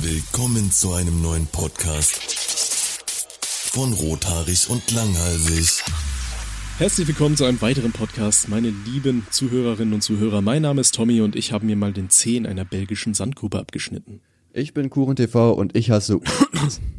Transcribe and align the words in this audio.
Willkommen 0.00 0.70
zu 0.70 0.92
einem 0.92 1.22
neuen 1.22 1.46
Podcast 1.46 2.20
von 3.72 3.92
Rothaarig 3.92 4.68
und 4.70 4.90
Langhalsig. 4.90 5.82
Herzlich 6.78 7.08
willkommen 7.08 7.36
zu 7.36 7.44
einem 7.44 7.60
weiteren 7.60 7.92
Podcast, 7.92 8.48
meine 8.48 8.70
lieben 8.70 9.26
Zuhörerinnen 9.30 9.94
und 9.94 10.02
Zuhörer. 10.02 10.42
Mein 10.42 10.62
Name 10.62 10.80
ist 10.80 10.94
Tommy 10.94 11.20
und 11.20 11.36
ich 11.36 11.52
habe 11.52 11.66
mir 11.66 11.76
mal 11.76 11.92
den 11.92 12.10
Zeh 12.10 12.36
in 12.36 12.46
einer 12.46 12.64
belgischen 12.64 13.14
Sandgrube 13.14 13.58
abgeschnitten. 13.58 14.20
Ich 14.52 14.74
bin 14.74 14.90
Kuchen 14.90 15.16
TV 15.16 15.52
und 15.52 15.76
ich 15.76 15.90
hasse. 15.90 16.20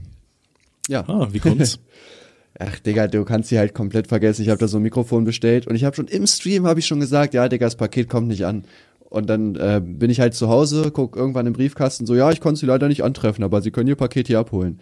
ja. 0.88 1.08
Ah, 1.08 1.30
wie 1.32 1.40
kommt's? 1.40 1.80
Ach, 2.60 2.78
Digga, 2.80 3.08
du 3.08 3.24
kannst 3.24 3.50
sie 3.50 3.58
halt 3.58 3.74
komplett 3.74 4.08
vergessen. 4.08 4.42
Ich 4.42 4.50
habe 4.50 4.60
da 4.60 4.68
so 4.68 4.78
ein 4.78 4.84
Mikrofon 4.84 5.24
bestellt 5.24 5.68
und 5.68 5.76
ich 5.76 5.86
habe 5.86 5.96
schon 5.96 6.08
im 6.08 6.28
Stream 6.28 6.68
habe 6.68 6.80
ich 6.80 6.88
schon 6.88 7.00
gesagt, 7.00 7.34
ja, 7.34 7.48
Digga, 7.48 7.66
das 7.68 7.78
Paket 7.78 8.10
kommt 8.10 8.28
nicht 8.28 8.46
an. 8.46 8.66
Und 9.10 9.30
dann 9.30 9.56
äh, 9.56 9.82
bin 9.84 10.12
ich 10.12 10.20
halt 10.20 10.36
zu 10.36 10.50
Hause, 10.50 10.92
guck 10.92 11.16
irgendwann 11.16 11.48
im 11.48 11.54
Briefkasten 11.54 12.06
so, 12.06 12.16
ja, 12.16 12.32
ich 12.32 12.42
konnte 12.42 12.60
sie 12.60 12.66
leider 12.68 12.88
nicht 12.88 13.04
antreffen, 13.04 13.44
aber 13.44 13.62
sie 13.62 13.72
können 13.72 13.88
ihr 13.88 13.96
Paket 13.96 14.28
hier 14.28 14.40
abholen. 14.40 14.80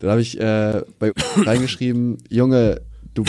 Dann 0.00 0.10
habe 0.10 0.20
ich 0.20 0.40
äh, 0.40 0.82
bei 0.98 1.12
reingeschrieben, 1.36 2.18
Junge, 2.28 2.80
du 3.18 3.24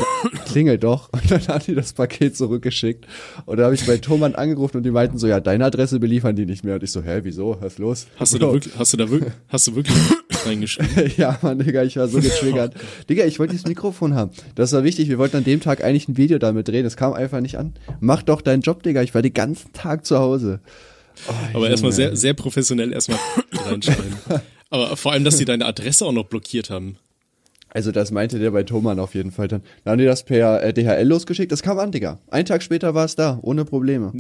klingel 0.45 0.77
doch. 0.77 1.09
Und 1.11 1.31
dann 1.31 1.48
hat 1.48 1.67
die 1.67 1.75
das 1.75 1.93
Paket 1.93 2.38
zurückgeschickt. 2.38 3.05
Und 3.45 3.57
dann 3.57 3.66
habe 3.66 3.75
ich 3.75 3.85
bei 3.85 3.98
Thomann 3.98 4.35
angerufen 4.35 4.77
und 4.77 4.84
die 4.84 4.91
meinten 4.91 5.17
so, 5.17 5.27
ja, 5.27 5.39
deine 5.39 5.65
Adresse 5.65 5.99
beliefern 5.99 6.35
die 6.35 6.45
nicht 6.45 6.63
mehr. 6.63 6.75
Und 6.75 6.84
ich 6.84 6.91
so, 6.91 7.03
hä, 7.03 7.21
wieso? 7.23 7.57
Was 7.62 7.77
los? 7.77 8.07
Hast 8.17 8.34
du 8.34 8.38
da 8.38 8.52
wirklich, 8.52 8.73
hast 8.77 8.93
du 8.93 8.98
da 8.98 9.09
wirklich, 9.09 9.34
hast 9.48 9.67
du 9.67 9.75
wirklich 9.75 9.98
reingeschrieben? 10.45 11.12
ja, 11.17 11.38
Mann, 11.41 11.59
Digga, 11.59 11.84
ich 11.84 11.98
war 11.98 12.07
so 12.07 12.20
getriggert. 12.20 12.75
Digga, 13.09 13.25
ich 13.25 13.39
wollte 13.39 13.52
dieses 13.52 13.67
Mikrofon 13.67 14.13
haben. 14.13 14.31
Das 14.55 14.71
war 14.73 14.84
wichtig. 14.84 15.09
Wir 15.09 15.17
wollten 15.17 15.38
an 15.38 15.43
dem 15.43 15.59
Tag 15.62 15.84
eigentlich 15.84 16.07
ein 16.07 16.17
Video 16.17 16.37
damit 16.37 16.67
drehen. 16.67 16.85
Es 16.85 16.98
kam 16.98 17.13
einfach 17.13 17.41
nicht 17.41 17.57
an. 17.57 17.73
Mach 17.99 18.23
doch 18.23 18.41
deinen 18.41 18.62
Job, 18.62 18.84
Digga. 18.84 19.01
Ich 19.01 19.13
war 19.15 19.21
den 19.21 19.34
ganzen 19.34 19.73
Tag 19.73 20.05
zu 20.05 20.20
Hause. 20.20 20.59
Oh, 21.27 21.34
Aber 21.53 21.70
erstmal 21.70 21.91
sehr, 21.91 22.15
sehr 22.15 22.34
professionell 22.34 22.93
erstmal 22.93 23.20
reinschreiben. 23.65 24.13
Aber 24.70 24.95
vor 24.95 25.12
allem, 25.12 25.23
dass 25.23 25.37
sie 25.37 25.45
deine 25.45 25.65
Adresse 25.65 26.05
auch 26.05 26.12
noch 26.12 26.26
blockiert 26.26 26.70
haben. 26.70 26.98
Also 27.71 27.91
das 27.91 28.12
meinte 28.12 28.39
der 28.39 28.51
bei 28.51 28.63
Thomann 28.63 28.99
auf 28.99 29.13
jeden 29.15 29.31
Fall 29.31 29.48
dann. 29.48 29.62
Dann 29.84 29.93
haben 29.93 29.99
die 29.99 30.05
das 30.05 30.23
per 30.23 30.63
äh, 30.63 30.73
DHL 30.73 31.07
losgeschickt. 31.07 31.51
Das 31.51 31.62
kam 31.62 31.77
an, 31.79 31.91
Digga. 31.91 32.20
Ein 32.29 32.45
Tag 32.45 32.63
später 32.63 32.95
war 32.95 33.05
es 33.05 33.15
da, 33.15 33.39
ohne 33.41 33.65
Probleme. 33.65 34.11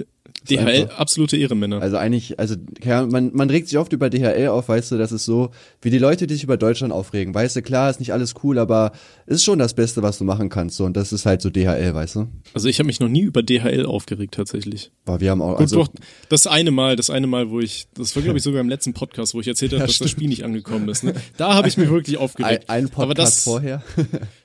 DHL, 0.47 0.89
absolute 0.95 1.37
Ehrenmänner. 1.37 1.81
Also 1.81 1.97
eigentlich, 1.97 2.39
also 2.39 2.55
man, 2.85 3.31
man 3.33 3.49
regt 3.49 3.67
sich 3.67 3.77
oft 3.77 3.91
über 3.91 4.09
DHL 4.09 4.47
auf, 4.47 4.69
weißt 4.69 4.91
du, 4.91 4.97
das 4.97 5.11
ist 5.11 5.25
so, 5.25 5.49
wie 5.81 5.89
die 5.89 5.97
Leute, 5.97 6.27
die 6.27 6.35
sich 6.35 6.43
über 6.43 6.57
Deutschland 6.57 6.93
aufregen. 6.93 7.33
Weißt 7.33 7.55
du, 7.55 7.61
klar, 7.61 7.89
ist 7.89 7.99
nicht 7.99 8.13
alles 8.13 8.35
cool, 8.43 8.57
aber 8.57 8.91
ist 9.25 9.43
schon 9.43 9.59
das 9.59 9.73
Beste, 9.73 10.01
was 10.01 10.17
du 10.17 10.23
machen 10.23 10.49
kannst. 10.49 10.77
So, 10.77 10.85
und 10.85 10.95
das 10.95 11.11
ist 11.11 11.25
halt 11.25 11.41
so 11.41 11.49
DHL, 11.49 11.93
weißt 11.93 12.15
du. 12.15 12.27
Also 12.53 12.67
ich 12.69 12.79
habe 12.79 12.87
mich 12.87 12.99
noch 12.99 13.09
nie 13.09 13.21
über 13.21 13.43
DHL 13.43 13.85
aufgeregt 13.85 14.35
tatsächlich. 14.35 14.91
Boah, 15.05 15.19
wir 15.19 15.31
haben 15.31 15.41
auch. 15.41 15.53
Gut, 15.53 15.61
also, 15.61 15.75
doch, 15.77 15.89
das 16.29 16.47
eine 16.47 16.71
Mal, 16.71 16.95
das 16.95 17.09
eine 17.09 17.27
Mal, 17.27 17.49
wo 17.49 17.59
ich, 17.59 17.87
das 17.95 18.15
war 18.15 18.23
glaube 18.23 18.37
ich 18.37 18.43
sogar 18.43 18.61
im 18.61 18.69
letzten 18.69 18.93
Podcast, 18.93 19.33
wo 19.33 19.41
ich 19.41 19.47
erzählt 19.47 19.71
habe, 19.71 19.81
Ja, 19.81 19.87
dass 19.87 19.97
das 19.97 20.09
stimmt. 20.09 20.11
Spiel 20.11 20.29
nicht 20.29 20.45
angekommen 20.45 20.87
ist. 20.89 21.03
Ne? 21.03 21.15
Da 21.37 21.53
habe 21.53 21.67
ich 21.67 21.77
mich 21.77 21.89
wirklich 21.89 22.17
ein, 22.17 22.23
aufgeregt. 22.23 22.69
ein 22.69 22.85
Podcast 22.85 23.03
aber 23.03 23.13
das, 23.13 23.38
vorher. 23.43 23.83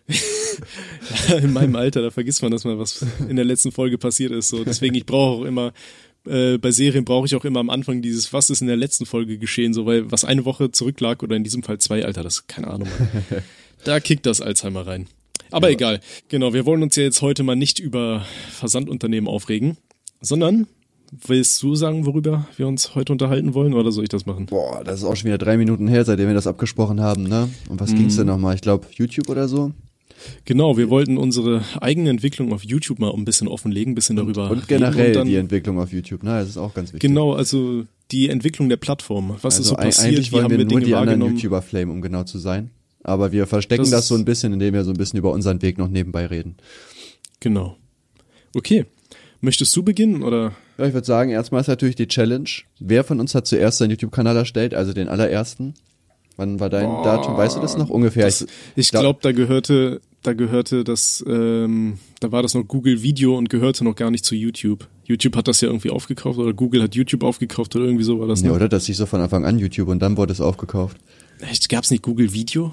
in 1.43 1.53
meinem 1.53 1.77
Alter, 1.77 2.03
da 2.03 2.11
vergisst 2.11 2.43
man, 2.43 2.51
dass 2.53 2.65
mal 2.65 2.79
was 2.79 3.05
in 3.29 3.37
der 3.37 3.45
letzten 3.45 3.73
Folge 3.73 3.99
passiert 3.99 4.33
ist. 4.33 4.49
So, 4.49 4.65
deswegen 4.65 4.95
ich 4.95 5.07
brauche 5.07 5.43
auch 5.43 5.45
immer 5.45 5.73
äh, 6.27 6.59
bei 6.59 6.71
Serien 6.71 7.05
brauche 7.05 7.27
ich 7.27 7.35
auch 7.35 7.45
immer 7.45 7.61
am 7.61 7.71
Anfang 7.71 8.03
dieses, 8.03 8.33
was 8.33 8.51
ist 8.51 8.61
in 8.63 8.67
der 8.67 8.77
letzten 8.77 9.07
Folge 9.07 9.39
geschehen, 9.39 9.75
so 9.75 9.87
weil 9.87 10.11
was 10.11 10.25
eine 10.25 10.45
Woche 10.45 10.71
zurücklag 10.71 11.23
oder 11.23 11.37
in 11.37 11.45
diesem 11.45 11.63
Fall 11.63 11.79
zwei, 11.79 12.05
Alter, 12.05 12.23
das 12.23 12.47
keine 12.47 12.69
Ahnung. 12.69 12.89
Mann. 12.99 13.43
da 13.85 14.01
kickt 14.01 14.27
das 14.27 14.41
Alzheimer 14.41 14.87
rein. 14.87 15.07
Aber 15.51 15.69
Ja. 15.69 15.75
egal. 15.75 16.01
Genau, 16.29 16.55
wir 16.55 16.67
wollen 16.67 16.83
uns 16.83 16.97
ja 16.97 17.03
jetzt 17.03 17.23
heute 17.23 17.43
mal 17.43 17.57
nicht 17.57 17.79
über 17.79 18.25
Versandunternehmen 18.51 19.29
aufregen, 19.29 19.77
sondern 20.21 20.67
willst 21.27 21.63
du 21.63 21.75
sagen, 21.75 22.07
worüber 22.07 22.47
wir 22.57 22.67
uns 22.67 22.95
heute 22.95 23.13
unterhalten 23.13 23.55
wollen 23.55 23.75
oder 23.75 23.93
soll 23.93 24.05
ich 24.05 24.09
das 24.11 24.27
machen? 24.27 24.47
Boah, 24.47 24.83
das 24.85 25.01
ist 25.01 25.05
auch 25.05 25.15
schon 25.17 25.27
wieder 25.27 25.39
drei 25.39 25.57
Minuten 25.57 25.89
her, 25.89 26.05
seitdem 26.05 26.27
wir 26.29 26.35
das 26.35 26.47
abgesprochen 26.47 27.01
haben, 27.01 27.25
ne? 27.25 27.49
Und 27.69 27.81
was 27.81 27.95
ging's 27.95 28.15
Mhm. 28.15 28.19
denn 28.19 28.27
nochmal? 28.29 28.55
Ich 28.55 28.61
glaube, 28.61 28.87
YouTube 28.93 29.29
oder 29.29 29.47
so? 29.49 29.73
Genau, 30.45 30.77
wir 30.79 30.89
wollten 30.91 31.19
unsere 31.19 31.63
eigene 31.81 32.09
Entwicklung 32.11 32.53
auf 32.53 32.65
YouTube 32.65 32.99
mal 32.99 33.13
ein 33.13 33.25
bisschen 33.25 33.47
offenlegen, 33.49 33.93
ein 33.93 33.95
bisschen 33.95 34.17
darüber 34.17 34.45
Und 34.51 34.59
reden 34.59 34.67
generell 34.69 35.09
und 35.09 35.17
dann- 35.17 35.27
die 35.29 35.35
Entwicklung 35.37 35.79
auf 35.79 35.93
YouTube, 35.93 36.23
ne? 36.23 36.31
Das 36.39 36.49
ist 36.49 36.57
auch 36.57 36.73
ganz 36.73 36.93
wichtig. 36.93 37.09
Genau, 37.09 37.35
also 37.35 37.85
die 38.11 38.29
Entwicklung 38.31 38.69
der 38.69 38.77
Plattform. 38.77 39.37
Was 39.43 39.59
ist 39.59 39.67
so 39.67 39.77
Also 39.77 39.87
passiert? 39.87 40.07
eigentlich 40.15 40.29
Wie 40.29 40.33
wollen 40.33 40.45
haben 40.45 40.51
wir 40.53 40.59
wir 40.59 40.65
nur 40.65 40.71
Dinge 40.81 40.85
die 40.87 40.95
anderen? 40.95 41.21
YouTuber 41.37 41.63
flamen, 41.63 41.91
um 41.91 42.01
genau 42.01 42.25
zu 42.25 42.39
sein. 42.39 42.71
Aber 43.03 43.33
wir 43.33 43.47
verstecken 43.47 43.83
Das 43.83 43.91
das, 43.91 44.09
so 44.09 44.15
ein 44.15 44.25
bisschen, 44.25 44.55
indem 44.55 44.73
wir 44.73 44.83
so 44.85 44.91
ein 44.91 44.97
bisschen 44.97 45.19
über 45.19 45.31
unseren 45.33 45.61
Weg 45.61 45.77
noch 45.77 45.89
nebenbei 45.89 46.25
reden. 46.27 46.57
Genau. 47.41 47.77
Okay. 48.55 48.87
Möchtest 49.45 49.77
du 49.77 49.83
beginnen 49.83 50.23
oder? 50.23 50.53
Ja, 50.79 50.87
ich 50.87 50.95
würde 50.95 51.07
sagen, 51.07 51.31
erstmal 51.31 51.61
ist 51.61 51.67
natürlich 51.69 51.97
die 51.97 52.09
Challenge. 52.09 52.49
Wer 52.81 53.05
von 53.05 53.21
uns 53.21 53.35
hat 53.35 53.47
zuerst 53.47 53.77
seinen 53.77 53.91
YouTube-Kanal 53.91 54.35
erstellt, 54.39 54.75
also 54.75 54.95
den 54.95 55.07
allerersten? 55.09 55.75
Wann 56.37 56.61
war 56.61 56.71
dein 56.71 56.89
Datum? 57.05 57.37
Weißt 57.37 57.55
du 57.55 57.61
das 57.61 57.77
noch 57.77 57.91
ungefähr? 57.91 58.25
Das, 58.25 58.47
ich 58.75 58.89
glaube, 58.91 59.19
da 59.21 59.33
gehörte, 59.33 60.01
da 60.23 60.33
gehörte 60.33 60.83
das, 60.83 61.23
ähm, 61.29 61.99
da 62.21 62.33
war 62.33 62.43
das 62.43 62.55
noch 62.55 62.65
Google 62.67 63.03
Video 63.03 63.37
und 63.37 63.51
gehörte 63.51 63.85
noch 63.85 63.95
gar 63.95 64.11
nicht 64.11 64.25
zu 64.25 64.35
YouTube. 64.35 64.89
YouTube 65.05 65.37
hat 65.37 65.47
das 65.47 65.61
ja 65.61 65.69
irgendwie 65.69 65.91
aufgekauft 65.91 66.39
oder 66.39 66.55
Google 66.55 66.83
hat 66.83 66.95
YouTube 66.95 67.23
aufgekauft 67.23 67.77
oder 67.77 67.85
irgendwie 67.85 68.05
so 68.05 68.19
war 68.19 68.27
das. 68.27 68.41
ja, 68.41 68.49
Ne? 68.49 68.55
oder? 68.55 68.71
Das 68.71 68.87
hieß 68.87 68.97
so 68.97 69.05
von 69.05 69.21
Anfang 69.21 69.45
an 69.45 69.59
YouTube 69.59 69.89
und 69.89 70.01
dann 70.01 70.17
wurde 70.17 70.33
es 70.33 70.41
aufgekauft. 70.41 70.97
Echt, 71.41 71.69
gab's 71.69 71.91
nicht 71.91 72.03
Google 72.03 72.33
Video 72.33 72.73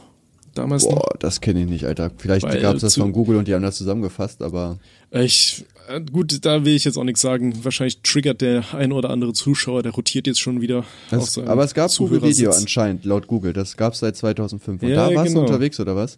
damals 0.53 0.83
noch? 0.83 0.91
Boah, 0.95 1.15
das 1.19 1.41
kenne 1.41 1.61
ich 1.61 1.69
nicht, 1.69 1.85
Alter. 1.85 2.11
Vielleicht 2.17 2.47
gab 2.61 2.75
es 2.75 2.81
das 2.81 2.95
von 2.95 3.11
Google 3.11 3.37
und 3.37 3.47
die 3.47 3.53
haben 3.53 3.61
das 3.61 3.77
zusammengefasst, 3.77 4.41
aber 4.41 4.79
Ich, 5.11 5.65
äh, 5.89 6.01
gut, 6.01 6.45
da 6.45 6.65
will 6.65 6.75
ich 6.75 6.85
jetzt 6.85 6.97
auch 6.97 7.03
nichts 7.03 7.21
sagen. 7.21 7.63
Wahrscheinlich 7.63 8.01
triggert 8.01 8.41
der 8.41 8.73
ein 8.73 8.91
oder 8.91 9.09
andere 9.09 9.33
Zuschauer, 9.33 9.83
der 9.83 9.91
rotiert 9.91 10.27
jetzt 10.27 10.39
schon 10.39 10.61
wieder. 10.61 10.85
seinem 11.09 11.47
aber 11.47 11.63
es 11.63 11.73
gab 11.73 11.91
Google 11.95 12.23
Video 12.23 12.51
anscheinend, 12.51 13.05
laut 13.05 13.27
Google. 13.27 13.53
Das 13.53 13.77
gab 13.77 13.93
es 13.93 13.99
seit 13.99 14.15
2005. 14.15 14.81
Und 14.81 14.89
Ja, 14.89 15.09
da 15.09 15.15
warst 15.15 15.27
genau. 15.29 15.41
du 15.41 15.47
unterwegs, 15.47 15.79
oder 15.79 15.95
was? 15.95 16.17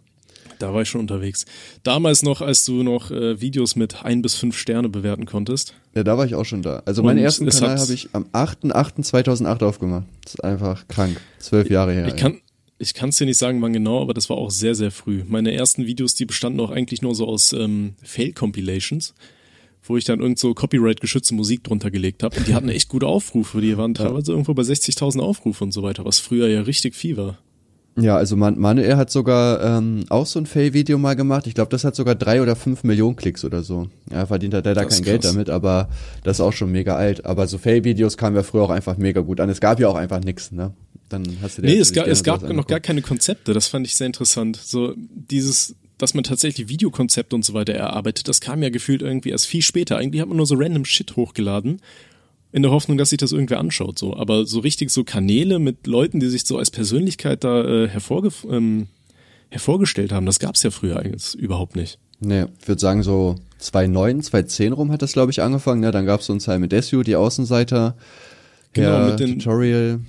Da 0.58 0.72
war 0.72 0.82
ich 0.82 0.88
schon 0.88 1.00
unterwegs. 1.00 1.46
Damals 1.82 2.22
noch, 2.22 2.40
als 2.40 2.64
du 2.64 2.82
noch 2.82 3.10
äh, 3.10 3.40
Videos 3.40 3.76
mit 3.76 4.04
ein 4.04 4.22
bis 4.22 4.34
fünf 4.36 4.56
Sterne 4.56 4.88
bewerten 4.88 5.26
konntest. 5.26 5.74
Ja, 5.94 6.04
da 6.04 6.16
war 6.16 6.26
ich 6.26 6.34
auch 6.34 6.44
schon 6.44 6.62
da. 6.62 6.82
Also 6.84 7.02
Und 7.02 7.06
meinen 7.06 7.18
ersten 7.18 7.48
Kanal 7.48 7.78
habe 7.78 7.92
ich 7.92 8.08
am 8.12 8.24
8.8.2008 8.32 9.64
aufgemacht. 9.64 10.04
Das 10.24 10.34
ist 10.34 10.44
einfach 10.44 10.86
krank. 10.88 11.20
Zwölf 11.38 11.70
Jahre 11.70 11.92
her. 11.92 12.06
Ich 12.06 12.16
kann, 12.16 12.40
ich 12.78 12.94
kann 12.94 13.10
es 13.10 13.16
dir 13.16 13.26
nicht 13.26 13.38
sagen, 13.38 13.62
wann 13.62 13.72
genau, 13.72 14.02
aber 14.02 14.14
das 14.14 14.28
war 14.30 14.36
auch 14.36 14.50
sehr, 14.50 14.74
sehr 14.74 14.90
früh. 14.90 15.22
Meine 15.26 15.52
ersten 15.52 15.86
Videos, 15.86 16.14
die 16.14 16.26
bestanden 16.26 16.60
auch 16.60 16.70
eigentlich 16.70 17.02
nur 17.02 17.14
so 17.14 17.26
aus 17.26 17.52
ähm, 17.52 17.94
Fail-Compilations, 18.02 19.14
wo 19.84 19.96
ich 19.96 20.04
dann 20.04 20.20
irgend 20.20 20.38
so 20.38 20.54
Copyright-geschützte 20.54 21.34
Musik 21.34 21.62
drunter 21.64 21.90
gelegt 21.90 22.22
habe. 22.22 22.36
Und 22.36 22.48
die 22.48 22.54
hatten 22.54 22.68
echt 22.68 22.88
gute 22.88 23.06
Aufrufe. 23.06 23.60
Die 23.60 23.76
waren 23.76 23.94
teilweise 23.94 24.32
irgendwo 24.32 24.54
bei 24.54 24.62
60.000 24.62 25.20
Aufrufe 25.20 25.62
und 25.62 25.72
so 25.72 25.82
weiter, 25.82 26.04
was 26.04 26.18
früher 26.18 26.48
ja 26.48 26.62
richtig 26.62 26.94
viel 26.94 27.16
war. 27.16 27.38
Ja, 27.96 28.16
also 28.16 28.36
Man 28.36 28.58
Manuel 28.58 28.96
hat 28.96 29.10
sogar 29.10 29.78
ähm, 29.78 30.04
auch 30.08 30.26
so 30.26 30.40
ein 30.40 30.46
Fail-Video 30.46 30.98
mal 30.98 31.14
gemacht. 31.14 31.46
Ich 31.46 31.54
glaube, 31.54 31.70
das 31.70 31.84
hat 31.84 31.94
sogar 31.94 32.16
drei 32.16 32.42
oder 32.42 32.56
fünf 32.56 32.82
Millionen 32.82 33.14
Klicks 33.14 33.44
oder 33.44 33.62
so. 33.62 33.88
Ja, 34.10 34.26
verdient 34.26 34.54
hat 34.54 34.66
er 34.66 34.74
da 34.74 34.82
Das 34.82 34.96
kein 34.96 35.04
Geld 35.04 35.24
damit, 35.24 35.48
aber 35.48 35.88
das 36.24 36.38
ist 36.38 36.40
auch 36.40 36.52
schon 36.52 36.72
mega 36.72 36.96
alt. 36.96 37.24
Aber 37.24 37.46
so 37.46 37.56
Fail-Videos 37.56 38.16
kamen 38.16 38.34
ja 38.34 38.42
früher 38.42 38.62
auch 38.62 38.70
einfach 38.70 38.96
mega 38.96 39.20
gut 39.20 39.38
an. 39.38 39.48
Es 39.48 39.60
gab 39.60 39.78
ja 39.78 39.86
auch 39.86 39.94
einfach 39.94 40.20
nix, 40.20 40.50
ne? 40.50 40.72
Dann 41.08 41.24
hast 41.42 41.58
du 41.58 41.62
dir 41.62 41.68
Nee, 41.68 41.78
es 41.78 41.92
gab, 41.92 42.06
es 42.06 42.22
gab 42.22 42.42
noch 42.42 42.48
gar 42.48 42.50
angeguckt. 42.58 42.82
keine 42.82 43.02
Konzepte. 43.02 43.52
Das 43.54 43.66
fand 43.68 43.86
ich 43.86 43.94
sehr 43.96 44.06
interessant. 44.06 44.56
So 44.62 44.94
dieses, 44.96 45.74
dass 45.98 46.14
man 46.14 46.24
tatsächlich 46.24 46.68
Videokonzepte 46.68 47.36
und 47.36 47.44
so 47.44 47.54
weiter 47.54 47.74
erarbeitet, 47.74 48.26
das 48.28 48.40
kam 48.40 48.62
ja 48.62 48.70
gefühlt 48.70 49.02
irgendwie 49.02 49.30
erst 49.30 49.46
viel 49.46 49.62
später. 49.62 49.96
Eigentlich 49.98 50.20
hat 50.20 50.28
man 50.28 50.36
nur 50.38 50.46
so 50.46 50.54
random 50.56 50.84
Shit 50.84 51.16
hochgeladen. 51.16 51.80
In 52.52 52.62
der 52.62 52.70
Hoffnung, 52.70 52.96
dass 52.98 53.10
sich 53.10 53.18
das 53.18 53.32
irgendwer 53.32 53.58
anschaut, 53.58 53.98
so. 53.98 54.16
Aber 54.16 54.46
so 54.46 54.60
richtig 54.60 54.90
so 54.90 55.02
Kanäle 55.02 55.58
mit 55.58 55.86
Leuten, 55.88 56.20
die 56.20 56.28
sich 56.28 56.44
so 56.44 56.56
als 56.56 56.70
Persönlichkeit 56.70 57.42
da 57.42 57.64
äh, 57.64 57.88
hervorge 57.88 58.30
ähm, 58.48 58.86
hervorgestellt 59.50 60.12
haben, 60.12 60.24
das 60.26 60.38
gab's 60.38 60.62
ja 60.62 60.70
früher 60.70 60.98
eigentlich 60.98 61.34
überhaupt 61.34 61.76
nicht. 61.76 61.98
Nee, 62.20 62.46
ich 62.60 62.68
würde 62.68 62.80
sagen 62.80 63.02
so 63.02 63.34
2009, 63.58 64.22
2010 64.22 64.72
rum 64.72 64.92
hat 64.92 65.02
das, 65.02 65.12
glaube 65.14 65.32
ich, 65.32 65.42
angefangen. 65.42 65.80
Ne? 65.80 65.90
Dann 65.90 66.06
gab 66.06 66.20
es 66.20 66.26
so 66.26 66.32
ein 66.32 66.40
Simon 66.40 66.68
Desue, 66.68 67.02
die 67.04 67.16
Außenseiter. 67.16 67.96
Genau, 68.72 68.88
ja, 68.88 69.08
mit 69.10 69.20
den- 69.20 69.38
Tutorial. 69.40 70.00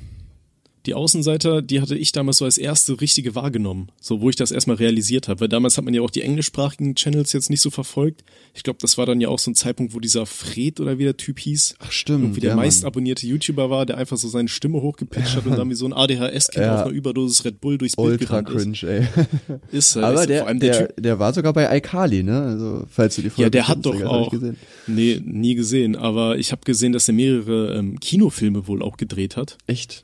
Die 0.85 0.93
Außenseiter, 0.93 1.61
die 1.61 1.81
hatte 1.81 1.95
ich 1.97 2.11
damals 2.11 2.37
so 2.37 2.45
als 2.45 2.57
erste 2.57 3.01
richtige 3.01 3.33
wahrgenommen, 3.33 3.89
so 3.99 4.21
wo 4.21 4.29
ich 4.29 4.35
das 4.35 4.51
erstmal 4.51 4.77
realisiert 4.77 5.27
habe, 5.27 5.39
weil 5.41 5.47
damals 5.47 5.77
hat 5.77 5.85
man 5.85 5.93
ja 5.93 6.01
auch 6.01 6.11
die 6.11 6.21
englischsprachigen 6.21 6.95
Channels 6.95 7.33
jetzt 7.33 7.49
nicht 7.49 7.61
so 7.61 7.71
verfolgt. 7.71 8.23
Ich 8.53 8.63
glaube, 8.63 8.77
das 8.81 8.97
war 8.97 9.05
dann 9.05 9.19
ja 9.19 9.29
auch 9.29 9.39
so 9.39 9.49
ein 9.51 9.55
Zeitpunkt, 9.55 9.95
wo 9.95 9.99
dieser 9.99 10.25
Fred 10.25 10.79
oder 10.79 10.99
wie 10.99 11.03
der 11.03 11.17
Typ 11.17 11.39
hieß, 11.39 11.75
Ach 11.79 11.91
stimmt, 11.91 12.23
irgendwie 12.23 12.41
der 12.41 12.51
ja, 12.51 12.55
meist 12.55 12.83
Mann. 12.83 12.87
abonnierte 12.89 13.25
YouTuber 13.25 13.69
war, 13.69 13.85
der 13.85 13.97
einfach 13.97 14.17
so 14.17 14.27
seine 14.27 14.47
Stimme 14.47 14.81
hochgepitcht 14.81 15.35
hat 15.35 15.45
und 15.45 15.57
dann 15.57 15.69
wie 15.69 15.75
so 15.75 15.85
ein 15.85 15.93
ADHS-Kind 15.93 16.65
Ja. 16.65 16.75
auf 16.75 16.85
einer 16.85 16.91
Überdosis 16.95 17.43
Red 17.45 17.61
Bull 17.61 17.77
durchs 17.77 17.95
Bild 17.95 18.21
Ultra 18.21 18.43
cringe, 18.43 18.77
ey. 18.83 19.07
ist. 19.71 19.95
ist 19.95 19.95
halt, 19.95 20.05
Aber 20.05 20.21
ist, 20.21 20.29
der, 20.29 20.39
vor 20.39 20.47
allem 20.49 20.59
der, 20.59 20.71
der, 20.71 20.87
der, 20.99 21.13
Typ, 21.13 21.19
war 21.19 21.33
sogar 21.33 21.53
bei 21.53 21.77
iCarly, 21.77 22.23
ne? 22.23 22.41
Also, 22.41 22.83
falls 22.89 23.15
du 23.15 23.23
die 23.23 23.29
Folge 23.29 23.43
ja, 23.43 23.49
der 23.49 23.67
hat 23.67 23.85
doch 23.85 23.99
auch, 24.03 24.29
gesehen. 24.31 24.57
nee, 24.87 25.19
nie 25.23 25.55
gesehen, 25.55 25.95
aber 25.95 26.37
ich 26.37 26.51
habe 26.51 26.61
gesehen, 26.63 26.91
dass 26.93 27.07
er 27.07 27.13
mehrere 27.15 27.75
ähm, 27.77 27.99
Kinofilme 27.99 28.67
wohl 28.67 28.81
auch 28.83 28.97
gedreht 28.97 29.35
hat 29.35 29.57
Echt? 29.67 30.03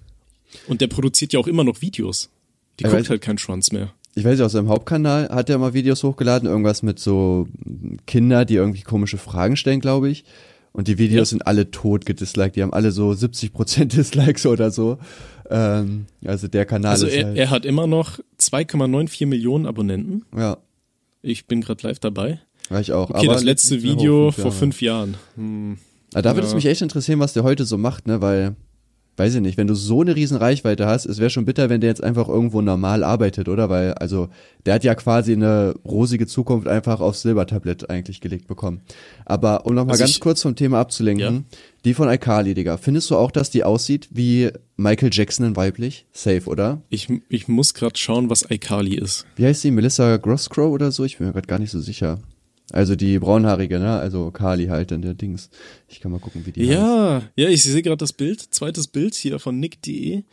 Und 0.67 0.81
der 0.81 0.87
produziert 0.87 1.33
ja 1.33 1.39
auch 1.39 1.47
immer 1.47 1.63
noch 1.63 1.81
Videos. 1.81 2.29
Die 2.79 2.83
guckt 2.83 3.09
halt 3.09 3.21
keinen 3.21 3.37
Schwanz 3.37 3.71
mehr. 3.71 3.93
Ich 4.15 4.25
weiß 4.25 4.37
nicht, 4.37 4.45
auf 4.45 4.51
seinem 4.51 4.67
Hauptkanal 4.69 5.29
hat 5.29 5.49
er 5.49 5.57
mal 5.57 5.73
Videos 5.73 6.03
hochgeladen, 6.03 6.49
irgendwas 6.49 6.83
mit 6.83 6.99
so 6.99 7.47
Kinder, 8.07 8.43
die 8.43 8.55
irgendwie 8.55 8.81
komische 8.81 9.17
Fragen 9.17 9.55
stellen, 9.55 9.79
glaube 9.79 10.09
ich. 10.09 10.25
Und 10.73 10.87
die 10.87 10.97
Videos 10.97 11.29
ja. 11.29 11.31
sind 11.31 11.47
alle 11.47 11.71
tot 11.71 12.05
gedisliked. 12.05 12.55
Die 12.55 12.61
haben 12.61 12.73
alle 12.73 12.91
so 12.91 13.11
70% 13.11 13.85
Dislikes 13.95 14.45
oder 14.45 14.71
so. 14.71 14.97
Ähm, 15.49 16.05
also 16.25 16.47
der 16.47 16.65
Kanal 16.65 16.91
also 16.91 17.07
ist 17.07 17.13
er, 17.13 17.25
halt, 17.25 17.37
er 17.37 17.49
hat 17.49 17.65
immer 17.65 17.87
noch 17.87 18.19
2,94 18.39 19.25
Millionen 19.27 19.65
Abonnenten. 19.65 20.25
Ja. 20.35 20.57
Ich 21.21 21.45
bin 21.45 21.61
gerade 21.61 21.87
live 21.87 21.99
dabei. 21.99 22.39
Ja, 22.69 22.79
ich 22.79 22.93
auch. 22.93 23.09
Okay, 23.09 23.25
Aber 23.25 23.33
das 23.33 23.43
letzte 23.43 23.83
Video 23.83 24.27
hoch, 24.27 24.33
fünf 24.33 24.43
vor 24.43 24.51
fünf 24.51 24.81
Jahren. 24.81 25.15
Hm. 25.35 25.77
Ah, 26.13 26.21
da 26.21 26.35
würde 26.35 26.45
es 26.45 26.51
Ja. 26.51 26.55
mich 26.55 26.65
echt 26.65 26.81
interessieren, 26.81 27.19
was 27.19 27.33
der 27.33 27.43
heute 27.43 27.65
so 27.65 27.77
macht, 27.77 28.07
ne, 28.07 28.21
weil, 28.21 28.55
weiß 29.17 29.35
ich 29.35 29.41
nicht, 29.41 29.57
wenn 29.57 29.67
du 29.67 29.75
so 29.75 30.01
eine 30.01 30.15
riesen 30.15 30.37
Reichweite 30.37 30.85
hast, 30.87 31.05
es 31.05 31.19
wäre 31.19 31.29
schon 31.29 31.45
bitter, 31.45 31.69
wenn 31.69 31.81
der 31.81 31.89
jetzt 31.89 32.03
einfach 32.03 32.27
irgendwo 32.29 32.61
normal 32.61 33.03
arbeitet, 33.03 33.49
oder? 33.49 33.69
Weil, 33.69 33.93
also, 33.95 34.29
der 34.65 34.75
hat 34.75 34.83
ja 34.83 34.95
quasi 34.95 35.33
eine 35.33 35.75
rosige 35.85 36.25
Zukunft 36.27 36.67
einfach 36.67 37.01
aufs 37.01 37.21
Silbertablett 37.21 37.89
eigentlich 37.89 38.21
gelegt 38.21 38.47
bekommen. 38.47 38.81
Aber 39.25 39.65
um 39.65 39.75
nochmal 39.75 39.93
Also 39.93 40.03
ganz 40.03 40.11
ich- 40.11 40.19
kurz 40.21 40.41
vom 40.41 40.55
Thema 40.55 40.79
abzulenken, 40.79 41.45
die 41.85 41.93
von 41.93 42.07
Alkali, 42.07 42.53
Digga, 42.53 42.77
findest 42.77 43.09
du 43.11 43.17
auch, 43.17 43.31
dass 43.31 43.49
die 43.49 43.63
aussieht 43.63 44.07
wie 44.11 44.49
Michael 44.77 45.09
Jackson 45.11 45.45
in 45.45 45.55
weiblich? 45.55 46.05
Safe, 46.13 46.43
oder? 46.45 46.81
Ich, 46.89 47.07
ich 47.29 47.47
muss 47.47 47.73
gerade 47.73 47.97
schauen, 47.97 48.29
was 48.29 48.49
iCarly 48.49 48.95
ist. 48.95 49.25
Wie 49.35 49.45
heißt 49.45 49.61
sie? 49.61 49.71
Melissa 49.71 50.17
Grosscrow 50.17 50.71
oder 50.71 50.91
so? 50.91 51.03
Ich 51.03 51.17
bin 51.17 51.27
mir 51.27 51.33
gerade 51.33 51.47
gar 51.47 51.59
nicht 51.59 51.71
so 51.71 51.79
sicher. 51.79 52.19
Also 52.71 52.95
die 52.95 53.19
braunhaarige, 53.19 53.79
ne? 53.79 53.99
Also 53.99 54.31
Kali 54.31 54.67
halt 54.67 54.91
in 54.91 55.01
der 55.01 55.13
Dings. 55.13 55.49
Ich 55.87 55.99
kann 55.99 56.11
mal 56.11 56.19
gucken, 56.19 56.45
wie 56.45 56.51
die 56.51 56.61
heißt. 56.61 56.71
Ja, 56.71 57.21
ja, 57.35 57.49
ich 57.49 57.63
sehe 57.63 57.81
gerade 57.81 57.97
das 57.97 58.13
Bild. 58.13 58.39
Zweites 58.39 58.87
Bild 58.87 59.15
hier 59.15 59.39
von 59.39 59.59
nick.de. 59.59 60.23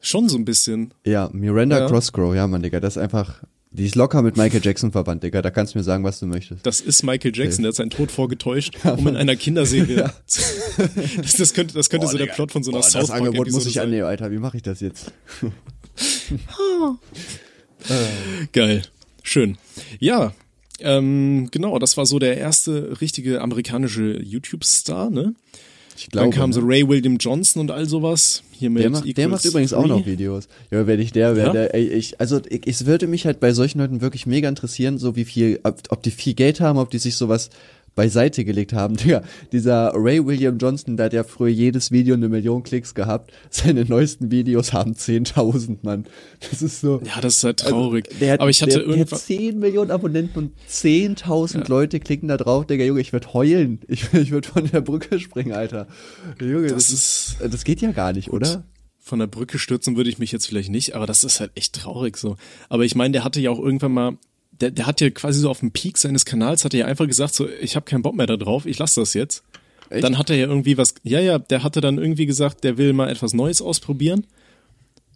Schon 0.00 0.28
so 0.28 0.36
ein 0.36 0.44
bisschen. 0.44 0.92
Ja, 1.04 1.30
Miranda 1.32 1.78
Ja. 1.78 1.86
Crossgrow, 1.86 2.34
ja, 2.34 2.46
Mann, 2.46 2.62
Digga, 2.62 2.80
das 2.80 2.96
ist 2.96 3.02
einfach, 3.02 3.44
die 3.70 3.86
ist 3.86 3.94
locker 3.94 4.22
mit 4.22 4.36
Michael 4.36 4.60
Jackson 4.62 4.90
verwandt, 4.90 5.22
Digga, 5.22 5.42
da 5.42 5.50
kannst 5.50 5.74
du 5.74 5.78
mir 5.78 5.84
sagen, 5.84 6.02
was 6.02 6.18
du 6.18 6.26
möchtest. 6.26 6.66
Das 6.66 6.80
ist 6.80 7.04
Michael 7.04 7.30
Jackson, 7.34 7.62
der 7.62 7.68
hat 7.68 7.76
seinen 7.76 7.90
Tod 7.90 8.10
vorgetäuscht, 8.10 8.76
um 8.84 9.06
in 9.06 9.16
einer 9.16 9.36
Kinderserie. 9.36 10.10
das, 10.26 11.36
das 11.38 11.54
könnte, 11.54 11.74
das 11.74 11.88
könnte 11.88 12.08
so 12.08 12.18
der 12.18 12.26
Plot 12.26 12.50
von 12.50 12.64
so 12.64 12.72
einer 12.72 12.80
Boah, 12.80 12.88
South 12.88 13.02
das 13.02 13.10
Angebot 13.12 13.50
muss 13.52 13.66
ich 13.66 13.80
annehmen, 13.80 14.06
Alter, 14.06 14.32
wie 14.32 14.38
mache 14.38 14.56
ich 14.56 14.64
das 14.64 14.80
jetzt? 14.80 15.12
Geil. 18.52 18.82
Schön. 19.22 19.56
Ja, 20.00 20.32
ähm, 20.82 21.48
genau, 21.50 21.78
das 21.78 21.96
war 21.96 22.06
so 22.06 22.18
der 22.18 22.36
erste 22.38 23.00
richtige 23.00 23.40
amerikanische 23.40 24.20
YouTube-Star, 24.22 25.10
ne? 25.10 25.34
Ich 25.96 26.08
Dann 26.08 26.30
glaube, 26.30 26.36
kam 26.36 26.52
so 26.52 26.60
ne? 26.60 26.66
Ray 26.68 26.88
William 26.88 27.16
Johnson 27.18 27.60
und 27.60 27.70
all 27.70 27.86
sowas. 27.86 28.42
Hier 28.52 28.70
mit 28.70 28.82
der 28.82 28.90
macht, 28.90 29.16
der 29.16 29.28
macht 29.28 29.44
übrigens 29.44 29.72
auch 29.72 29.86
noch 29.86 30.06
Videos. 30.06 30.48
Ja, 30.70 30.86
wenn 30.86 30.98
ich 31.00 31.12
der 31.12 31.36
wäre, 31.36 31.46
Ja? 31.48 31.52
der, 31.52 31.74
ich, 31.74 32.18
also 32.20 32.40
ich, 32.48 32.66
es 32.66 32.86
würde 32.86 33.06
mich 33.06 33.26
halt 33.26 33.40
bei 33.40 33.52
solchen 33.52 33.78
Leuten 33.78 34.00
wirklich 34.00 34.26
mega 34.26 34.48
interessieren, 34.48 34.98
so 34.98 35.16
wie 35.16 35.24
viel, 35.24 35.60
ob, 35.64 35.80
ob 35.90 36.02
die 36.02 36.10
viel 36.10 36.34
Geld 36.34 36.60
haben, 36.60 36.78
ob 36.78 36.90
die 36.90 36.98
sich 36.98 37.16
sowas 37.16 37.50
beiseite 37.94 38.44
gelegt 38.44 38.72
haben. 38.72 38.96
Digga, 38.98 39.22
dieser 39.52 39.92
Ray 39.94 40.24
William 40.24 40.58
Johnson, 40.58 40.96
der 40.96 41.06
hat 41.06 41.12
ja 41.12 41.24
früher 41.24 41.50
jedes 41.50 41.90
Video 41.90 42.14
eine 42.14 42.28
Million 42.28 42.62
Klicks 42.62 42.94
gehabt. 42.94 43.32
Seine 43.50 43.84
neuesten 43.84 44.30
Videos 44.30 44.72
haben 44.72 44.92
10.000, 44.92 45.78
Mann. 45.82 46.06
Das 46.50 46.62
ist 46.62 46.80
so. 46.80 47.00
Ja, 47.04 47.20
das 47.20 47.38
ist 47.38 47.44
halt 47.44 47.60
traurig. 47.60 48.08
Also, 48.12 48.26
hat, 48.26 48.40
Aber 48.40 48.50
ich 48.50 48.62
hatte 48.62 48.70
der, 48.70 48.80
der 48.80 48.88
hat 48.88 48.98
irgendwann. 48.98 49.18
10 49.18 49.58
Millionen 49.58 49.90
Abonnenten 49.90 50.38
und 50.38 50.52
10.000 50.68 51.68
Leute 51.68 52.00
klicken 52.00 52.28
da 52.28 52.36
drauf. 52.36 52.66
Digga, 52.66 52.84
Junge, 52.84 53.00
ich 53.00 53.12
würde 53.12 53.32
heulen. 53.32 53.80
Ich, 53.92 54.10
ich 54.14 54.30
würde 54.30 54.48
von 54.48 54.66
der 54.70 54.80
Brücke 54.80 55.18
springen, 55.20 55.52
Alter. 55.52 55.86
Junge, 56.40 56.68
das, 56.68 56.88
Das 56.88 56.90
ist, 56.90 57.36
das 57.42 57.64
geht 57.64 57.82
ja 57.82 57.92
gar 57.92 58.14
nicht, 58.14 58.32
oder? 58.32 58.64
von 59.02 59.18
der 59.18 59.26
Brücke 59.26 59.58
stürzen 59.58 59.96
würde 59.96 60.08
ich 60.08 60.18
mich 60.18 60.30
jetzt 60.30 60.46
vielleicht 60.46 60.70
nicht, 60.70 60.94
aber 60.94 61.06
das 61.06 61.24
ist 61.24 61.40
halt 61.40 61.50
echt 61.56 61.74
traurig 61.74 62.16
so. 62.16 62.36
Aber 62.68 62.84
ich 62.84 62.94
meine, 62.94 63.12
der 63.12 63.24
hatte 63.24 63.40
ja 63.40 63.50
auch 63.50 63.58
irgendwann 63.58 63.92
mal, 63.92 64.16
der, 64.62 64.70
der 64.70 64.86
hat 64.86 65.00
ja 65.00 65.10
quasi 65.10 65.40
so 65.40 65.50
auf 65.50 65.60
dem 65.60 65.72
Peak 65.72 65.98
seines 65.98 66.24
Kanals, 66.24 66.64
hat 66.64 66.72
er 66.72 66.80
ja 66.80 66.86
einfach 66.86 67.06
gesagt, 67.06 67.34
so, 67.34 67.48
ich 67.60 67.76
habe 67.76 67.84
keinen 67.84 68.02
Bock 68.02 68.14
mehr 68.14 68.26
da 68.26 68.36
drauf, 68.36 68.64
ich 68.64 68.78
lasse 68.78 69.00
das 69.00 69.12
jetzt. 69.12 69.42
Echt? 69.90 70.04
Dann 70.04 70.16
hat 70.16 70.30
er 70.30 70.36
ja 70.36 70.46
irgendwie 70.46 70.78
was, 70.78 70.94
ja, 71.02 71.20
ja, 71.20 71.38
der 71.38 71.62
hatte 71.62 71.80
dann 71.80 71.98
irgendwie 71.98 72.26
gesagt, 72.26 72.64
der 72.64 72.78
will 72.78 72.92
mal 72.92 73.10
etwas 73.10 73.34
Neues 73.34 73.60
ausprobieren 73.60 74.26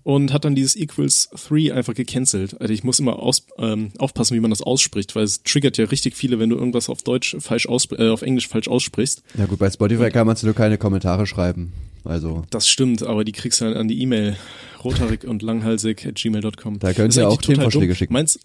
und 0.02 0.32
hat 0.32 0.44
dann 0.44 0.54
dieses 0.54 0.76
Equals 0.76 1.30
3 1.48 1.72
einfach 1.72 1.94
gecancelt. 1.94 2.60
Also 2.60 2.72
ich 2.72 2.84
muss 2.84 2.98
immer 2.98 3.20
aus, 3.20 3.46
ähm, 3.58 3.92
aufpassen, 3.98 4.36
wie 4.36 4.40
man 4.40 4.50
das 4.50 4.62
ausspricht, 4.62 5.16
weil 5.16 5.24
es 5.24 5.42
triggert 5.42 5.78
ja 5.78 5.86
richtig 5.86 6.14
viele, 6.14 6.38
wenn 6.38 6.50
du 6.50 6.56
irgendwas 6.56 6.88
auf 6.88 7.02
Deutsch 7.02 7.36
falsch 7.40 7.68
aus, 7.68 7.88
äh, 7.92 8.08
auf 8.08 8.22
Englisch 8.22 8.48
falsch 8.48 8.68
aussprichst. 8.68 9.22
Ja 9.38 9.46
gut, 9.46 9.58
bei 9.58 9.70
Spotify 9.70 10.10
kann 10.10 10.26
man 10.26 10.36
nur 10.42 10.54
keine 10.54 10.76
Kommentare 10.76 11.26
schreiben. 11.26 11.72
Also, 12.04 12.44
Das 12.50 12.68
stimmt, 12.68 13.02
aber 13.02 13.24
die 13.24 13.32
kriegst 13.32 13.60
du 13.60 13.64
dann 13.64 13.74
an 13.74 13.88
die 13.88 14.00
E-Mail 14.00 14.36
rothaarig 14.84 15.24
und 15.24 15.42
langhalsig 15.42 16.06
at 16.06 16.14
gmail.com. 16.16 16.78
Da 16.78 16.92
könnt 16.92 17.16
ihr 17.16 17.28
auch 17.28 17.40
Themenvorschläge 17.40 17.94
schicken. 17.94 18.12
Meinst, 18.12 18.38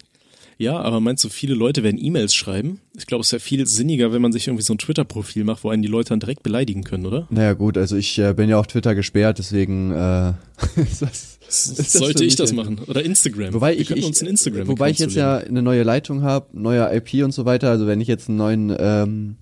ja, 0.62 0.80
aber 0.80 1.00
meinst 1.00 1.24
du, 1.24 1.30
viele 1.30 1.56
Leute 1.56 1.84
werden 1.84 2.00
E-Mails 2.00 2.36
schreiben? 2.36 2.80
Ich 2.96 3.08
glaube, 3.08 3.24
es 3.24 3.32
wäre 3.32 3.40
viel 3.40 3.66
sinniger, 3.66 4.14
wenn 4.14 4.22
man 4.22 4.32
sich 4.32 4.48
irgendwie 4.48 4.64
so 4.64 4.74
ein 4.74 4.78
Twitter-Profil 4.78 5.44
macht, 5.44 5.64
wo 5.64 5.70
einen 5.70 5.82
die 5.82 5.88
Leute 5.88 6.10
dann 6.10 6.20
direkt 6.20 6.44
beleidigen 6.44 6.84
können, 6.84 7.06
oder? 7.06 7.28
naja 7.30 7.54
gut, 7.54 7.78
also 7.78 7.96
ich 7.96 8.20
äh, 8.20 8.34
bin 8.34 8.50
ja 8.50 8.60
auf 8.60 8.68
Twitter 8.68 8.94
gesperrt, 8.94 9.40
deswegen 9.40 9.92
äh, 9.92 10.30
ist 10.76 11.02
das, 11.02 11.40
ist 11.48 11.80
das 11.80 11.94
Sollte 11.94 12.24
ich 12.24 12.36
das 12.36 12.54
machen? 12.54 12.80
Oder 12.88 13.04
Instagram. 13.04 13.54
Wobei 13.54 13.74
Wir 13.74 13.82
ich, 13.82 13.92
ich 13.92 14.06
uns 14.06 14.22
ein 14.22 14.28
Instagram 14.28 14.68
wobei 14.68 14.92
ich 14.92 15.00
jetzt 15.00 15.16
ja 15.16 15.38
eine 15.38 15.62
neue 15.62 15.84
Leitung 15.84 16.22
habe, 16.22 16.48
neuer 16.54 16.94
IP 16.94 17.24
und 17.24 17.32
so 17.32 17.46
weiter. 17.46 17.70
Also 17.72 17.88
wenn 17.88 18.00
ich 18.00 18.08
jetzt 18.08 18.30
einen 18.30 18.38
neuen 18.38 18.76
ähm, 18.78 19.36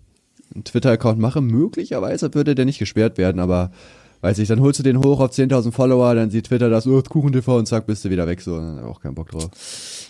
Twitter-Account 0.63 1.19
mache, 1.19 1.42
möglicherweise 1.42 2.33
würde 2.33 2.56
der 2.56 2.66
nicht 2.66 2.80
gesperrt 2.80 3.18
werden, 3.18 3.39
aber 3.39 3.71
weiß 4.21 4.39
ich, 4.39 4.48
dann 4.48 4.62
holst 4.62 4.80
du 4.80 4.83
den 4.83 5.00
hoch 5.00 5.19
auf 5.19 5.31
10.000 5.31 5.71
Follower, 5.71 6.16
dann 6.16 6.30
sieht 6.30 6.48
Twitter 6.48 6.69
das, 6.69 6.88
oh, 6.88 7.01
KuchenTV 7.01 7.48
und 7.57 7.68
zack, 7.68 7.88
bist 7.88 8.06
du 8.06 8.10
wieder 8.10 8.27
weg, 8.27 8.42
so, 8.42 8.57
dann 8.57 8.80
auch 8.83 9.01
keinen 9.01 9.16
Bock 9.16 9.31
drauf. 9.31 9.50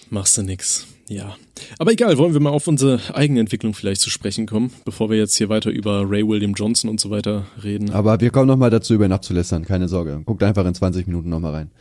Machst 0.10 0.38
du 0.38 0.44
nix. 0.44 0.88
Ja. 1.10 1.36
Aber 1.80 1.92
egal, 1.92 2.18
wollen 2.20 2.34
wir 2.34 2.40
mal 2.40 2.52
auf 2.52 2.68
unsere 2.68 3.00
Eigenentwicklung 3.14 3.74
vielleicht 3.74 4.00
zu 4.02 4.12
sprechen 4.12 4.46
kommen, 4.46 4.72
bevor 4.86 5.10
wir 5.10 5.18
jetzt 5.18 5.36
hier 5.36 5.50
weiter 5.50 5.72
über 5.72 6.08
Ray 6.08 6.28
William 6.28 6.54
Johnson 6.54 6.88
und 6.90 7.00
so 7.00 7.10
weiter 7.10 7.48
reden. 7.64 7.92
Aber 7.92 8.22
wir 8.22 8.30
kommen 8.30 8.48
nochmal 8.48 8.70
dazu, 8.70 8.94
über 8.94 9.06
ihn 9.06 9.12
abzulästern, 9.12 9.66
keine 9.66 9.88
Sorge. 9.88 10.22
Guckt 10.26 10.44
einfach 10.44 10.66
in 10.66 10.76
20 10.76 11.08
Minuten 11.08 11.30
nochmal 11.30 11.54
rein. 11.54 11.72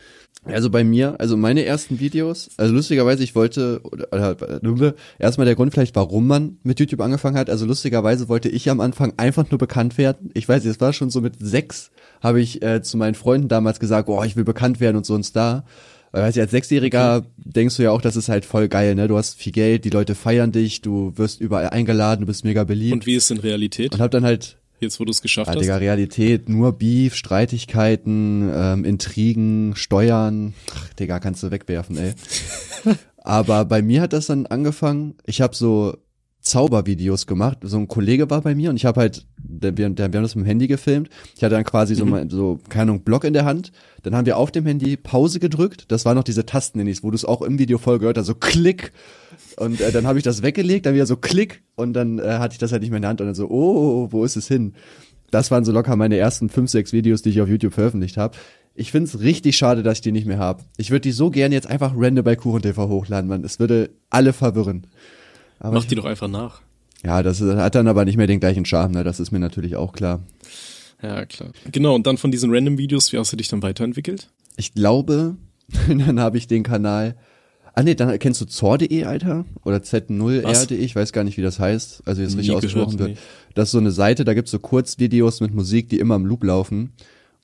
Also 0.45 0.71
bei 0.71 0.85
mir, 0.85 1.17
also 1.19 1.37
meine 1.37 1.65
ersten 1.65 2.01
Videos, 2.01 2.51
also 2.57 2.73
lustigerweise, 2.73 3.23
ich 3.23 3.35
wollte, 3.35 3.81
oder, 3.83 4.37
oder, 4.63 4.95
erstmal 5.19 5.45
der 5.45 5.57
Grund 5.57 5.73
vielleicht, 5.73 5.95
warum 5.97 6.27
man 6.27 6.59
mit 6.63 6.81
YouTube 6.81 7.01
angefangen 7.01 7.37
hat. 7.37 7.51
Also 7.51 7.67
lustigerweise 7.67 8.29
wollte 8.29 8.49
ich 8.49 8.71
am 8.71 8.81
Anfang 8.81 9.13
einfach 9.17 9.51
nur 9.51 9.59
bekannt 9.59 9.99
werden. 9.99 10.31
Ich 10.35 10.49
weiß, 10.49 10.65
es 10.65 10.81
war 10.81 10.93
schon 10.93 11.11
so 11.11 11.21
mit 11.21 11.35
sechs, 11.39 11.91
habe 12.23 12.41
ich 12.41 12.63
äh, 12.63 12.83
zu 12.83 12.97
meinen 12.97 13.15
Freunden 13.15 13.49
damals 13.49 13.81
gesagt, 13.81 14.09
oh, 14.09 14.23
ich 14.23 14.37
will 14.37 14.45
bekannt 14.45 14.81
werden 14.81 14.97
und 14.97 15.07
so 15.07 15.15
ein 15.15 15.25
Star. 15.25 15.65
Weil 16.13 16.23
weißt 16.23 16.39
du, 16.39 16.41
als 16.41 16.51
Sechsjähriger 16.53 17.27
denkst 17.37 17.77
du 17.77 17.83
ja 17.83 17.91
auch, 17.91 18.01
das 18.01 18.17
ist 18.17 18.31
halt 18.31 18.47
voll 18.47 18.69
geil, 18.69 18.95
ne? 18.95 19.09
Du 19.09 19.19
hast 19.19 19.37
viel 19.37 19.53
Geld, 19.53 19.85
die 19.85 19.91
Leute 19.91 20.15
feiern 20.15 20.53
dich, 20.53 20.81
du 20.81 21.13
wirst 21.17 21.41
überall 21.41 21.69
eingeladen, 21.69 22.23
du 22.23 22.27
bist 22.27 22.45
mega 22.45 22.65
beliebt. 22.65 22.95
Und 22.95 23.07
wie 23.07 23.17
ist 23.17 23.31
in 23.31 23.39
Realität? 23.39 23.93
und 23.93 24.01
hab 24.01 24.11
dann 24.11 24.25
halt 24.25 24.57
Jetzt, 24.81 25.01
wo 25.01 25.05
du 25.05 25.11
es 25.11 25.23
geschafft 25.23 25.49
ja, 25.49 25.55
hast? 25.55 25.63
Digga, 25.63 25.77
Realität, 25.77 26.49
nur 26.49 26.73
Beef, 26.73 27.15
Streitigkeiten, 27.15 28.51
ähm, 28.55 28.85
Intrigen, 28.85 29.75
Steuern. 29.75 30.55
Ach, 30.75 30.93
Digga, 30.95 31.19
kannst 31.19 31.43
du 31.43 31.51
wegwerfen, 31.51 31.97
ey. 31.99 32.15
Aber 33.17 33.65
bei 33.65 33.83
mir 33.83 34.01
hat 34.01 34.13
das 34.13 34.27
dann 34.27 34.47
angefangen, 34.47 35.15
ich 35.27 35.41
habe 35.41 35.55
so 35.55 35.97
Zaubervideos 36.41 37.27
gemacht. 37.27 37.59
So 37.63 37.77
ein 37.79 37.89
Kollege 37.89 38.31
war 38.31 38.41
bei 38.41 38.55
mir 38.55 38.71
und 38.71 38.77
ich 38.77 38.87
habe 38.87 39.01
halt, 39.01 39.27
wir, 39.37 39.77
wir 39.77 39.87
haben 39.87 40.13
das 40.13 40.35
mit 40.35 40.45
dem 40.45 40.47
Handy 40.47 40.67
gefilmt. 40.67 41.11
Ich 41.37 41.43
hatte 41.43 41.55
dann 41.55 41.65
quasi 41.65 41.95
so, 41.95 42.07
mein, 42.07 42.31
so, 42.31 42.59
keine 42.69 42.93
Ahnung, 42.93 43.03
Block 43.03 43.25
in 43.25 43.33
der 43.33 43.45
Hand. 43.45 43.73
Dann 44.03 44.15
haben 44.15 44.27
wir 44.27 44.37
auf 44.37 44.51
dem 44.51 44.65
Handy 44.65 44.97
Pause 44.97 45.41
gedrückt. 45.41 45.87
Das 45.89 46.05
waren 46.05 46.17
noch 46.17 46.25
diese 46.25 46.47
Tasten, 46.47 46.81
wo 47.03 47.11
du 47.11 47.17
es 47.17 47.25
auch 47.25 47.43
im 47.43 47.59
Video 47.59 47.79
voll 47.79 47.99
gehört 47.99 48.17
hast, 48.17 48.27
so 48.27 48.35
Klick. 48.35 48.93
Und 49.59 49.81
äh, 49.81 49.91
dann 49.91 50.07
habe 50.07 50.19
ich 50.19 50.25
das 50.25 50.43
weggelegt, 50.43 50.87
dann 50.87 50.95
wieder 50.95 51.07
so 51.07 51.17
Klick 51.17 51.63
und 51.75 51.93
dann 51.93 52.19
äh, 52.19 52.39
hatte 52.39 52.53
ich 52.53 52.59
das 52.59 52.71
halt 52.71 52.83
nicht 52.83 52.91
mehr 52.91 52.99
in 52.99 53.03
der 53.03 53.09
Hand 53.11 53.21
und 53.21 53.27
dann 53.27 53.35
so, 53.35 53.49
oh, 53.49 54.09
wo 54.11 54.25
ist 54.25 54.37
es 54.37 54.47
hin? 54.47 54.75
Das 55.31 55.51
waren 55.51 55.65
so 55.65 55.73
locker 55.73 55.97
meine 55.97 56.17
ersten 56.17 56.49
fünf, 56.49 56.71
sechs 56.71 56.93
Videos, 56.93 57.23
die 57.23 57.31
ich 57.31 57.41
auf 57.41 57.49
YouTube 57.49 57.75
veröffentlicht 57.75 58.17
habe. 58.17 58.37
Ich 58.75 58.93
find's 58.93 59.19
richtig 59.19 59.57
schade, 59.57 59.83
dass 59.83 59.99
ich 59.99 60.03
die 60.03 60.13
nicht 60.13 60.27
mehr 60.27 60.39
habe. 60.39 60.63
Ich 60.77 60.91
würde 60.91 61.01
die 61.01 61.11
so 61.13 61.31
gern 61.31 61.51
jetzt 61.51 61.67
einfach 61.67 61.93
random 61.97 62.25
bei 62.25 62.37
KuchenTV 62.37 62.77
hochladen, 62.89 63.29
man. 63.29 63.43
Es 63.45 63.59
würde 63.59 63.91
alle 64.11 64.33
verwirren. 64.33 64.87
Aber 65.59 65.75
Mach 65.75 65.85
die 65.85 65.97
doch 65.97 66.05
einfach 66.05 66.29
nach. 66.29 66.61
ja, 67.05 67.23
das 67.25 67.41
hat 67.41 67.75
dann 67.75 67.89
aber 67.89 68.05
nicht 68.05 68.17
mehr 68.17 68.29
den 68.29 68.39
gleichen 68.39 68.65
Charme, 68.65 68.93
ne? 68.93 69.05
Das 69.05 69.19
ist 69.19 69.33
mir 69.33 69.41
natürlich 69.41 69.75
auch 69.75 69.93
klar. 69.93 70.21
Ja, 71.03 71.27
klar. 71.27 71.51
Genau, 71.73 71.97
und 71.97 72.07
dann 72.07 72.17
von 72.17 72.31
diesen 72.31 72.55
Random-Videos, 72.55 73.13
wie 73.13 73.19
hast 73.19 73.33
du 73.33 73.37
dich 73.37 73.49
dann 73.49 73.63
weiterentwickelt? 73.63 74.31
Ich 74.57 74.73
glaube, 74.75 75.37
dann 75.89 76.21
habe 76.21 76.39
ich 76.39 76.47
den 76.47 76.63
Kanal. 76.63 77.17
Ah 77.79 77.85
nee, 77.85 77.95
dann 77.95 78.19
kennst 78.19 78.41
du 78.41 78.45
Zor.de, 78.45 79.05
Alter? 79.05 79.45
Oder 79.65 79.77
Z0R.de, 79.77 80.77
ich 80.77 80.97
weiß 80.97 81.13
gar 81.13 81.23
nicht, 81.23 81.37
wie 81.37 81.43
das 81.43 81.61
heißt. 81.61 82.03
Also 82.07 82.23
wie 82.23 82.27
Nie 82.27 82.35
richtig 82.39 82.55
ausgesprochen 82.57 82.99
wird. 82.99 83.19
Das 83.55 83.69
ist 83.69 83.71
so 83.71 83.79
eine 83.79 83.93
Seite, 83.93 84.25
da 84.25 84.35
gibt's 84.35 84.51
so 84.51 84.59
Kurzvideos 84.59 85.41
mit 85.41 85.55
Musik, 85.55 85.89
die 85.89 86.01
immer 86.01 86.17
im 86.17 86.27
Loop 86.27 86.43
laufen. 86.43 86.93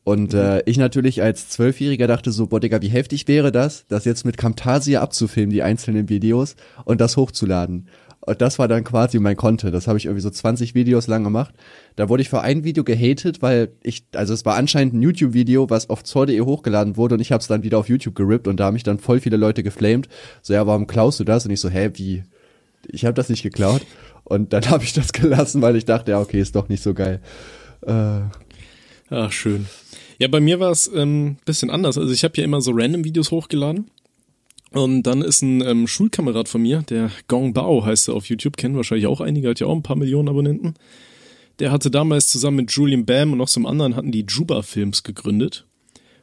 Und 0.03 0.35
äh, 0.35 0.61
ich 0.67 0.77
natürlich 0.77 1.23
als 1.23 1.51
Zwölfjähriger 1.51 2.09
dachte 2.09 2.33
so, 2.33 2.49
boah 2.49 2.59
Digga, 2.59 2.83
wie 2.83 2.89
heftig 2.89 3.29
wäre 3.29 3.53
das, 3.53 3.87
das 3.87 4.05
jetzt 4.05 4.27
mit 4.27 4.37
Camtasia 4.37 5.01
abzufilmen, 5.01 5.51
die 5.53 5.63
einzelnen 5.63 6.09
Videos, 6.09 6.57
und 6.85 7.01
das 7.01 7.17
hochzuladen. 7.17 7.87
Und 8.27 8.41
das 8.41 8.59
war 8.59 8.69
dann 8.69 8.85
quasi 8.85 9.19
mein 9.19 9.37
Content. 9.37 9.75
Das 9.75 9.87
habe 9.87 9.99
ich 9.99 10.07
irgendwie 10.07 10.23
so 10.23 10.31
20 10.31 10.75
Videos 10.75 11.09
lang 11.09 11.25
gemacht. 11.25 11.55
Da 11.97 12.09
wurde 12.09 12.23
ich 12.23 12.31
für 12.31 12.41
ein 12.41 12.65
Video 12.65 12.83
gehatet, 12.83 13.43
weil 13.43 13.73
ich, 13.83 14.05
also 14.15 14.33
es 14.33 14.47
war 14.47 14.57
anscheinend 14.57 14.95
ein 14.95 15.03
YouTube-Video, 15.03 15.69
was 15.69 15.91
auf 15.91 16.03
Zor.de 16.05 16.41
hochgeladen 16.41 16.97
wurde 16.97 17.17
und 17.17 17.21
ich 17.21 17.33
habe 17.33 17.43
es 17.43 17.49
dann 17.49 17.63
wieder 17.63 17.79
auf 17.79 17.89
YouTube 17.89 18.15
gerippt 18.15 18.49
und 18.49 18.59
da 18.59 18.67
haben 18.67 18.75
mich 18.75 18.83
dann 18.83 18.99
voll 18.99 19.21
viele 19.21 19.37
Leute 19.37 19.63
geflamed. 19.63 20.09
So, 20.41 20.55
ja, 20.55 20.67
warum 20.67 20.87
klaust 20.87 21.21
du 21.21 21.25
das? 21.25 21.45
Und 21.45 21.53
ich 21.53 21.61
so, 21.61 21.69
hä, 21.69 21.91
wie? 21.95 22.23
Ich 22.89 23.05
habe 23.05 23.15
das 23.15 23.29
nicht 23.29 23.43
geklaut. 23.43 23.83
Und 24.25 24.55
dann 24.55 24.65
habe 24.71 24.85
ich 24.85 24.95
das 24.95 25.13
gelassen, 25.13 25.61
weil 25.61 25.77
ich 25.77 25.85
dachte, 25.85 26.13
ja, 26.13 26.21
okay, 26.21 26.41
ist 26.41 26.57
doch 26.57 26.71
nicht 26.71 26.83
so 26.83 26.95
geil. 26.95 27.21
Äh, 27.87 28.21
Ach, 29.11 29.33
schön. 29.33 29.67
Ja, 30.19 30.29
bei 30.29 30.41
mir 30.41 30.61
war 30.61 30.71
es 30.71 30.91
ähm, 30.95 31.37
bisschen 31.45 31.69
anders. 31.69 31.99
Also 31.99 32.13
ich 32.13 32.25
habe 32.25 32.39
ja 32.39 32.45
immer 32.45 32.63
so 32.63 32.73
random 32.75 33.05
Videos 33.05 33.31
hochgeladen. 33.31 33.91
Und 34.75 35.05
dann 35.05 35.23
ist 35.23 35.41
ein 35.41 35.61
ähm, 35.61 35.87
Schulkamerad 35.87 36.49
von 36.49 36.61
mir, 36.61 36.83
der 36.83 37.13
Gong 37.29 37.53
Bao 37.53 37.85
heißt 37.85 38.09
er 38.09 38.15
auf 38.15 38.29
YouTube, 38.29 38.57
kennen 38.57 38.75
wahrscheinlich 38.75 39.07
auch 39.07 39.21
einige, 39.21 39.49
hat 39.49 39.61
ja 39.61 39.69
auch 39.69 39.77
ein 39.77 39.85
paar 39.85 39.95
Millionen 39.95 40.29
Abonnenten. 40.29 40.75
Der 41.61 41.71
hatte 41.71 41.93
damals 41.93 42.27
zusammen 42.27 42.57
mit 42.57 42.73
Julian 42.73 43.07
Bam 43.07 43.31
und 43.31 43.39
noch 43.39 43.47
so 43.47 43.61
einem 43.61 43.67
anderen 43.67 43.95
hatten 43.95 44.11
die 44.11 44.27
Juba 44.29 44.63
Films 44.63 45.05
gegründet 45.05 45.65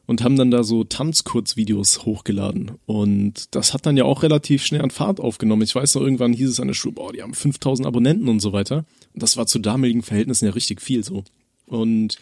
und 0.05 0.22
haben 0.22 0.36
dann 0.36 0.51
da 0.51 0.63
so 0.63 0.84
Tanzkurzvideos 0.84 2.03
hochgeladen. 2.03 2.72
Und 2.86 3.55
das 3.55 3.74
hat 3.74 3.86
dann 3.86 3.96
ja 3.96 4.03
auch 4.03 4.22
relativ 4.22 4.65
schnell 4.65 4.81
an 4.81 4.91
Fahrt 4.91 5.22
aufgenommen. 5.22 5.62
Ich 5.62 5.74
weiß 5.74 5.96
noch, 5.96 6.01
irgendwann 6.01 6.34
hieß 6.34 6.50
es 6.50 6.60
an 6.60 6.67
der 6.67 6.74
Schule, 6.74 6.96
boah, 6.96 7.13
die 7.13 7.22
haben 7.22 7.34
5000 7.34 7.88
Abonnenten 7.88 8.27
und 8.27 8.41
so 8.41 8.51
weiter. 8.51 8.84
Und 9.13 9.24
das 9.24 9.38
war 9.38 9.48
zu 9.48 9.60
damaligen 9.60 10.03
Verhältnissen 10.03 10.43
ja 10.43 10.51
richtig 10.51 10.81
viel 10.81 11.05
so. 11.05 11.24
Und 11.67 12.17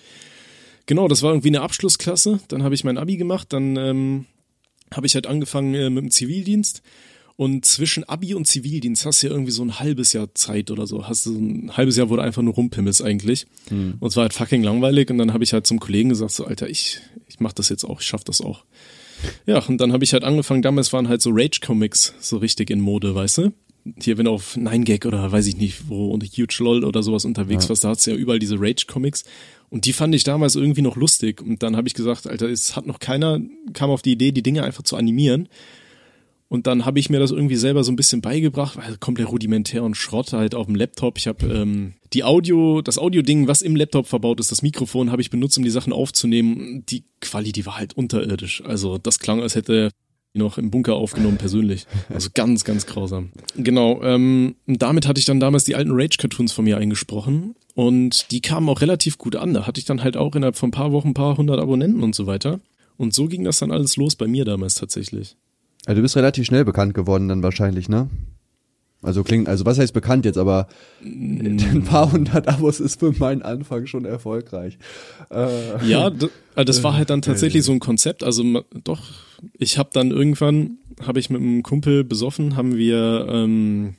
genau, 0.86 1.08
das 1.08 1.24
war 1.24 1.32
irgendwie 1.32 1.48
eine 1.48 1.62
Abschlussklasse. 1.62 2.40
Dann 2.50 2.62
habe 2.62 2.76
ich 2.76 2.84
mein 2.84 3.00
Abi 3.00 3.18
gemacht, 3.18 3.52
dann 3.52 3.76
ähm, 3.78 4.26
habe 4.94 5.08
ich 5.08 5.16
halt 5.16 5.28
angefangen 5.28 5.74
äh, 5.76 5.90
mit 5.90 6.04
dem 6.04 6.12
Zivildienst. 6.12 6.82
Und 7.36 7.64
zwischen 7.64 8.04
Abi 8.04 8.34
und 8.34 8.48
Zivildienst 8.48 9.06
hast 9.06 9.24
du 9.24 9.28
ja 9.28 9.34
irgendwie 9.34 9.54
so 9.54 9.64
ein 9.64 9.80
halbes 9.80 10.12
Jahr 10.12 10.36
Zeit 10.36 10.72
oder 10.72 10.86
so. 10.86 11.08
Hast 11.08 11.26
du 11.26 11.32
so 11.32 11.40
ein 11.40 11.78
halbes 11.78 11.96
Jahr, 11.96 12.10
wo 12.10 12.18
du 12.18 12.22
einfach 12.22 12.42
nur 12.42 12.54
rumpimmelst 12.54 13.02
eigentlich. 13.02 13.48
Mhm. 13.70 13.96
Und 14.00 14.10
es 14.10 14.18
war 14.18 14.24
halt 14.24 14.34
fucking 14.34 14.62
langweilig. 14.62 15.10
Und 15.10 15.20
dann 15.20 15.32
habe 15.32 15.46
ich 15.46 15.54
halt 15.54 15.66
zum 15.66 15.80
Kollegen 15.80 16.10
gesagt, 16.10 16.32
so, 16.32 16.44
Alter, 16.44 16.70
ich, 16.70 17.00
ich 17.28 17.40
mach 17.40 17.54
das 17.54 17.70
jetzt 17.70 17.86
auch, 17.86 18.02
ich 18.02 18.08
schaff 18.08 18.26
das 18.26 18.42
auch. 18.42 18.66
Ja, 19.46 19.64
und 19.66 19.80
dann 19.80 19.94
habe 19.94 20.04
ich 20.04 20.12
halt 20.12 20.24
angefangen, 20.26 20.62
damals 20.62 20.92
waren 20.92 21.08
halt 21.08 21.22
so 21.22 21.30
Rage-Comics 21.32 22.16
so 22.20 22.38
richtig 22.38 22.70
in 22.70 22.82
Mode, 22.82 23.16
weißt 23.16 23.38
du? 23.38 23.54
Hier, 24.02 24.18
wenn 24.18 24.28
auf 24.28 24.56
9gag 24.56 25.06
oder 25.08 25.32
weiß 25.32 25.48
ich 25.48 25.58
nicht, 25.58 25.90
wo 25.90 26.12
und 26.12 26.24
Huge 26.24 26.58
LOL 26.60 26.84
oder 26.84 27.04
sowas 27.04 27.26
unterwegs 27.26 27.66
ja. 27.66 27.70
warst, 27.70 27.84
da 27.84 27.90
hat's 27.90 28.06
ja 28.06 28.16
überall 28.16 28.40
diese 28.40 28.60
Rage-Comics. 28.60 29.24
Und 29.70 29.86
die 29.86 29.94
fand 29.94 30.16
ich 30.16 30.24
damals 30.24 30.56
irgendwie 30.56 30.82
noch 30.82 30.96
lustig. 30.96 31.42
Und 31.42 31.64
dann 31.64 31.76
habe 31.76 31.88
ich 31.88 31.94
gesagt, 31.94 32.28
Alter, 32.28 32.50
es 32.50 32.76
hat 32.76 32.88
noch 32.88 33.00
keiner, 33.00 33.40
kam 33.74 33.90
auf 33.90 34.02
die 34.02 34.14
Idee, 34.14 34.32
die 34.32 34.44
Dinge 34.44 34.64
einfach 34.64 34.84
zu 34.84 34.96
animieren. 34.96 35.48
Und 36.50 36.66
dann 36.66 36.84
habe 36.84 37.00
ich 37.00 37.12
mir 37.12 37.20
das 37.20 37.30
irgendwie 37.30 37.56
selber 37.56 37.84
so 37.84 37.92
ein 37.92 37.96
bisschen 37.96 38.22
beigebracht, 38.22 38.76
weil 38.76 38.98
komplett 38.98 39.30
rudimentär 39.30 39.84
und 39.84 39.96
Schrott 39.96 40.34
halt 40.34 40.56
auf 40.56 40.66
dem 40.66 40.74
Laptop. 40.74 41.20
Ich 41.20 41.28
habe 41.28 41.46
ähm, 41.46 41.94
die 42.12 42.24
Audio, 42.24 42.82
das 42.82 42.98
Audio-Ding, 42.98 43.48
was 43.48 43.62
im 43.62 43.76
Laptop 43.76 44.08
verbaut 44.08 44.40
ist, 44.40 44.52
das 44.52 44.64
Mikrofon, 44.64 45.12
habe 45.12 45.22
ich 45.22 45.30
benutzt, 45.30 45.60
um 45.60 45.64
die 45.64 45.70
Sachen 45.70 45.94
aufzunehmen. 45.94 46.84
Die 46.90 47.04
Quali, 47.22 47.52
die 47.52 47.68
war 47.68 47.78
halt 47.78 47.96
unterirdisch. 47.96 48.64
Also 48.66 48.98
das 48.98 49.20
klang, 49.20 49.44
als 49.44 49.54
hätte 49.54 49.92
noch 50.40 50.58
im 50.58 50.72
Bunker 50.72 50.96
aufgenommen 50.96 51.38
persönlich. 51.40 51.86
Also 52.12 52.30
ganz, 52.34 52.64
ganz 52.64 52.88
grausam. 52.88 53.30
Genau, 53.56 54.02
ähm, 54.02 54.56
damit 54.66 55.08
hatte 55.08 55.20
ich 55.20 55.26
dann 55.26 55.40
damals 55.40 55.66
die 55.66 55.76
alten 55.76 55.92
Rage-Cartoons 55.94 56.52
von 56.52 56.66
mir 56.66 56.78
eingesprochen 56.78 57.56
und 57.76 58.32
die 58.32 58.42
kamen 58.42 58.68
auch 58.70 58.82
relativ 58.82 59.20
gut 59.20 59.36
an. 59.36 59.54
Da 59.54 59.68
hatte 59.68 59.80
ich 59.80 59.86
dann 59.86 60.04
halt 60.04 60.18
auch 60.18 60.36
innerhalb 60.36 60.56
von 60.56 60.70
ein 60.70 60.72
paar 60.72 60.92
Wochen 60.92 61.10
ein 61.10 61.14
paar 61.14 61.38
hundert 61.38 61.60
Abonnenten 61.60 62.02
und 62.02 62.16
so 62.16 62.26
weiter. 62.26 62.60
Und 62.98 63.14
so 63.14 63.28
ging 63.28 63.44
das 63.44 63.60
dann 63.60 63.72
alles 63.72 63.96
los 63.96 64.16
bei 64.16 64.28
mir 64.28 64.44
damals 64.44 64.76
tatsächlich. 64.76 65.38
Also 65.86 66.00
du 66.00 66.02
bist 66.02 66.18
relativ 66.18 66.46
schnell 66.46 66.66
bekannt 66.66 66.94
geworden 66.94 67.30
dann 67.30 67.44
wahrscheinlich, 67.44 67.88
ne? 67.88 68.10
Also 69.02 69.24
klingt, 69.24 69.48
also 69.48 69.66
was 69.66 69.80
heißt 69.80 69.94
bekannt 69.94 70.26
jetzt, 70.26 70.38
aber 70.38 70.68
ein 71.02 71.84
paar 71.86 72.12
hundert 72.12 72.50
Abos 72.50 72.82
ist 72.82 73.00
für 73.00 73.14
meinen 73.14 73.42
Anfang 73.42 73.86
schon 73.88 74.04
erfolgreich. 74.04 74.78
Äh, 75.32 75.88
ja, 75.88 76.10
das, 76.10 76.30
also 76.54 76.66
das 76.66 76.84
war 76.84 76.96
halt 76.96 77.10
dann 77.10 77.22
tatsächlich 77.22 77.64
so 77.64 77.72
ein 77.72 77.80
Konzept. 77.80 78.24
Also 78.24 78.44
doch, 78.84 79.02
ich 79.58 79.78
habe 79.78 79.90
dann 79.94 80.12
irgendwann, 80.12 80.80
habe 81.02 81.20
ich 81.20 81.30
mit 81.30 81.42
einem 81.42 81.64
Kumpel 81.64 82.04
besoffen, 82.04 82.58
haben 82.58 82.76
wir, 82.76 83.26
ähm, 83.30 83.96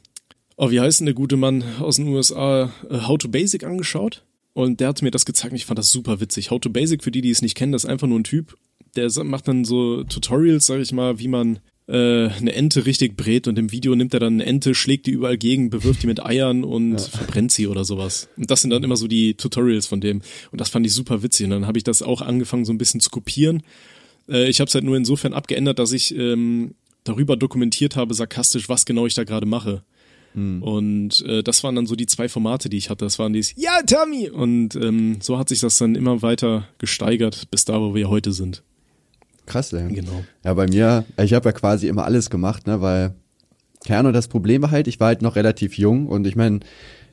oh, 0.57 0.71
wie 0.71 0.81
heißt 0.81 1.01
denn 1.01 1.07
der 1.07 1.15
gute 1.15 1.39
Mann 1.39 1.65
aus 1.81 1.97
den 1.97 2.09
USA, 2.09 2.71
How 2.91 3.17
to 3.17 3.29
Basic 3.29 3.65
angeschaut. 3.65 4.23
Und 4.53 4.81
der 4.81 4.89
hat 4.89 5.01
mir 5.01 5.11
das 5.11 5.25
gezeigt 5.25 5.53
und 5.53 5.57
ich 5.57 5.65
fand 5.65 5.79
das 5.79 5.91
super 5.91 6.21
witzig. 6.21 6.51
How 6.51 6.61
to 6.61 6.69
Basic, 6.69 7.03
für 7.03 7.11
die, 7.11 7.23
die 7.23 7.31
es 7.31 7.41
nicht 7.41 7.57
kennen, 7.57 7.73
das 7.73 7.85
ist 7.85 7.91
einfach 7.91 8.09
nur 8.09 8.19
ein 8.19 8.25
Typ, 8.25 8.57
der 8.97 9.09
macht 9.25 9.49
dann 9.49 9.65
so 9.65 10.05
Tutorials, 10.05 10.67
sag 10.67 10.81
ich 10.81 10.93
mal, 10.93 11.19
wie 11.19 11.29
man 11.29 11.61
äh, 11.91 12.29
eine 12.29 12.53
Ente 12.55 12.87
richtig 12.87 13.17
brät 13.17 13.49
und 13.49 13.59
im 13.59 13.73
Video 13.73 13.95
nimmt 13.95 14.15
er 14.15 14.21
dann 14.21 14.35
eine 14.35 14.47
Ente, 14.47 14.75
schlägt 14.75 15.07
die 15.07 15.11
überall 15.11 15.37
gegen, 15.37 15.71
bewirft 15.71 16.03
die 16.03 16.07
mit 16.07 16.25
Eiern 16.25 16.63
und 16.63 16.93
ja. 16.93 16.99
verbrennt 16.99 17.51
sie 17.51 17.67
oder 17.67 17.85
sowas. 17.85 18.29
Und 18.37 18.51
das 18.51 18.61
sind 18.61 18.71
dann 18.71 18.85
immer 18.85 18.97
so 18.97 19.09
die 19.09 19.35
Tutorials 19.35 19.87
von 19.87 20.01
dem. 20.01 20.23
Und 20.53 20.61
das 20.61 20.69
fand 20.69 20.87
ich 20.87 20.93
super 20.93 21.23
witzig. 21.23 21.45
Und 21.45 21.51
dann 21.51 21.67
habe 21.67 21.79
ich 21.79 21.85
das 21.85 22.03
auch 22.03 22.23
angefangen 22.23 22.65
so 22.65 22.73
ein 22.73 22.79
bisschen 22.79 23.01
zu 23.01 23.11
kopieren. 23.11 23.63
Äh, 24.29 24.49
ich 24.49 24.61
habe 24.61 24.69
es 24.69 24.75
halt 24.75 24.85
nur 24.85 24.97
insofern 24.97 25.33
abgeändert, 25.33 25.81
dass 25.81 25.93
ich 25.93 26.15
ähm, 26.17 26.75
darüber 27.03 27.37
dokumentiert 27.37 27.97
habe, 27.97 28.15
sarkastisch, 28.15 28.69
was 28.69 28.85
genau 28.85 29.07
ich 29.07 29.15
da 29.15 29.25
gerade 29.25 29.47
mache. 29.47 29.83
Hm. 30.35 30.63
Und 30.63 31.25
äh, 31.27 31.43
das 31.43 31.65
waren 31.65 31.75
dann 31.75 31.87
so 31.87 31.97
die 31.97 32.07
zwei 32.07 32.29
Formate, 32.29 32.69
die 32.69 32.77
ich 32.77 32.89
hatte. 32.89 33.05
Das 33.05 33.19
waren 33.19 33.33
dies, 33.33 33.53
ja, 33.57 33.83
Tommy! 33.83 34.31
Und 34.31 34.77
ähm, 34.77 35.19
so 35.21 35.39
hat 35.39 35.49
sich 35.49 35.59
das 35.59 35.77
dann 35.79 35.97
immer 35.97 36.23
weiter 36.23 36.69
gesteigert, 36.79 37.51
bis 37.51 37.65
da, 37.65 37.81
wo 37.81 37.97
wir 37.97 38.09
heute 38.09 38.33
sind. 38.33 38.63
Krass, 39.51 39.73
ey. 39.73 39.93
Genau. 39.93 40.25
Ja, 40.45 40.55
bei 40.55 40.67
mir, 40.67 41.05
ich 41.21 41.35
habe 41.35 41.49
ja 41.49 41.53
quasi 41.53 41.89
immer 41.89 42.05
alles 42.05 42.31
gemacht, 42.31 42.69
ne, 42.69 42.81
weil, 42.81 43.15
keine 43.85 44.01
Ahnung, 44.01 44.13
das 44.13 44.29
Problem 44.29 44.63
war 44.63 44.71
halt, 44.71 44.87
ich 44.87 45.01
war 45.01 45.09
halt 45.09 45.23
noch 45.23 45.35
relativ 45.35 45.77
jung 45.77 46.07
und 46.07 46.25
ich 46.27 46.37
meine, 46.37 46.61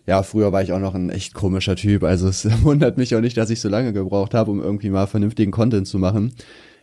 ja, 0.06 0.22
früher 0.22 0.51
war 0.51 0.62
ich 0.62 0.72
auch 0.72 0.79
noch 0.79 0.94
ein 0.94 1.10
echt 1.10 1.34
komischer 1.34 1.75
Typ. 1.75 2.03
Also 2.03 2.27
es 2.27 2.46
wundert 2.63 2.98
mich 2.98 3.15
auch 3.15 3.22
nicht, 3.22 3.38
dass 3.38 3.50
ich 3.50 3.60
so 3.60 3.70
lange 3.70 3.91
gebraucht 3.91 4.36
habe, 4.36 4.51
um 4.51 4.62
irgendwie 4.62 4.91
mal 4.91 5.08
vernünftigen 5.08 5.51
Content 5.51 5.88
zu 5.88 5.98
machen. 5.98 6.34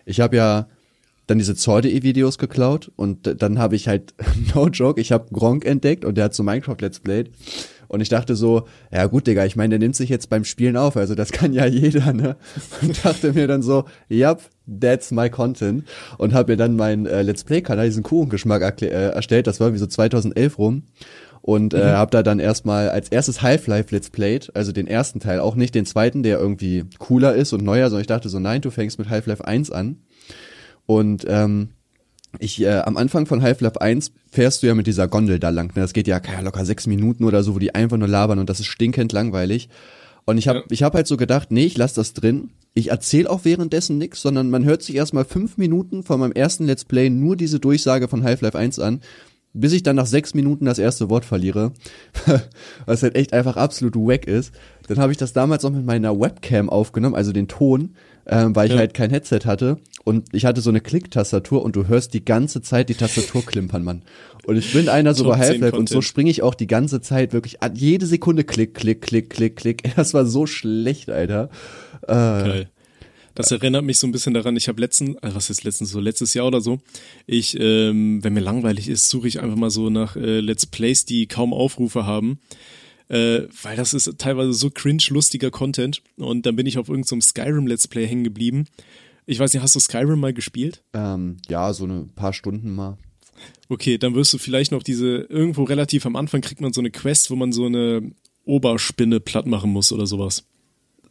Ich 0.04 0.18
habe 0.18 0.37
ja 0.37 0.66
dann 1.28 1.38
diese 1.38 1.54
Zorde-Videos 1.54 2.37
geklaut 2.37 2.90
und 2.96 3.40
dann 3.40 3.61
habe 3.61 3.76
ich 3.76 3.87
halt, 3.87 4.12
no 4.54 4.66
joke, 4.66 5.00
ich 5.00 5.12
habe 5.12 5.32
Gronk 5.32 5.64
entdeckt 5.64 6.04
und 6.04 6.16
der 6.16 6.25
hat 6.25 6.34
so 6.34 6.42
Minecraft 6.42 6.76
Let's 6.80 6.99
Played 6.99 7.30
und 7.94 8.00
ich 8.00 8.08
dachte 8.08 8.34
so, 8.34 8.66
ja 8.92 9.06
gut, 9.06 9.26
Digga, 9.28 9.44
ich 9.44 9.54
meine, 9.54 9.70
der 9.70 9.78
nimmt 9.78 9.94
sich 9.94 10.08
jetzt 10.08 10.28
beim 10.28 10.44
Spielen 10.44 10.76
auf, 10.76 10.96
also 10.96 11.14
das 11.14 11.30
kann 11.30 11.52
ja 11.52 11.64
jeder, 11.66 12.12
ne? 12.12 12.36
Und 12.82 13.04
dachte 13.04 13.32
mir 13.32 13.46
dann 13.46 13.62
so, 13.62 13.84
yep, 14.10 14.40
that's 14.80 15.12
my 15.12 15.30
content. 15.30 15.84
Und 16.18 16.34
habe 16.34 16.52
mir 16.52 16.56
dann 16.56 16.74
meinen 16.74 17.06
äh, 17.06 17.22
Let's 17.22 17.44
Play-Kanal, 17.44 17.86
diesen 17.86 18.02
Kuchengeschmack 18.02 18.82
äh, 18.82 18.88
erstellt, 18.88 19.46
das 19.46 19.60
war 19.60 19.72
wie 19.72 19.78
so 19.78 19.86
2011 19.86 20.58
rum. 20.58 20.82
Und 21.40 21.72
äh, 21.72 21.76
mhm. 21.76 21.88
habe 21.92 22.10
da 22.10 22.22
dann 22.22 22.40
erstmal 22.40 22.88
als 22.88 23.10
erstes 23.10 23.42
Half-Life 23.42 23.94
Let's 23.94 24.10
Played, 24.10 24.50
also 24.56 24.72
den 24.72 24.86
ersten 24.88 25.20
Teil, 25.20 25.38
auch 25.38 25.54
nicht 25.54 25.74
den 25.74 25.86
zweiten, 25.86 26.22
der 26.22 26.38
irgendwie 26.40 26.84
cooler 26.98 27.34
ist 27.34 27.52
und 27.52 27.62
neuer, 27.62 27.90
sondern 27.90 28.00
ich 28.00 28.06
dachte 28.08 28.28
so, 28.28 28.40
nein, 28.40 28.60
du 28.60 28.70
fängst 28.70 28.98
mit 28.98 29.08
Half-Life 29.08 29.46
1 29.46 29.70
an. 29.70 29.98
Und 30.86 31.24
ähm, 31.28 31.68
ich, 32.38 32.60
äh, 32.60 32.78
am 32.78 32.96
Anfang 32.96 33.26
von 33.26 33.42
Half-Life 33.42 33.80
1 33.80 34.12
fährst 34.30 34.62
du 34.62 34.66
ja 34.66 34.74
mit 34.74 34.86
dieser 34.86 35.08
Gondel 35.08 35.38
da 35.38 35.50
lang. 35.50 35.74
Ne? 35.74 35.82
Das 35.82 35.92
geht 35.92 36.08
ja, 36.08 36.20
ja 36.20 36.40
locker 36.40 36.64
sechs 36.64 36.86
Minuten 36.86 37.24
oder 37.24 37.42
so, 37.42 37.54
wo 37.54 37.58
die 37.58 37.74
einfach 37.74 37.96
nur 37.96 38.08
labern 38.08 38.38
und 38.38 38.48
das 38.48 38.60
ist 38.60 38.66
stinkend 38.66 39.12
langweilig. 39.12 39.68
Und 40.24 40.38
ich 40.38 40.48
habe 40.48 40.60
ja. 40.60 40.64
ich 40.70 40.82
hab 40.82 40.94
halt 40.94 41.06
so 41.06 41.16
gedacht, 41.16 41.50
nee, 41.50 41.66
ich 41.66 41.76
lass 41.76 41.94
das 41.94 42.14
drin. 42.14 42.50
Ich 42.72 42.90
erzähle 42.90 43.30
auch 43.30 43.44
währenddessen 43.44 43.98
nichts, 43.98 44.22
sondern 44.22 44.50
man 44.50 44.64
hört 44.64 44.82
sich 44.82 44.96
erstmal 44.96 45.24
fünf 45.24 45.58
Minuten 45.58 46.02
von 46.02 46.18
meinem 46.18 46.32
ersten 46.32 46.64
Let's 46.64 46.84
Play 46.84 47.10
nur 47.10 47.36
diese 47.36 47.60
Durchsage 47.60 48.08
von 48.08 48.24
Half-Life 48.24 48.58
1 48.58 48.78
an, 48.78 49.00
bis 49.52 49.72
ich 49.72 49.84
dann 49.84 49.96
nach 49.96 50.06
sechs 50.06 50.34
Minuten 50.34 50.64
das 50.64 50.78
erste 50.78 51.08
Wort 51.08 51.24
verliere, 51.24 51.72
was 52.86 53.02
halt 53.02 53.14
echt 53.14 53.32
einfach 53.32 53.56
absolut 53.56 53.94
wack 53.96 54.26
ist. 54.26 54.52
Dann 54.88 54.98
habe 54.98 55.12
ich 55.12 55.18
das 55.18 55.32
damals 55.32 55.64
auch 55.64 55.70
mit 55.70 55.86
meiner 55.86 56.18
Webcam 56.18 56.68
aufgenommen, 56.68 57.14
also 57.14 57.32
den 57.32 57.46
Ton, 57.46 57.94
ähm, 58.26 58.54
weil 58.57 58.66
ich 58.66 58.73
ja. 58.73 58.78
halt 58.78 58.95
kein 58.95 59.11
Headset 59.11 59.40
hatte 59.45 59.78
und 60.04 60.35
ich 60.35 60.45
hatte 60.45 60.61
so 60.61 60.71
eine 60.71 60.81
Klicktastatur 60.81 61.62
und 61.62 61.76
du 61.76 61.88
hörst 61.88 62.14
die 62.14 62.25
ganze 62.25 62.62
Zeit 62.62 62.88
die 62.88 62.95
Tastatur 62.95 63.43
klimpern, 63.47 63.85
Mann. 63.85 64.02
Und 64.45 64.57
ich 64.57 64.73
bin 64.73 64.88
einer 64.88 65.14
so 65.14 65.25
bei 65.25 65.38
Half-Life 65.38 65.76
und 65.76 65.88
so 65.88 66.02
springe 66.02 66.31
ich 66.31 66.43
auch 66.43 66.54
die 66.54 66.66
ganze 66.66 67.00
Zeit 67.00 67.33
wirklich 67.33 67.62
an 67.62 67.75
jede 67.75 68.07
Sekunde 68.07 68.45
Klick, 68.45 68.75
Klick, 68.75 69.00
Klick, 69.00 69.31
Klick, 69.31 69.57
Klick. 69.57 69.83
Das 69.97 70.12
war 70.12 70.26
so 70.26 70.47
schlecht, 70.47 71.09
Alter. 71.09 71.49
Äh, 72.02 72.07
Geil. 72.09 72.71
Das 73.35 73.50
erinnert 73.50 73.85
mich 73.85 73.99
so 73.99 74.07
ein 74.07 74.12
bisschen 74.12 74.33
daran, 74.33 74.57
ich 74.57 74.69
habe 74.69 74.81
letzten, 74.81 75.19
also 75.19 75.35
was 75.35 75.50
ist 75.50 75.64
letztens 75.64 75.90
so, 75.90 75.99
letztes 75.99 76.35
Jahr 76.35 76.47
oder 76.47 76.61
so, 76.61 76.78
ich, 77.26 77.59
ähm, 77.59 78.23
wenn 78.23 78.33
mir 78.33 78.40
langweilig 78.40 78.88
ist, 78.88 79.09
suche 79.09 79.26
ich 79.26 79.40
einfach 79.40 79.57
mal 79.57 79.71
so 79.71 79.90
nach 79.90 80.14
äh, 80.14 80.38
Let's 80.38 80.66
Plays, 80.66 81.04
die 81.04 81.26
kaum 81.26 81.52
Aufrufe 81.52 82.07
haben 82.07 82.38
äh, 83.08 83.42
weil 83.62 83.76
das 83.76 83.94
ist 83.94 84.18
teilweise 84.18 84.52
so 84.52 84.70
cringe-lustiger 84.70 85.50
Content. 85.50 86.02
Und 86.16 86.46
dann 86.46 86.56
bin 86.56 86.66
ich 86.66 86.78
auf 86.78 86.88
irgendeinem 86.88 87.20
so 87.20 87.28
Skyrim-Let's 87.28 87.88
Play 87.88 88.06
hängen 88.06 88.25
geblieben. 88.25 88.66
Ich 89.26 89.38
weiß 89.38 89.52
nicht, 89.52 89.62
hast 89.62 89.75
du 89.75 89.80
Skyrim 89.80 90.20
mal 90.20 90.34
gespielt? 90.34 90.82
Ähm, 90.92 91.38
ja, 91.49 91.73
so 91.73 91.87
ein 91.87 92.11
paar 92.14 92.32
Stunden 92.32 92.75
mal. 92.75 92.99
Okay, 93.68 93.99
dann 93.99 94.14
wirst 94.14 94.32
du 94.32 94.38
vielleicht 94.38 94.73
noch 94.73 94.82
diese, 94.82 95.26
irgendwo 95.28 95.64
relativ 95.64 96.06
am 96.06 96.16
Anfang 96.16 96.40
kriegt 96.40 96.61
man 96.61 96.73
so 96.73 96.80
eine 96.80 96.90
Quest, 96.90 97.30
wo 97.30 97.37
man 97.37 97.52
so 97.52 97.66
eine 97.66 98.12
Oberspinne 98.44 99.20
platt 99.20 99.46
machen 99.46 99.70
muss 99.70 99.92
oder 99.92 100.06
sowas. 100.06 100.44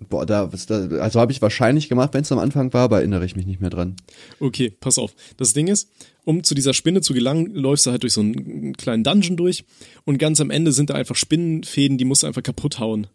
Boah, 0.09 0.25
da, 0.25 0.49
da 0.67 0.87
also 0.99 1.19
habe 1.19 1.31
ich 1.31 1.41
wahrscheinlich 1.41 1.89
gemacht, 1.89 2.13
wenn 2.13 2.21
es 2.21 2.31
am 2.31 2.39
Anfang 2.39 2.73
war, 2.73 2.83
aber 2.83 2.97
erinnere 2.97 3.25
ich 3.25 3.35
mich 3.35 3.45
nicht 3.45 3.61
mehr 3.61 3.69
dran. 3.69 3.95
Okay, 4.39 4.71
pass 4.79 4.97
auf. 4.97 5.15
Das 5.37 5.53
Ding 5.53 5.67
ist, 5.67 5.89
um 6.25 6.43
zu 6.43 6.55
dieser 6.55 6.73
Spinne 6.73 7.01
zu 7.01 7.13
gelangen, 7.13 7.53
läufst 7.53 7.85
du 7.85 7.91
halt 7.91 8.03
durch 8.03 8.13
so 8.13 8.21
einen 8.21 8.73
kleinen 8.77 9.03
Dungeon 9.03 9.37
durch 9.37 9.65
und 10.05 10.17
ganz 10.17 10.39
am 10.41 10.51
Ende 10.51 10.71
sind 10.71 10.89
da 10.89 10.95
einfach 10.95 11.15
Spinnenfäden, 11.15 11.97
die 11.97 12.05
musst 12.05 12.23
du 12.23 12.27
einfach 12.27 12.43
kaputt 12.43 12.79
hauen. 12.79 13.07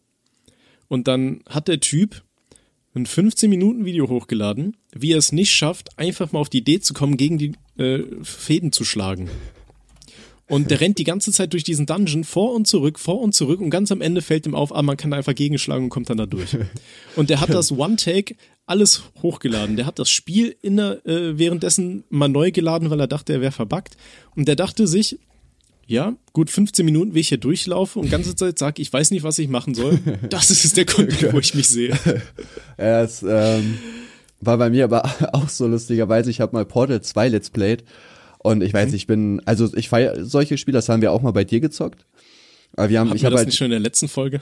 Und 0.89 1.09
dann 1.09 1.41
hat 1.49 1.69
der 1.69 1.81
Typ 1.81 2.23
ein 2.95 3.07
15 3.07 3.49
Minuten 3.49 3.85
Video 3.85 4.09
hochgeladen, 4.09 4.77
wie 4.93 5.13
er 5.13 5.19
es 5.19 5.33
nicht 5.33 5.53
schafft, 5.53 5.99
einfach 5.99 6.33
mal 6.33 6.41
auf 6.41 6.49
die 6.49 6.59
Idee 6.59 6.81
zu 6.81 6.95
kommen, 6.95 7.17
gegen 7.17 7.39
die 7.39 7.53
äh, 7.79 8.03
Fäden 8.23 8.73
zu 8.73 8.85
schlagen. 8.85 9.29
Und 10.49 10.71
der 10.71 10.81
rennt 10.81 10.99
die 10.99 11.05
ganze 11.05 11.31
Zeit 11.31 11.53
durch 11.53 11.63
diesen 11.63 11.85
Dungeon 11.85 12.25
vor 12.25 12.55
und 12.55 12.67
zurück, 12.67 12.99
vor 12.99 13.21
und 13.21 13.35
zurück 13.35 13.61
und 13.61 13.69
ganz 13.69 13.93
am 13.93 14.01
Ende 14.01 14.23
fällt 14.23 14.47
ihm 14.47 14.55
auf, 14.55 14.75
ah, 14.75 14.83
man 14.83 14.97
kann 14.97 15.13
einfach 15.13 15.35
gegenschlagen 15.35 15.85
und 15.85 15.91
kommt 15.91 16.09
dann 16.09 16.17
da 16.17 16.27
durch. 16.27 16.57
Und 17.17 17.31
der 17.31 17.41
hat 17.41 17.51
das 17.51 17.73
One-Take 17.73 18.35
alles 18.67 19.03
hochgeladen. 19.23 19.77
Der 19.77 19.87
hat 19.87 19.99
das 19.99 20.11
Spiel 20.11 20.57
in 20.63 20.77
der, 20.77 21.05
äh, 21.07 21.39
währenddessen 21.39 22.05
mal 22.11 22.29
neu 22.29 22.51
geladen, 22.51 22.91
weil 22.91 23.01
er 23.01 23.07
dachte, 23.07 23.33
er 23.33 23.41
wäre 23.41 23.53
verbuggt. 23.53 23.97
Und 24.37 24.47
der 24.47 24.57
dachte 24.57 24.87
sich, 24.87 25.19
ja, 25.87 26.15
gut 26.35 26.51
15 26.51 26.85
Minuten, 26.85 27.15
wie 27.15 27.21
ich 27.21 27.29
hier 27.29 27.39
durchlaufe 27.39 27.99
und 27.99 28.11
ganze 28.11 28.37
Zeit 28.37 28.59
sage, 28.59 28.83
ich 28.83 28.93
weiß 28.93 29.11
nicht, 29.11 29.23
was 29.23 29.39
ich 29.39 29.49
machen 29.49 29.75
soll. 29.75 29.99
Das 30.29 30.51
ist 30.51 30.77
der 30.77 30.85
Content, 30.85 31.33
wo 31.33 31.39
ich 31.39 31.55
mich 31.55 31.69
sehe. 31.69 31.99
Ja, 32.79 33.03
es 33.03 33.25
ähm, 33.27 33.79
war 34.41 34.57
bei 34.59 34.71
mir 34.71 34.85
aber 34.85 35.03
auch 35.33 35.49
so 35.49 35.67
lustigerweise, 35.67 36.31
ich 36.31 36.41
habe 36.41 36.55
mal 36.55 36.65
Portal 36.65 37.01
2 37.01 37.29
Let's 37.29 37.51
Played 37.51 37.85
und 38.39 38.63
ich 38.63 38.73
weiß, 38.73 38.93
ich 38.93 39.07
bin, 39.07 39.41
also 39.45 39.69
ich 39.75 39.89
feiere 39.89 40.25
solche 40.25 40.59
Spiele, 40.59 40.79
das 40.79 40.89
haben 40.89 41.03
wir 41.03 41.13
auch 41.13 41.23
mal 41.23 41.33
bei 41.33 41.45
dir 41.45 41.61
gezockt. 41.61 42.07
Aber 42.77 42.89
wir 42.89 43.01
haben, 43.01 43.09
Hatten 43.09 43.17
ich 43.17 43.25
habe 43.25 43.33
das 43.33 43.41
halt, 43.41 43.49
nicht 43.49 43.59
schon 43.59 43.67
in 43.67 43.73
der 43.73 43.81
letzten 43.81 44.09
Folge? 44.09 44.41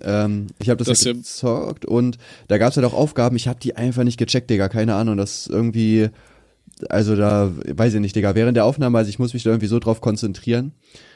ähm, 0.00 0.46
ich 0.58 0.68
habe 0.68 0.78
das, 0.78 0.88
Das 0.88 1.04
ja 1.04 1.12
gezockt 1.12 1.84
und 1.84 2.18
da 2.48 2.58
gab's 2.58 2.76
halt 2.76 2.86
auch 2.86 2.94
Aufgaben, 2.94 3.36
ich 3.36 3.48
habe 3.48 3.58
die 3.60 3.76
einfach 3.76 4.04
nicht 4.04 4.18
gecheckt, 4.18 4.50
Digga, 4.50 4.68
keine 4.68 4.94
Ahnung, 4.94 5.16
das 5.16 5.46
irgendwie, 5.46 6.10
also 6.88 7.16
da, 7.16 7.52
weiß 7.66 7.94
ich 7.94 8.00
nicht, 8.00 8.14
Digga, 8.14 8.34
während 8.34 8.56
der 8.56 8.64
Aufnahme, 8.64 8.98
also 8.98 9.08
ich 9.08 9.18
muss 9.18 9.34
mich 9.34 9.42
da 9.42 9.50
irgendwie 9.50 9.66
so 9.66 9.78
drauf 9.78 10.00
konzentrieren. 10.00 10.72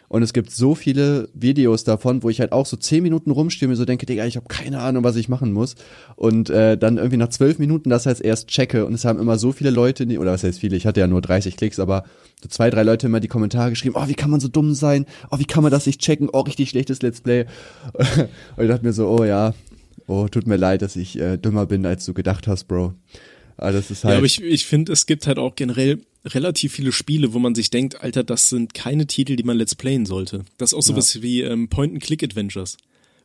Und 0.08 0.22
es 0.22 0.32
gibt 0.32 0.50
so 0.50 0.74
viele 0.74 1.28
Videos 1.34 1.84
davon, 1.84 2.22
wo 2.22 2.30
ich 2.30 2.40
halt 2.40 2.52
auch 2.52 2.66
so 2.66 2.76
zehn 2.76 3.02
Minuten 3.02 3.30
rumstehe 3.30 3.68
mir 3.68 3.76
so 3.76 3.84
denke, 3.84 4.06
Digga, 4.06 4.24
ich 4.26 4.36
habe 4.36 4.46
keine 4.48 4.80
Ahnung, 4.80 5.04
was 5.04 5.16
ich 5.16 5.28
machen 5.28 5.52
muss. 5.52 5.74
Und 6.16 6.50
äh, 6.50 6.76
dann 6.76 6.98
irgendwie 6.98 7.16
nach 7.16 7.28
zwölf 7.28 7.58
Minuten 7.58 7.90
das 7.90 8.06
heißt 8.06 8.22
erst 8.22 8.48
checke. 8.48 8.86
Und 8.86 8.94
es 8.94 9.04
haben 9.04 9.18
immer 9.18 9.38
so 9.38 9.52
viele 9.52 9.70
Leute, 9.70 10.06
die, 10.06 10.18
oder 10.18 10.32
was 10.32 10.44
heißt 10.44 10.60
viele, 10.60 10.76
ich 10.76 10.86
hatte 10.86 11.00
ja 11.00 11.06
nur 11.06 11.20
30 11.20 11.56
Klicks, 11.56 11.78
aber 11.78 12.04
so 12.42 12.48
zwei, 12.48 12.70
drei 12.70 12.82
Leute 12.82 13.06
immer 13.06 13.20
die 13.20 13.28
Kommentare 13.28 13.70
geschrieben, 13.70 13.96
oh, 13.98 14.08
wie 14.08 14.14
kann 14.14 14.30
man 14.30 14.40
so 14.40 14.48
dumm 14.48 14.74
sein? 14.74 15.06
Oh, 15.30 15.38
wie 15.38 15.46
kann 15.46 15.62
man 15.62 15.72
das 15.72 15.86
nicht 15.86 16.00
checken? 16.00 16.28
Oh, 16.32 16.40
richtig 16.40 16.70
schlechtes 16.70 17.02
Let's 17.02 17.20
Play. 17.20 17.46
Und 18.56 18.64
ich 18.64 18.68
dachte 18.68 18.84
mir 18.84 18.92
so, 18.92 19.08
oh 19.08 19.24
ja, 19.24 19.54
oh, 20.06 20.28
tut 20.28 20.46
mir 20.46 20.56
leid, 20.56 20.82
dass 20.82 20.96
ich 20.96 21.18
äh, 21.18 21.38
dümmer 21.38 21.66
bin, 21.66 21.86
als 21.86 22.04
du 22.04 22.14
gedacht 22.14 22.46
hast, 22.46 22.64
Bro. 22.64 22.94
Aber 23.56 23.72
das 23.72 23.90
ist 23.90 24.04
halt. 24.04 24.12
Ja, 24.12 24.18
aber 24.18 24.26
ich, 24.26 24.40
ich 24.42 24.66
finde, 24.66 24.92
es 24.92 25.06
gibt 25.06 25.26
halt 25.26 25.38
auch 25.38 25.54
generell 25.56 26.00
relativ 26.24 26.72
viele 26.72 26.90
Spiele, 26.92 27.34
wo 27.34 27.38
man 27.38 27.54
sich 27.54 27.70
denkt, 27.70 28.00
Alter, 28.02 28.24
das 28.24 28.48
sind 28.48 28.72
keine 28.74 29.06
Titel, 29.06 29.36
die 29.36 29.42
man 29.42 29.56
Let's 29.58 29.74
Playen 29.74 30.06
sollte. 30.06 30.44
Das 30.58 30.70
ist 30.72 30.74
auch 30.74 30.82
sowas 30.82 31.20
wie 31.22 31.42
ähm, 31.42 31.68
Point-and-Click-Adventures. 31.68 32.76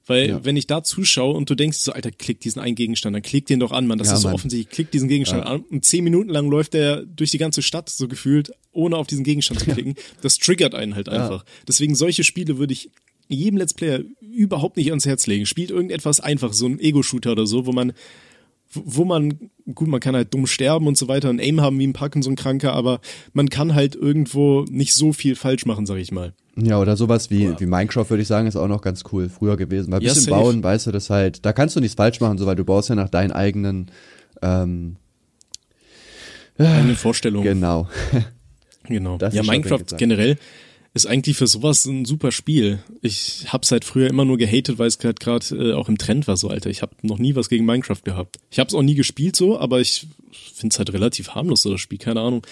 Weil 0.06 0.30
Ja. 0.30 0.44
wenn 0.46 0.58
ich 0.58 0.66
da 0.68 0.84
zuschaue 0.84 1.36
und 1.36 1.50
du 1.50 1.56
denkst 1.56 1.78
so, 1.78 1.92
Alter, 1.92 2.12
klick 2.12 2.40
diesen 2.42 2.60
einen 2.60 2.76
Gegenstand, 2.76 3.16
dann 3.16 3.22
klick 3.22 3.46
den 3.46 3.60
doch 3.60 3.72
an, 3.72 3.86
Mann. 3.88 4.00
Das 4.00 4.08
Ja, 4.08 4.16
ist 4.16 4.22
so 4.22 4.28
Mann. 4.28 4.36
offensichtlich, 4.36 4.70
klick 4.74 4.92
diesen 4.92 5.08
Gegenstand 5.08 5.46
an. 5.46 5.62
Und 5.70 5.86
zehn 5.86 6.04
Minuten 6.04 6.30
lang 6.30 6.50
läuft 6.50 6.74
der 6.74 7.04
durch 7.06 7.32
die 7.32 7.38
ganze 7.38 7.62
Stadt 7.62 7.90
so 7.90 8.08
gefühlt, 8.08 8.52
ohne 8.72 8.98
auf 8.98 9.08
diesen 9.08 9.24
Gegenstand 9.24 9.60
zu 9.62 9.68
klicken. 9.68 9.96
Das 10.22 10.38
triggert 10.38 10.74
einen 10.76 10.96
halt 10.96 11.10
einfach. 11.10 11.46
Deswegen 11.68 11.96
solche 11.96 12.24
Spiele 12.24 12.58
würde 12.58 12.74
ich 12.74 12.90
jedem 13.28 13.58
Let's 13.58 13.76
Player 13.76 14.02
überhaupt 14.20 14.78
nicht 14.78 14.90
ans 14.90 15.06
Herz 15.06 15.28
legen. 15.28 15.46
Spielt 15.46 15.70
irgendetwas 15.70 16.20
einfach, 16.20 16.54
so 16.54 16.66
ein 16.66 16.80
Ego-Shooter 16.80 17.32
oder 17.34 17.46
so, 17.46 17.68
wo 17.68 17.72
man 17.72 17.94
wo 18.74 19.04
man, 19.06 19.40
gut, 19.74 19.88
man 19.88 20.00
kann 20.00 20.16
halt 20.16 20.34
dumm 20.34 20.46
sterben 20.48 20.88
und 20.88 20.98
so 20.98 21.08
weiter 21.08 21.30
und 21.30 21.40
Aim 21.42 21.62
haben 21.62 21.80
wie 21.80 21.88
ein 21.88 21.94
Parkinson-Kranker, 21.94 22.74
aber 22.74 23.00
man 23.34 23.50
kann 23.50 23.74
halt 23.74 23.96
irgendwo 23.96 24.66
nicht 24.70 24.94
so 24.94 25.12
viel 25.14 25.36
falsch 25.36 25.66
machen, 25.66 25.86
sag 25.86 25.98
ich 25.98 26.12
mal. 26.12 26.34
Ja, 26.56 26.80
oder 26.80 26.98
sowas 26.98 27.30
wie, 27.32 27.50
wie 27.60 27.66
Minecraft, 27.66 28.10
würde 28.10 28.22
ich 28.22 28.28
sagen, 28.28 28.48
ist 28.48 28.56
auch 28.58 28.68
noch 28.68 28.82
ganz 28.82 29.04
cool 29.12 29.30
früher 29.30 29.56
gewesen. 29.58 29.92
Weil 29.92 30.00
ein 30.00 30.04
Ja, 30.04 30.10
bisschen 30.14 30.26
safe. 30.26 30.36
bauen, 30.44 30.64
weißt 30.64 30.88
du, 30.88 30.92
das 30.92 31.10
halt, 31.10 31.46
da 31.46 31.54
kannst 31.54 31.76
du 31.76 31.80
nichts 31.80 31.96
falsch 31.96 32.20
machen, 32.20 32.38
so 32.38 32.46
weil 32.46 32.56
du 32.58 32.66
baust 32.66 32.90
ja 32.90 32.96
nach 32.96 33.10
deinen 33.10 33.32
eigenen, 33.32 33.90
ähm, 34.42 34.98
Eine 36.58 36.96
Vorstellung. 36.96 37.44
genau. 37.44 37.88
Genau. 38.88 39.18
Das 39.20 39.34
ja, 39.36 39.44
Minecraft 39.44 39.84
generell 39.98 40.38
ist 40.94 41.06
eigentlich 41.06 41.38
für 41.38 41.48
sowas 41.48 41.86
ein 41.86 42.06
super 42.06 42.32
Spiel. 42.32 42.80
Ich 43.02 43.46
hab's 43.50 43.72
halt 43.72 43.86
früher 43.86 44.10
immer 44.10 44.26
nur 44.26 44.38
gehatet, 44.38 44.80
weil 44.80 44.88
es 44.88 44.98
gerade 44.98 45.16
gerade 45.16 45.56
äh, 45.56 45.74
auch 45.74 45.88
im 45.88 45.98
Trend 45.98 46.28
war 46.28 46.38
so, 46.38 46.50
Alter. 46.50 46.70
Ich 46.70 46.82
habe 46.82 46.96
noch 47.02 47.20
nie 47.20 47.36
was 47.36 47.50
gegen 47.50 47.66
Minecraft 47.66 48.04
gehabt. 48.04 48.38
Ich 48.50 48.60
hab's 48.60 48.74
auch 48.74 48.82
nie 48.82 48.96
gespielt 48.96 49.36
so, 49.36 49.60
aber 49.60 49.80
ich 49.80 50.08
find's 50.32 50.80
halt 50.80 50.92
relativ 50.92 51.30
harmlos, 51.30 51.62
so 51.62 51.72
das 51.72 51.82
Spiel, 51.82 52.00
keine 52.00 52.22
Ahnung. 52.22 52.46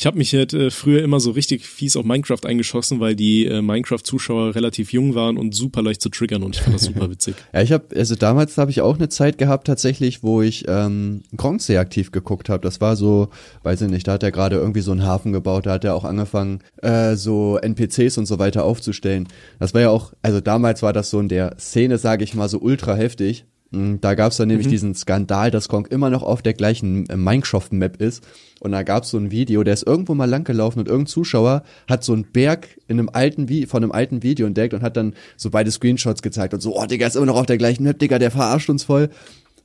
Ich 0.00 0.06
habe 0.06 0.16
mich 0.16 0.32
halt 0.32 0.54
äh, 0.54 0.70
früher 0.70 1.02
immer 1.02 1.20
so 1.20 1.30
richtig 1.32 1.66
fies 1.66 1.94
auf 1.94 2.06
Minecraft 2.06 2.46
eingeschossen, 2.46 3.00
weil 3.00 3.14
die 3.14 3.44
äh, 3.44 3.60
Minecraft-Zuschauer 3.60 4.54
relativ 4.54 4.94
jung 4.94 5.14
waren 5.14 5.36
und 5.36 5.54
super 5.54 5.82
leicht 5.82 6.00
zu 6.00 6.08
triggern 6.08 6.42
und 6.42 6.56
ich 6.56 6.62
fand 6.62 6.74
das 6.74 6.84
super 6.84 7.10
witzig. 7.10 7.34
Ja, 7.52 7.60
ich 7.60 7.70
habe, 7.70 7.84
also 7.94 8.16
damals 8.16 8.56
habe 8.56 8.70
ich 8.70 8.80
auch 8.80 8.96
eine 8.96 9.10
Zeit 9.10 9.36
gehabt 9.36 9.66
tatsächlich, 9.66 10.22
wo 10.22 10.40
ich 10.40 10.64
ähm, 10.68 11.20
Gronk 11.36 11.60
sehr 11.60 11.80
aktiv 11.80 12.12
geguckt 12.12 12.48
habe. 12.48 12.62
Das 12.62 12.80
war 12.80 12.96
so, 12.96 13.28
weiß 13.62 13.82
ich 13.82 13.90
nicht, 13.90 14.08
da 14.08 14.12
hat 14.12 14.22
er 14.22 14.32
gerade 14.32 14.56
irgendwie 14.56 14.80
so 14.80 14.92
einen 14.92 15.04
Hafen 15.04 15.34
gebaut, 15.34 15.66
da 15.66 15.72
hat 15.72 15.84
er 15.84 15.94
auch 15.94 16.04
angefangen, 16.04 16.60
äh, 16.78 17.14
so 17.14 17.58
NPCs 17.58 18.16
und 18.16 18.24
so 18.24 18.38
weiter 18.38 18.64
aufzustellen. 18.64 19.28
Das 19.58 19.74
war 19.74 19.82
ja 19.82 19.90
auch, 19.90 20.14
also 20.22 20.40
damals 20.40 20.82
war 20.82 20.94
das 20.94 21.10
so 21.10 21.20
in 21.20 21.28
der 21.28 21.58
Szene, 21.58 21.98
sage 21.98 22.24
ich 22.24 22.34
mal, 22.34 22.48
so 22.48 22.58
ultra 22.58 22.94
heftig. 22.94 23.44
Mm, 23.70 23.96
Da 24.00 24.14
gab's 24.14 24.36
dann 24.36 24.48
nämlich 24.48 24.66
diesen 24.68 24.94
Skandal, 24.94 25.50
dass 25.50 25.68
Gronk 25.68 25.88
immer 25.88 26.10
noch 26.10 26.22
auf 26.22 26.42
der 26.42 26.54
gleichen 26.54 27.08
äh, 27.08 27.16
Minecraft-Map 27.16 28.00
ist. 28.00 28.24
Und 28.60 28.72
da 28.72 28.82
gab's 28.82 29.10
so 29.10 29.18
ein 29.18 29.30
Video, 29.30 29.62
der 29.62 29.74
ist 29.74 29.86
irgendwo 29.86 30.14
mal 30.14 30.28
lang 30.28 30.44
gelaufen 30.44 30.80
und 30.80 30.88
irgendein 30.88 31.06
Zuschauer 31.06 31.62
hat 31.88 32.04
so 32.04 32.12
einen 32.12 32.24
Berg 32.24 32.68
in 32.88 32.98
einem 32.98 33.08
alten 33.10 33.48
Vi 33.48 33.66
von 33.66 33.82
einem 33.82 33.92
alten 33.92 34.22
Video 34.22 34.46
entdeckt 34.46 34.74
und 34.74 34.82
hat 34.82 34.96
dann 34.96 35.14
so 35.36 35.50
beide 35.50 35.70
Screenshots 35.70 36.20
gezeigt 36.22 36.52
und 36.52 36.60
so, 36.60 36.76
oh 36.76 36.84
Digga, 36.84 37.06
ist 37.06 37.16
immer 37.16 37.26
noch 37.26 37.36
auf 37.36 37.46
der 37.46 37.58
gleichen 37.58 37.84
Map, 37.84 37.98
Digga, 37.98 38.18
der 38.18 38.30
verarscht 38.30 38.68
uns 38.68 38.84
voll. 38.84 39.08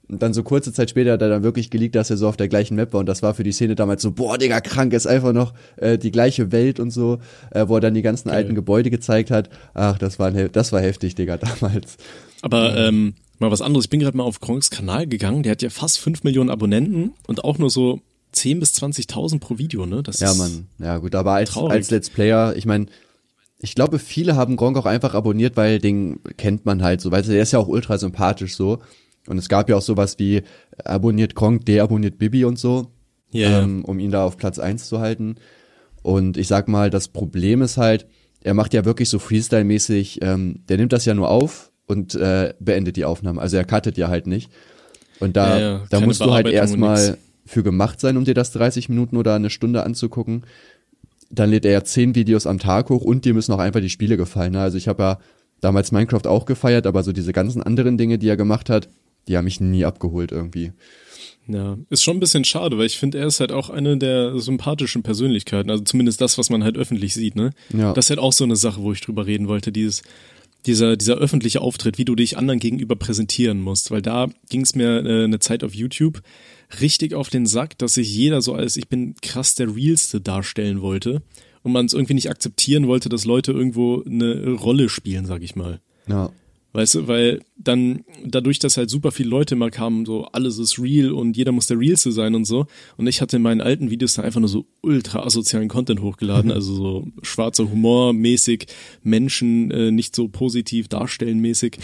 Und 0.07 0.21
dann 0.21 0.33
so 0.33 0.43
kurze 0.43 0.71
Zeit 0.71 0.91
später 0.91 1.13
hat 1.13 1.21
er 1.23 1.29
dann 1.29 1.41
wirklich 1.43 1.71
geleakt, 1.71 1.95
dass 1.95 2.11
er 2.11 2.17
so 2.17 2.27
auf 2.27 2.37
der 2.37 2.47
gleichen 2.47 2.75
Map 2.75 2.93
war 2.93 2.99
und 2.99 3.07
das 3.07 3.23
war 3.23 3.33
für 3.33 3.43
die 3.43 3.51
Szene 3.51 3.73
damals 3.73 4.03
so, 4.03 4.11
boah, 4.11 4.37
Digga, 4.37 4.61
krank, 4.61 4.93
ist 4.93 5.07
einfach 5.07 5.33
noch 5.33 5.53
äh, 5.77 5.97
die 5.97 6.11
gleiche 6.11 6.51
Welt 6.51 6.79
und 6.79 6.91
so, 6.91 7.17
äh, 7.49 7.67
wo 7.67 7.75
er 7.75 7.81
dann 7.81 7.95
die 7.95 8.03
ganzen 8.03 8.29
alten 8.29 8.53
Gebäude 8.53 8.91
gezeigt 8.91 9.31
hat. 9.31 9.49
Ach, 9.73 9.97
das 9.97 10.19
war, 10.19 10.27
ein 10.27 10.49
das 10.51 10.71
war 10.71 10.79
heftig, 10.81 11.15
Digga, 11.15 11.37
damals. 11.59 11.97
Aber 12.43 12.77
ähm, 12.77 13.15
mal 13.39 13.51
was 13.51 13.61
anderes. 13.61 13.85
Ich 13.85 13.89
bin 13.89 13.99
gerade 13.99 14.17
mal 14.17 14.23
auf 14.23 14.39
Gronks 14.39 14.69
Kanal 14.69 15.07
gegangen. 15.07 15.43
Der 15.43 15.51
hat 15.53 15.61
ja 15.61 15.69
fast 15.69 15.99
5 15.99 16.23
Millionen 16.23 16.49
Abonnenten 16.49 17.13
und 17.27 17.43
auch 17.43 17.57
nur 17.57 17.69
so 17.69 18.01
10.000 18.33 18.59
bis 18.59 18.71
20.000 18.73 19.39
pro 19.39 19.57
Video, 19.57 19.85
ne? 19.85 20.03
Das 20.03 20.19
Ja, 20.19 20.31
ist, 20.31 20.37
Mann. 20.37 20.67
Ja, 20.79 20.97
gut, 20.97 21.15
aber 21.15 21.33
als, 21.33 21.51
Traurig. 21.51 21.71
als 21.71 21.91
Let's 21.91 22.09
Player, 22.09 22.55
ich 22.55 22.65
meine, 22.65 22.87
ich 23.59 23.75
glaube, 23.75 23.99
viele 23.99 24.35
haben 24.35 24.57
Gronk 24.57 24.77
auch 24.77 24.85
einfach 24.85 25.13
abonniert, 25.13 25.57
weil 25.57 25.79
den 25.79 26.19
kennt 26.37 26.65
man 26.65 26.83
halt 26.83 27.01
so, 27.01 27.11
weil 27.11 27.23
der 27.23 27.41
ist 27.41 27.51
ja 27.53 27.59
auch 27.59 27.67
ultra 27.67 27.97
sympathisch 27.97 28.55
so. 28.55 28.79
Und 29.27 29.37
es 29.37 29.49
gab 29.49 29.69
ja 29.69 29.77
auch 29.77 29.81
sowas 29.81 30.19
wie 30.19 30.43
abonniert 30.83 31.33
Gronk, 31.35 31.65
deabonniert 31.65 32.17
Bibi 32.17 32.45
und 32.45 32.59
so, 32.59 32.91
ja. 33.31 33.61
ähm, 33.61 33.83
um 33.85 33.99
ihn 33.99 34.11
da 34.11 34.23
auf 34.25 34.37
Platz 34.37 34.59
eins 34.59 34.87
zu 34.87 34.99
halten. 34.99 35.35
Und 36.03 36.37
ich 36.37 36.47
sag 36.47 36.67
mal, 36.67 36.89
das 36.91 37.07
Problem 37.07 37.61
ist 37.63 37.77
halt, 37.77 38.05
er 38.41 38.53
macht 38.53 38.75
ja 38.75 38.85
wirklich 38.85 39.09
so 39.09 39.17
Freestyle-mäßig, 39.17 40.19
ähm, 40.21 40.59
der 40.69 40.77
nimmt 40.77 40.93
das 40.93 41.05
ja 41.05 41.15
nur 41.15 41.31
auf 41.31 41.71
und 41.87 42.15
äh, 42.15 42.53
beendet 42.59 42.95
die 42.95 43.05
Aufnahme. 43.05 43.41
Also 43.41 43.57
er 43.57 43.65
cuttet 43.65 43.97
ja 43.97 44.07
halt 44.07 44.27
nicht. 44.27 44.49
Und 45.19 45.35
da, 45.35 45.57
Ja, 45.57 45.59
ja, 45.59 45.83
da 45.89 45.99
musst 46.01 46.21
du 46.21 46.31
halt 46.31 46.47
erstmal 46.47 47.17
für 47.45 47.63
gemacht 47.63 47.99
sein, 47.99 48.17
um 48.17 48.25
dir 48.25 48.33
das 48.33 48.51
30 48.51 48.89
Minuten 48.89 49.17
oder 49.17 49.35
eine 49.35 49.49
Stunde 49.49 49.83
anzugucken. 49.83 50.43
Dann 51.29 51.49
lädt 51.49 51.65
er 51.65 51.71
ja 51.71 51.83
10 51.83 52.15
Videos 52.15 52.47
am 52.47 52.59
Tag 52.59 52.89
hoch 52.89 53.01
und 53.01 53.25
dir 53.25 53.33
müssen 53.33 53.51
auch 53.51 53.59
einfach 53.59 53.81
die 53.81 53.89
Spiele 53.89 54.17
gefallen. 54.17 54.53
Ne? 54.53 54.61
Also 54.61 54.77
ich 54.77 54.87
habe 54.87 55.03
ja 55.03 55.19
damals 55.61 55.91
Minecraft 55.91 56.25
auch 56.25 56.45
gefeiert, 56.45 56.87
aber 56.87 57.03
so 57.03 57.11
diese 57.11 57.33
ganzen 57.33 57.61
anderen 57.63 57.97
Dinge, 57.97 58.17
die 58.17 58.27
er 58.27 58.37
gemacht 58.37 58.69
hat, 58.69 58.89
die 59.27 59.37
haben 59.37 59.45
mich 59.45 59.61
nie 59.61 59.85
abgeholt 59.85 60.31
irgendwie. 60.31 60.71
Ja, 61.47 61.77
ist 61.89 62.03
schon 62.03 62.17
ein 62.17 62.19
bisschen 62.19 62.43
schade, 62.43 62.77
weil 62.77 62.87
ich 62.87 62.97
finde, 62.97 63.19
er 63.19 63.27
ist 63.27 63.39
halt 63.39 63.51
auch 63.51 63.69
eine 63.69 63.97
der 63.97 64.39
sympathischen 64.39 65.03
Persönlichkeiten. 65.03 65.69
Also 65.69 65.83
zumindest 65.83 66.19
das, 66.19 66.37
was 66.39 66.49
man 66.49 66.63
halt 66.63 66.75
öffentlich 66.77 67.13
sieht, 67.13 67.35
ne? 67.35 67.51
Ja. 67.71 67.93
Das 67.93 68.05
ist 68.05 68.09
halt 68.09 68.19
auch 68.19 68.33
so 68.33 68.43
eine 68.43 68.55
Sache, 68.55 68.81
wo 68.81 68.91
ich 68.91 69.01
drüber 69.01 69.27
reden 69.27 69.47
wollte, 69.47 69.71
dieses, 69.71 70.01
dieser, 70.65 70.97
dieser 70.97 71.15
öffentliche 71.15 71.61
Auftritt, 71.61 71.97
wie 71.97 72.05
du 72.05 72.15
dich 72.15 72.37
anderen 72.37 72.59
gegenüber 72.59 72.95
präsentieren 72.95 73.61
musst. 73.61 73.91
Weil 73.91 74.01
da 74.01 74.27
ging 74.49 74.61
es 74.61 74.75
mir 74.75 75.05
äh, 75.05 75.23
eine 75.23 75.39
Zeit 75.39 75.63
auf 75.63 75.73
YouTube 75.73 76.21
richtig 76.81 77.13
auf 77.13 77.29
den 77.29 77.45
Sack, 77.45 77.77
dass 77.77 77.93
sich 77.93 78.13
jeder 78.13 78.41
so 78.41 78.53
als 78.53 78.77
ich 78.77 78.89
bin 78.89 79.15
krass 79.21 79.55
der 79.55 79.75
Realste 79.75 80.21
darstellen 80.21 80.81
wollte 80.81 81.21
und 81.63 81.71
man 81.71 81.85
es 81.85 81.93
irgendwie 81.93 82.15
nicht 82.15 82.29
akzeptieren 82.29 82.87
wollte, 82.87 83.09
dass 83.09 83.25
Leute 83.25 83.51
irgendwo 83.51 84.03
eine 84.03 84.51
Rolle 84.51 84.89
spielen, 84.89 85.25
sag 85.25 85.41
ich 85.43 85.55
mal. 85.55 85.79
Ja. 86.07 86.31
Weißt 86.75 86.95
du, 86.95 87.07
weil 87.07 87.39
dann 87.55 88.03
dadurch, 88.25 88.59
dass 88.59 88.75
halt 88.75 88.89
super 88.89 89.13
viele 89.13 89.29
Leute 89.29 89.55
mal 89.55 89.71
kamen, 89.71 90.05
so 90.05 90.25
alles 90.25 90.57
ist 90.57 90.77
real 90.77 91.13
und 91.13 91.37
jeder 91.37 91.53
muss 91.53 91.67
der 91.67 91.79
Realste 91.79 92.11
sein 92.11 92.35
und 92.35 92.43
so. 92.43 92.67
Und 92.97 93.07
ich 93.07 93.21
hatte 93.21 93.37
in 93.37 93.43
meinen 93.43 93.61
alten 93.61 93.91
Videos 93.91 94.15
dann 94.15 94.25
einfach 94.25 94.41
nur 94.41 94.49
so 94.49 94.65
ultra 94.81 95.23
asozialen 95.23 95.69
Content 95.69 96.01
hochgeladen, 96.01 96.51
also 96.51 96.75
so 96.75 97.07
schwarzer 97.21 97.71
Humor 97.71 98.11
mäßig, 98.11 98.67
Menschen 99.03 99.71
äh, 99.71 99.89
nicht 99.89 100.17
so 100.17 100.27
positiv 100.27 100.89
darstellen 100.89 101.39
mäßig. 101.39 101.77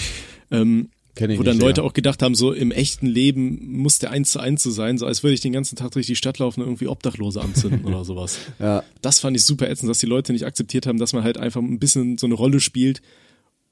Ähm, 0.51 0.89
wo 1.17 1.43
dann 1.43 1.55
nicht, 1.55 1.61
Leute 1.61 1.81
ja. 1.81 1.87
auch 1.87 1.93
gedacht 1.93 2.21
haben, 2.21 2.35
so 2.35 2.51
im 2.51 2.71
echten 2.71 3.07
Leben 3.07 3.77
muss 3.77 3.99
der 3.99 4.11
eins 4.11 4.31
zu 4.31 4.39
eins 4.41 4.61
so 4.61 4.71
sein, 4.71 4.97
so 4.97 5.05
als 5.05 5.23
würde 5.23 5.35
ich 5.35 5.41
den 5.41 5.53
ganzen 5.53 5.77
Tag 5.77 5.91
durch 5.91 6.05
die 6.05 6.17
Stadt 6.17 6.39
laufen 6.39 6.61
und 6.61 6.67
irgendwie 6.67 6.87
Obdachlose 6.87 7.39
anzünden 7.39 7.85
oder 7.85 8.03
sowas. 8.03 8.39
Ja. 8.59 8.83
Das 9.01 9.19
fand 9.19 9.37
ich 9.37 9.45
super 9.45 9.69
ätzend, 9.69 9.89
dass 9.89 9.99
die 9.99 10.05
Leute 10.05 10.33
nicht 10.33 10.45
akzeptiert 10.45 10.85
haben, 10.85 10.99
dass 10.99 11.13
man 11.13 11.23
halt 11.23 11.37
einfach 11.37 11.61
ein 11.61 11.79
bisschen 11.79 12.17
so 12.17 12.27
eine 12.27 12.35
Rolle 12.35 12.59
spielt, 12.59 13.01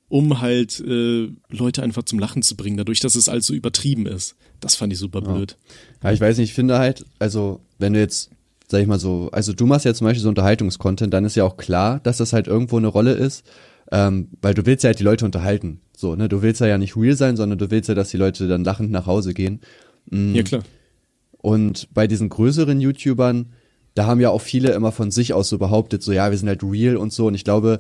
um 0.10 0.42
halt 0.42 0.80
äh, 0.82 1.30
Leute 1.50 1.84
einfach 1.84 2.04
zum 2.04 2.20
Lachen 2.20 2.42
zu 2.42 2.58
bringen, 2.58 2.78
dadurch, 2.78 3.00
dass 3.00 3.16
es 3.16 3.30
alles 3.30 3.46
so 3.46 3.54
übertrieben 3.54 4.06
ist. 4.06 4.36
Das 4.60 4.76
fand 4.76 4.92
ich 4.92 5.00
super 5.00 5.22
blöd. 5.22 5.58
Ja, 6.04 6.12
ich 6.12 6.20
weiß 6.20 6.38
nicht, 6.38 6.50
ich 6.50 6.56
finde 6.56 6.80
halt, 6.80 7.06
also 7.20 7.62
wenn 7.78 7.94
du 7.94 8.00
jetzt 8.00 8.32
sag 8.70 8.82
ich 8.82 8.88
mal 8.88 9.00
so, 9.00 9.30
also 9.32 9.52
du 9.52 9.66
machst 9.66 9.86
ja 9.86 9.94
zum 9.94 10.06
Beispiel 10.06 10.22
so 10.22 10.30
Unterhaltungskontent, 10.30 11.14
dann 11.14 11.26
ist 11.26 11.36
ja 11.36 11.44
auch 11.44 11.58
klar, 11.58 12.00
dass 12.02 12.18
das 12.18 12.34
halt 12.34 12.48
irgendwo 12.48 12.78
eine 12.78 12.88
Rolle 12.88 13.14
ist, 13.14 13.44
ähm, 13.92 14.30
weil 14.42 14.54
du 14.54 14.66
willst 14.66 14.84
ja 14.84 14.90
halt 14.90 15.00
die 15.00 15.04
Leute 15.04 15.26
unterhalten. 15.26 15.82
So, 15.98 16.16
ne, 16.16 16.30
du 16.30 16.44
willst 16.44 16.62
ja, 16.62 16.68
ja 16.68 16.78
nicht 16.78 16.96
real 16.96 17.16
sein, 17.16 17.36
sondern 17.36 17.58
du 17.58 17.72
willst 17.72 17.90
ja, 17.90 17.96
dass 17.96 18.10
die 18.10 18.18
Leute 18.18 18.48
dann 18.48 18.64
lachend 18.64 18.92
nach 18.92 19.08
Hause 19.08 19.34
gehen. 19.34 19.60
Mhm. 20.10 20.36
Ja, 20.36 20.44
klar. 20.44 20.64
Und 21.40 21.88
bei 21.94 22.06
diesen 22.06 22.30
größeren 22.30 22.80
YouTubern, 22.80 23.54
da 23.96 24.06
haben 24.06 24.22
ja 24.22 24.30
auch 24.30 24.42
viele 24.42 24.72
immer 24.72 24.92
von 24.92 25.10
sich 25.10 25.34
aus 25.34 25.50
so 25.50 25.58
behauptet, 25.58 26.04
so 26.04 26.12
ja, 26.12 26.30
wir 26.30 26.38
sind 26.38 26.48
halt 26.48 26.64
real 26.64 26.96
und 26.96 27.12
so. 27.12 27.26
Und 27.26 27.34
ich 27.34 27.44
glaube, 27.44 27.80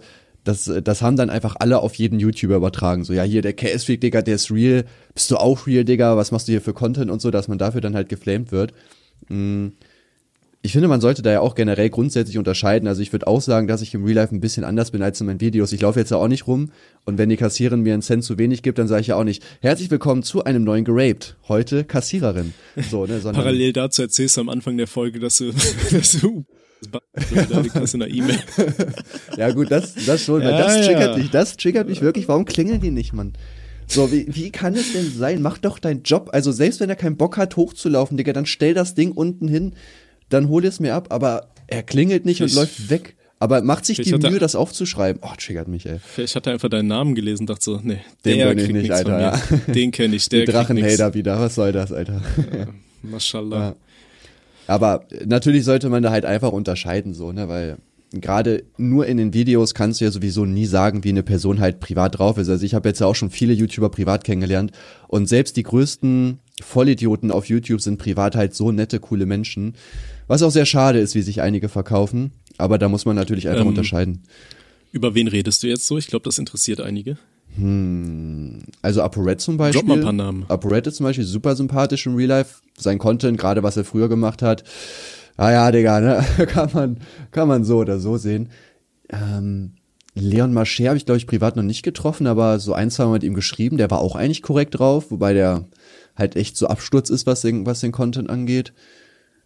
das, 0.50 0.72
das 0.84 1.02
haben 1.02 1.16
dann 1.16 1.30
einfach 1.30 1.56
alle 1.60 1.80
auf 1.80 1.96
jeden 1.96 2.20
YouTuber 2.20 2.56
übertragen. 2.56 3.04
So, 3.04 3.14
ja, 3.14 3.24
hier 3.24 3.42
der 3.42 3.54
KS-Freak, 3.54 4.02
Digga, 4.02 4.22
der 4.22 4.36
ist 4.36 4.52
real. 4.52 4.86
Bist 5.14 5.32
du 5.32 5.38
auch 5.38 5.68
real, 5.68 5.86
Digga? 5.86 6.18
Was 6.18 6.32
machst 6.32 6.48
du 6.48 6.52
hier 6.52 6.62
für 6.62 6.74
Content 6.74 7.10
und 7.12 7.22
so, 7.22 7.32
dass 7.32 7.48
man 7.48 7.58
dafür 7.58 7.82
dann 7.82 7.96
halt 7.96 8.10
geflamed 8.10 8.52
wird. 8.52 8.74
Mhm 9.28 9.74
ich 10.62 10.74
finde, 10.74 10.90
man 10.90 11.00
sollte 11.00 11.22
da 11.22 11.32
ja 11.32 11.40
auch 11.40 11.56
generell 11.56 11.90
grundsätzlich 11.90 12.38
unterscheiden. 12.38 12.88
Also 12.88 13.02
ich 13.02 13.14
würde 13.14 13.28
auch 13.28 13.42
sagen, 13.42 13.68
dass 13.68 13.82
ich 13.82 13.94
im 13.94 14.04
Real 14.04 14.16
Life 14.16 14.36
ein 14.36 14.42
bisschen 14.42 14.66
anders 14.66 14.92
bin 14.92 15.02
als 15.02 15.22
in 15.22 15.28
meinen 15.28 15.40
Videos. 15.40 15.72
Ich 15.72 15.82
laufe 15.82 16.00
jetzt 16.00 16.12
ja 16.12 16.18
auch 16.18 16.28
nicht 16.28 16.48
rum 16.48 16.72
und 17.06 17.18
wenn 17.18 17.30
die 17.30 17.38
Kassiererin 17.38 17.82
mir 17.82 17.94
einen 17.94 18.02
Cent 18.02 18.26
zu 18.26 18.38
wenig 18.38 18.62
gibt, 18.62 18.78
dann 18.78 18.88
sage 18.88 19.02
ich 19.02 19.08
ja 19.08 19.16
auch 19.16 19.24
nicht, 19.24 19.42
herzlich 19.62 19.90
willkommen 19.90 20.22
zu 20.22 20.44
einem 20.44 20.66
neuen 20.66 20.84
Geraped. 20.84 21.38
Heute 21.48 21.86
Kassiererin. 21.86 22.54
So, 22.90 23.06
ne, 23.06 23.22
Parallel 23.24 23.72
dazu 23.72 24.02
erzählst 24.02 24.36
du 24.36 24.42
am 24.42 24.50
Anfang 24.50 24.76
der 24.76 24.88
Folge, 24.88 25.20
dass 25.20 25.38
du, 25.38 25.54
dass 25.92 26.20
du 26.20 26.46
das 27.74 27.94
in 27.94 28.00
der 28.00 28.10
E-Mail. 28.10 28.40
ja 29.38 29.52
gut, 29.52 29.72
das, 29.72 29.94
das 30.06 30.24
schon, 30.24 30.42
ja, 30.42 30.58
das 30.58 30.86
triggert 30.86 31.16
ja. 31.16 31.18
mich, 31.18 31.32
das 31.32 31.58
triggert 31.58 31.90
mich 31.90 32.02
wirklich. 32.02 32.28
Warum 32.28 32.46
klingeln 32.46 32.82
die 32.82 32.92
nicht, 32.92 33.14
Mann? 33.14 33.34
So, 33.88 34.12
wie, 34.12 34.28
wie 34.30 34.52
kann 34.52 34.76
es 34.76 34.94
denn 34.94 35.12
sein? 35.12 35.42
Mach 35.42 35.58
doch 35.58 35.80
deinen 35.80 36.04
Job. 36.04 36.30
Also 36.32 36.52
selbst 36.52 36.80
wenn 36.80 36.90
er 36.90 36.96
keinen 36.96 37.18
Bock 37.18 37.38
hat, 37.38 37.58
hochzulaufen, 37.58 38.18
Digga, 38.18 38.34
dann 38.34 38.46
stell 38.46 38.74
das 38.74 38.94
Ding 38.94 39.12
unten 39.12 39.48
hin 39.48 39.74
dann 40.30 40.50
hol 40.50 40.64
es 40.66 40.80
mir 40.80 40.96
ab, 40.96 41.08
aber 41.10 41.50
er 41.68 41.84
klingelt 41.84 42.26
nicht 42.26 42.40
ich, 42.40 42.52
und 42.52 42.56
läuft 42.56 42.90
weg. 42.90 43.16
Aber 43.42 43.62
macht 43.62 43.86
sich 43.86 43.98
die 43.98 44.14
Mühe, 44.14 44.38
das 44.38 44.54
aufzuschreiben. 44.54 45.22
Oh, 45.24 45.34
triggert 45.38 45.70
mich, 45.70 45.86
ey. 45.86 46.00
Ich 46.18 46.36
hatte 46.36 46.52
einfach 46.52 46.68
deinen 46.68 46.88
Namen 46.88 47.16
gelesen 47.16 47.44
und 47.44 47.50
dachte 47.50 47.64
so, 47.64 47.80
nee, 47.82 48.02
den 48.26 48.38
der 48.38 48.58
ich 48.58 48.70
nicht, 48.70 48.92
Alter. 48.92 49.20
Ja. 49.20 49.42
Den 49.74 49.92
kenne 49.92 50.18
ich, 50.18 50.28
der 50.28 50.42
Die 50.42 50.52
Drachenhater 50.52 51.14
wieder, 51.14 51.40
was 51.40 51.56
soll 51.56 51.72
das, 51.72 51.94
Alter? 51.94 52.22
Ja, 52.54 52.68
Mashallah. 53.02 53.60
Ja. 53.60 53.76
Aber 54.70 55.06
natürlich 55.26 55.64
sollte 55.66 55.90
man 55.90 56.04
da 56.04 56.12
halt 56.12 56.26
einfach 56.26 56.52
unterscheiden, 56.52 57.16
so, 57.16 57.32
ne, 57.32 57.50
weil 57.50 57.78
gerade 58.12 58.64
nur 58.78 59.08
in 59.08 59.18
den 59.18 59.34
Videos 59.34 59.74
kannst 59.74 60.00
du 60.00 60.06
ja 60.06 60.12
sowieso 60.12 60.46
nie 60.46 60.68
sagen, 60.68 61.04
wie 61.04 61.10
eine 61.10 61.24
Person 61.24 61.60
halt 61.60 61.80
privat 61.80 62.20
drauf 62.20 62.38
ist. 62.38 62.50
Also 62.50 62.64
ich 62.64 62.76
habe 62.76 62.88
jetzt 62.88 63.02
ja 63.02 63.08
auch 63.08 63.16
schon 63.16 63.32
viele 63.32 63.54
YouTuber 63.54 63.90
privat 63.90 64.24
kennengelernt 64.24 64.72
und 65.08 65.28
selbst 65.28 65.58
die 65.58 65.64
größten 65.64 66.38
Vollidioten 66.62 67.32
auf 67.32 67.46
YouTube 67.46 67.82
sind 67.82 67.98
privat 67.98 68.36
halt 68.36 68.54
so 68.54 68.72
nette, 68.72 69.00
coole 69.00 69.26
Menschen. 69.26 69.74
Was 70.28 70.44
auch 70.44 70.52
sehr 70.52 70.68
schade 70.68 71.00
ist, 71.00 71.16
wie 71.16 71.24
sich 71.24 71.42
einige 71.42 71.68
verkaufen. 71.68 72.32
Aber 72.60 72.78
da 72.78 72.90
muss 72.90 73.06
man 73.06 73.16
natürlich 73.16 73.50
einfach 73.50 73.62
ähm, 73.62 73.70
unterscheiden. 73.70 74.22
Über 74.92 75.16
wen 75.16 75.28
redest 75.28 75.64
du 75.64 75.68
jetzt 75.68 75.88
so? 75.88 75.98
Ich 75.98 76.08
glaube, 76.08 76.26
das 76.26 76.38
interessiert 76.38 76.80
einige. 76.80 77.18
Hm, 77.56 78.60
also 78.82 79.02
ApoRed 79.02 79.42
zum 79.42 79.58
Beispiel. 79.58 79.82
Drop 79.82 79.88
mal 79.88 79.98
ein 79.98 80.04
paar 80.04 80.14
Namen. 80.14 80.46
ApoRed 80.48 80.88
ist 80.88 80.96
zum 80.96 81.06
Beispiel 81.06 81.26
super 81.26 81.56
sympathisch 81.56 82.06
im 82.06 82.16
Real 82.16 82.30
Life. 82.30 82.62
Sein 82.78 82.98
Content, 82.98 83.38
gerade 83.38 83.64
was 83.64 83.78
er 83.78 83.84
früher 83.84 84.10
gemacht 84.10 84.42
hat. 84.42 84.64
Ah 85.38 85.52
ja, 85.52 85.72
Digga, 85.72 86.00
ne? 86.00 86.26
kann 86.48 86.70
man, 86.74 86.98
kann 87.32 87.48
man 87.48 87.64
so 87.64 87.78
oder 87.78 88.00
so 88.00 88.18
sehen. 88.18 88.50
Ähm, 89.10 89.74
Leon 90.16 90.54
Marcher 90.54 90.88
habe 90.88 90.98
ich, 90.98 91.06
glaube 91.06 91.18
ich, 91.18 91.28
privat 91.28 91.56
noch 91.56 91.64
nicht 91.64 91.84
getroffen, 91.84 92.28
aber 92.28 92.60
so 92.60 92.74
ein, 92.74 92.92
zwei 92.92 93.06
Mal 93.06 93.14
mit 93.14 93.24
ihm 93.24 93.34
geschrieben. 93.34 93.78
Der 93.78 93.90
war 93.90 94.00
auch 94.00 94.16
eigentlich 94.16 94.42
korrekt 94.42 94.78
drauf, 94.78 95.12
wobei 95.12 95.34
der 95.34 95.66
halt 96.16 96.36
echt 96.36 96.58
so 96.58 96.68
Absturz 96.68 97.10
ist, 97.10 97.26
was 97.26 97.42
den, 97.42 97.66
was 97.66 97.80
den 97.80 97.92
Content 97.92 98.30
angeht. 98.30 98.74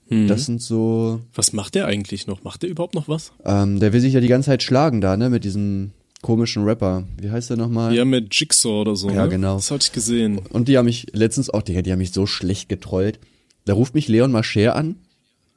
Mhm. 0.10 0.28
Das 0.28 0.46
sind 0.46 0.62
so. 0.62 1.22
Was 1.34 1.54
macht 1.54 1.76
der 1.76 1.86
eigentlich 1.86 2.28
noch? 2.28 2.44
Macht 2.44 2.64
der 2.64 2.70
überhaupt 2.70 2.96
noch 2.96 3.08
was? 3.08 3.32
Ähm, 3.46 3.80
der 3.80 3.94
will 3.94 4.02
sich 4.02 4.14
ja 4.14 4.20
die 4.20 4.28
ganze 4.28 4.48
Zeit 4.48 4.64
schlagen 4.64 5.02
da, 5.02 5.16
ne, 5.16 5.30
mit 5.30 5.44
diesem 5.44 5.92
komischen 6.24 6.64
Rapper. 6.64 7.04
Wie 7.22 7.30
heißt 7.30 7.52
der 7.52 7.58
nochmal? 7.58 7.94
Ja, 7.94 8.04
mit 8.06 8.34
Jigsaw 8.34 8.82
oder 8.82 8.96
so. 8.96 9.10
Ja, 9.10 9.26
ne? 9.26 9.30
genau. 9.30 9.56
Das 9.58 9.70
hatte 9.70 9.86
ich 9.86 9.92
gesehen. 9.92 10.40
Und 10.50 10.68
die 10.68 10.80
haben 10.80 10.86
mich 10.86 11.06
letztens 11.14 11.52
auch, 11.52 11.62
die, 11.62 11.80
die 11.84 11.92
haben 11.92 12.00
mich 12.00 12.14
so 12.14 12.26
schlecht 12.26 12.70
getrollt. 12.70 13.20
Da 13.66 13.74
ruft 13.74 13.94
mich 13.94 14.08
Leon 14.08 14.32
Mascher 14.32 14.76
an 14.76 14.96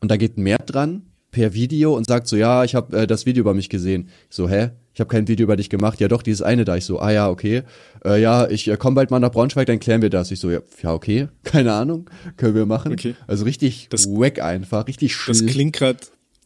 und 0.01 0.11
da 0.11 0.19
geht 0.19 0.37
mehr 0.37 0.59
dran 0.59 1.03
per 1.31 1.55
Video 1.55 1.97
und 1.97 2.07
sagt 2.07 2.29
so, 2.29 2.37
ja, 2.37 2.65
ich 2.65 2.75
habe 2.75 2.97
äh, 2.97 3.07
das 3.07 3.27
Video 3.27 3.43
über 3.43 3.55
mich 3.55 3.69
gesehen. 3.69 4.09
Ich 4.29 4.37
so, 4.37 4.49
hä? 4.49 4.71
Ich 4.95 5.01
habe 5.01 5.09
kein 5.09 5.29
Video 5.29 5.45
über 5.45 5.57
dich 5.57 5.69
gemacht. 5.69 6.01
Ja, 6.01 6.09
doch, 6.09 6.23
dieses 6.23 6.41
eine 6.41 6.65
da. 6.65 6.77
Ich 6.77 6.87
so, 6.87 6.99
ah 6.99 7.11
ja, 7.11 7.29
okay. 7.29 7.63
Äh, 8.05 8.21
ja, 8.23 8.49
ich 8.49 8.69
äh, 8.69 8.77
komme 8.79 8.95
bald 8.95 9.11
mal 9.11 9.19
nach 9.19 9.31
Braunschweig, 9.31 9.67
dann 9.67 9.79
klären 9.79 10.01
wir 10.01 10.09
das. 10.09 10.31
Ich 10.31 10.41
so, 10.41 10.51
ja, 10.51 10.61
ja 10.83 10.95
okay, 10.95 11.29
keine 11.45 11.75
Ahnung, 11.75 12.09
können 12.37 12.55
wir 12.55 12.67
machen. 12.67 12.93
Okay. 12.93 13.15
Also 13.27 13.45
richtig 13.45 13.89
das, 13.91 14.09
wack 14.09 14.41
einfach, 14.41 14.87
richtig 14.89 15.15
schlimm. 15.15 15.47
Das 15.47 15.47
klingt 15.47 15.77
gerade 15.77 15.99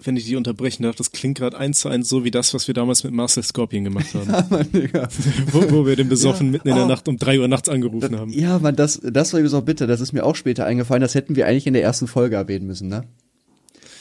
wenn 0.02 0.16
ich 0.16 0.24
die 0.24 0.36
unterbrechen 0.36 0.82
darf, 0.82 0.96
das 0.96 1.12
klingt 1.12 1.38
gerade 1.38 1.56
eins 1.56 1.80
zu 1.80 1.88
eins 1.88 2.08
so 2.08 2.24
wie 2.24 2.30
das, 2.30 2.54
was 2.54 2.66
wir 2.66 2.74
damals 2.74 3.04
mit 3.04 3.12
Marcel 3.12 3.42
Scorpion 3.42 3.84
gemacht 3.84 4.14
haben. 4.14 4.28
Ja, 4.30 4.46
Mann, 4.48 4.72
Digga. 4.72 5.08
wo, 5.52 5.70
wo 5.70 5.86
wir 5.86 5.96
den 5.96 6.08
besoffen 6.08 6.46
ja, 6.48 6.52
mitten 6.52 6.68
in 6.68 6.74
der 6.74 6.84
oh. 6.84 6.88
Nacht 6.88 7.08
um 7.08 7.16
drei 7.16 7.38
Uhr 7.38 7.48
nachts 7.48 7.68
angerufen 7.68 8.18
haben. 8.18 8.32
Ja, 8.32 8.58
Mann, 8.58 8.76
das, 8.76 9.00
das 9.02 9.32
war 9.32 9.40
übrigens 9.40 9.54
auch 9.54 9.64
bitte. 9.64 9.86
Das 9.86 10.00
ist 10.00 10.12
mir 10.12 10.24
auch 10.24 10.36
später 10.36 10.66
eingefallen. 10.66 11.00
Das 11.00 11.14
hätten 11.14 11.36
wir 11.36 11.46
eigentlich 11.46 11.66
in 11.66 11.74
der 11.74 11.82
ersten 11.82 12.06
Folge 12.06 12.36
erwähnen 12.36 12.66
müssen, 12.66 12.88
ne? 12.88 13.04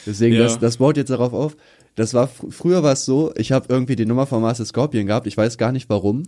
Deswegen, 0.05 0.35
ja. 0.35 0.43
das, 0.43 0.59
das 0.59 0.77
baut 0.77 0.97
jetzt 0.97 1.09
darauf 1.09 1.33
auf. 1.33 1.57
Das 1.95 2.13
war 2.13 2.27
früher 2.27 2.83
war 2.83 2.93
es 2.93 3.05
so, 3.05 3.33
ich 3.35 3.51
habe 3.51 3.65
irgendwie 3.69 3.95
die 3.95 4.05
Nummer 4.05 4.25
von 4.25 4.41
Master 4.41 4.65
Scorpion 4.65 5.07
gehabt, 5.07 5.27
ich 5.27 5.35
weiß 5.35 5.57
gar 5.57 5.71
nicht 5.71 5.89
warum. 5.89 6.23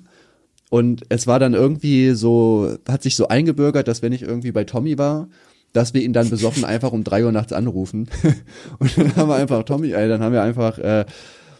Und 0.69 1.03
es 1.09 1.27
war 1.27 1.39
dann 1.39 1.53
irgendwie 1.53 2.11
so, 2.11 2.77
hat 2.87 3.03
sich 3.03 3.15
so 3.15 3.27
eingebürgert, 3.27 3.87
dass 3.87 4.01
wenn 4.01 4.13
ich 4.13 4.21
irgendwie 4.21 4.51
bei 4.51 4.63
Tommy 4.63 4.97
war, 4.97 5.27
dass 5.73 5.93
wir 5.93 6.01
ihn 6.01 6.13
dann 6.13 6.29
besoffen 6.29 6.65
einfach 6.65 6.91
um 6.91 7.03
drei 7.03 7.23
Uhr 7.23 7.31
nachts 7.31 7.53
anrufen. 7.53 8.09
und 8.79 8.97
dann 8.97 9.15
haben 9.15 9.29
wir 9.29 9.35
einfach 9.35 9.63
Tommy, 9.63 9.91
ey, 9.91 10.07
dann 10.07 10.21
haben 10.21 10.33
wir 10.33 10.43
einfach 10.43 10.77
äh, 10.77 11.05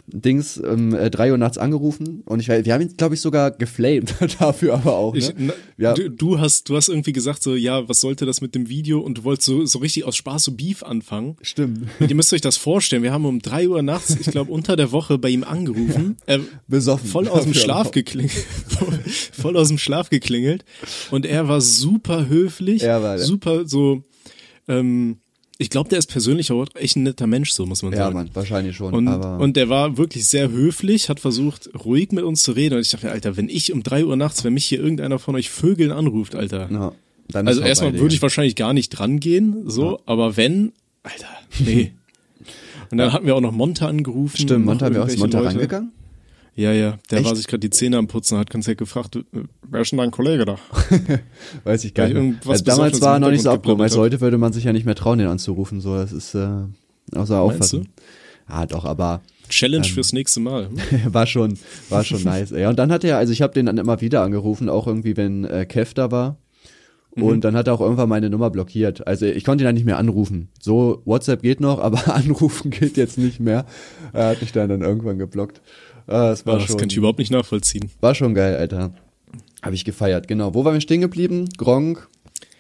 Dings 0.08 0.58
um 0.58 0.94
äh, 0.94 1.10
drei 1.10 1.32
Uhr 1.32 1.38
nachts 1.38 1.58
angerufen 1.58 2.24
und 2.26 2.40
ich 2.40 2.48
wir 2.48 2.74
haben 2.74 2.82
ihn 2.82 2.98
glaube 2.98 3.16
ich 3.16 3.22
sogar 3.22 3.52
geflamed 3.52 4.16
dafür 4.40 4.74
aber 4.76 4.98
auch 4.98 5.14
ne? 5.14 5.20
ich, 5.20 5.34
na, 5.38 5.54
ja. 5.78 5.94
du, 5.94 6.10
du, 6.10 6.40
hast 6.40 6.70
du 6.70 6.76
hast 6.76 6.90
irgendwie 6.90 7.14
gesagt 7.14 7.44
so 7.44 7.56
ja 7.56 7.88
was 7.88 8.02
sollte 8.02 8.26
das 8.26 8.42
mit 8.42 8.56
dem 8.56 8.70
Video? 8.70 9.00
Und 9.00 9.20
du 9.20 9.24
wolltest 9.24 9.46
so 9.46 9.66
so 9.66 9.80
richtig 9.80 10.06
aus 10.06 10.16
Spaß 10.16 10.44
so 10.44 10.52
Beef 10.54 10.84
anfangen. 10.84 11.36
Stimmt. 11.42 11.88
Und 12.00 12.10
ihr 12.10 12.16
müsst 12.16 12.34
euch 12.34 12.42
das 12.42 12.58
vorstellen. 12.58 13.04
Wir 13.04 13.12
haben 13.12 13.26
um 13.26 13.42
drei 13.42 13.68
Uhr 13.68 13.82
nachts 13.82 14.16
ich 14.20 14.28
glaube 14.28 14.52
unter 14.52 14.76
der 14.76 14.92
Woche 14.92 15.18
bei 15.18 15.30
ihm 15.30 15.44
angerufen. 15.44 16.18
Ja, 16.28 16.40
besoffen. 16.68 17.10
voll 17.10 17.28
aus 17.28 17.44
dem 17.44 17.54
Schlaf 17.62 17.92
geklingelt 17.92 18.46
voll 19.32 19.58
aus 19.58 19.68
dem 19.68 19.78
Schlaf 19.78 20.10
geklingelt. 20.10 20.66
Und 21.10 21.26
er 21.26 21.48
war 21.48 21.62
super 21.62 22.28
höflich 22.28 22.84
er 22.84 23.02
war, 23.02 23.18
super 23.20 23.68
so 23.68 24.04
ähm, 24.68 25.21
ich 25.62 25.70
glaube, 25.70 25.90
der 25.90 26.00
ist 26.00 26.08
persönlich 26.08 26.52
auch 26.52 26.66
echt 26.74 26.96
ein 26.96 27.04
netter 27.04 27.28
Mensch, 27.28 27.52
so 27.52 27.68
muss 27.68 27.84
man 27.84 27.94
sagen. 27.94 28.16
Ja, 28.16 28.24
Mann, 28.24 28.32
wahrscheinlich 28.34 28.76
schon. 28.76 28.94
Und, 28.96 29.08
und 29.08 29.56
der 29.56 29.70
war 29.70 29.96
wirklich 29.96 30.26
sehr 30.26 30.50
höflich, 30.50 31.08
hat 31.08 31.20
versucht, 31.20 31.70
ruhig 31.86 32.12
mit 32.12 32.24
uns 32.24 32.42
zu 32.42 32.54
reden. 32.54 32.76
Und 32.76 32.82
ich 32.82 32.90
dachte, 32.90 33.12
Alter, 33.12 33.38
wenn 33.38 33.48
ich 33.48 33.72
um 33.72 33.84
drei 33.84 34.04
Uhr 34.04 34.16
nachts, 34.16 34.44
wenn 34.44 34.56
mich 34.56 34.66
hier 34.66 34.80
irgendeiner 34.80 35.20
von 35.20 35.36
euch 35.36 35.52
Vögeln 35.52 35.92
anruft, 35.92 36.34
Alter. 36.34 36.68
Ja, 36.72 36.94
dann 37.28 37.48
also 37.48 37.62
erstmal 37.62 37.94
würde 38.00 38.16
ich 38.16 38.22
wahrscheinlich 38.24 38.56
gar 38.56 38.74
nicht 38.74 38.90
dran 38.90 39.20
gehen, 39.20 39.70
so, 39.70 39.92
ja. 39.92 39.98
aber 40.08 40.36
wenn, 40.36 40.74
Alter, 41.04 41.28
nee. 41.60 41.94
Und 42.90 42.98
dann 42.98 43.14
hatten 43.14 43.26
wir 43.26 43.36
auch 43.36 43.42
noch 43.42 43.54
Monta 43.54 43.88
angerufen. 43.88 44.38
Stimmt, 44.38 44.66
Monta 44.66 44.88
haben 44.88 44.96
wir 44.96 45.04
auch 45.04 45.18
Monta 45.18 45.40
rangegangen? 45.40 45.92
Ja, 46.54 46.74
ja, 46.74 46.98
der 47.10 47.20
Echt? 47.20 47.28
war 47.28 47.36
sich 47.36 47.48
gerade 47.48 47.62
die 47.62 47.70
Zähne 47.70 47.98
am 47.98 48.08
Putzen, 48.08 48.38
hat 48.38 48.50
ganz 48.50 48.66
gefragt, 48.66 49.18
wer 49.70 49.82
ist 49.82 49.92
denn 49.92 50.00
dein 50.00 50.12
Kollege 50.12 50.44
da? 50.44 50.58
Weiß 51.64 51.86
ich 51.86 51.94
gar 51.94 52.10
nicht. 52.10 52.46
Ja, 52.46 52.58
damals 52.58 53.02
war 53.02 53.16
er 53.16 53.20
noch 53.20 53.32
nicht 53.32 53.44
so 53.44 53.52
abgehoben, 53.52 53.82
also 53.82 54.02
heute 54.02 54.20
würde 54.20 54.38
man 54.38 54.52
sich 54.52 54.66
ja 54.66 54.74
nicht 54.74 54.86
mehr 54.86 54.96
trauen, 54.96 55.20
den 55.20 55.28
anzurufen, 55.28 55.80
so, 55.80 55.96
das 55.96 56.12
ist, 56.12 56.36
äh, 56.36 56.64
außer 57.16 57.40
auffassen. 57.40 57.88
Ja, 58.50 58.66
doch, 58.66 58.84
aber. 58.84 59.22
Challenge 59.48 59.86
ähm, 59.86 59.94
fürs 59.94 60.14
nächste 60.14 60.42
Mal. 60.42 60.70
war 61.06 61.26
schon, 61.26 61.58
war 61.90 62.04
schon 62.04 62.24
nice. 62.26 62.52
Ja, 62.52 62.70
und 62.70 62.80
dann 62.80 62.92
hat 62.92 63.04
er, 63.04 63.18
also 63.18 63.32
ich 63.32 63.42
habe 63.42 63.54
den 63.54 63.66
dann 63.66 63.78
immer 63.78 64.02
wieder 64.02 64.22
angerufen, 64.22 64.70
auch 64.70 64.88
irgendwie, 64.88 65.16
wenn 65.16 65.46
äh, 65.46 65.66
Kev 65.66 65.94
da 65.94 66.12
war. 66.12 66.38
Mhm. 67.16 67.24
Und 67.24 67.44
dann 67.44 67.56
hat 67.56 67.68
er 67.68 67.74
auch 67.74 67.82
irgendwann 67.82 68.10
meine 68.10 68.30
Nummer 68.30 68.50
blockiert. 68.50 69.06
Also 69.08 69.26
ich 69.26 69.44
konnte 69.44 69.64
ihn 69.64 69.66
dann 69.66 69.76
nicht 69.76 69.86
mehr 69.86 69.98
anrufen. 69.98 70.50
So, 70.60 71.02
WhatsApp 71.06 71.42
geht 71.42 71.60
noch, 71.60 71.80
aber 71.80 72.14
anrufen 72.16 72.72
geht 72.72 72.98
jetzt 72.98 73.18
nicht 73.18 73.40
mehr. 73.40 73.66
Er 74.14 74.30
hat 74.30 74.42
mich 74.42 74.52
dann, 74.52 74.70
dann 74.70 74.82
irgendwann 74.82 75.18
geblockt. 75.18 75.62
Ah, 76.08 76.30
das 76.30 76.46
war 76.46 76.56
ah, 76.56 76.58
das 76.58 76.68
schon, 76.68 76.78
kann 76.78 76.90
ich 76.90 76.98
überhaupt 76.98 77.20
nicht 77.20 77.32
nachvollziehen. 77.32 77.92
War 78.00 78.16
schon 78.16 78.34
geil, 78.34 78.56
Alter. 78.56 78.94
Habe 79.62 79.76
ich 79.76 79.86
gefeiert, 79.86 80.28
genau. 80.28 80.54
Wo 80.54 80.66
waren 80.66 80.74
wir 80.74 80.82
stehen 80.82 81.02
geblieben? 81.02 81.48
Gronk, 81.58 82.10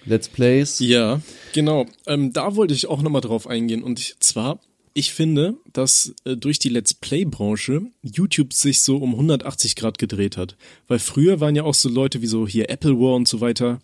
Let's 0.05 0.29
Plays. 0.29 0.79
Ja, 0.79 1.21
genau. 1.53 1.85
Ähm, 2.07 2.33
da 2.33 2.55
wollte 2.55 2.73
ich 2.73 2.87
auch 2.87 3.01
nochmal 3.01 3.21
drauf 3.21 3.47
eingehen. 3.47 3.83
Und 3.83 3.99
ich, 3.99 4.15
zwar, 4.19 4.59
ich 4.93 5.13
finde, 5.13 5.55
dass 5.73 6.13
äh, 6.25 6.35
durch 6.35 6.59
die 6.59 6.69
Let's 6.69 6.93
Play-Branche 6.93 7.83
YouTube 8.01 8.53
sich 8.53 8.81
so 8.81 8.97
um 8.97 9.11
180 9.11 9.75
Grad 9.75 9.97
gedreht 9.97 10.37
hat. 10.37 10.57
Weil 10.87 10.99
früher 10.99 11.39
waren 11.39 11.55
ja 11.55 11.63
auch 11.63 11.75
so 11.75 11.89
Leute 11.89 12.21
wie 12.21 12.27
so 12.27 12.47
hier 12.47 12.69
Apple 12.69 12.99
War 12.99 13.15
und 13.15 13.27
so 13.27 13.41
weiter 13.41 13.79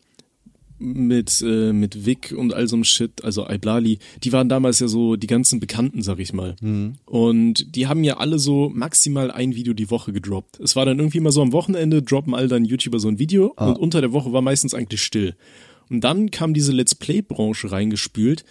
mit, 0.79 1.41
äh, 1.41 1.73
mit 1.73 2.05
Vic 2.05 2.33
und 2.35 2.53
all 2.53 2.67
so 2.67 2.75
einem 2.75 2.83
Shit, 2.83 3.23
also 3.23 3.47
Iblali, 3.47 3.99
die 4.23 4.31
waren 4.31 4.49
damals 4.49 4.79
ja 4.79 4.87
so 4.87 5.15
die 5.15 5.27
ganzen 5.27 5.59
Bekannten, 5.59 6.01
sag 6.01 6.19
ich 6.19 6.33
mal. 6.33 6.55
Mhm. 6.61 6.95
Und 7.05 7.75
die 7.75 7.87
haben 7.87 8.03
ja 8.03 8.17
alle 8.17 8.39
so 8.39 8.69
maximal 8.73 9.31
ein 9.31 9.55
Video 9.55 9.73
die 9.73 9.89
Woche 9.89 10.13
gedroppt. 10.13 10.59
Es 10.59 10.75
war 10.75 10.85
dann 10.85 10.99
irgendwie 10.99 11.19
mal 11.19 11.31
so 11.31 11.41
am 11.41 11.51
Wochenende, 11.51 12.01
droppen 12.01 12.33
all 12.33 12.47
dann 12.47 12.65
YouTuber 12.65 12.99
so 12.99 13.07
ein 13.07 13.19
Video 13.19 13.53
ah. 13.55 13.69
und 13.69 13.77
unter 13.77 14.01
der 14.01 14.13
Woche 14.13 14.33
war 14.33 14.41
meistens 14.41 14.73
eigentlich 14.73 15.01
still. 15.01 15.35
Und 15.89 16.03
dann 16.03 16.31
kam 16.31 16.53
diese 16.53 16.71
Let's 16.71 16.95
Play-Branche 16.95 17.71
reingespült 17.71 18.43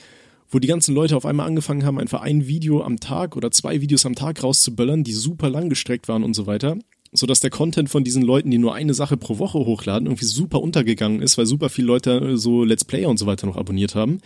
wo 0.48 0.58
die 0.58 0.68
ganzen 0.68 0.94
Leute 0.94 1.16
auf 1.16 1.26
einmal 1.26 1.46
angefangen 1.46 1.84
haben, 1.84 1.98
einfach 1.98 2.22
ein 2.22 2.46
Video 2.46 2.82
am 2.82 3.00
Tag 3.00 3.36
oder 3.36 3.50
zwei 3.50 3.80
Videos 3.80 4.06
am 4.06 4.14
Tag 4.14 4.42
rauszuböllern, 4.42 5.04
die 5.04 5.12
super 5.12 5.50
lang 5.50 5.68
gestreckt 5.68 6.08
waren 6.08 6.22
und 6.22 6.34
so 6.34 6.46
weiter, 6.46 6.78
so 7.16 7.26
dass 7.26 7.40
der 7.40 7.50
Content 7.50 7.90
von 7.90 8.04
diesen 8.04 8.22
Leuten, 8.22 8.50
die 8.50 8.58
nur 8.58 8.74
eine 8.74 8.94
Sache 8.94 9.16
pro 9.16 9.38
Woche 9.38 9.58
hochladen, 9.58 10.06
irgendwie 10.06 10.24
super 10.24 10.60
untergegangen 10.60 11.22
ist, 11.22 11.38
weil 11.38 11.46
super 11.46 11.68
viele 11.68 11.88
Leute 11.88 12.36
so 12.36 12.64
Let's 12.64 12.84
Player 12.84 13.08
und 13.08 13.18
so 13.18 13.26
weiter 13.26 13.46
noch 13.46 13.56
abonniert 13.56 13.94
haben. 13.94 14.20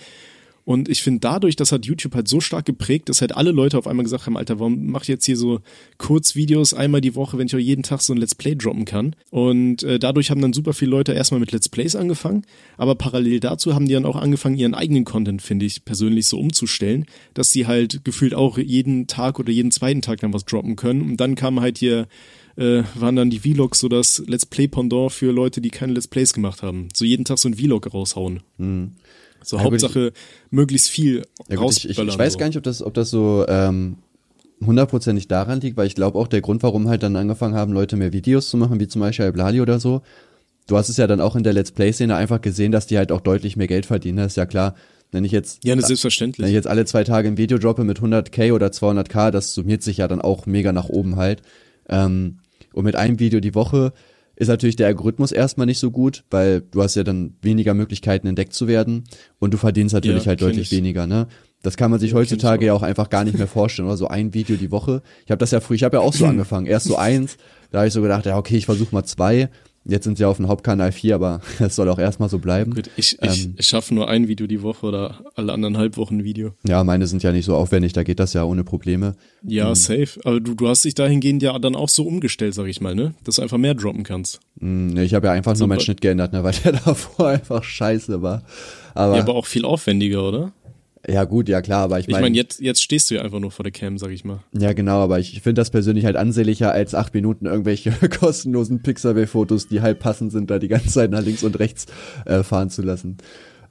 Und 0.65 0.89
ich 0.89 1.03
finde 1.03 1.21
dadurch, 1.21 1.57
das 1.57 1.73
hat 1.73 1.87
YouTube 1.87 2.15
halt 2.15 2.29
so 2.29 2.41
stark 2.41 2.65
geprägt, 2.65 3.09
dass 3.09 3.21
halt 3.21 3.35
alle 3.35 3.51
Leute 3.51 3.79
auf 3.79 3.87
einmal 3.87 4.05
gesagt 4.05 4.27
haben, 4.27 4.37
Alter, 4.37 4.61
warum 4.61 4.87
mache 4.87 5.05
ich 5.05 5.09
jetzt 5.09 5.25
hier 5.25 5.37
so 5.37 5.61
Kurzvideos 5.99 6.75
einmal 6.75 7.01
die 7.01 7.15
Woche, 7.15 7.39
wenn 7.39 7.47
ich 7.47 7.55
auch 7.57 7.59
jeden 7.59 7.83
Tag 7.83 8.03
so 8.03 8.13
ein 8.13 8.19
Let's 8.19 8.35
Play 8.35 8.55
droppen 8.55 8.85
kann? 8.85 9.17
Und 9.31 9.83
äh, 9.83 9.99
dadurch 9.99 10.31
haben 10.31 10.41
dann 10.41 10.53
super 10.53 10.73
viele 10.73 10.93
Leute 10.93 11.13
erstmal 11.13 11.41
mit 11.41 11.51
Let's 11.53 11.69
Plays 11.69 11.97
angefangen, 11.97 12.45
aber 12.77 12.95
parallel 12.95 13.41
dazu 13.41 13.75
haben 13.75 13.87
die 13.87 13.95
dann 13.95 14.07
auch 14.07 14.17
angefangen, 14.17 14.59
ihren 14.59 14.75
eigenen 14.75 15.05
Content, 15.05 15.43
finde 15.43 15.67
ich, 15.67 15.85
persönlich 15.85 16.27
so 16.27 16.39
umzustellen, 16.39 17.07
dass 17.35 17.51
die 17.51 17.67
halt 17.67 18.05
gefühlt 18.05 18.35
auch 18.35 18.59
jeden 18.59 19.07
Tag 19.07 19.39
oder 19.39 19.51
jeden 19.51 19.71
zweiten 19.71 20.03
Tag 20.03 20.21
dann 20.21 20.33
was 20.33 20.45
droppen 20.45 20.77
können. 20.77 21.03
Und 21.03 21.17
dann 21.17 21.35
kam 21.35 21.61
halt 21.61 21.79
hier 21.79 22.07
äh, 22.57 22.83
waren 22.95 23.17
dann 23.17 23.31
die 23.31 23.41
Vlogs 23.41 23.81
so 23.81 23.89
das 23.89 24.23
Let's 24.27 24.47
Play 24.47 24.69
Pendant 24.69 25.13
für 25.13 25.33
Leute, 25.33 25.61
die 25.61 25.71
keine 25.71 25.93
Let's 25.93 26.09
Plays 26.09 26.33
gemacht 26.33 26.63
haben. 26.63 26.89
So 26.95 27.05
jeden 27.05 27.25
Tag 27.25 27.39
so 27.39 27.49
ein 27.49 27.55
Vlog 27.55 27.93
raushauen. 27.93 28.41
Mhm. 28.59 28.93
So 29.43 29.57
ja, 29.57 29.63
Hauptsache 29.63 30.09
ich, 30.09 30.51
möglichst 30.51 30.89
viel 30.89 31.23
ja, 31.49 31.57
gut, 31.57 31.73
ich, 31.73 31.89
ich, 31.89 31.99
ich, 31.99 32.19
weiß 32.19 32.35
so. 32.35 32.39
gar 32.39 32.47
nicht, 32.47 32.59
ob 32.59 32.63
das, 32.63 32.83
ob 32.83 32.93
das 32.95 33.11
so 33.11 33.45
ähm, 33.49 33.97
hundertprozentig 34.65 35.29
daran 35.29 35.61
liegt, 35.61 35.77
weil 35.77 35.87
ich 35.87 35.95
glaube 35.95 36.19
auch 36.19 36.29
der 36.29 36.41
Grund, 36.43 36.63
warum 36.63 36.89
halt 36.89 37.03
dann 37.03 37.17
angefangen 37.17 37.55
haben, 37.55 37.73
Leute 37.73 37.97
mehr 37.97 38.13
Videos 38.13 38.51
zu 38.51 38.57
machen, 38.57 38.81
wie 38.81 38.89
zum 38.89 39.01
Beispiel 39.01 39.33
Blali 39.33 39.61
oder 39.61 39.81
so. 39.81 40.03
Du 40.67 40.77
hast 40.77 40.89
es 40.89 40.99
ja 40.99 41.07
dann 41.07 41.21
auch 41.21 41.35
in 41.35 41.43
der 41.43 41.53
Let's 41.53 41.73
Play-Szene 41.73 42.15
einfach 42.15 42.41
gesehen, 42.41 42.71
dass 42.71 42.87
die 42.87 42.99
halt 42.99 43.11
auch 43.11 43.21
deutlich 43.21 43.57
mehr 43.57 43.67
Geld 43.67 43.87
verdienen. 43.87 44.19
Das 44.19 44.33
ist 44.33 44.37
ja 44.37 44.47
klar. 44.47 44.75
Wenn 45.11 45.25
ich 45.25 45.33
jetzt, 45.33 45.65
ja, 45.65 45.75
ne, 45.75 45.83
selbstverständlich. 45.83 46.45
Wenn 46.45 46.51
ich 46.51 46.55
jetzt 46.55 46.69
alle 46.69 46.85
zwei 46.85 47.03
Tage 47.03 47.27
ein 47.27 47.37
Video 47.37 47.59
droppe 47.59 47.83
mit 47.83 47.99
100k 47.99 48.53
oder 48.53 48.69
200k, 48.69 49.33
das 49.33 49.55
summiert 49.55 49.83
sich 49.83 49.97
ja 49.97 50.07
dann 50.07 50.21
auch 50.21 50.47
mega 50.47 50.73
nach 50.73 50.89
oben 50.89 51.17
halt. 51.17 51.43
Ähm, 51.91 52.39
und 52.73 52.85
mit 52.85 52.97
einem 52.97 53.19
Video 53.19 53.41
die 53.41 53.55
Woche 53.55 53.93
ist 54.37 54.49
natürlich 54.49 54.77
der 54.77 54.87
Algorithmus 54.87 55.33
erstmal 55.33 55.67
nicht 55.67 55.79
so 55.79 55.91
gut, 55.91 56.25
weil 56.31 56.63
du 56.63 56.83
hast 56.83 56.95
ja 56.95 57.05
dann 57.05 57.35
weniger 57.43 57.75
Möglichkeiten 57.75 58.27
entdeckt 58.27 58.55
zu 58.55 58.69
werden 58.69 59.05
und 59.39 59.53
du 59.53 59.59
verdienst 59.59 59.93
natürlich 59.93 60.25
ja, 60.25 60.29
halt 60.31 60.41
deutlich 60.41 60.73
ich. 60.73 60.79
weniger, 60.79 61.07
ne? 61.07 61.27
Das 61.63 61.77
kann 61.77 61.91
man 61.91 62.01
sich 62.01 62.13
ja, 62.13 62.17
heutzutage 62.17 62.65
ja 62.65 62.73
auch 62.73 62.83
einfach 62.83 63.11
gar 63.11 63.25
nicht 63.25 63.37
mehr 63.37 63.47
vorstellen, 63.47 63.87
oder 63.87 63.99
so 63.99 64.09
ein 64.09 64.33
Video 64.33 64.57
die 64.57 64.71
Woche. 64.71 65.03
Ich 65.27 65.31
habe 65.31 65.39
das 65.39 65.51
ja 65.51 65.61
früh, 65.61 65.75
ich 65.75 65.85
habe 65.85 65.99
ja 65.99 66.01
auch 66.01 66.15
so 66.15 66.25
angefangen, 66.27 66.65
erst 66.65 66.87
so 66.87 66.97
eins, 66.97 67.37
da 67.71 67.79
habe 67.79 67.89
ich 67.89 67.93
so 67.93 68.01
gedacht, 68.01 68.25
ja 68.25 68.39
okay, 68.39 68.57
ich 68.57 68.65
versuche 68.65 68.95
mal 68.95 69.05
zwei 69.05 69.51
Jetzt 69.87 70.05
sind 70.05 70.19
sie 70.19 70.27
auf 70.27 70.37
dem 70.37 70.49
Hauptkanal 70.49 70.93
4, 70.93 71.15
aber 71.15 71.41
es 71.59 71.75
soll 71.75 71.89
auch 71.89 71.99
erstmal 71.99 72.29
so 72.29 72.39
bleiben. 72.39 72.75
Gut, 72.75 72.91
ich, 72.97 73.19
ich, 73.23 73.47
ähm, 73.47 73.55
ich 73.57 73.67
schaffe 73.67 73.95
nur 73.95 74.09
ein 74.09 74.29
Video 74.29 74.47
die 74.47 74.63
Woche 74.63 74.87
oder 74.87 75.21
alle 75.35 75.53
anderthalb 75.53 75.97
Wochen 75.97 76.19
ein 76.19 76.25
Video. 76.25 76.53
Ja, 76.67 76.85
meine 76.85 77.07
sind 77.07 77.23
ja 77.23 77.33
nicht 77.33 77.47
so 77.47 77.57
aufwendig, 77.57 77.95
da 77.95 78.03
geht 78.03 78.21
das 78.21 78.35
ja 78.35 78.45
ohne 78.45 78.63
Probleme. 78.63 79.17
Ja, 79.43 79.71
mhm. 79.71 79.75
safe. 79.75 80.21
Aber 80.25 80.41
du, 80.41 80.55
du 80.55 80.69
hast 80.69 80.85
dich 80.85 80.95
dahingehend 80.95 81.43
ja 81.43 81.59
dann 81.59 81.75
auch 81.75 81.89
so 81.89 82.05
umgestellt, 82.07 82.55
sag 82.55 82.67
ich 82.67 82.81
mal, 82.81 82.95
ne? 82.95 83.15
Dass 83.25 83.37
du 83.37 83.43
einfach 83.43 83.59
mehr 83.59 83.75
droppen 83.75 84.03
kannst. 84.03 84.41
Mhm, 84.61 84.99
ich 84.99 85.15
habe 85.15 85.29
ja 85.29 85.33
einfach 85.33 85.53
also, 85.53 85.63
nur 85.63 85.69
meinen 85.69 85.81
Schnitt 85.81 86.03
geändert, 86.03 86.35
ne? 86.35 86.45
weil 86.45 86.55
der 86.65 86.73
davor 86.73 87.29
einfach 87.29 87.65
scheiße 87.65 88.21
war. 88.21 88.43
Aber, 88.95 89.17
ja, 89.17 89.23
aber 89.23 89.35
auch 89.35 89.47
viel 89.47 89.65
aufwendiger, 89.65 90.27
oder? 90.27 90.53
Ja, 91.11 91.25
gut, 91.25 91.49
ja 91.49 91.61
klar, 91.61 91.83
aber 91.85 91.99
ich 91.99 92.07
meine. 92.07 92.19
Ich 92.19 92.23
meine, 92.23 92.37
jetzt, 92.37 92.61
jetzt 92.61 92.83
stehst 92.83 93.11
du 93.11 93.17
ja 93.17 93.23
einfach 93.23 93.41
nur 93.41 93.51
vor 93.51 93.65
der 93.65 93.73
Cam, 93.73 93.99
sag 93.99 94.11
ich 94.11 94.25
mal. 94.25 94.43
Ja, 94.53 94.73
genau, 94.73 95.01
aber 95.01 95.19
ich 95.19 95.41
finde 95.41 95.61
das 95.61 95.71
persönlich 95.71 96.05
halt 96.05 96.17
ansehnlicher, 96.17 96.73
als 96.73 96.95
acht 96.95 97.15
Minuten 97.15 97.47
irgendwelche 97.47 97.91
kostenlosen 98.21 98.83
Pixabay-Fotos, 98.83 99.69
die 99.69 99.81
halb 99.81 99.99
passend 99.99 100.33
sind, 100.33 100.51
da 100.51 100.59
die 100.59 100.69
ganze 100.69 100.89
Zeit 100.89 101.11
nach 101.11 101.23
links 101.23 101.43
und 101.43 101.59
rechts 101.59 101.87
äh, 102.27 102.43
fahren 102.43 102.71
zu 102.71 102.83
lassen. 102.83 103.19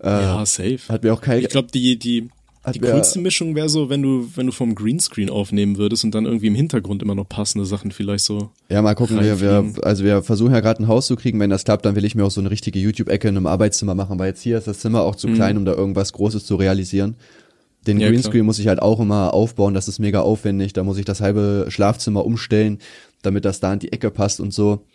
Äh, 0.02 0.10
ja, 0.10 0.45
safe. 0.45 0.80
Hat 0.89 1.04
mir 1.04 1.13
auch 1.13 1.21
kein. 1.21 1.39
Ich 1.39 1.49
glaube, 1.49 1.69
die, 1.73 1.97
die, 1.97 2.30
die 2.71 2.79
coolste 2.79 3.19
Mischung 3.19 3.55
wäre 3.55 3.69
so, 3.69 3.89
wenn 3.89 4.01
du, 4.01 4.29
wenn 4.36 4.45
du 4.45 4.51
vom 4.51 4.75
Greenscreen 4.75 5.29
aufnehmen 5.29 5.77
würdest 5.77 6.03
und 6.03 6.15
dann 6.15 6.25
irgendwie 6.25 6.47
im 6.47 6.55
Hintergrund 6.55 7.01
immer 7.01 7.15
noch 7.15 7.27
passende 7.27 7.65
Sachen 7.65 7.91
vielleicht 7.91 8.25
so. 8.25 8.49
Ja, 8.69 8.82
mal 8.82 8.95
gucken, 8.95 9.21
wir, 9.21 9.41
wir, 9.41 9.73
also 9.84 10.03
wir 10.03 10.21
versuchen 10.23 10.53
ja 10.53 10.60
gerade 10.60 10.84
ein 10.84 10.88
Haus 10.88 11.08
zu 11.08 11.15
kriegen. 11.15 11.39
Wenn 11.39 11.49
das 11.49 11.63
klappt, 11.63 11.86
dann 11.86 11.95
will 11.95 12.05
ich 12.05 12.15
mir 12.15 12.25
auch 12.25 12.32
so 12.32 12.41
eine 12.41 12.51
richtige 12.51 12.79
YouTube-Ecke 12.79 13.27
in 13.27 13.38
einem 13.38 13.47
Arbeitszimmer 13.47 13.95
machen, 13.95 14.19
weil 14.19 14.29
jetzt 14.29 14.41
hier 14.41 14.58
ist 14.58 14.67
das 14.67 14.79
Zimmer 14.79 15.01
auch 15.01 15.15
zu 15.15 15.27
mhm. 15.27 15.36
klein, 15.36 15.58
um 15.58 15.65
da 15.65 15.73
irgendwas 15.73 16.13
Großes 16.13 16.45
zu 16.45 16.55
realisieren. 16.55 17.15
Den 17.88 17.99
ja, 17.99 18.10
Greenscreen 18.10 18.34
klar. 18.34 18.43
muss 18.43 18.60
ich 18.60 18.67
halt 18.67 18.82
auch 18.82 18.99
immer 18.99 19.34
aufbauen, 19.34 19.73
das 19.73 19.88
ist 19.88 19.99
mega 19.99 20.21
aufwendig. 20.21 20.73
Da 20.73 20.84
muss 20.84 20.97
ich 20.97 21.05
das 21.05 21.21
halbe 21.21 21.67
Schlafzimmer 21.69 22.25
umstellen, 22.25 22.79
damit 23.21 23.45
das 23.45 23.60
da 23.60 23.73
in 23.73 23.79
die 23.79 23.91
Ecke 23.91 24.12
passt 24.12 24.39
und 24.39 24.53
so. 24.53 24.86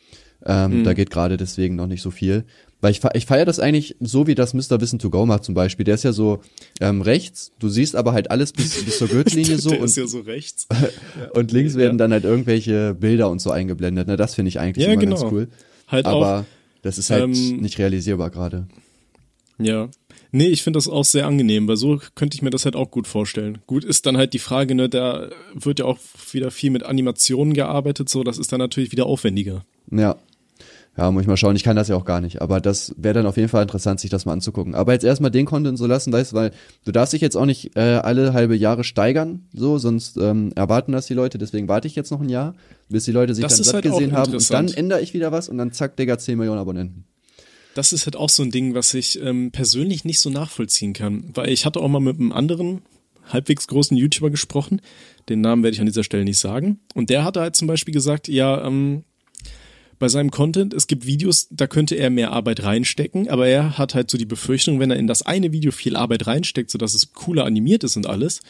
Ähm, 0.46 0.80
mhm. 0.80 0.84
Da 0.84 0.92
geht 0.92 1.10
gerade 1.10 1.36
deswegen 1.36 1.76
noch 1.76 1.86
nicht 1.86 2.02
so 2.02 2.10
viel. 2.10 2.44
Weil 2.84 2.90
ich, 2.90 3.00
ich 3.14 3.24
feiere 3.24 3.46
das 3.46 3.60
eigentlich 3.60 3.96
so, 4.00 4.26
wie 4.26 4.34
das 4.34 4.52
Mr. 4.52 4.78
Wissen 4.78 4.98
to 4.98 5.08
Go 5.08 5.24
macht 5.24 5.42
zum 5.42 5.54
Beispiel. 5.54 5.84
Der 5.84 5.94
ist 5.94 6.04
ja 6.04 6.12
so 6.12 6.40
ähm, 6.82 7.00
rechts, 7.00 7.50
du 7.58 7.70
siehst 7.70 7.96
aber 7.96 8.12
halt 8.12 8.30
alles 8.30 8.52
bis, 8.52 8.84
bis 8.84 8.98
zur 8.98 9.08
Gürtellinie 9.08 9.56
so. 9.58 9.70
Der 9.70 9.80
und, 9.80 9.86
ist 9.86 9.96
ja 9.96 10.06
so 10.06 10.20
rechts. 10.20 10.68
und 11.32 11.50
links 11.50 11.76
werden 11.76 11.96
dann 11.96 12.12
halt 12.12 12.24
irgendwelche 12.24 12.92
Bilder 12.92 13.30
und 13.30 13.40
so 13.40 13.50
eingeblendet. 13.50 14.06
Ne? 14.06 14.18
Das 14.18 14.34
finde 14.34 14.50
ich 14.50 14.60
eigentlich 14.60 14.84
ja, 14.84 14.92
immer 14.92 15.00
genau. 15.00 15.18
ganz 15.18 15.32
cool. 15.32 15.48
Halt 15.88 16.04
aber 16.04 16.40
auch, 16.40 16.44
das 16.82 16.98
ist 16.98 17.08
halt 17.08 17.22
ähm, 17.22 17.56
nicht 17.56 17.78
realisierbar 17.78 18.28
gerade. 18.28 18.68
Ja, 19.58 19.88
Nee, 20.30 20.48
ich 20.48 20.64
finde 20.64 20.78
das 20.78 20.88
auch 20.88 21.04
sehr 21.04 21.28
angenehm, 21.28 21.68
weil 21.68 21.76
so 21.76 22.00
könnte 22.16 22.34
ich 22.34 22.42
mir 22.42 22.50
das 22.50 22.64
halt 22.64 22.74
auch 22.74 22.90
gut 22.90 23.06
vorstellen. 23.06 23.58
Gut 23.68 23.84
ist 23.84 24.04
dann 24.04 24.16
halt 24.16 24.32
die 24.32 24.40
Frage, 24.40 24.74
ne, 24.74 24.88
da 24.88 25.30
wird 25.54 25.78
ja 25.78 25.84
auch 25.84 25.98
wieder 26.32 26.50
viel 26.50 26.70
mit 26.70 26.82
Animationen 26.82 27.54
gearbeitet, 27.54 28.08
so, 28.08 28.24
das 28.24 28.36
ist 28.36 28.52
dann 28.52 28.58
natürlich 28.58 28.90
wieder 28.90 29.06
aufwendiger. 29.06 29.64
Ja. 29.92 30.16
Ja, 30.96 31.10
muss 31.10 31.22
ich 31.22 31.28
mal 31.28 31.36
schauen. 31.36 31.56
Ich 31.56 31.64
kann 31.64 31.74
das 31.74 31.88
ja 31.88 31.96
auch 31.96 32.04
gar 32.04 32.20
nicht. 32.20 32.40
Aber 32.40 32.60
das 32.60 32.94
wäre 32.96 33.14
dann 33.14 33.26
auf 33.26 33.36
jeden 33.36 33.48
Fall 33.48 33.62
interessant, 33.62 33.98
sich 33.98 34.10
das 34.10 34.26
mal 34.26 34.32
anzugucken. 34.32 34.74
Aber 34.74 34.92
jetzt 34.92 35.04
erstmal 35.04 35.32
den 35.32 35.44
Content 35.44 35.76
so 35.76 35.86
lassen, 35.86 36.12
weißt 36.12 36.32
du, 36.32 36.36
weil 36.36 36.52
du 36.84 36.92
darfst 36.92 37.12
dich 37.12 37.20
jetzt 37.20 37.36
auch 37.36 37.46
nicht 37.46 37.76
äh, 37.76 37.80
alle 37.80 38.32
halbe 38.32 38.54
Jahre 38.54 38.84
steigern, 38.84 39.48
so, 39.52 39.78
sonst 39.78 40.16
ähm, 40.16 40.52
erwarten 40.54 40.92
das 40.92 41.06
die 41.06 41.14
Leute. 41.14 41.38
Deswegen 41.38 41.66
warte 41.66 41.88
ich 41.88 41.96
jetzt 41.96 42.12
noch 42.12 42.20
ein 42.20 42.28
Jahr, 42.28 42.54
bis 42.88 43.06
die 43.06 43.12
Leute 43.12 43.34
sich 43.34 43.42
das 43.42 43.56
dann 43.56 43.64
satt 43.64 43.74
halt 43.74 43.84
gesehen 43.84 44.12
haben. 44.12 44.32
Und 44.32 44.52
dann 44.52 44.68
ändere 44.68 45.00
ich 45.00 45.14
wieder 45.14 45.32
was 45.32 45.48
und 45.48 45.58
dann 45.58 45.72
zack, 45.72 45.96
Digga, 45.96 46.16
10 46.18 46.38
Millionen 46.38 46.60
Abonnenten 46.60 47.04
das 47.74 47.92
ist 47.92 48.06
halt 48.06 48.14
auch 48.16 48.30
so 48.30 48.42
ein 48.42 48.50
Ding, 48.50 48.74
was 48.74 48.94
ich 48.94 49.20
ähm, 49.20 49.50
persönlich 49.50 50.04
nicht 50.04 50.20
so 50.20 50.30
nachvollziehen 50.30 50.92
kann. 50.92 51.24
Weil 51.34 51.50
ich 51.50 51.66
hatte 51.66 51.80
auch 51.80 51.88
mal 51.88 52.00
mit 52.00 52.18
einem 52.18 52.32
anderen 52.32 52.82
halbwegs 53.32 53.66
großen 53.66 53.96
YouTuber 53.96 54.30
gesprochen. 54.30 54.80
Den 55.28 55.40
Namen 55.40 55.62
werde 55.62 55.74
ich 55.74 55.80
an 55.80 55.86
dieser 55.86 56.04
Stelle 56.04 56.24
nicht 56.24 56.38
sagen. 56.38 56.78
Und 56.94 57.10
der 57.10 57.24
hatte 57.24 57.40
halt 57.40 57.56
zum 57.56 57.66
Beispiel 57.66 57.92
gesagt, 57.92 58.28
ja, 58.28 58.64
ähm, 58.64 59.04
bei 59.98 60.08
seinem 60.08 60.30
Content, 60.30 60.74
es 60.74 60.86
gibt 60.86 61.06
Videos, 61.06 61.48
da 61.50 61.66
könnte 61.66 61.94
er 61.94 62.10
mehr 62.10 62.32
Arbeit 62.32 62.62
reinstecken, 62.62 63.28
aber 63.28 63.46
er 63.46 63.78
hat 63.78 63.94
halt 63.94 64.10
so 64.10 64.18
die 64.18 64.26
Befürchtung, 64.26 64.80
wenn 64.80 64.90
er 64.90 64.96
in 64.96 65.06
das 65.06 65.22
eine 65.22 65.52
Video 65.52 65.72
viel 65.72 65.96
Arbeit 65.96 66.26
reinsteckt, 66.26 66.70
sodass 66.70 66.94
es 66.94 67.12
cooler 67.12 67.44
animiert 67.44 67.84
ist 67.84 67.96
und 67.96 68.06
alles, 68.06 68.40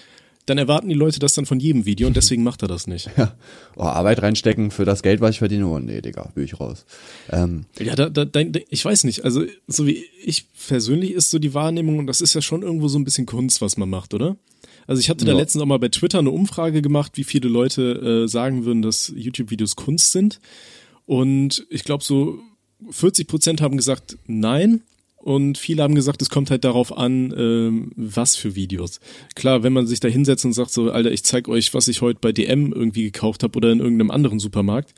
dann 0.46 0.58
erwarten 0.58 0.88
die 0.88 0.94
Leute 0.94 1.18
das 1.20 1.32
dann 1.32 1.46
von 1.46 1.58
jedem 1.58 1.86
Video 1.86 2.06
und 2.06 2.16
deswegen 2.16 2.42
macht 2.42 2.62
er 2.62 2.68
das 2.68 2.86
nicht. 2.86 3.10
Ja. 3.16 3.34
Oh, 3.76 3.82
Arbeit 3.84 4.22
reinstecken 4.22 4.70
für 4.70 4.84
das 4.84 5.02
Geld, 5.02 5.20
was 5.20 5.32
ich 5.32 5.38
verdiene, 5.38 5.66
oh 5.66 5.78
nee, 5.78 6.00
Digga, 6.00 6.30
bin 6.34 6.44
ich 6.44 6.60
raus. 6.60 6.84
Ähm. 7.30 7.64
Ja, 7.78 7.94
da, 7.94 8.08
da, 8.10 8.24
da, 8.24 8.40
ich 8.68 8.84
weiß 8.84 9.04
nicht, 9.04 9.24
also 9.24 9.44
so 9.66 9.86
wie 9.86 10.04
ich 10.22 10.46
persönlich 10.68 11.12
ist 11.12 11.30
so 11.30 11.38
die 11.38 11.54
Wahrnehmung 11.54 11.98
und 11.98 12.06
das 12.06 12.20
ist 12.20 12.34
ja 12.34 12.42
schon 12.42 12.62
irgendwo 12.62 12.88
so 12.88 12.98
ein 12.98 13.04
bisschen 13.04 13.26
Kunst, 13.26 13.60
was 13.62 13.76
man 13.76 13.88
macht, 13.88 14.12
oder? 14.14 14.36
Also 14.86 15.00
ich 15.00 15.08
hatte 15.08 15.24
da 15.24 15.32
letztens 15.32 15.62
auch 15.62 15.66
mal 15.66 15.78
bei 15.78 15.88
Twitter 15.88 16.18
eine 16.18 16.30
Umfrage 16.30 16.82
gemacht, 16.82 17.12
wie 17.14 17.24
viele 17.24 17.48
Leute 17.48 18.24
äh, 18.24 18.28
sagen 18.28 18.64
würden, 18.64 18.82
dass 18.82 19.12
YouTube-Videos 19.16 19.76
Kunst 19.76 20.12
sind. 20.12 20.40
Und 21.06 21.66
ich 21.70 21.84
glaube 21.84 22.04
so 22.04 22.38
40 22.90 23.28
Prozent 23.28 23.60
haben 23.60 23.76
gesagt 23.76 24.18
nein 24.26 24.82
und 25.16 25.56
viele 25.56 25.82
haben 25.82 25.94
gesagt, 25.94 26.20
es 26.20 26.28
kommt 26.28 26.50
halt 26.50 26.64
darauf 26.64 26.96
an, 26.96 27.32
ähm, 27.36 27.92
was 27.96 28.36
für 28.36 28.54
Videos. 28.54 29.00
Klar, 29.34 29.62
wenn 29.62 29.72
man 29.72 29.86
sich 29.86 30.00
da 30.00 30.08
hinsetzt 30.08 30.44
und 30.44 30.52
sagt 30.52 30.70
so, 30.70 30.90
Alter, 30.90 31.10
ich 31.10 31.24
zeig 31.24 31.48
euch, 31.48 31.72
was 31.72 31.88
ich 31.88 32.02
heute 32.02 32.18
bei 32.20 32.32
DM 32.32 32.72
irgendwie 32.72 33.04
gekauft 33.04 33.42
habe 33.42 33.56
oder 33.56 33.72
in 33.72 33.80
irgendeinem 33.80 34.10
anderen 34.10 34.38
Supermarkt, 34.38 34.92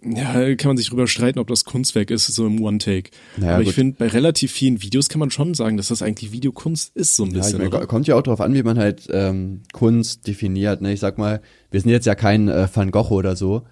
ja, 0.00 0.54
kann 0.54 0.68
man 0.68 0.76
sich 0.76 0.88
drüber 0.88 1.08
streiten, 1.08 1.40
ob 1.40 1.48
das 1.48 1.64
Kunstwerk 1.64 2.12
ist, 2.12 2.26
so 2.28 2.46
im 2.46 2.62
One-Take. 2.62 3.10
Naja, 3.36 3.54
Aber 3.54 3.64
ich 3.64 3.72
finde, 3.72 3.96
bei 3.98 4.06
relativ 4.06 4.52
vielen 4.52 4.80
Videos 4.80 5.08
kann 5.08 5.18
man 5.18 5.32
schon 5.32 5.54
sagen, 5.54 5.76
dass 5.76 5.88
das 5.88 6.02
eigentlich 6.02 6.30
Videokunst 6.30 6.94
ist, 6.94 7.16
so 7.16 7.24
ein 7.24 7.32
bisschen. 7.32 7.58
Ja, 7.58 7.66
ich 7.66 7.72
mein, 7.72 7.88
kommt 7.88 8.06
ja 8.06 8.14
auch 8.14 8.22
darauf 8.22 8.40
an, 8.40 8.54
wie 8.54 8.62
man 8.62 8.78
halt 8.78 9.08
ähm, 9.10 9.62
Kunst 9.72 10.28
definiert. 10.28 10.82
Ne? 10.82 10.92
Ich 10.92 11.00
sag 11.00 11.18
mal, 11.18 11.42
wir 11.72 11.80
sind 11.80 11.90
jetzt 11.90 12.06
ja 12.06 12.14
kein 12.14 12.48
äh, 12.48 12.68
Van 12.72 12.92
Gogh 12.92 13.10
oder 13.10 13.34
so, 13.34 13.64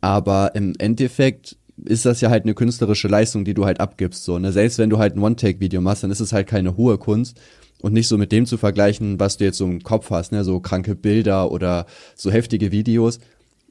aber 0.00 0.54
im 0.54 0.74
Endeffekt 0.78 1.56
ist 1.84 2.04
das 2.04 2.20
ja 2.20 2.30
halt 2.30 2.44
eine 2.44 2.54
künstlerische 2.54 3.08
Leistung, 3.08 3.44
die 3.44 3.54
du 3.54 3.64
halt 3.64 3.80
abgibst. 3.80 4.24
So, 4.24 4.38
ne? 4.38 4.52
Selbst 4.52 4.78
wenn 4.78 4.90
du 4.90 4.98
halt 4.98 5.16
ein 5.16 5.22
One-Take-Video 5.22 5.80
machst, 5.80 6.02
dann 6.02 6.10
ist 6.10 6.20
es 6.20 6.32
halt 6.32 6.46
keine 6.46 6.76
hohe 6.76 6.98
Kunst 6.98 7.40
und 7.80 7.92
nicht 7.92 8.08
so 8.08 8.18
mit 8.18 8.32
dem 8.32 8.46
zu 8.46 8.56
vergleichen, 8.56 9.20
was 9.20 9.36
du 9.36 9.44
jetzt 9.44 9.58
so 9.58 9.64
im 9.64 9.82
Kopf 9.82 10.10
hast, 10.10 10.32
ne? 10.32 10.44
So 10.44 10.60
kranke 10.60 10.94
Bilder 10.94 11.52
oder 11.52 11.86
so 12.16 12.30
heftige 12.30 12.72
Videos. 12.72 13.20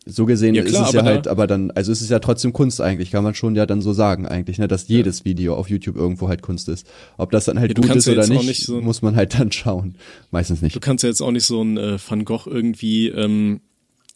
So 0.09 0.25
gesehen 0.25 0.55
ja, 0.55 0.63
klar, 0.63 0.83
ist 0.83 0.87
es 0.89 0.93
ja 0.93 1.03
halt, 1.03 1.27
aber 1.27 1.47
dann, 1.47 1.69
also 1.71 1.91
ist 1.91 1.99
es 1.99 2.07
ja 2.07 2.19
trotzdem 2.19 2.53
Kunst 2.53 2.79
eigentlich, 2.79 3.11
kann 3.11 3.25
man 3.25 3.35
schon 3.35 3.55
ja 3.55 3.65
dann 3.65 3.81
so 3.81 3.91
sagen 3.91 4.25
eigentlich, 4.25 4.57
ne, 4.57 4.69
dass 4.69 4.87
jedes 4.87 5.19
ja. 5.19 5.25
Video 5.25 5.55
auf 5.55 5.69
YouTube 5.69 5.97
irgendwo 5.97 6.29
halt 6.29 6.41
Kunst 6.41 6.69
ist. 6.69 6.87
Ob 7.17 7.31
das 7.31 7.43
dann 7.43 7.59
halt 7.59 7.77
ja, 7.77 7.81
gut 7.81 7.93
ist 7.93 8.07
oder 8.07 8.25
nicht, 8.25 8.45
nicht 8.45 8.65
so 8.65 8.79
muss 8.79 9.01
man 9.01 9.17
halt 9.17 9.33
dann 9.37 9.51
schauen. 9.51 9.95
Meistens 10.31 10.61
nicht. 10.61 10.77
Du 10.77 10.79
kannst 10.79 11.03
ja 11.03 11.09
jetzt 11.09 11.19
auch 11.19 11.31
nicht 11.31 11.45
so 11.45 11.61
ein 11.61 11.75
äh, 11.75 11.97
Van 11.99 12.23
Gogh 12.23 12.47
irgendwie 12.49 13.09
ähm, 13.09 13.59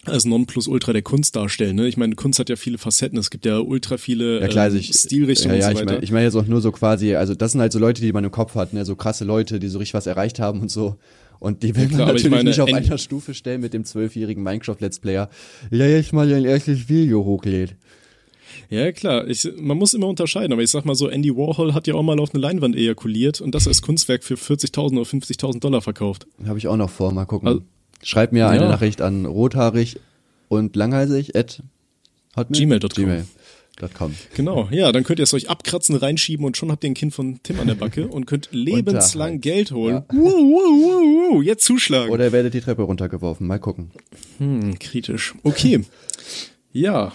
als 0.05 0.25
Nonplusultra 0.25 0.93
der 0.93 1.01
Kunst 1.03 1.35
darstellen. 1.35 1.75
Ne? 1.75 1.87
Ich 1.87 1.97
meine, 1.97 2.15
Kunst 2.15 2.39
hat 2.39 2.49
ja 2.49 2.55
viele 2.55 2.77
Facetten. 2.77 3.19
Es 3.19 3.29
gibt 3.29 3.45
ja 3.45 3.59
ultra 3.59 3.97
viele 3.97 4.41
Ja 4.41 4.47
klar, 4.47 4.65
ähm, 4.65 4.73
also 4.73 4.77
ich, 4.77 4.93
Stilrichtungen 4.93 5.57
ja, 5.57 5.61
ja, 5.61 5.67
und 5.69 5.75
so 5.75 5.81
ich 5.81 5.85
weiter. 5.85 5.93
meine 5.93 6.03
ich 6.03 6.11
mein 6.11 6.23
jetzt 6.23 6.35
auch 6.35 6.47
nur 6.47 6.61
so 6.61 6.71
quasi, 6.71 7.15
also 7.15 7.35
das 7.35 7.51
sind 7.51 7.61
halt 7.61 7.71
so 7.71 7.79
Leute, 7.79 8.01
die 8.01 8.11
man 8.11 8.23
im 8.23 8.31
Kopf 8.31 8.55
hat, 8.55 8.73
ne, 8.73 8.83
so 8.85 8.95
krasse 8.95 9.25
Leute, 9.25 9.59
die 9.59 9.67
so 9.67 9.77
richtig 9.79 9.93
was 9.93 10.07
erreicht 10.07 10.39
haben 10.39 10.61
und 10.61 10.71
so. 10.71 10.97
Und 11.39 11.63
die 11.63 11.75
will 11.75 11.85
man 11.85 11.91
ich 11.91 11.97
natürlich 11.97 12.29
meine, 12.29 12.49
nicht 12.49 12.61
auf 12.61 12.71
einer 12.71 12.97
Stufe 12.99 13.33
stellen 13.33 13.61
mit 13.61 13.73
dem 13.73 13.83
zwölfjährigen 13.83 14.43
Minecraft-Let's 14.43 14.99
Player, 14.99 15.29
der 15.71 15.89
jetzt 15.89 16.13
mal 16.13 16.29
sein 16.29 16.45
erstes 16.45 16.87
Video 16.87 17.25
hochlädt. 17.25 17.75
Ja, 18.69 18.91
klar. 18.91 19.27
Ich, 19.27 19.49
man 19.57 19.77
muss 19.77 19.93
immer 19.93 20.07
unterscheiden, 20.07 20.53
aber 20.53 20.61
ich 20.61 20.69
sag 20.69 20.85
mal 20.85 20.95
so, 20.95 21.09
Andy 21.09 21.35
Warhol 21.35 21.73
hat 21.73 21.87
ja 21.87 21.95
auch 21.95 22.03
mal 22.03 22.19
auf 22.19 22.33
eine 22.33 22.41
Leinwand 22.41 22.75
ejakuliert 22.75 23.41
und 23.41 23.55
das 23.55 23.67
als 23.67 23.81
Kunstwerk 23.81 24.23
für 24.23 24.35
40.000 24.35 24.91
oder 24.91 25.01
50.000 25.01 25.59
Dollar 25.59 25.81
verkauft. 25.81 26.27
Habe 26.45 26.57
ich 26.59 26.67
auch 26.67 26.77
noch 26.77 26.89
vor, 26.89 27.11
mal 27.11 27.25
gucken. 27.25 27.47
Also- 27.47 27.61
Schreib 28.03 28.31
mir 28.31 28.47
eine 28.49 28.63
Ja. 28.63 28.69
Nachricht 28.69 29.01
an 29.01 29.25
rothaarig 29.25 29.99
und 30.49 30.75
langhalsig 30.75 31.35
at? 31.35 31.61
Gmail.com. 32.49 32.89
Gmail.com. 32.89 34.15
Genau, 34.35 34.67
ja, 34.71 34.91
dann 34.91 35.03
könnt 35.03 35.19
ihr 35.19 35.23
es 35.23 35.33
euch 35.33 35.49
abkratzen, 35.49 35.95
reinschieben 35.95 36.45
und 36.45 36.55
schon 36.57 36.71
habt 36.71 36.83
ihr 36.83 36.89
ein 36.89 36.93
Kind 36.93 37.13
von 37.13 37.39
Tim 37.43 37.59
an 37.59 37.67
der 37.67 37.75
Backe 37.75 38.07
und 38.07 38.25
könnt 38.25 38.49
lebenslang. 38.51 39.41
Geld 39.41 39.71
holen. 39.71 39.95
Ja. 39.95 40.05
Wow, 40.09 40.23
wow, 40.33 40.33
wow, 40.33 41.33
wow, 41.35 41.43
jetzt 41.43 41.65
zuschlagen. 41.65 42.11
Oder 42.11 42.25
ihr 42.25 42.31
werdet 42.31 42.53
die 42.53 42.61
Treppe 42.61 42.83
runtergeworfen, 42.83 43.47
mal 43.47 43.59
gucken. 43.59 43.91
Hm, 44.37 44.77
kritisch. 44.79 45.33
Okay. 45.43 45.83
Ja. 46.71 47.11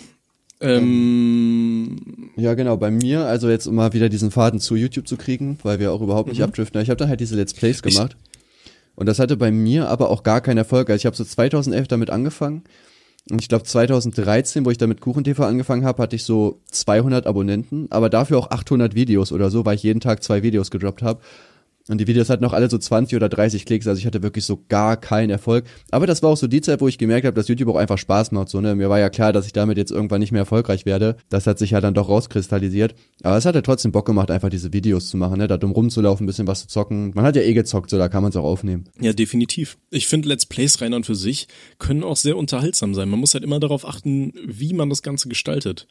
Ähm, 0.61 2.31
Ja, 2.37 2.55
genau, 2.55 2.77
bei 2.77 2.91
mir, 2.91 3.25
also 3.27 3.49
jetzt 3.49 3.67
um 3.67 3.75
mal 3.75 3.93
wieder 3.93 4.09
diesen 4.09 4.31
Faden 4.31 4.61
zu 4.61 4.77
YouTube 4.77 5.07
zu 5.09 5.17
kriegen, 5.17 5.59
weil 5.63 5.79
wir 5.79 5.93
auch 5.93 6.01
überhaupt 6.03 6.29
Mhm. 6.29 6.33
nicht 6.33 6.43
abdriften. 6.43 6.81
Ich 6.83 6.89
habe 6.91 6.97
dann 6.99 7.09
halt 7.09 7.21
diese 7.21 7.37
Let's 7.37 7.55
Plays 7.55 7.83
gemacht. 7.83 8.17
Und 8.97 9.07
das 9.07 9.19
hatte 9.19 9.37
bei 9.37 9.51
mir 9.53 9.89
aber 9.89 10.11
auch 10.11 10.23
gar 10.23 10.41
keinen 10.41 10.59
Erfolg. 10.59 10.91
Also 10.91 10.99
ich 10.99 11.07
habe 11.07 11.17
so 11.17 11.25
2011 11.25 11.87
damit 11.87 12.11
angefangen. 12.11 12.65
Und 13.31 13.41
ich 13.41 13.49
glaube 13.49 13.65
2013, 13.65 14.65
wo 14.65 14.71
ich 14.71 14.79
damit 14.79 15.01
KuchenTV 15.01 15.41
angefangen 15.41 15.85
habe, 15.85 16.03
hatte 16.03 16.17
ich 16.17 16.25
so 16.25 16.61
200 16.71 17.27
Abonnenten, 17.27 17.89
aber 17.91 18.09
dafür 18.09 18.39
auch 18.39 18.51
800 18.51 18.95
Videos 18.95 19.33
oder 19.33 19.51
so, 19.51 19.65
weil 19.65 19.75
ich 19.75 19.83
jeden 19.83 20.01
Tag 20.01 20.23
zwei 20.23 20.43
Videos 20.43 20.71
gedroppt 20.71 21.03
habe. 21.03 21.21
Und 21.89 21.99
die 21.99 22.07
Videos 22.09 22.31
hatten 22.31 22.45
auch 22.45 22.53
alle 22.53 22.69
so 22.69 22.79
20 22.79 23.15
oder 23.15 23.29
30 23.29 23.65
Klicks, 23.65 23.87
also 23.87 23.99
ich 23.99 24.07
hatte 24.07 24.23
wirklich 24.23 24.45
so 24.45 24.65
gar 24.69 24.97
keinen 24.97 25.31
Erfolg. 25.31 25.65
Aber 25.91 26.07
das 26.07 26.23
war 26.23 26.31
auch 26.31 26.37
so 26.37 26.49
die 26.49 26.61
Zeit, 26.61 26.81
wo 26.81 26.89
ich 26.89 26.99
gemerkt 26.99 27.27
habe, 27.27 27.35
dass 27.35 27.47
YouTube 27.47 27.69
auch 27.69 27.77
einfach 27.77 27.99
Spaß 27.99 28.33
macht. 28.33 28.49
So, 28.49 28.61
ne? 28.61 28.75
Mir 28.75 28.91
war 28.91 28.99
ja 28.99 29.09
klar, 29.09 29.33
dass 29.33 29.47
ich 29.47 29.53
damit 29.53 29.79
jetzt 29.79 29.93
irgendwann 29.93 30.21
nicht 30.21 30.33
mehr 30.33 30.41
erfolgreich 30.41 30.85
werde. 30.85 31.17
Das 31.29 31.47
hat 31.47 31.59
sich 31.59 31.71
ja 31.71 31.81
dann 31.81 31.95
doch 31.95 32.09
rauskristallisiert. 32.09 32.95
Aber 33.23 33.37
es 33.37 33.45
hat 33.45 33.55
ja 33.55 33.63
trotzdem 33.63 33.93
Bock 33.93 34.05
gemacht, 34.05 34.31
einfach 34.31 34.51
diese 34.51 34.73
Videos 34.73 35.09
zu 35.09 35.17
machen, 35.17 35.39
ne? 35.39 35.47
Da 35.47 35.59
dumm 35.59 35.71
rumzulaufen, 35.71 36.25
ein 36.25 36.27
bisschen 36.27 36.49
was 36.49 36.63
zu 36.63 36.69
zocken. 36.69 37.13
Man 37.15 37.25
hat 37.25 37.37
ja 37.37 37.43
eh 37.43 37.55
gezockt, 37.55 37.91
so 37.91 37.99
da 37.99 38.09
kann 38.09 38.23
man 38.23 38.31
es 38.31 38.37
auch 38.37 38.45
aufnehmen. 38.45 38.85
ja, 39.01 39.13
definitiv. 39.13 39.79
Ich 39.91 40.09
finde, 40.09 40.29
Let's 40.29 40.47
Plays 40.47 40.81
rein 40.81 40.93
und 40.93 41.07
für 41.07 41.15
sich 41.15 41.47
können 41.79 42.03
auch 42.03 42.17
sehr 42.17 42.37
unterhaltsam 42.37 42.95
sein. 42.95 43.09
Man 43.09 43.21
muss 43.21 43.35
halt 43.35 43.45
immer 43.45 43.61
darauf 43.61 43.87
achten, 43.87 44.33
wie 44.45 44.75
man 44.75 44.91
das 44.91 45.03
Ganze 45.03 45.29
gestaltet. 45.29 45.87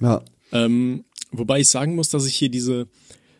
Ja. 0.00 0.22
Ähm, 0.52 1.04
wobei 1.32 1.60
ich 1.60 1.68
sagen 1.68 1.94
muss, 1.94 2.10
dass 2.10 2.26
ich 2.26 2.34
hier 2.34 2.50
diese, 2.50 2.86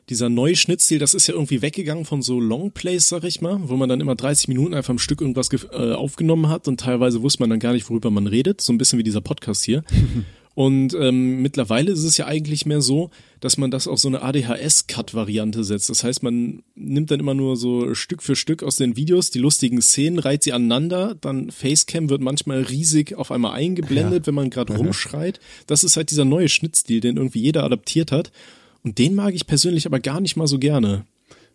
dieser 0.09 0.29
neue 0.29 0.57
Schnittstil, 0.57 0.99
das 0.99 1.15
ist 1.15 1.27
ja 1.27 1.35
irgendwie 1.35 1.63
weggegangen 1.63 2.05
von 2.05 2.23
so 2.23 2.41
Longplays, 2.41 3.09
sag 3.09 3.25
ich 3.25 3.41
mal, 3.41 3.59
wo 3.69 3.77
man 3.77 3.89
dann 3.89 4.01
immer 4.01 4.15
30 4.15 4.49
Minuten 4.49 4.75
einfach 4.75 4.91
am 4.91 4.99
Stück 4.99 5.21
irgendwas 5.21 5.49
äh, 5.53 5.93
aufgenommen 5.93 6.49
hat 6.49 6.69
und 6.69 6.81
teilweise 6.81 7.23
wusste 7.23 7.43
man 7.43 7.51
dann 7.51 7.59
gar 7.59 7.73
nicht, 7.73 7.89
worüber 7.89 8.11
man 8.11 8.27
redet. 8.27 8.61
So 8.61 8.73
ein 8.73 8.79
bisschen 8.79 8.99
wie 8.99 9.05
dieser 9.05 9.21
Podcast 9.21 9.65
hier. 9.65 9.83
Und 10.55 10.95
ähm, 10.95 11.43
mittlerweile 11.43 11.91
ist 11.91 12.05
es 12.05 12.17
ja 12.17 12.27
eigentlich 12.27 12.65
mehr 12.65 12.81
so, 12.81 13.11
dass 13.41 13.59
man 13.59 13.73
das 13.73 13.89
auf 13.89 13.99
so 13.99 14.07
eine 14.07 14.23
ADHS-Cut-Variante 14.23 15.65
setzt. 15.65 15.91
Das 15.91 16.05
heißt, 16.05 16.23
man 16.23 16.63
nimmt 16.77 17.11
dann 17.11 17.19
immer 17.19 17.35
nur 17.35 17.57
so 17.57 17.93
Stück 17.95 18.23
für 18.23 18.37
Stück 18.37 18.63
aus 18.63 18.77
den 18.77 18.97
Videos 18.97 19.31
die 19.31 19.41
lustigen 19.41 19.83
Szenen, 19.83 20.21
reiht 20.21 20.45
sie 20.45 20.53
aneinander, 20.53 21.17
dann 21.21 21.51
Facecam 21.51 22.09
wird 22.09 22.23
manchmal 22.23 22.63
riesig 22.63 23.17
auf 23.17 23.33
einmal 23.33 23.55
eingeblendet, 23.55 24.29
wenn 24.29 24.35
man 24.35 24.51
gerade 24.51 24.77
rumschreit. 24.77 25.41
Das 25.67 25.83
ist 25.83 25.97
halt 25.97 26.11
dieser 26.11 26.25
neue 26.25 26.49
Schnittstil, 26.49 27.01
den 27.01 27.17
irgendwie 27.17 27.41
jeder 27.41 27.65
adaptiert 27.65 28.13
hat. 28.13 28.31
Und 28.85 28.99
den 28.99 29.15
mag 29.15 29.35
ich 29.35 29.47
persönlich 29.47 29.87
aber 29.87 29.99
gar 29.99 30.21
nicht 30.21 30.37
mal 30.37 30.47
so 30.47 30.59
gerne. 30.59 31.05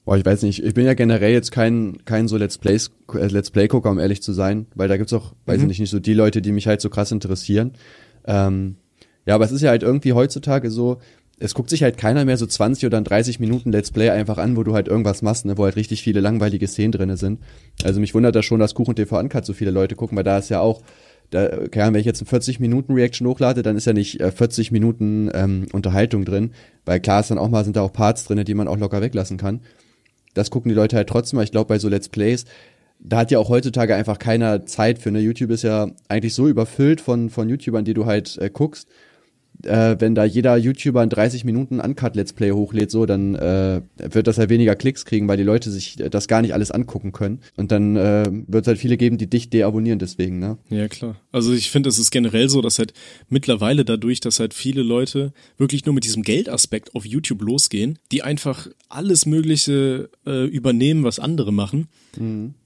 Boah, 0.06 0.18
ich 0.18 0.26
weiß 0.26 0.42
nicht, 0.42 0.64
ich 0.64 0.74
bin 0.74 0.86
ja 0.86 0.96
generell 0.96 1.32
jetzt 1.32 1.52
kein, 1.52 1.98
kein 2.06 2.28
so 2.28 2.38
Let's 2.38 2.58
Plays, 2.58 2.92
äh, 3.14 3.28
Let's 3.28 3.52
Play-Gucker, 3.52 3.92
um 3.92 4.00
ehrlich 4.00 4.24
zu 4.24 4.34
sein, 4.34 4.66
weil 4.74 4.88
da 4.88 4.98
gibt's 4.98 5.14
auch, 5.14 5.34
weiß 5.46 5.62
ich 5.62 5.68
nicht, 5.68 5.80
nicht 5.80 5.92
so 5.92 6.00
die 6.00 6.14
Leute, 6.14 6.42
die 6.42 6.52
mich 6.52 6.68
halt 6.68 6.82
so 6.82 6.90
krass 6.90 7.12
interessieren. 7.12 7.74
Ähm, 8.26 8.78
ja, 9.28 9.36
aber 9.36 9.46
es 9.46 9.52
ist 9.52 9.62
ja 9.62 9.70
halt 9.70 9.84
irgendwie 9.84 10.14
heutzutage 10.14 10.72
so, 10.72 11.00
es 11.38 11.54
guckt 11.54 11.70
sich 11.70 11.84
halt 11.84 11.98
keiner 11.98 12.26
mehr 12.26 12.38
so 12.38 12.46
20 12.46 12.86
oder 12.86 13.00
30 13.00 13.40
Minuten 13.40 13.72
Let's 13.72 13.92
Play 13.92 14.10
einfach 14.10 14.38
an, 14.38 14.58
wo 14.58 14.64
du 14.64 14.74
halt 14.74 14.88
irgendwas 14.88 15.22
machst, 15.22 15.46
ne, 15.46 15.58
wo 15.58 15.66
halt 15.66 15.76
richtig 15.76 16.02
viele 16.02 16.22
langweilige 16.22 16.68
Szenen 16.68 16.92
drinne 16.92 17.18
sind. 17.18 17.40
Also 17.84 18.00
mich 18.00 18.14
wundert 18.14 18.36
das 18.36 18.46
schon, 18.46 18.60
dass 18.60 18.74
Kuchen 18.74 18.96
TV 18.96 19.18
Uncut 19.20 19.46
so 19.46 19.54
viele 19.54 19.72
Leute 19.72 19.96
gucken, 19.96 20.18
weil 20.18 20.24
da 20.24 20.38
ist 20.38 20.50
ja 20.50 20.60
auch, 20.60 20.82
da, 21.30 21.48
keine 21.68 21.86
Ahnung, 21.86 21.96
wenn 21.96 22.02
ich 22.02 22.06
jetzt 22.06 22.22
eine 22.22 22.30
40 22.30 22.60
Minuten 22.60 22.94
Reaction 22.94 23.28
hochlade, 23.28 23.62
dann 23.62 23.76
ist 23.76 23.86
ja 23.86 23.94
nicht 23.94 24.20
äh, 24.20 24.32
40 24.32 24.72
Minuten 24.72 25.30
ähm, 25.34 25.68
Unterhaltung 25.74 26.26
drin, 26.26 26.52
weil 26.86 27.00
klar 27.00 27.20
ist 27.20 27.32
dann 27.32 27.38
auch 27.38 27.50
mal, 27.50 27.64
sind 27.64 27.76
da 27.76 27.82
auch 27.82 27.94
Parts 27.94 28.26
drinne, 28.26 28.44
die 28.44 28.54
man 28.54 28.68
auch 28.68 28.78
locker 28.78 29.02
weglassen 29.02 29.38
kann. 29.38 29.62
Das 30.34 30.52
gucken 30.52 30.70
die 30.70 30.76
Leute 30.76 30.96
halt 30.96 31.10
trotzdem, 31.10 31.40
aber 31.40 31.44
ich 31.44 31.52
glaube 31.52 31.68
bei 31.68 31.80
so 31.80 31.90
Let's 31.90 32.10
Plays, 32.10 32.46
da 33.00 33.20
hat 33.20 33.32
ja 33.32 33.40
auch 33.40 33.50
heutzutage 33.50 33.96
einfach 33.96 34.20
keiner 34.20 34.66
Zeit 34.66 35.00
für, 35.00 35.12
ne? 35.12 35.20
YouTube 35.20 35.52
ist 35.52 35.64
ja 35.64 35.90
eigentlich 36.10 36.34
so 36.34 36.48
überfüllt 36.48 37.00
von, 37.00 37.30
von 37.30 37.48
YouTubern, 37.48 37.86
die 37.86 37.94
du 37.94 38.06
halt 38.06 38.38
äh, 38.38 38.50
guckst. 38.50 38.90
Äh, 39.64 39.98
wenn 40.00 40.16
da 40.16 40.24
jeder 40.24 40.56
YouTuber 40.58 41.04
in 41.04 41.10
30 41.10 41.44
Minuten 41.44 41.80
Uncut 41.80 42.16
Let's 42.16 42.34
Play 42.34 42.52
hochlädt, 42.52 42.92
so, 42.92 43.06
dann 43.06 43.36
äh, 43.36 43.82
wird 43.98 44.28
das 44.28 44.38
halt 44.38 44.50
weniger 44.50 44.76
Klicks 44.76 45.06
kriegen, 45.06 45.28
weil 45.28 45.38
die 45.38 45.44
Leute 45.44 45.70
sich 45.72 45.98
das 45.98 46.28
gar 46.28 46.42
nicht 46.42 46.54
alles 46.54 46.72
angucken 46.72 47.12
können. 47.12 47.40
Und 47.58 47.72
dann 47.72 47.96
äh, 47.96 48.26
wird 48.48 48.64
es 48.64 48.68
halt 48.68 48.80
viele 48.80 48.98
geben, 48.98 49.18
die 49.18 49.28
dich 49.28 49.50
deabonnieren 49.50 50.00
deswegen, 50.00 50.40
ne? 50.40 50.58
Ja, 50.70 50.88
klar. 50.88 51.16
Also 51.32 51.54
ich 51.54 51.70
finde, 51.72 51.90
es 51.90 52.00
ist 52.00 52.12
generell 52.12 52.50
so, 52.50 52.62
dass 52.62 52.80
halt 52.80 52.94
mittlerweile 53.28 53.86
dadurch, 53.86 54.20
dass 54.20 54.40
halt 54.40 54.54
viele 54.54 54.82
Leute 54.82 55.34
wirklich 55.58 55.86
nur 55.86 55.94
mit 55.94 56.04
diesem 56.04 56.24
Geldaspekt 56.24 56.96
auf 56.96 57.06
YouTube 57.06 57.42
losgehen, 57.42 58.00
die 58.12 58.24
einfach 58.24 58.68
alles 58.88 59.26
Mögliche 59.26 60.10
äh, 60.26 60.46
übernehmen, 60.46 61.04
was 61.04 61.20
andere 61.20 61.52
machen. 61.52 61.88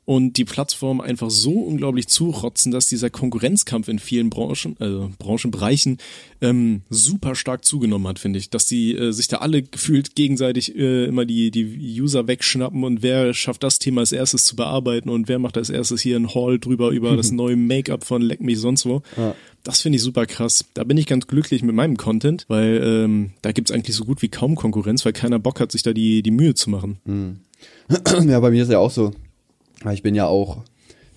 Und 0.06 0.36
die 0.36 0.44
Plattform 0.44 1.00
einfach 1.00 1.30
so 1.30 1.52
unglaublich 1.52 2.08
zurotzen, 2.08 2.74
dass 2.74 2.88
dieser 2.88 3.10
Konkurrenzkampf 3.10 3.88
in 3.88 4.00
vielen 4.00 4.30
Branchen, 4.30 4.76
also 4.80 5.12
Branchenbereichen, 5.18 5.98
ähm, 6.42 6.82
super 6.90 7.36
stark 7.36 7.64
zugenommen 7.64 8.08
hat, 8.08 8.20
finde 8.20 8.40
ich. 8.40 8.50
Dass 8.50 8.66
die 8.66 8.96
äh, 8.96 9.12
sich 9.14 9.30
da 9.30 9.38
alle 9.38 9.64
gefühlt 9.64 10.16
gegenseitig 10.16 10.76
äh, 10.76 11.06
immer 11.06 11.26
die, 11.26 11.52
die 11.52 12.02
User 12.02 12.28
wegschnappen 12.28 12.84
und 12.84 13.02
wer 13.02 13.34
schafft 13.34 13.64
das 13.64 13.80
Thema 13.80 14.02
als 14.02 14.12
erstes 14.12 14.44
zu 14.44 14.58
bearbeiten 14.58 15.08
und 15.10 15.30
wer 15.30 15.40
macht 15.40 15.58
als 15.58 15.70
erstes 15.70 16.02
hier 16.02 16.18
ein 16.18 16.34
Haul 16.34 16.60
drüber 16.60 16.90
über 16.90 17.16
das 17.16 17.32
neue 17.34 17.56
Make-up 17.56 18.04
von 18.04 18.22
Leck 18.22 18.42
mich 18.42 18.60
sonst 18.60 18.86
wo. 18.86 19.04
Ja. 19.16 19.36
Das 19.64 19.82
finde 19.82 19.96
ich 19.96 20.02
super 20.02 20.26
krass. 20.26 20.66
Da 20.74 20.84
bin 20.84 20.98
ich 20.98 21.08
ganz 21.08 21.28
glücklich 21.28 21.64
mit 21.64 21.76
meinem 21.76 21.96
Content, 21.96 22.44
weil 22.50 22.82
ähm, 22.84 23.32
da 23.42 23.54
gibt's 23.54 23.72
eigentlich 23.72 23.96
so 23.96 24.04
gut 24.04 24.22
wie 24.22 24.28
kaum 24.28 24.56
Konkurrenz, 24.56 25.06
weil 25.06 25.14
keiner 25.14 25.40
Bock 25.40 25.62
hat, 25.62 25.72
sich 25.72 25.84
da 25.84 25.94
die, 25.94 26.22
die 26.22 26.32
Mühe 26.32 26.54
zu 26.56 26.70
machen. 26.70 26.98
ja, 28.28 28.40
bei 28.42 28.52
mir 28.52 28.64
ist 28.64 28.72
ja 28.72 28.80
auch 28.80 28.92
so. 28.92 29.14
Ich 29.92 30.04
bin 30.04 30.16
ja 30.16 30.28
auch 30.28 30.64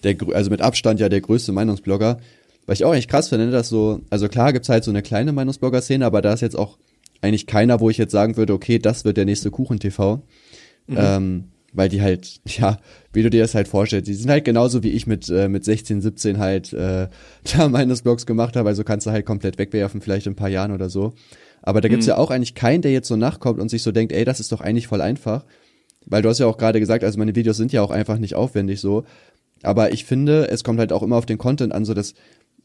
der, 0.03 0.17
also 0.33 0.51
mit 0.51 0.61
Abstand 0.61 1.01
ja 1.01 1.09
der 1.09 1.21
größte 1.21 1.53
Meinungsblogger. 1.53 2.19
Weil 2.67 2.75
ich 2.75 2.85
auch 2.85 2.95
echt 2.95 3.09
krass 3.09 3.29
finde, 3.29 3.51
dass 3.51 3.69
so, 3.69 4.01
also 4.11 4.29
klar 4.29 4.53
gibt's 4.53 4.69
halt 4.69 4.83
so 4.83 4.91
eine 4.91 5.03
kleine 5.03 5.33
Meinungsblogger-Szene, 5.33 6.05
aber 6.05 6.21
da 6.21 6.33
ist 6.33 6.41
jetzt 6.41 6.59
auch 6.59 6.79
eigentlich 7.23 7.47
keiner, 7.47 7.81
wo 7.81 7.91
ich 7.91 7.97
jetzt 7.97 8.13
sagen 8.13 8.37
würde, 8.37 8.53
okay, 8.53 8.79
das 8.79 9.05
wird 9.05 9.17
der 9.17 9.25
nächste 9.25 9.51
Kuchen-TV. 9.51 10.23
Ähm, 10.89 11.45
weil 11.73 11.89
die 11.89 12.03
halt, 12.03 12.41
ja, 12.47 12.79
wie 13.13 13.23
du 13.23 13.31
dir 13.31 13.43
das 13.43 13.55
halt 13.55 13.69
vorstellst, 13.69 14.09
die 14.09 14.15
sind 14.15 14.31
halt 14.31 14.45
genauso 14.45 14.83
wie 14.83 14.91
ich 14.91 15.07
mit, 15.07 15.29
äh, 15.29 15.49
mit 15.49 15.65
16, 15.65 16.01
17 16.01 16.39
halt 16.39 16.73
äh, 16.73 17.09
da 17.57 17.69
meines 17.69 18.03
Blogs 18.03 18.27
gemacht 18.27 18.57
habe, 18.57 18.69
also 18.69 18.83
kannst 18.83 19.07
du 19.07 19.11
halt 19.11 19.27
komplett 19.27 19.59
wegwerfen, 19.59 20.01
vielleicht 20.01 20.27
in 20.27 20.33
ein 20.33 20.37
paar 20.37 20.49
Jahren 20.49 20.73
oder 20.73 20.91
so. 20.91 21.13
Aber 21.63 21.81
da 21.81 21.89
gibt's 21.89 22.07
ja 22.07 22.17
auch 22.17 22.31
eigentlich 22.31 22.55
keinen, 22.55 22.83
der 22.83 22.93
jetzt 22.93 23.09
so 23.09 23.17
nachkommt 23.17 23.61
und 23.61 23.71
sich 23.71 23.83
so 23.83 23.91
denkt, 23.91 24.13
ey, 24.13 24.25
das 24.25 24.39
ist 24.39 24.53
doch 24.53 24.61
eigentlich 24.61 24.87
voll 24.87 25.01
einfach. 25.01 25.45
Weil 26.07 26.23
du 26.23 26.29
hast 26.29 26.38
ja 26.38 26.47
auch 26.47 26.57
gerade 26.57 26.81
gesagt, 26.81 27.05
also 27.05 27.19
meine 27.19 27.35
Videos 27.35 27.57
sind 27.57 27.73
ja 27.73 27.83
auch 27.83 27.90
einfach 27.90 28.19
nicht 28.19 28.35
aufwendig 28.35 28.81
so. 28.81 29.05
Aber 29.62 29.92
ich 29.92 30.05
finde, 30.05 30.49
es 30.49 30.64
kommt 30.64 30.79
halt 30.79 30.92
auch 30.92 31.03
immer 31.03 31.16
auf 31.16 31.27
den 31.27 31.38
Content 31.38 31.73
an, 31.73 31.85
so 31.85 31.95
dass, 31.95 32.14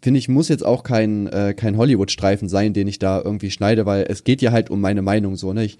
finde 0.01 0.19
ich, 0.19 0.29
muss 0.29 0.49
jetzt 0.49 0.65
auch 0.65 0.83
kein, 0.83 1.27
äh, 1.27 1.53
kein 1.55 1.77
Hollywood-Streifen 1.77 2.49
sein, 2.49 2.73
den 2.73 2.87
ich 2.87 2.99
da 2.99 3.21
irgendwie 3.21 3.51
schneide, 3.51 3.85
weil 3.85 4.05
es 4.07 4.23
geht 4.23 4.41
ja 4.41 4.51
halt 4.51 4.69
um 4.69 4.81
meine 4.81 5.01
Meinung 5.01 5.35
so, 5.35 5.53
ne? 5.53 5.65
Ich, 5.65 5.77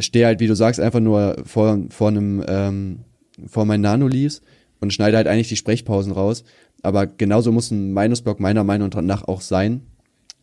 stehe 0.00 0.26
halt, 0.26 0.38
wie 0.40 0.46
du 0.46 0.54
sagst, 0.54 0.80
einfach 0.80 1.00
nur 1.00 1.36
vor, 1.44 1.78
vor 1.88 2.08
einem, 2.08 2.44
ähm, 2.46 2.98
vor 3.46 3.64
meinen 3.64 3.80
Nanoleaves 3.80 4.42
und 4.80 4.92
schneide 4.92 5.16
halt 5.16 5.26
eigentlich 5.26 5.48
die 5.48 5.56
Sprechpausen 5.56 6.12
raus. 6.12 6.44
Aber 6.82 7.06
genauso 7.06 7.52
muss 7.52 7.70
ein 7.70 7.92
Meinungsblock 7.92 8.38
meiner 8.38 8.64
Meinung 8.64 8.90
nach 9.02 9.26
auch 9.26 9.40
sein. 9.40 9.82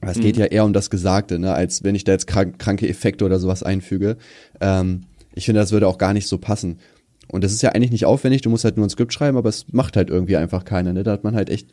Es 0.01 0.19
geht 0.19 0.37
ja 0.37 0.45
eher 0.45 0.65
um 0.65 0.73
das 0.73 0.89
Gesagte, 0.89 1.39
ne, 1.39 1.53
als 1.53 1.83
wenn 1.83 1.95
ich 1.95 2.03
da 2.03 2.11
jetzt 2.11 2.27
krank, 2.27 2.59
kranke 2.59 2.87
Effekte 2.87 3.25
oder 3.25 3.39
sowas 3.39 3.63
einfüge. 3.63 4.17
Ähm, 4.61 5.03
ich 5.35 5.45
finde, 5.45 5.61
das 5.61 5.71
würde 5.71 5.87
auch 5.87 5.97
gar 5.97 6.13
nicht 6.13 6.27
so 6.27 6.37
passen. 6.37 6.79
Und 7.27 7.43
das 7.43 7.51
ist 7.51 7.61
ja 7.61 7.71
eigentlich 7.71 7.91
nicht 7.91 8.05
aufwendig, 8.05 8.41
du 8.41 8.49
musst 8.49 8.63
halt 8.63 8.77
nur 8.77 8.85
ein 8.85 8.89
Skript 8.89 9.13
schreiben, 9.13 9.37
aber 9.37 9.49
es 9.49 9.65
macht 9.71 9.97
halt 9.97 10.09
irgendwie 10.09 10.37
einfach 10.37 10.63
keiner, 10.63 10.93
ne? 10.93 11.03
Da 11.03 11.11
hat 11.11 11.23
man 11.23 11.35
halt 11.35 11.49
echt, 11.49 11.69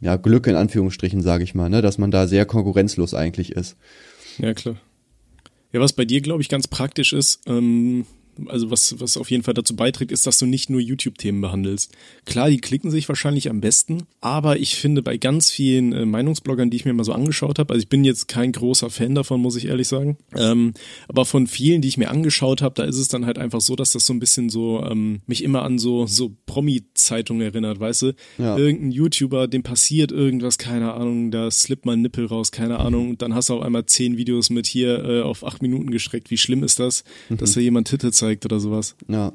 ja, 0.00 0.16
Glück 0.16 0.46
in 0.46 0.56
Anführungsstrichen, 0.56 1.22
sage 1.22 1.44
ich 1.44 1.54
mal, 1.54 1.68
ne? 1.68 1.82
Dass 1.82 1.98
man 1.98 2.10
da 2.10 2.26
sehr 2.26 2.46
konkurrenzlos 2.46 3.14
eigentlich 3.14 3.52
ist. 3.52 3.76
Ja, 4.38 4.54
klar. 4.54 4.76
Ja, 5.72 5.80
was 5.80 5.92
bei 5.94 6.04
dir, 6.04 6.20
glaube 6.20 6.42
ich, 6.42 6.48
ganz 6.48 6.68
praktisch 6.68 7.12
ist, 7.12 7.40
ähm, 7.46 8.04
Also 8.46 8.70
was, 8.70 8.98
was 9.00 9.16
auf 9.16 9.30
jeden 9.30 9.42
Fall 9.42 9.54
dazu 9.54 9.76
beiträgt, 9.76 10.12
ist, 10.12 10.26
dass 10.26 10.38
du 10.38 10.46
nicht 10.46 10.70
nur 10.70 10.80
YouTube-Themen 10.80 11.40
behandelst. 11.40 11.92
Klar, 12.24 12.48
die 12.50 12.58
klicken 12.58 12.90
sich 12.90 13.08
wahrscheinlich 13.08 13.50
am 13.50 13.60
besten, 13.60 14.04
aber 14.20 14.58
ich 14.58 14.76
finde 14.76 15.02
bei 15.02 15.16
ganz 15.16 15.50
vielen 15.50 15.92
äh, 15.92 16.06
Meinungsbloggern, 16.06 16.70
die 16.70 16.76
ich 16.76 16.84
mir 16.84 16.92
mal 16.94 17.04
so 17.04 17.12
angeschaut 17.12 17.58
habe, 17.58 17.74
also 17.74 17.82
ich 17.82 17.88
bin 17.88 18.04
jetzt 18.04 18.28
kein 18.28 18.52
großer 18.52 18.90
Fan 18.90 19.14
davon, 19.14 19.40
muss 19.40 19.56
ich 19.56 19.66
ehrlich 19.66 19.88
sagen, 19.88 20.16
ähm, 20.34 20.72
aber 21.08 21.24
von 21.24 21.46
vielen, 21.46 21.82
die 21.82 21.88
ich 21.88 21.98
mir 21.98 22.10
angeschaut 22.10 22.62
habe, 22.62 22.74
da 22.74 22.84
ist 22.84 22.96
es 22.96 23.08
dann 23.08 23.26
halt 23.26 23.38
einfach 23.38 23.60
so, 23.60 23.76
dass 23.76 23.90
das 23.90 24.06
so 24.06 24.12
ein 24.12 24.20
bisschen 24.20 24.48
so 24.48 24.82
ähm, 24.84 25.20
mich 25.26 25.42
immer 25.44 25.62
an 25.62 25.78
so 25.78 26.06
so 26.06 26.34
Promi-Zeitungen 26.46 27.42
erinnert, 27.42 27.80
weißt 27.80 28.02
du? 28.02 28.12
Ja. 28.38 28.56
Irgendein 28.56 28.92
YouTuber, 28.92 29.48
dem 29.48 29.62
passiert 29.62 30.12
irgendwas, 30.12 30.58
keine 30.58 30.94
Ahnung, 30.94 31.30
da 31.30 31.50
slippt 31.50 31.86
mal 31.86 31.92
ein 31.92 32.02
Nippel 32.02 32.26
raus, 32.26 32.52
keine 32.52 32.78
Ahnung, 32.78 33.10
und 33.10 33.22
dann 33.22 33.34
hast 33.34 33.48
du 33.48 33.54
auf 33.54 33.62
einmal 33.62 33.86
zehn 33.86 34.16
Videos 34.16 34.50
mit 34.50 34.66
hier 34.66 35.04
äh, 35.04 35.22
auf 35.22 35.44
acht 35.44 35.62
Minuten 35.62 35.90
gestreckt. 35.90 36.30
Wie 36.30 36.38
schlimm 36.38 36.62
ist 36.62 36.78
das, 36.78 37.04
mhm. 37.28 37.36
dass 37.38 37.52
da 37.52 37.60
jemand 37.60 37.88
Titel 37.88 38.12
zeigt 38.22 38.44
oder 38.44 38.60
sowas. 38.60 38.96
Ja. 39.08 39.32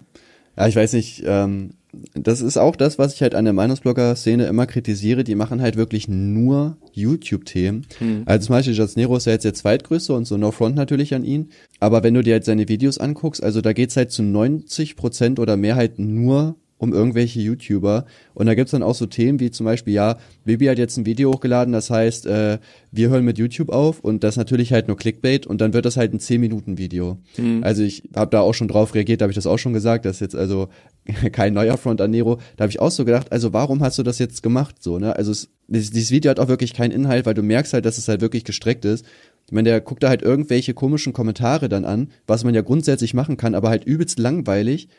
Ja, 0.58 0.68
ich 0.68 0.76
weiß 0.76 0.94
nicht, 0.94 1.24
ähm, 1.24 1.72
das 2.16 2.42
ist 2.42 2.58
auch 2.58 2.76
das, 2.76 2.98
was 2.98 3.14
ich 3.14 3.22
halt 3.22 3.36
an 3.36 3.46
der 3.46 3.54
Meinungsblogger-Szene 3.54 4.48
immer 4.48 4.66
kritisiere. 4.66 5.24
Die 5.24 5.36
machen 5.36 5.62
halt 5.62 5.76
wirklich 5.76 6.08
nur 6.08 6.78
YouTube-Themen. 6.94 7.86
Hm. 8.00 8.24
Also 8.26 8.48
zum 8.48 8.56
Beispiel 8.56 8.74
Jasnero 8.74 9.18
ist 9.18 9.26
ja 9.26 9.34
jetzt 9.34 9.46
der 9.46 9.54
zweitgrößte 9.54 10.14
und 10.14 10.26
so 10.26 10.36
No 10.38 10.52
Front 10.52 10.76
natürlich 10.76 11.14
an 11.14 11.24
ihn. 11.24 11.50
Aber 11.80 12.02
wenn 12.02 12.16
du 12.16 12.24
dir 12.24 12.34
halt 12.34 12.46
seine 12.46 12.68
Videos 12.68 12.98
anguckst, 12.98 13.44
also 13.44 13.62
da 13.62 13.74
geht's 13.74 13.98
halt 13.98 14.12
zu 14.12 14.24
90 14.24 14.96
Prozent 14.96 15.40
oder 15.40 15.58
mehr 15.58 15.76
halt 15.76 16.00
nur 16.00 16.56
um 16.78 16.94
irgendwelche 16.94 17.40
YouTuber. 17.40 18.06
Und 18.34 18.46
da 18.46 18.56
gibt's 18.56 18.72
dann 18.72 18.84
auch 18.84 18.96
so 18.96 19.06
Themen 19.06 19.40
wie 19.40 19.52
zum 19.52 19.66
Beispiel, 19.66 19.94
ja, 19.94 20.18
Bibi 20.46 20.66
hat 20.68 20.78
jetzt 20.78 20.98
ein 20.98 21.06
Video 21.06 21.32
hochgeladen, 21.34 21.74
das 21.74 21.90
heißt, 21.90 22.28
äh, 22.28 22.60
wir 22.92 23.10
hören 23.10 23.26
mit 23.26 23.38
YouTube 23.38 23.70
auf 23.70 24.00
und 24.00 24.24
das 24.24 24.38
natürlich 24.38 24.74
halt 24.74 24.88
nur 24.88 24.98
Clickbait 24.98 25.48
und 25.48 25.60
dann 25.60 25.74
wird 25.74 25.86
das 25.86 25.98
halt 25.98 26.14
ein 26.14 26.20
10-Minuten-Video. 26.20 27.18
Mhm. 27.38 27.64
Also 27.64 27.84
ich 27.84 28.04
habe 28.16 28.32
da 28.32 28.42
auch 28.42 28.54
schon 28.54 28.68
drauf 28.68 28.94
reagiert, 28.94 29.22
da 29.22 29.24
habe 29.24 29.32
ich 29.32 29.36
das 29.38 29.48
auch 29.48 29.58
schon 29.58 29.74
gesagt, 29.74 30.06
das 30.06 30.18
ist 30.18 30.22
jetzt 30.22 30.36
also 30.36 30.70
kein 31.32 31.54
neuer 31.54 31.78
Front 31.78 32.02
an 32.02 32.12
Nero. 32.12 32.40
Da 32.56 32.64
habe 32.64 32.72
ich 32.72 32.80
auch 32.80 32.92
so 32.92 33.06
gedacht, 33.06 33.32
also 33.32 33.54
warum 33.54 33.82
hast 33.82 33.98
du 33.98 34.04
das 34.04 34.20
jetzt 34.20 34.44
gemacht? 34.44 34.76
So, 34.80 35.00
ne? 35.00 35.16
Also 35.16 35.32
es, 35.32 35.50
dieses 35.68 36.12
Video 36.12 36.30
hat 36.30 36.40
auch 36.40 36.48
wirklich 36.48 36.74
keinen 36.74 36.92
Inhalt, 36.92 37.26
weil 37.26 37.34
du 37.34 37.44
merkst 37.44 37.74
halt, 37.74 37.86
dass 37.86 37.98
es 37.98 38.08
halt 38.08 38.22
wirklich 38.22 38.44
gestreckt 38.44 38.86
ist. 38.86 39.06
Ich 39.48 39.54
meine, 39.54 39.70
der 39.70 39.82
guckt 39.82 40.04
da 40.04 40.10
halt 40.10 40.22
irgendwelche 40.22 40.74
komischen 40.74 41.14
Kommentare 41.14 41.70
dann 41.70 41.86
an, 41.86 42.12
was 42.28 42.44
man 42.44 42.54
ja 42.54 42.62
grundsätzlich 42.62 43.14
machen 43.14 43.38
kann, 43.38 43.56
aber 43.56 43.70
halt 43.70 43.86
übelst 43.86 44.20
langweilig 44.20 44.90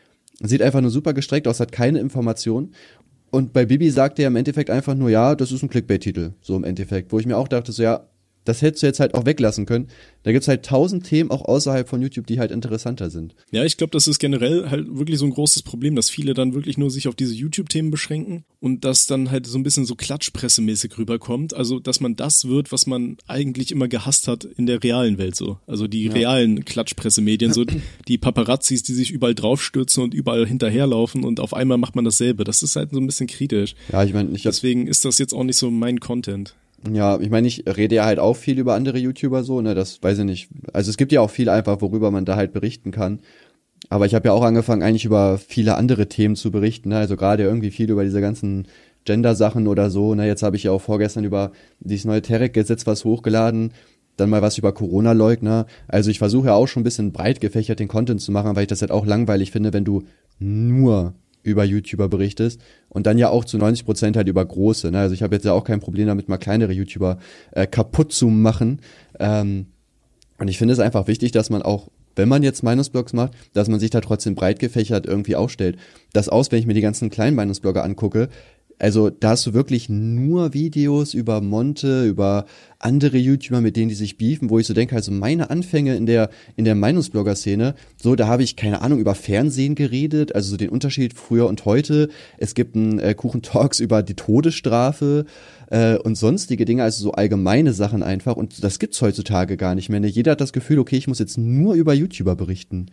Sieht 0.43 0.63
einfach 0.63 0.81
nur 0.81 0.91
super 0.91 1.15
gestreckt 1.15 1.49
aus, 1.49 1.61
hat 1.61 1.73
keine 1.73 1.99
Information. 1.99 2.73
Und 3.31 3.53
bei 3.53 3.67
Bibi 3.67 3.91
sagt 3.91 4.19
er 4.19 4.29
im 4.29 4.37
Endeffekt 4.37 4.71
einfach 4.71 4.95
nur, 4.95 5.11
ja, 5.11 5.35
das 5.35 5.53
ist 5.53 5.63
ein 5.63 5.69
Clickbait-Titel, 5.69 6.33
so 6.41 6.57
im 6.57 6.65
Endeffekt. 6.65 7.13
Wo 7.13 7.19
ich 7.19 7.27
mir 7.27 7.37
auch 7.37 7.49
dachte, 7.49 7.73
so 7.73 7.83
ja, 7.83 8.07
das 8.49 8.63
hättest 8.63 8.83
du 8.83 8.87
jetzt 8.87 9.01
halt 9.01 9.15
auch 9.15 9.27
weglassen 9.27 9.67
können. 9.67 9.89
Da 10.23 10.33
gibt's 10.33 10.49
halt 10.49 10.65
tausend 10.65 11.05
Themen 11.05 11.31
auch 11.31 11.45
außerhalb 11.45 11.87
von 11.87 12.01
YouTube, 12.01 12.27
die 12.27 12.39
halt 12.39 12.51
interessanter 12.51 13.11
sind. 13.11 13.35
Ja, 13.51 13.65
ich 13.65 13.77
glaube, 13.77 13.91
das 13.91 14.07
ist 14.07 14.19
generell 14.19 14.71
halt 14.71 14.87
wirklich 14.91 15.19
so 15.19 15.27
ein 15.27 15.33
großes 15.33 15.63
Problem, 15.63 15.95
dass 15.95 16.09
viele 16.09 16.33
dann 16.33 16.55
wirklich 16.55 16.79
nur 16.79 16.91
sich 16.91 17.09
auf 17.09 17.15
diese 17.15 17.35
YouTube-Themen 17.35 17.91
beschränken 17.91 18.45
und 18.61 18.85
das 18.87 19.07
dann 19.07 19.31
halt 19.31 19.47
so 19.47 19.59
ein 19.59 19.63
bisschen 19.63 19.85
so 19.85 19.95
klatschpressemäßig 19.95 20.97
rüberkommt. 20.97 21.53
Also, 21.53 21.79
dass 21.79 22.01
man 22.01 22.17
das 22.17 22.49
wird, 22.49 22.73
was 22.73 22.87
man 22.87 23.19
eigentlich 23.27 23.71
immer 23.71 23.87
gehasst 23.87 24.29
hat 24.29 24.45
in 24.45 24.65
der 24.65 24.83
realen 24.83 25.19
Welt 25.19 25.37
so. 25.37 25.59
Also 25.67 25.87
die 25.87 26.05
ja. 26.05 26.13
realen 26.13 26.65
Klatschpressemedien, 26.65 27.53
so 27.53 27.67
die 28.09 28.19
Paparazzis, 28.19 28.83
die 28.83 28.95
sich 28.95 29.11
überall 29.11 29.35
draufstürzen 29.35 30.03
und 30.03 30.15
überall 30.15 30.47
hinterherlaufen 30.47 31.23
und 31.23 31.39
auf 31.39 31.53
einmal 31.53 31.77
macht 31.77 31.97
man 31.97 32.07
dasselbe. 32.07 32.45
Das 32.45 32.63
ist 32.63 32.77
halt 32.77 32.93
so 32.93 32.99
ein 32.99 33.07
bisschen 33.07 33.27
kritisch. 33.27 33.75
Ja, 33.93 34.05
ich 34.05 34.15
meine, 34.15 34.31
deswegen 34.31 34.87
ist 34.87 35.05
das 35.05 35.19
jetzt 35.19 35.35
auch 35.35 35.45
nicht 35.45 35.59
so 35.59 35.71
mein 35.71 36.01
Content. 36.01 36.55
Ja, 36.87 37.19
ich 37.19 37.31
meine, 37.31 37.49
ich 37.49 37.65
rede 37.67 37.97
ja 37.97 38.05
halt 38.05 38.19
auch 38.19 38.37
viel 38.37 38.59
über 38.59 38.75
andere 38.75 38.99
YouTuber 38.99 39.43
so, 39.43 39.61
ne, 39.61 39.75
das 39.75 40.03
weiß 40.03 40.19
ich 40.19 40.25
nicht. 40.25 40.49
Also 40.73 40.91
es 40.91 40.97
gibt 40.97 41.11
ja 41.11 41.21
auch 41.21 41.31
viel 41.31 41.49
einfach, 41.49 41.81
worüber 41.81 42.11
man 42.11 42.25
da 42.25 42.37
halt 42.37 42.53
berichten 42.53 42.93
kann. 42.93 43.21
Aber 43.91 44.07
ich 44.07 44.15
habe 44.15 44.29
ja 44.29 44.33
auch 44.33 44.43
angefangen, 44.43 44.83
eigentlich 44.83 45.05
über 45.05 45.39
viele 45.39 45.77
andere 45.77 46.09
Themen 46.09 46.37
zu 46.37 46.51
berichten, 46.51 46.91
ne? 46.91 46.99
also 46.99 47.17
gerade 47.17 47.43
irgendwie 47.43 47.71
viel 47.71 47.91
über 47.91 48.05
diese 48.05 48.21
ganzen 48.21 48.67
Gender-Sachen 49.05 49.67
oder 49.67 49.91
so. 49.91 50.15
Ne? 50.15 50.27
Jetzt 50.27 50.43
habe 50.43 50.57
ich 50.57 50.65
ja 50.65 50.73
auch 50.73 50.83
vorgestern 50.83 51.25
über 51.25 51.53
dieses 51.81 52.05
neue 52.05 52.23
Terek-Gesetz 52.23 52.87
was 52.87 53.05
hochgeladen, 53.05 53.73
dann 54.17 54.31
mal 54.31 54.43
was 54.43 54.59
über 54.59 54.73
Corona-Leugner. 54.73 55.67
Also 55.87 56.11
ich 56.11 56.19
versuche 56.19 56.49
ja 56.49 56.55
auch 56.55 56.67
schon 56.67 56.83
ein 56.83 56.85
bisschen 56.85 57.13
breit 57.13 57.41
gefächert 57.41 57.79
den 57.79 57.89
Content 57.89 58.21
zu 58.21 58.33
machen, 58.33 58.55
weil 58.57 58.63
ich 58.63 58.69
das 58.69 58.83
halt 58.83 58.91
auch 58.91 59.07
langweilig 59.07 59.53
finde, 59.53 59.73
wenn 59.73 59.85
du 59.85 60.03
nur 60.39 61.15
über 61.43 61.65
YouTuber 61.65 62.09
berichtest 62.09 62.61
und 62.89 63.07
dann 63.07 63.19
ja 63.19 63.31
auch 63.31 63.45
zu 63.45 63.59
90 63.59 63.85
Prozent 63.85 64.17
halt 64.17 64.29
über 64.29 64.45
große. 64.45 64.91
Ne? 64.91 64.99
Also 64.99 65.15
ich 65.15 65.23
habe 65.23 65.35
jetzt 65.35 65.45
ja 65.45 65.53
auch 65.53 65.65
kein 65.65 65.81
Problem 65.81 66.07
damit, 66.07 66.29
mal 66.29 66.39
kleinere 66.39 66.73
YouTuber 66.73 67.19
äh, 67.53 67.67
kaputt 67.67 68.13
zu 68.13 68.29
machen. 68.29 68.81
Ähm, 69.19 69.67
und 70.39 70.49
ich 70.49 70.59
finde 70.59 70.75
es 70.75 70.81
einfach 70.81 71.07
wichtig, 71.07 71.33
dass 71.33 71.51
man 71.51 71.63
auch, 71.63 71.89
wenn 72.17 72.29
man 72.29 72.43
jetzt 72.43 72.63
Meinungsblogs 72.63 73.13
macht, 73.13 73.33
dass 73.53 73.69
man 73.69 73.81
sich 73.81 73.91
da 73.91 74.01
trotzdem 74.01 74.35
breit 74.35 74.59
gefächert 74.59 75.07
irgendwie 75.07 75.37
aufstellt. 75.37 75.79
Das 76.13 76.29
aus, 76.29 76.51
wenn 76.51 76.59
ich 76.59 76.67
mir 76.67 76.75
die 76.75 76.81
ganzen 76.81 77.11
kleinen 77.11 77.37
Meinungsblogger 77.37 77.85
angucke, 77.85 78.29
also 78.79 79.11
da 79.11 79.31
hast 79.31 79.47
du 79.47 79.55
wirklich 79.55 79.89
nur 79.89 80.55
Videos 80.55 81.15
über 81.15 81.41
Monte, 81.41 82.05
über 82.05 82.47
andere 82.79 83.19
YouTuber, 83.19 83.61
mit 83.61 83.77
denen 83.77 83.89
die 83.89 83.95
sich 83.95 84.19
beefen, 84.19 84.51
wo 84.51 84.59
ich 84.59 84.67
so 84.67 84.75
denke, 84.75 84.95
also 84.95 85.11
meine 85.11 85.51
Anfänge 85.51 85.97
in 85.97 86.07
der, 86.07 86.31
in 86.57 86.65
der 86.65 86.77
Meinungsblogger-Szene, 86.77 87.75
so, 88.01 88.15
da 88.15 88.29
habe 88.29 88.45
ich, 88.45 88.55
keine 88.55 88.83
Ahnung, 88.83 89.01
über 89.01 89.15
Fernsehen 89.15 89.75
geredet, 89.75 90.35
also 90.35 90.51
so 90.51 90.57
den 90.57 90.69
Unterschied 90.69 91.15
früher 91.15 91.47
und 91.49 91.65
heute. 91.65 92.09
Es 92.37 92.55
gibt 92.55 92.77
ein 92.77 93.01
äh, 93.01 93.15
Kuchen-Talks 93.15 93.81
über 93.81 94.03
die 94.03 94.15
Todesstrafe 94.15 95.27
äh, 95.71 95.97
und 95.97 96.17
sonstige 96.17 96.65
Dinge, 96.65 96.83
also 96.83 97.03
so 97.03 97.13
allgemeine 97.13 97.73
Sachen 97.73 98.03
einfach. 98.03 98.37
Und 98.37 98.63
das 98.65 98.79
gibt's 98.79 99.01
heutzutage 99.03 99.57
gar 99.57 99.75
nicht 99.75 99.89
mehr. 99.89 100.01
Ne? 100.01 100.09
Jeder 100.09 100.33
hat 100.33 100.41
das 100.41 100.53
Gefühl, 100.53 100.79
okay, 100.79 100.97
ich 100.97 101.09
muss 101.09 101.19
jetzt 101.19 101.39
nur 101.39 101.75
über 101.75 101.95
YouTuber 101.95 102.37
berichten. 102.37 102.87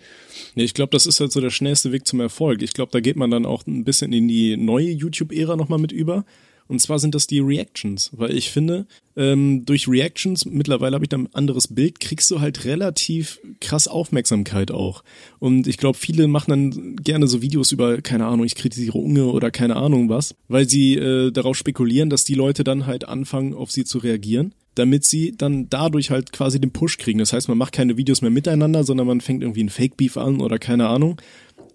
Nee, 0.55 0.63
ich 0.63 0.73
glaube, 0.73 0.91
das 0.91 1.05
ist 1.05 1.19
halt 1.19 1.31
so 1.31 1.41
der 1.41 1.49
schnellste 1.49 1.91
Weg 1.91 2.07
zum 2.07 2.19
Erfolg. 2.19 2.61
Ich 2.61 2.73
glaube, 2.73 2.91
da 2.91 2.99
geht 2.99 3.15
man 3.15 3.31
dann 3.31 3.45
auch 3.45 3.65
ein 3.65 3.83
bisschen 3.83 4.13
in 4.13 4.27
die 4.27 4.57
neue 4.57 4.89
YouTube-Ära 4.89 5.55
nochmal 5.55 5.79
mit 5.79 5.91
über. 5.91 6.25
Und 6.67 6.79
zwar 6.81 6.99
sind 6.99 7.13
das 7.13 7.27
die 7.27 7.39
Reactions, 7.39 8.09
weil 8.13 8.35
ich 8.35 8.49
finde, 8.49 8.87
ähm, 9.15 9.65
durch 9.65 9.87
Reactions, 9.87 10.45
mittlerweile 10.45 10.95
habe 10.95 11.05
ich 11.05 11.09
dann 11.09 11.23
ein 11.23 11.33
anderes 11.35 11.67
Bild, 11.67 11.99
kriegst 11.99 12.31
du 12.31 12.39
halt 12.39 12.65
relativ 12.65 13.39
krass 13.61 13.87
Aufmerksamkeit 13.87 14.71
auch. 14.71 15.03
Und 15.39 15.67
ich 15.67 15.77
glaube, 15.77 15.97
viele 15.97 16.27
machen 16.27 16.49
dann 16.49 16.95
gerne 16.97 17.27
so 17.27 17.41
Videos 17.41 17.71
über, 17.71 18.01
keine 18.01 18.25
Ahnung, 18.25 18.45
ich 18.45 18.55
kritisiere 18.55 18.97
Unge 18.97 19.25
oder 19.25 19.51
keine 19.51 19.75
Ahnung 19.75 20.09
was, 20.09 20.35
weil 20.47 20.67
sie 20.67 20.95
äh, 20.95 21.31
darauf 21.31 21.55
spekulieren, 21.55 22.09
dass 22.09 22.23
die 22.23 22.35
Leute 22.35 22.63
dann 22.63 22.87
halt 22.87 23.07
anfangen, 23.07 23.53
auf 23.53 23.71
sie 23.71 23.85
zu 23.85 23.99
reagieren 23.99 24.53
damit 24.75 25.05
sie 25.05 25.33
dann 25.35 25.69
dadurch 25.69 26.11
halt 26.11 26.33
quasi 26.33 26.59
den 26.59 26.71
Push 26.71 26.97
kriegen. 26.97 27.19
Das 27.19 27.31
heißt, 27.31 27.47
man 27.47 27.57
macht 27.57 27.71
keine 27.73 27.95
Videos 27.95 28.21
mehr 28.21 28.29
miteinander, 28.29 28.83
sondern 28.83 29.07
man 29.07 29.21
fängt 29.21 29.41
irgendwie 29.41 29.63
ein 29.63 29.69
Fake-Beef 29.69 30.17
an 30.17 30.41
oder 30.41 30.59
keine 30.59 30.87
Ahnung 30.89 31.15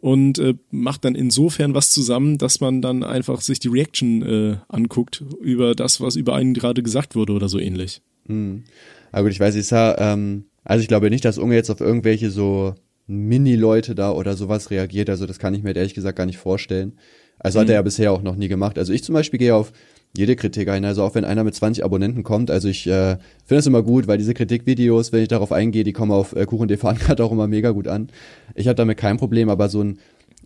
und 0.01 0.39
äh, 0.39 0.55
macht 0.71 1.05
dann 1.05 1.15
insofern 1.15 1.75
was 1.75 1.91
zusammen, 1.91 2.39
dass 2.39 2.61
man 2.61 2.81
dann 2.83 3.05
einfach 3.05 3.41
sich 3.41 3.61
die 3.61 3.69
Reaction 3.69 4.23
äh, 4.23 4.57
anguckt 4.69 5.23
über 5.41 5.75
das, 5.75 6.01
was 6.01 6.17
über 6.17 6.35
einen 6.35 6.55
gerade 6.55 6.83
gesagt 6.83 7.15
wurde 7.15 7.33
oder 7.33 7.49
so 7.49 7.59
ähnlich. 7.59 8.01
Hm. 8.27 8.65
Aber 9.13 9.25
gut, 9.25 9.33
ich 9.33 9.41
weiß, 9.41 9.55
ich 9.57 9.67
sah, 9.67 9.97
ähm, 9.99 10.45
also 10.65 10.83
ich 10.83 10.89
glaube 10.89 11.11
nicht, 11.11 11.25
dass 11.25 11.39
Unge 11.39 11.55
jetzt 11.55 11.71
auf 11.71 11.81
irgendwelche 11.81 12.31
so 12.31 12.75
Mini-Leute 13.07 13.95
da 13.95 14.13
oder 14.13 14.37
sowas 14.37 14.71
reagiert. 14.71 15.11
Also 15.11 15.27
das 15.27 15.39
kann 15.39 15.55
ich 15.55 15.63
mir 15.63 15.75
ehrlich 15.75 15.95
gesagt 15.95 16.17
gar 16.17 16.27
nicht 16.27 16.39
vorstellen. 16.39 16.95
Also 17.39 17.59
hm. 17.59 17.63
hat 17.63 17.71
er 17.71 17.75
ja 17.77 17.83
bisher 17.83 18.13
auch 18.13 18.23
noch 18.23 18.37
nie 18.37 18.49
gemacht. 18.49 18.79
Also 18.79 18.93
ich 18.93 19.05
zum 19.05 19.15
Beispiel 19.15 19.39
gehe 19.39 19.55
auf 19.55 19.73
jede 20.17 20.37
Kritik 20.37 20.69
ein. 20.69 20.85
Also 20.85 21.03
auch 21.05 21.15
wenn 21.15 21.25
einer 21.25 21.45
mit 21.45 21.55
20 21.55 21.85
Abonnenten 21.85 22.23
kommt. 22.23 22.51
Also 22.51 22.69
ich 22.69 22.87
äh, 22.87 23.17
finde 23.45 23.57
das 23.57 23.67
immer 23.67 23.83
gut, 23.83 24.07
weil 24.07 24.19
diese 24.19 24.35
Kritikvideos, 24.35 25.13
wenn 25.13 25.23
ich 25.23 25.29
darauf 25.29 25.53
eingehe, 25.53 25.85
die 25.85 25.93
kommen 25.93 26.13
auf 26.13 26.35
äh, 26.35 26.47
KuchenTV 26.47 26.85
auch 27.21 27.33
immer 27.33 27.47
mega 27.47 27.71
gut 27.71 27.89
an. 27.89 28.09
Ich 28.55 28.67
habe 28.67 28.75
damit 28.75 28.99
kein 28.99 29.17
Problem, 29.17 29.49
aber 29.49 29.69
so 29.69 29.83
ein 29.83 29.99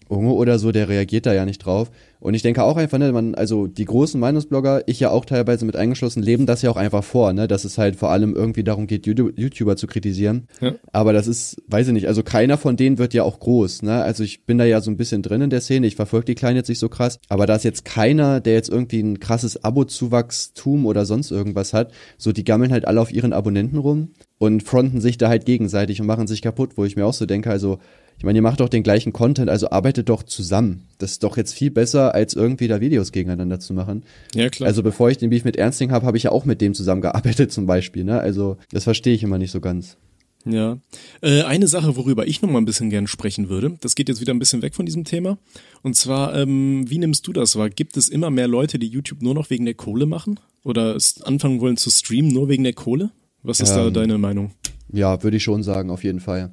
Unge 0.08 0.32
oder 0.32 0.58
so, 0.58 0.72
der 0.72 0.88
reagiert 0.88 1.26
da 1.26 1.32
ja 1.32 1.44
nicht 1.44 1.58
drauf. 1.58 1.90
Und 2.24 2.32
ich 2.32 2.40
denke 2.40 2.62
auch 2.62 2.78
einfach, 2.78 2.96
ne, 2.96 3.12
man, 3.12 3.34
also 3.34 3.66
die 3.66 3.84
großen 3.84 4.18
Meinungsblogger, 4.18 4.84
ich 4.86 4.98
ja 4.98 5.10
auch 5.10 5.26
teilweise 5.26 5.66
mit 5.66 5.76
eingeschlossen, 5.76 6.22
leben 6.22 6.46
das 6.46 6.62
ja 6.62 6.70
auch 6.70 6.76
einfach 6.76 7.04
vor, 7.04 7.34
ne, 7.34 7.46
dass 7.46 7.64
es 7.64 7.76
halt 7.76 7.96
vor 7.96 8.10
allem 8.10 8.34
irgendwie 8.34 8.64
darum 8.64 8.86
geht, 8.86 9.06
YouTuber 9.06 9.76
zu 9.76 9.86
kritisieren. 9.86 10.48
Ja. 10.62 10.74
Aber 10.90 11.12
das 11.12 11.26
ist, 11.26 11.62
weiß 11.68 11.88
ich 11.88 11.92
nicht, 11.92 12.08
also 12.08 12.22
keiner 12.22 12.56
von 12.56 12.78
denen 12.78 12.96
wird 12.96 13.12
ja 13.12 13.24
auch 13.24 13.40
groß, 13.40 13.82
ne, 13.82 14.02
also 14.02 14.24
ich 14.24 14.46
bin 14.46 14.56
da 14.56 14.64
ja 14.64 14.80
so 14.80 14.90
ein 14.90 14.96
bisschen 14.96 15.20
drin 15.20 15.42
in 15.42 15.50
der 15.50 15.60
Szene, 15.60 15.86
ich 15.86 15.96
verfolge 15.96 16.24
die 16.24 16.34
Kleinen 16.34 16.56
jetzt 16.56 16.68
nicht 16.68 16.78
so 16.78 16.88
krass, 16.88 17.18
aber 17.28 17.44
da 17.44 17.56
ist 17.56 17.64
jetzt 17.64 17.84
keiner, 17.84 18.40
der 18.40 18.54
jetzt 18.54 18.70
irgendwie 18.70 19.02
ein 19.02 19.20
krasses 19.20 19.62
Abo-Zuwachstum 19.62 20.86
oder 20.86 21.04
sonst 21.04 21.30
irgendwas 21.30 21.74
hat, 21.74 21.92
so 22.16 22.32
die 22.32 22.44
gammeln 22.44 22.72
halt 22.72 22.86
alle 22.86 23.02
auf 23.02 23.12
ihren 23.12 23.34
Abonnenten 23.34 23.76
rum 23.76 24.08
und 24.44 24.62
fronten 24.62 25.00
sich 25.00 25.18
da 25.18 25.28
halt 25.28 25.46
gegenseitig 25.46 26.00
und 26.00 26.06
machen 26.06 26.26
sich 26.26 26.42
kaputt, 26.42 26.72
wo 26.76 26.84
ich 26.84 26.96
mir 26.96 27.06
auch 27.06 27.14
so 27.14 27.26
denke, 27.26 27.50
also 27.50 27.78
ich 28.16 28.24
meine, 28.24 28.38
ihr 28.38 28.42
macht 28.42 28.60
doch 28.60 28.68
den 28.68 28.82
gleichen 28.82 29.12
Content, 29.12 29.50
also 29.50 29.70
arbeitet 29.70 30.08
doch 30.08 30.22
zusammen. 30.22 30.84
Das 30.98 31.12
ist 31.12 31.24
doch 31.24 31.36
jetzt 31.36 31.52
viel 31.52 31.70
besser, 31.70 32.14
als 32.14 32.34
irgendwie 32.34 32.68
da 32.68 32.80
Videos 32.80 33.10
gegeneinander 33.10 33.58
zu 33.58 33.74
machen. 33.74 34.04
Ja, 34.34 34.48
klar. 34.48 34.68
Also 34.68 34.82
bevor 34.82 35.10
ich 35.10 35.18
den 35.18 35.30
Beef 35.30 35.44
mit 35.44 35.56
Ernsting 35.56 35.90
habe, 35.90 36.06
habe 36.06 36.16
ich 36.16 36.24
ja 36.24 36.32
auch 36.32 36.44
mit 36.44 36.60
dem 36.60 36.74
zusammengearbeitet 36.74 37.52
zum 37.52 37.66
Beispiel. 37.66 38.04
Ne? 38.04 38.20
Also 38.20 38.56
das 38.70 38.84
verstehe 38.84 39.14
ich 39.14 39.22
immer 39.22 39.38
nicht 39.38 39.50
so 39.50 39.60
ganz. 39.60 39.96
Ja. 40.44 40.78
Äh, 41.22 41.42
eine 41.42 41.66
Sache, 41.66 41.96
worüber 41.96 42.26
ich 42.26 42.42
noch 42.42 42.50
mal 42.50 42.58
ein 42.58 42.66
bisschen 42.66 42.90
gern 42.90 43.06
sprechen 43.06 43.48
würde, 43.48 43.76
das 43.80 43.94
geht 43.94 44.08
jetzt 44.08 44.20
wieder 44.20 44.34
ein 44.34 44.38
bisschen 44.38 44.62
weg 44.62 44.74
von 44.74 44.86
diesem 44.86 45.04
Thema. 45.04 45.38
Und 45.82 45.96
zwar, 45.96 46.36
ähm, 46.36 46.88
wie 46.88 46.98
nimmst 46.98 47.26
du 47.26 47.32
das 47.32 47.56
wahr? 47.56 47.70
Gibt 47.70 47.96
es 47.96 48.08
immer 48.08 48.30
mehr 48.30 48.46
Leute, 48.46 48.78
die 48.78 48.86
YouTube 48.86 49.22
nur 49.22 49.34
noch 49.34 49.48
wegen 49.50 49.64
der 49.64 49.74
Kohle 49.74 50.06
machen? 50.06 50.38
Oder 50.62 50.96
anfangen 51.22 51.60
wollen 51.60 51.76
zu 51.76 51.90
streamen 51.90 52.32
nur 52.32 52.48
wegen 52.48 52.64
der 52.64 52.74
Kohle? 52.74 53.10
Was 53.44 53.60
ist 53.60 53.70
ähm, 53.70 53.76
da 53.76 53.90
deine 53.90 54.18
Meinung? 54.18 54.50
Ja, 54.92 55.22
würde 55.22 55.36
ich 55.36 55.42
schon 55.44 55.62
sagen, 55.62 55.90
auf 55.90 56.02
jeden 56.02 56.20
Fall. 56.20 56.50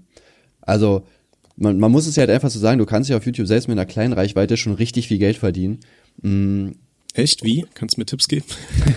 Also 0.61 1.03
man, 1.55 1.79
man 1.79 1.91
muss 1.91 2.05
es 2.07 2.15
ja 2.15 2.21
halt 2.21 2.29
einfach 2.29 2.49
so 2.49 2.59
sagen, 2.59 2.77
du 2.79 2.85
kannst 2.85 3.09
ja 3.09 3.17
auf 3.17 3.25
YouTube 3.25 3.47
selbst 3.47 3.67
mit 3.67 3.77
einer 3.77 3.85
kleinen 3.85 4.13
Reichweite 4.13 4.57
schon 4.57 4.73
richtig 4.73 5.07
viel 5.07 5.17
Geld 5.17 5.37
verdienen. 5.37 5.79
Mm, 6.21 6.69
Echt? 7.13 7.43
Wie? 7.43 7.65
Kannst 7.73 7.97
du 7.97 8.01
mir 8.01 8.05
Tipps 8.05 8.27
geben? 8.27 8.45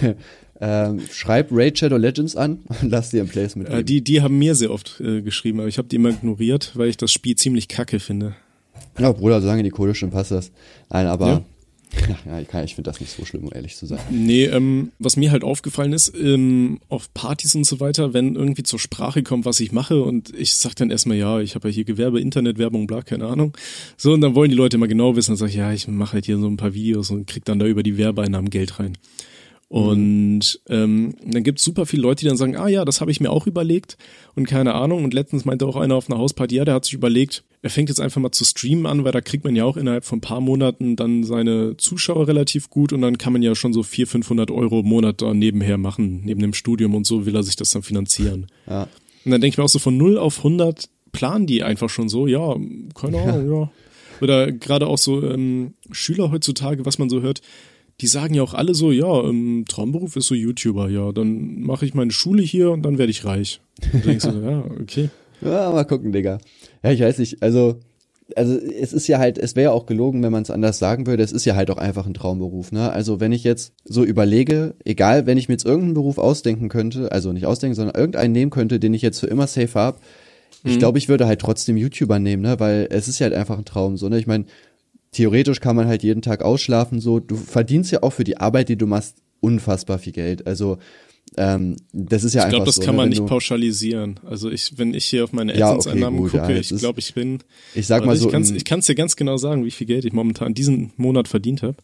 ähm, 0.61 1.01
schreib 1.12 1.49
Raid 1.51 1.78
Shadow 1.78 1.97
Legends 1.97 2.36
an 2.36 2.61
und 2.82 2.90
lass 2.90 3.11
dir 3.11 3.22
ein 3.22 3.28
Placement 3.28 3.68
Äh, 3.68 3.84
die, 3.84 4.03
die 4.03 4.22
haben 4.22 4.38
mir 4.38 4.55
sehr 4.55 4.70
oft 4.70 5.01
äh, 5.01 5.22
geschrieben, 5.22 5.61
aber 5.61 5.68
ich 5.68 5.78
habe 5.78 5.88
die 5.88 5.97
immer 5.97 6.11
ignoriert, 6.11 6.72
weil 6.74 6.88
ich 6.88 6.97
das 6.97 7.12
Spiel 7.12 7.36
ziemlich 7.36 7.68
kacke 7.68 8.01
finde. 8.01 8.34
Ja, 8.99 9.12
Bruder, 9.12 9.40
solange 9.40 9.62
die 9.62 9.70
Kohle 9.70 9.95
schon 9.95 10.11
passt 10.11 10.30
das. 10.30 10.53
Nein, 10.90 11.07
aber 11.07 11.26
Ja. 11.26 11.45
ja, 12.26 12.40
ich, 12.40 12.49
ich 12.49 12.74
finde 12.74 12.90
das 12.90 13.01
nicht 13.01 13.12
so 13.12 13.24
schlimm, 13.24 13.45
um 13.45 13.53
ehrlich 13.53 13.76
zu 13.76 13.86
sein. 13.86 13.99
Nee, 14.11 14.45
ähm, 14.45 14.92
was 14.99 15.16
mir 15.16 15.30
halt 15.30 15.45
aufgefallen 15.45 15.92
ist, 15.92 16.12
ähm, 16.14 16.80
auf 16.88 17.12
Partys 17.14 17.55
und 17.55 17.64
so 17.64 17.80
weiter, 17.80 18.12
wenn 18.12 18.34
irgendwie 18.34 18.62
zur 18.62 18.78
Sprache 18.78 19.22
kommt, 19.22 19.45
was 19.45 19.61
ich 19.61 19.72
mache 19.72 20.03
und 20.03 20.34
ich 20.34 20.57
sag 20.57 20.74
dann 20.74 20.90
erstmal, 20.90 21.16
ja, 21.16 21.40
ich 21.40 21.55
habe 21.55 21.68
ja 21.68 21.74
hier 21.74 21.84
Gewerbe, 21.84 22.20
Internetwerbung, 22.20 22.86
bla, 22.86 23.03
keine 23.03 23.26
Ahnung. 23.26 23.57
So, 23.97 24.12
und 24.12 24.20
dann 24.20 24.34
wollen 24.34 24.51
die 24.51 24.57
Leute 24.57 24.76
immer 24.76 24.88
genau 24.88 25.16
wissen, 25.16 25.32
dann 25.32 25.38
sag 25.38 25.49
ich, 25.49 25.57
ja, 25.57 25.72
ich 25.72 25.88
mache 25.88 26.14
halt 26.14 26.26
hier 26.26 26.38
so 26.38 26.47
ein 26.47 26.57
paar 26.57 26.74
Videos 26.74 27.11
und 27.11 27.26
krieg 27.26 27.45
dann 27.45 27.59
da 27.59 27.66
über 27.66 27.82
die 27.82 27.97
Werbeeinnahmen 27.97 28.51
Geld 28.51 28.78
rein. 28.78 28.97
Und 29.69 30.61
ähm, 30.69 31.15
dann 31.25 31.43
gibt's 31.43 31.65
super 31.65 31.87
viele 31.87 32.03
Leute, 32.03 32.21
die 32.21 32.29
dann 32.29 32.37
sagen, 32.37 32.57
ah 32.57 32.69
ja, 32.69 32.85
das 32.85 33.01
habe 33.01 33.11
ich 33.11 33.21
mir 33.21 33.31
auch 33.31 33.47
überlegt 33.47 33.97
und 34.35 34.47
keine 34.47 34.75
Ahnung. 34.75 35.05
Und 35.05 35.15
letztens 35.15 35.45
meinte 35.45 35.67
auch 35.67 35.77
einer 35.77 35.97
auf 35.97 36.09
einer 36.09 36.19
Hausparty, 36.19 36.57
ja, 36.57 36.65
der 36.65 36.75
hat 36.75 36.85
sich 36.85 36.95
überlegt, 36.95 37.45
er 37.62 37.71
fängt 37.71 37.89
jetzt 37.89 38.01
einfach 38.01 38.21
mal 38.21 38.31
zu 38.31 38.45
streamen 38.45 38.87
an, 38.87 39.05
weil 39.05 39.12
da 39.12 39.21
kriegt 39.21 39.43
man 39.43 39.57
ja 39.57 39.65
auch 39.65 39.77
innerhalb 39.77 40.05
von 40.05 40.19
ein 40.19 40.21
paar 40.21 40.41
Monaten 40.41 40.97
dann 40.97 41.25
seine 41.25 41.77
Zuschauer 41.77 42.29
relativ 42.29 42.71
gut 42.71 42.93
und 42.93 43.01
dann 43.01 43.19
kann 43.19 43.33
man 43.33 43.43
ja 43.43 43.55
schon 43.55 43.73
so 43.73 43.83
400, 43.83 44.12
500 44.12 44.51
Euro 44.51 44.81
im 44.81 44.87
Monat 44.87 45.23
da 45.23 45.35
nebenher 45.35 45.79
machen, 45.79 46.23
neben 46.25 46.41
dem 46.41 46.55
Studium 46.55 46.95
und 46.95 47.07
so 47.07 47.27
will 47.27 47.35
er 47.35 47.43
sich 47.43 47.57
das 47.57 47.71
dann 47.71 47.83
finanzieren. 47.83 48.47
Ja. 48.69 48.83
Und 49.25 49.31
dann 49.31 49.41
denke 49.41 49.55
ich 49.55 49.59
mir 49.59 49.65
auch 49.65 49.69
so 49.69 49.79
von 49.79 49.97
0 49.97 50.19
auf 50.19 50.39
100 50.39 50.89
planen 51.15 51.47
die 51.47 51.62
einfach 51.62 51.89
schon 51.89 52.11
so, 52.11 52.27
ja, 52.27 52.55
keine 52.95 53.23
Ahnung, 53.23 53.51
ja. 53.51 53.71
Oder 54.21 54.53
gerade 54.53 54.87
auch 54.87 54.99
so 54.99 55.23
ähm, 55.23 55.75
Schüler 55.91 56.31
heutzutage, 56.31 56.85
was 56.85 56.99
man 56.99 57.09
so 57.09 57.23
hört, 57.23 57.41
die 58.01 58.07
sagen 58.07 58.34
ja 58.34 58.42
auch 58.42 58.55
alle 58.55 58.74
so, 58.74 58.90
ja, 58.90 59.22
ähm, 59.22 59.64
Traumberuf 59.68 60.16
ist 60.16 60.26
so 60.26 60.34
YouTuber, 60.34 60.88
ja, 60.90 61.12
dann 61.12 61.61
mache 61.61 61.86
ich 61.86 61.95
meine 61.95 62.11
Schule 62.11 62.42
hier 62.42 62.70
und 62.70 62.82
dann 62.82 62.99
werde 62.99 63.11
ich 63.11 63.24
reich. 63.24 63.61
Und 63.92 64.05
denkst 64.05 64.26
du, 64.26 64.40
ja, 64.40 64.64
okay. 64.80 65.11
Ja, 65.40 65.70
mal 65.72 65.84
gucken, 65.84 66.12
Digga. 66.12 66.38
Ja, 66.82 66.90
ich 66.90 67.01
weiß 67.01 67.18
nicht, 67.18 67.42
also, 67.42 67.80
also 68.34 68.57
es 68.57 68.95
ist 68.95 69.07
ja 69.09 69.18
halt, 69.18 69.36
es 69.36 69.57
wäre 69.57 69.64
ja 69.64 69.70
auch 69.72 69.84
gelogen, 69.84 70.22
wenn 70.22 70.32
man 70.32 70.42
es 70.42 70.51
anders 70.51 70.78
sagen 70.78 71.07
würde, 71.07 71.22
es 71.22 71.32
ist 71.32 71.45
ja 71.45 71.55
halt 71.55 71.70
auch 71.70 71.76
einfach 71.76 72.07
ein 72.07 72.14
Traumberuf, 72.14 72.72
ne? 72.72 72.90
Also 72.90 73.20
wenn 73.20 73.32
ich 73.32 73.45
jetzt 73.45 73.74
so 73.84 74.05
überlege, 74.05 74.74
egal, 74.84 75.26
wenn 75.26 75.36
ich 75.36 75.49
mir 75.49 75.55
jetzt 75.55 75.66
irgendeinen 75.66 75.95
Beruf 75.95 76.16
ausdenken 76.16 76.70
könnte, 76.70 77.12
also 77.12 77.32
nicht 77.32 77.45
ausdenken, 77.45 77.74
sondern 77.74 77.97
irgendeinen 77.97 78.32
nehmen 78.32 78.51
könnte, 78.51 78.80
den 78.80 78.95
ich 78.95 79.03
jetzt 79.03 79.20
für 79.20 79.26
immer 79.26 79.47
safe 79.47 79.74
hab, 79.74 80.01
ich 80.66 80.78
glaube, 80.78 80.97
ich 80.97 81.11
würde 81.11 81.26
halt 81.26 81.42
trotzdem 81.42 81.76
YouTuber 81.76 82.18
nehmen, 82.18 82.42
ne? 82.42 82.59
Weil 82.59 82.88
es 82.90 83.07
ist 83.07 83.18
ja 83.18 83.24
halt 83.24 83.34
einfach 83.34 83.59
ein 83.59 83.66
Traum, 83.66 83.99
so, 83.99 84.09
ne? 84.09 84.18
Ich 84.18 84.26
meine, 84.26 84.47
theoretisch 85.15 85.61
kann 85.61 85.77
man 85.77 85.87
halt 85.87 86.03
jeden 86.03 86.23
Tag 86.23 86.43
ausschlafen, 86.43 87.01
so, 87.01 87.21
du 87.21 87.37
verdienst 87.37 87.91
ja 87.93 88.03
auch 88.03 88.11
für 88.11 88.25
die 88.25 88.37
Arbeit, 88.37 88.69
die 88.69 88.77
du 88.77 88.87
machst, 88.87 89.17
unfassbar 89.41 89.99
viel 89.99 90.12
Geld. 90.12 90.47
Also, 90.47 90.79
ähm, 91.37 91.77
das 91.93 92.23
ist 92.25 92.35
ja 92.35 92.43
Ich 92.43 92.45
einfach 92.47 92.57
glaube, 92.57 92.67
das 92.67 92.75
so, 92.77 92.83
kann 92.83 92.95
ne? 92.95 93.03
man 93.03 93.09
nicht 93.09 93.27
pauschalisieren. 93.27 94.21
Also 94.25 94.51
ich, 94.51 94.79
wenn 94.79 94.95
ich 94.95 95.07
hier 95.07 95.25
auf 95.25 95.33
meine 95.33 95.57
Ja, 95.57 95.75
okay, 95.75 96.01
gucke, 96.01 96.37
ja, 96.37 96.49
ich 96.51 96.69
glaube, 96.69 97.01
ich 97.01 97.15
bin. 97.15 97.39
Ich 97.75 97.87
sag 97.87 98.03
mal 98.03 98.09
Warte, 98.09 98.21
so, 98.21 98.27
ich 98.27 98.33
kann's, 98.33 98.51
ich 98.51 98.65
kann's 98.65 98.87
dir 98.87 98.95
ganz 98.95 99.17
genau 99.17 99.37
sagen, 99.37 99.65
wie 99.65 99.71
viel 99.71 99.87
Geld 99.87 100.05
ich 100.05 100.12
momentan 100.12 100.55
diesen 100.55 100.93
Monat 100.97 101.29
verdient 101.29 101.62
habe. 101.62 101.77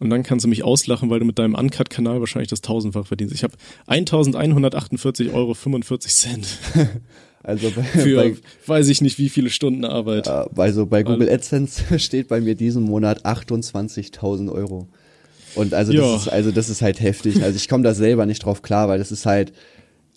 Und 0.00 0.10
dann 0.10 0.24
kannst 0.24 0.44
du 0.44 0.48
mich 0.48 0.64
auslachen, 0.64 1.08
weil 1.08 1.20
du 1.20 1.24
mit 1.24 1.38
deinem 1.38 1.54
Uncut-Kanal 1.54 2.18
wahrscheinlich 2.20 2.48
das 2.48 2.62
tausendfach 2.62 3.06
verdienst. 3.06 3.34
Ich 3.34 3.44
habe 3.44 3.54
1148,45 3.86 5.32
Euro 5.32 5.54
45 5.54 6.12
Cent 6.12 6.46
also 7.44 7.70
bei, 7.70 7.82
für 7.82 8.16
bei, 8.16 8.36
weiß 8.66 8.88
ich 8.88 9.00
nicht 9.00 9.18
wie 9.18 9.28
viele 9.28 9.50
Stunden 9.50 9.84
Arbeit. 9.84 10.26
also 10.28 10.86
bei 10.86 11.02
Google 11.02 11.28
AdSense 11.30 11.98
steht 12.00 12.28
bei 12.28 12.40
mir 12.40 12.54
diesen 12.54 12.82
Monat 12.82 13.24
28.000 13.24 14.50
Euro. 14.50 14.88
Und 15.54 15.72
also 15.74 15.92
das 15.92 16.22
ist, 16.22 16.28
also 16.28 16.50
das 16.50 16.68
ist 16.68 16.82
halt 16.82 17.00
heftig. 17.00 17.42
Also 17.42 17.56
ich 17.56 17.68
komme 17.68 17.84
da 17.84 17.94
selber 17.94 18.26
nicht 18.26 18.44
drauf 18.44 18.62
klar, 18.62 18.88
weil 18.88 18.98
das 18.98 19.12
ist 19.12 19.24
halt, 19.26 19.52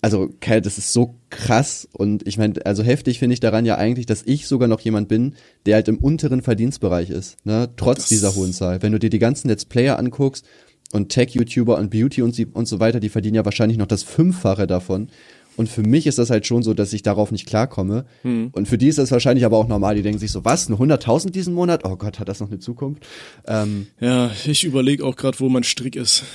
also 0.00 0.30
das 0.40 0.78
ist 0.78 0.92
so 0.92 1.16
krass 1.30 1.86
und 1.92 2.26
ich 2.26 2.38
meine, 2.38 2.54
also 2.64 2.82
heftig 2.82 3.18
finde 3.18 3.34
ich 3.34 3.40
daran 3.40 3.66
ja 3.66 3.76
eigentlich, 3.76 4.06
dass 4.06 4.22
ich 4.24 4.46
sogar 4.46 4.68
noch 4.68 4.80
jemand 4.80 5.08
bin, 5.08 5.34
der 5.66 5.74
halt 5.76 5.88
im 5.88 5.98
unteren 5.98 6.40
Verdienstbereich 6.42 7.10
ist, 7.10 7.36
ne, 7.44 7.68
trotz 7.76 7.98
Das- 7.98 8.08
dieser 8.08 8.34
hohen 8.34 8.52
Zahl. 8.52 8.82
Wenn 8.82 8.92
du 8.92 8.98
dir 8.98 9.10
die 9.10 9.18
ganzen 9.18 9.48
Let's 9.48 9.64
Player 9.64 9.98
anguckst 9.98 10.44
und 10.92 11.10
Tech-YouTuber 11.10 11.76
und 11.76 11.90
Beauty 11.90 12.22
und, 12.22 12.38
und 12.54 12.66
so 12.66 12.80
weiter, 12.80 12.98
die 13.00 13.08
verdienen 13.08 13.34
ja 13.36 13.44
wahrscheinlich 13.44 13.76
noch 13.78 13.86
das 13.86 14.02
Fünffache 14.02 14.66
davon. 14.66 15.08
Und 15.58 15.68
für 15.68 15.82
mich 15.82 16.06
ist 16.06 16.18
das 16.18 16.30
halt 16.30 16.46
schon 16.46 16.62
so, 16.62 16.72
dass 16.72 16.92
ich 16.92 17.02
darauf 17.02 17.32
nicht 17.32 17.44
klarkomme. 17.46 18.04
Hm. 18.22 18.50
Und 18.52 18.68
für 18.68 18.78
die 18.78 18.86
ist 18.86 18.96
das 18.96 19.10
wahrscheinlich 19.10 19.44
aber 19.44 19.58
auch 19.58 19.66
normal. 19.66 19.96
Die 19.96 20.02
denken 20.02 20.20
sich 20.20 20.30
so, 20.30 20.44
was, 20.44 20.68
eine 20.68 20.76
100.000 20.76 21.30
diesen 21.30 21.52
Monat? 21.52 21.84
Oh 21.84 21.96
Gott, 21.96 22.20
hat 22.20 22.28
das 22.28 22.38
noch 22.38 22.46
eine 22.46 22.60
Zukunft? 22.60 23.04
Ähm, 23.48 23.88
Ja, 23.98 24.30
ich 24.46 24.62
überlege 24.62 25.04
auch 25.04 25.16
gerade, 25.16 25.40
wo 25.40 25.48
mein 25.48 25.64
Strick 25.64 25.96
ist. 25.96 26.22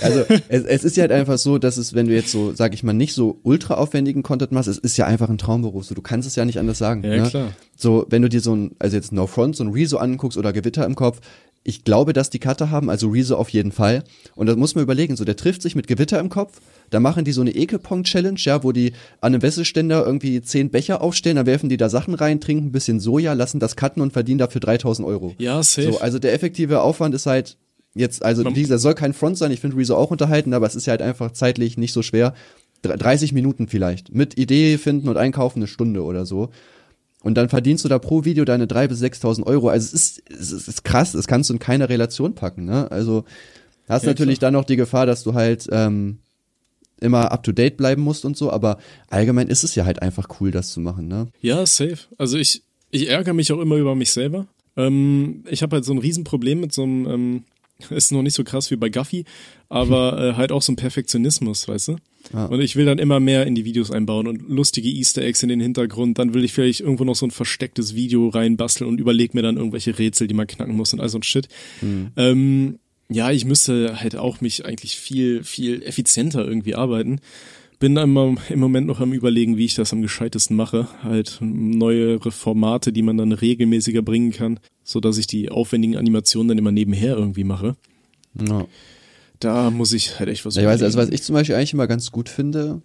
Also 0.00 0.24
es, 0.48 0.64
es 0.64 0.84
ist 0.84 0.96
ja 0.96 1.02
halt 1.02 1.12
einfach 1.12 1.38
so, 1.38 1.58
dass 1.58 1.76
es, 1.76 1.94
wenn 1.94 2.06
du 2.06 2.14
jetzt 2.14 2.30
so, 2.30 2.52
sag 2.52 2.74
ich 2.74 2.82
mal, 2.82 2.92
nicht 2.92 3.14
so 3.14 3.38
ultra 3.42 3.74
aufwendigen 3.74 4.22
Content 4.22 4.52
machst, 4.52 4.68
es 4.68 4.78
ist 4.78 4.96
ja 4.96 5.06
einfach 5.06 5.28
ein 5.28 5.38
Traumberuf. 5.38 5.84
So, 5.84 5.94
du 5.94 6.02
kannst 6.02 6.26
es 6.26 6.34
ja 6.36 6.44
nicht 6.44 6.58
anders 6.58 6.78
sagen. 6.78 7.04
Ja, 7.04 7.22
ne? 7.22 7.28
klar. 7.28 7.52
So, 7.76 8.06
wenn 8.08 8.22
du 8.22 8.28
dir 8.28 8.40
so 8.40 8.54
ein, 8.54 8.72
also 8.78 8.96
jetzt 8.96 9.12
No 9.12 9.26
Front, 9.26 9.56
so 9.56 9.64
ein 9.64 9.70
Rezo 9.70 9.98
anguckst 9.98 10.36
oder 10.36 10.52
Gewitter 10.52 10.84
im 10.84 10.94
Kopf, 10.94 11.20
ich 11.64 11.82
glaube, 11.84 12.12
dass 12.12 12.30
die 12.30 12.38
Cutter 12.38 12.70
haben, 12.70 12.88
also 12.90 13.08
Rezo 13.08 13.36
auf 13.36 13.48
jeden 13.48 13.72
Fall. 13.72 14.04
Und 14.36 14.46
das 14.46 14.56
muss 14.56 14.74
man 14.76 14.84
überlegen, 14.84 15.16
so 15.16 15.24
der 15.24 15.36
trifft 15.36 15.62
sich 15.62 15.74
mit 15.74 15.88
Gewitter 15.88 16.20
im 16.20 16.28
Kopf, 16.28 16.60
da 16.90 17.00
machen 17.00 17.24
die 17.24 17.32
so 17.32 17.40
eine 17.40 17.50
Ekelpong-Challenge, 17.56 18.38
ja, 18.38 18.62
wo 18.62 18.70
die 18.70 18.92
an 19.20 19.34
einem 19.34 19.42
Wäscheständer 19.42 20.06
irgendwie 20.06 20.40
zehn 20.42 20.70
Becher 20.70 21.00
aufstellen, 21.02 21.36
dann 21.36 21.46
werfen 21.46 21.68
die 21.68 21.76
da 21.76 21.88
Sachen 21.88 22.14
rein, 22.14 22.40
trinken 22.40 22.66
ein 22.66 22.72
bisschen 22.72 23.00
Soja, 23.00 23.32
lassen 23.32 23.58
das 23.58 23.74
cutten 23.74 24.00
und 24.02 24.12
verdienen 24.12 24.38
dafür 24.38 24.60
3000 24.60 25.06
Euro. 25.08 25.34
Ja, 25.38 25.60
safe. 25.62 25.92
So, 25.92 25.98
also 26.00 26.18
der 26.20 26.32
effektive 26.34 26.82
Aufwand 26.82 27.14
ist 27.16 27.26
halt 27.26 27.56
jetzt, 27.94 28.24
also 28.24 28.44
Man- 28.44 28.54
dieser 28.54 28.78
soll 28.78 28.94
kein 28.94 29.12
Front 29.14 29.36
sein, 29.38 29.50
ich 29.50 29.58
finde 29.60 29.76
Rezo 29.76 29.96
auch 29.96 30.12
unterhalten, 30.12 30.54
aber 30.54 30.66
es 30.66 30.76
ist 30.76 30.86
ja 30.86 30.92
halt 30.92 31.02
einfach 31.02 31.32
zeitlich 31.32 31.76
nicht 31.76 31.92
so 31.92 32.02
schwer. 32.02 32.34
Dr- 32.82 32.96
30 32.96 33.32
Minuten 33.32 33.66
vielleicht. 33.66 34.14
Mit 34.14 34.38
Idee 34.38 34.78
finden 34.78 35.08
und 35.08 35.16
einkaufen 35.16 35.58
eine 35.60 35.66
Stunde 35.66 36.04
oder 36.04 36.26
so. 36.26 36.50
Und 37.26 37.34
dann 37.34 37.48
verdienst 37.48 37.84
du 37.84 37.88
da 37.88 37.98
pro 37.98 38.24
Video 38.24 38.44
deine 38.44 38.66
3.000 38.66 38.86
bis 38.86 39.02
6.000 39.02 39.46
Euro. 39.46 39.68
Also 39.68 39.84
es 39.86 39.92
ist, 39.92 40.30
es 40.30 40.52
ist, 40.52 40.84
krass, 40.84 41.10
das 41.10 41.26
kannst 41.26 41.50
du 41.50 41.54
in 41.54 41.58
keiner 41.58 41.88
Relation 41.88 42.36
packen. 42.36 42.66
Ne? 42.66 42.88
Also 42.92 43.24
hast 43.88 44.04
Ja, 44.04 44.10
natürlich 44.10 44.38
dann 44.38 44.52
noch 44.52 44.62
die 44.62 44.76
Gefahr, 44.76 45.06
dass 45.06 45.24
du 45.24 45.34
halt 45.34 45.66
ähm, 45.72 46.18
immer 47.00 47.32
up 47.32 47.42
to 47.42 47.50
date 47.50 47.76
bleiben 47.76 48.00
musst 48.00 48.24
und 48.24 48.36
so, 48.36 48.52
aber 48.52 48.78
allgemein 49.10 49.48
ist 49.48 49.64
es 49.64 49.74
ja 49.74 49.84
halt 49.84 50.02
einfach 50.02 50.28
cool, 50.38 50.52
das 50.52 50.70
zu 50.70 50.78
machen. 50.78 51.08
Ne? 51.08 51.26
Ja, 51.40 51.66
safe. 51.66 51.98
Also 52.16 52.38
ich, 52.38 52.62
ich 52.92 53.08
ärgere 53.08 53.34
mich 53.34 53.50
auch 53.50 53.60
immer 53.60 53.74
über 53.74 53.96
mich 53.96 54.12
selber. 54.12 54.46
Ähm, 54.76 55.42
ich 55.50 55.64
habe 55.64 55.74
halt 55.74 55.84
so 55.84 55.92
ein 55.94 55.98
Riesenproblem 55.98 56.60
mit 56.60 56.72
so 56.72 56.84
einem, 56.84 57.06
ähm, 57.08 57.44
ist 57.90 58.12
noch 58.12 58.22
nicht 58.22 58.34
so 58.34 58.44
krass 58.44 58.70
wie 58.70 58.76
bei 58.76 58.88
Guffy, 58.88 59.24
aber 59.68 60.16
äh, 60.16 60.34
halt 60.34 60.52
auch 60.52 60.62
so 60.62 60.70
ein 60.70 60.76
Perfektionismus, 60.76 61.66
weißt 61.66 61.88
du? 61.88 61.96
Ja. 62.32 62.46
Und 62.46 62.60
ich 62.60 62.76
will 62.76 62.84
dann 62.84 62.98
immer 62.98 63.20
mehr 63.20 63.46
in 63.46 63.54
die 63.54 63.64
Videos 63.64 63.90
einbauen 63.90 64.26
und 64.26 64.48
lustige 64.48 64.88
Easter 64.88 65.22
Eggs 65.22 65.42
in 65.42 65.48
den 65.48 65.60
Hintergrund. 65.60 66.18
Dann 66.18 66.34
will 66.34 66.44
ich 66.44 66.52
vielleicht 66.52 66.80
irgendwo 66.80 67.04
noch 67.04 67.16
so 67.16 67.26
ein 67.26 67.30
verstecktes 67.30 67.94
Video 67.94 68.28
reinbasteln 68.28 68.88
und 68.88 69.00
überleg 69.00 69.34
mir 69.34 69.42
dann 69.42 69.56
irgendwelche 69.56 69.98
Rätsel, 69.98 70.26
die 70.26 70.34
man 70.34 70.46
knacken 70.46 70.76
muss 70.76 70.92
und 70.92 71.00
all 71.00 71.08
so 71.08 71.18
ein 71.18 71.22
Shit. 71.22 71.48
Ähm, 72.16 72.78
ja, 73.08 73.30
ich 73.30 73.44
müsste 73.44 74.00
halt 74.00 74.16
auch 74.16 74.40
mich 74.40 74.64
eigentlich 74.64 74.96
viel, 74.96 75.44
viel 75.44 75.82
effizienter 75.82 76.46
irgendwie 76.46 76.74
arbeiten. 76.74 77.20
Bin 77.78 77.96
immer 77.96 78.34
im 78.48 78.58
Moment 78.58 78.86
noch 78.86 79.00
am 79.00 79.12
überlegen, 79.12 79.58
wie 79.58 79.66
ich 79.66 79.74
das 79.74 79.92
am 79.92 80.00
gescheitesten 80.00 80.56
mache. 80.56 80.88
Halt 81.02 81.38
neuere 81.40 82.30
Formate, 82.30 82.90
die 82.90 83.02
man 83.02 83.18
dann 83.18 83.32
regelmäßiger 83.32 84.00
bringen 84.02 84.32
kann, 84.32 84.58
so 84.82 84.98
dass 84.98 85.18
ich 85.18 85.26
die 85.26 85.50
aufwendigen 85.50 85.96
Animationen 85.96 86.48
dann 86.48 86.58
immer 86.58 86.72
nebenher 86.72 87.16
irgendwie 87.16 87.44
mache. 87.44 87.76
Ja. 88.34 88.66
Da 89.40 89.70
muss 89.70 89.92
ich 89.92 90.18
halt 90.18 90.28
echt 90.28 90.44
was 90.46 90.56
Ja, 90.56 90.62
ich 90.62 90.68
weiß, 90.68 90.82
also 90.82 90.98
was 90.98 91.08
ich 91.10 91.22
zum 91.22 91.34
Beispiel 91.34 91.54
eigentlich 91.56 91.74
immer 91.74 91.86
ganz 91.86 92.10
gut 92.10 92.28
finde, 92.28 92.80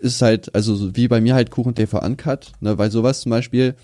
ist 0.00 0.22
halt, 0.22 0.54
also 0.54 0.74
so 0.74 0.94
wie 0.96 1.08
bei 1.08 1.20
mir 1.20 1.34
halt 1.34 1.50
Kuchen 1.50 1.74
TV 1.74 1.98
Uncut, 2.00 2.52
ne, 2.60 2.78
weil 2.78 2.90
sowas 2.90 3.20
zum 3.20 3.30
Beispiel, 3.30 3.74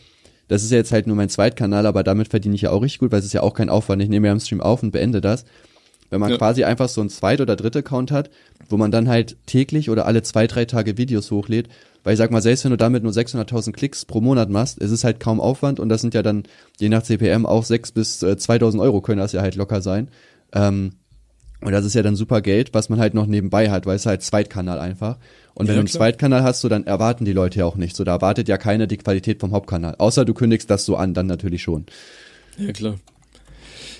das 0.48 0.62
ist 0.62 0.70
ja 0.70 0.76
jetzt 0.76 0.92
halt 0.92 1.06
nur 1.06 1.16
mein 1.16 1.28
Zweitkanal, 1.28 1.86
aber 1.86 2.02
damit 2.04 2.28
verdiene 2.28 2.54
ich 2.54 2.62
ja 2.62 2.70
auch 2.70 2.82
richtig 2.82 3.00
gut, 3.00 3.12
weil 3.12 3.20
es 3.20 3.24
ist 3.24 3.32
ja 3.32 3.42
auch 3.42 3.54
kein 3.54 3.70
Aufwand. 3.70 4.02
Ich 4.02 4.08
nehme 4.08 4.26
ja 4.26 4.32
am 4.32 4.40
Stream 4.40 4.60
auf 4.60 4.82
und 4.82 4.90
beende 4.92 5.20
das. 5.20 5.44
Wenn 6.10 6.20
man 6.20 6.30
Ja. 6.30 6.36
quasi 6.36 6.64
einfach 6.64 6.90
so 6.90 7.00
ein 7.00 7.08
Zweit- 7.08 7.40
oder 7.40 7.56
Dritt-Account 7.56 8.10
hat, 8.10 8.28
wo 8.68 8.76
man 8.76 8.90
dann 8.90 9.08
halt 9.08 9.36
täglich 9.46 9.88
oder 9.88 10.04
alle 10.04 10.22
zwei, 10.22 10.46
drei 10.46 10.66
Tage 10.66 10.98
Videos 10.98 11.30
hochlädt, 11.30 11.68
weil 12.04 12.12
ich 12.12 12.18
sag 12.18 12.30
mal, 12.30 12.42
selbst 12.42 12.64
wenn 12.64 12.70
du 12.72 12.76
damit 12.76 13.02
nur 13.02 13.12
600.000 13.12 13.72
Klicks 13.72 14.04
pro 14.04 14.20
Monat 14.20 14.50
machst, 14.50 14.80
es 14.82 14.90
ist 14.90 15.04
halt 15.04 15.20
kaum 15.20 15.40
Aufwand 15.40 15.80
und 15.80 15.88
das 15.88 16.02
sind 16.02 16.12
ja 16.12 16.22
dann, 16.22 16.42
je 16.78 16.90
nach 16.90 17.02
CPM, 17.02 17.46
auch 17.46 17.64
6 17.64 17.92
bis 17.92 18.22
äh, 18.22 18.36
2000 18.36 18.82
Euro 18.82 19.00
können 19.00 19.20
das 19.20 19.32
ja 19.32 19.40
halt 19.40 19.54
locker 19.54 19.80
sein. 19.80 20.08
Ähm, 20.52 20.92
und 21.62 21.72
das 21.72 21.84
ist 21.84 21.94
ja 21.94 22.02
dann 22.02 22.16
super 22.16 22.40
Geld, 22.40 22.74
was 22.74 22.88
man 22.88 22.98
halt 22.98 23.14
noch 23.14 23.26
nebenbei 23.26 23.70
hat, 23.70 23.86
weil 23.86 23.96
es 23.96 24.06
halt 24.06 24.22
Zweitkanal 24.22 24.78
einfach. 24.78 25.18
Und 25.54 25.66
wenn 25.68 25.74
Ja, 25.74 25.74
du 25.74 25.78
einen 25.80 25.88
klar. 25.88 26.00
Zweitkanal 26.00 26.42
hast, 26.42 26.60
so 26.60 26.68
dann 26.68 26.84
erwarten 26.86 27.24
die 27.24 27.32
Leute 27.32 27.60
ja 27.60 27.64
auch 27.66 27.76
nicht. 27.76 27.94
So, 27.96 28.04
da 28.04 28.12
erwartet 28.12 28.48
ja 28.48 28.58
keiner 28.58 28.86
die 28.86 28.96
Qualität 28.96 29.40
vom 29.40 29.52
Hauptkanal. 29.52 29.94
Außer 29.98 30.24
du 30.24 30.34
kündigst 30.34 30.70
das 30.70 30.84
so 30.84 30.96
an, 30.96 31.14
dann 31.14 31.26
natürlich 31.26 31.62
schon. 31.62 31.86
Ja, 32.58 32.72
klar. 32.72 32.96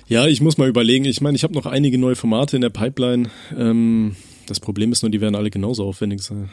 Ja, 0.09 0.27
ich 0.27 0.41
muss 0.41 0.59
mal 0.59 0.69
überlegen. 0.69 1.05
Ich 1.05 1.21
meine, 1.21 1.37
ich 1.37 1.45
habe 1.45 1.55
noch 1.55 1.67
einige 1.67 1.97
neue 1.99 2.17
Formate 2.17 2.57
in 2.57 2.63
der 2.63 2.71
Pipeline. 2.71 3.31
Ähm, 3.57 4.17
Das 4.47 4.61
Problem 4.61 4.93
ist 4.93 5.03
nur, 5.03 5.11
die 5.11 5.21
werden 5.21 5.35
alle 5.35 5.51
genauso 5.51 5.85
aufwendig 5.85 6.23
sein. 6.23 6.51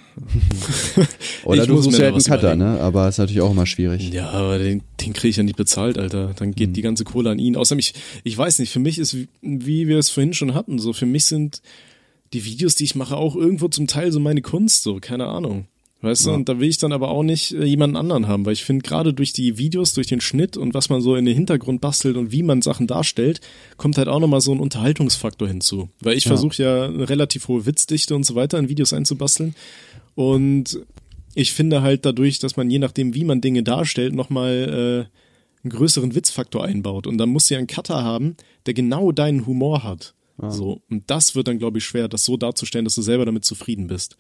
Oder 1.44 1.66
du 1.66 1.82
suchst 1.82 1.98
mir 1.98 2.06
ja 2.06 2.12
halt 2.12 2.16
einen 2.16 2.24
Cutter, 2.24 2.54
überlegen. 2.54 2.76
ne? 2.76 2.82
Aber 2.82 3.08
ist 3.10 3.18
natürlich 3.18 3.42
auch 3.42 3.52
immer 3.52 3.66
schwierig. 3.66 4.12
Ja, 4.12 4.30
aber 4.30 4.60
den, 4.60 4.84
den 5.02 5.14
kriege 5.14 5.30
ich 5.30 5.38
ja 5.38 5.44
nicht 5.44 5.56
bezahlt, 5.58 5.98
Alter. 5.98 6.34
Dann 6.36 6.54
geht 6.54 6.76
die 6.76 6.82
ganze 6.82 7.04
Kohle 7.04 7.32
an 7.32 7.40
ihn. 7.40 7.56
Außerdem, 7.56 7.80
ich, 7.80 7.94
ich 8.24 8.38
weiß 8.38 8.60
nicht, 8.60 8.72
für 8.72 8.80
mich 8.80 9.00
ist, 9.00 9.16
wie 9.42 9.88
wir 9.88 9.98
es 9.98 10.10
vorhin 10.10 10.34
schon 10.34 10.54
hatten, 10.54 10.80
so 10.80 10.94
für 10.94 11.06
mich 11.06 11.26
sind 11.26 11.62
die 12.34 12.46
Videos, 12.46 12.76
die 12.76 12.84
ich 12.84 12.96
mache, 12.96 13.18
auch 13.18 13.36
irgendwo 13.36 13.68
zum 13.70 13.88
Teil 13.88 14.12
so 14.12 14.20
meine 14.20 14.42
Kunst, 14.42 14.84
so, 14.84 15.00
keine 15.00 15.26
Ahnung. 15.26 15.66
Weißt 16.02 16.26
du, 16.28 16.32
und 16.32 16.48
da 16.48 16.60
will 16.60 16.70
ich 16.70 16.78
dann 16.78 16.94
aber 16.94 17.10
auch 17.10 17.24
nicht 17.24 17.52
äh, 17.54 17.66
jemanden 17.66 17.98
anderen 17.98 18.28
haben, 18.28 18.46
weil 18.46 18.54
ich 18.54 18.64
finde, 18.64 18.84
gerade 18.84 19.14
durch 19.14 19.34
die 19.34 19.58
Videos, 19.58 19.94
durch 19.94 20.08
den 20.08 20.22
Schnitt 20.22 20.56
und 20.56 20.74
was 20.74 20.88
man 20.90 21.02
so 21.02 21.18
in 21.18 21.26
den 21.26 21.36
Hintergrund 21.36 21.82
bastelt 21.82 22.16
und 22.16 22.32
wie 22.32 22.42
man 22.42 22.62
Sachen 22.62 22.88
darstellt, 22.88 23.42
kommt 23.76 23.98
halt 23.98 24.08
auch 24.08 24.22
nochmal 24.22 24.40
so 24.40 24.54
ein 24.54 24.62
Unterhaltungsfaktor 24.62 25.48
hinzu. 25.50 25.90
Weil 26.00 26.16
ich 26.16 26.24
Ja. 26.24 26.30
versuche 26.30 26.64
ja 26.64 26.86
eine 26.86 27.10
relativ 27.10 27.50
hohe 27.50 27.66
Witzdichte 27.66 28.16
und 28.16 28.26
so 28.26 28.36
weiter 28.36 28.58
in 28.58 28.70
Videos 28.70 28.94
einzubasteln. 28.94 29.56
Und 30.16 30.80
ich 31.36 31.52
finde 31.52 31.82
halt 31.82 32.06
dadurch, 32.06 32.40
dass 32.40 32.56
man 32.56 32.70
je 32.70 32.80
nachdem, 32.80 33.14
wie 33.14 33.26
man 33.26 33.42
Dinge 33.42 33.64
darstellt, 33.64 34.16
nochmal 34.16 35.08
äh, 35.12 35.64
einen 35.64 35.72
größeren 35.72 36.16
Witzfaktor 36.16 36.64
einbaut. 36.64 37.08
Und 37.08 37.18
dann 37.18 37.30
musst 37.30 37.50
du 37.50 37.56
ja 37.56 37.58
einen 37.58 37.68
Cutter 37.68 38.04
haben, 38.04 38.38
der 38.66 38.74
genau 38.74 39.12
deinen 39.12 39.46
Humor 39.46 39.84
hat. 39.84 40.14
So. 40.48 40.82
Und 40.90 41.04
das 41.10 41.36
wird 41.36 41.48
dann, 41.48 41.60
glaube 41.60 41.80
ich, 41.80 41.86
schwer, 41.86 42.08
das 42.08 42.24
so 42.24 42.38
darzustellen, 42.38 42.86
dass 42.86 42.96
du 42.96 43.02
selber 43.02 43.26
damit 43.26 43.44
zufrieden 43.44 43.88
bist. 43.88 44.16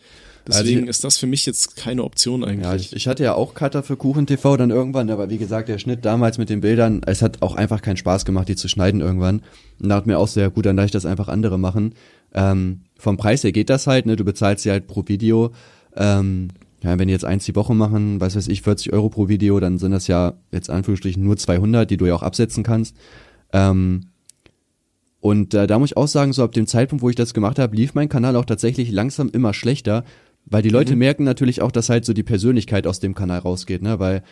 Deswegen 0.47 0.81
Also- 0.81 0.89
ist 0.89 1.03
das 1.03 1.17
für 1.17 1.27
mich 1.27 1.45
jetzt 1.45 1.75
keine 1.77 2.03
Option 2.03 2.43
eigentlich. 2.43 2.65
Ja, 2.65 2.75
ich, 2.75 2.93
ich 2.93 3.07
hatte 3.07 3.23
ja 3.23 3.35
auch 3.35 3.53
Cutter 3.53 3.83
für 3.83 3.95
Kuchen 3.95 4.27
TV 4.27 4.57
dann 4.57 4.69
irgendwann, 4.69 5.09
aber 5.09 5.29
wie 5.29 5.37
gesagt, 5.37 5.69
der 5.69 5.77
Schnitt 5.77 6.03
damals 6.05 6.37
mit 6.37 6.49
den 6.49 6.61
Bildern, 6.61 7.01
es 7.05 7.21
hat 7.21 7.41
auch 7.41 7.55
einfach 7.55 7.81
keinen 7.81 7.97
Spaß 7.97 8.25
gemacht, 8.25 8.49
die 8.49 8.55
zu 8.55 8.67
schneiden 8.67 9.01
irgendwann. 9.01 9.41
Und 9.79 9.89
da 9.89 9.95
hat 9.95 10.07
mir 10.07 10.17
auch 10.19 10.27
sehr 10.27 10.49
gut, 10.49 10.65
dann 10.65 10.75
da 10.77 10.83
ich 10.85 10.91
das 10.91 11.05
einfach 11.05 11.27
andere 11.29 11.57
machen. 11.57 11.93
Ähm, 12.33 12.81
vom 12.97 13.17
Preis 13.17 13.43
her 13.43 13.51
geht 13.51 13.69
das 13.69 13.87
halt, 13.87 14.05
ne? 14.05 14.15
Du 14.15 14.25
bezahlst 14.25 14.63
sie 14.63 14.71
halt 14.71 14.87
pro 14.87 15.03
Video. 15.07 15.51
Ähm, 15.95 16.49
ja, 16.83 16.97
wenn 16.97 17.07
die 17.07 17.13
jetzt 17.13 17.25
eins 17.25 17.45
die 17.45 17.55
Woche 17.55 17.73
machen, 17.73 18.21
weiß 18.21 18.35
weiß 18.35 18.47
ich, 18.47 18.61
40 18.61 18.93
Euro 18.93 19.09
pro 19.09 19.27
Video, 19.27 19.59
dann 19.59 19.79
sind 19.79 19.91
das 19.91 20.07
ja 20.07 20.33
jetzt 20.51 20.69
Anführungsstrichen 20.69 21.23
nur 21.23 21.37
200, 21.37 21.89
die 21.89 21.97
du 21.97 22.05
ja 22.05 22.15
auch 22.15 22.23
absetzen 22.23 22.63
kannst. 22.63 22.95
Ähm, 23.51 24.08
und 25.21 25.53
äh, 25.53 25.67
da 25.67 25.79
muss 25.79 25.91
ich 25.91 25.97
auch 25.97 26.07
sagen, 26.07 26.33
so 26.33 26.43
ab 26.43 26.53
dem 26.53 26.67
Zeitpunkt, 26.67 27.01
wo 27.01 27.09
ich 27.09 27.15
das 27.15 27.33
gemacht 27.33 27.59
habe, 27.59 27.75
lief 27.75 27.93
mein 27.93 28.09
Kanal 28.09 28.35
auch 28.35 28.45
tatsächlich 28.45 28.91
langsam 28.91 29.29
immer 29.29 29.53
schlechter, 29.53 30.05
weil 30.45 30.61
die 30.61 30.69
Leute 30.69 30.95
merken 30.95 31.23
natürlich 31.23 31.61
auch, 31.61 31.71
dass 31.71 31.89
halt 31.89 32.05
so 32.05 32.13
die 32.13 32.23
Persönlichkeit 32.23 32.87
aus 32.87 32.99
dem 32.99 33.13
Kanal 33.15 33.39
rausgeht, 33.39 33.81
ne? 33.81 33.99
Weil, 33.99 34.23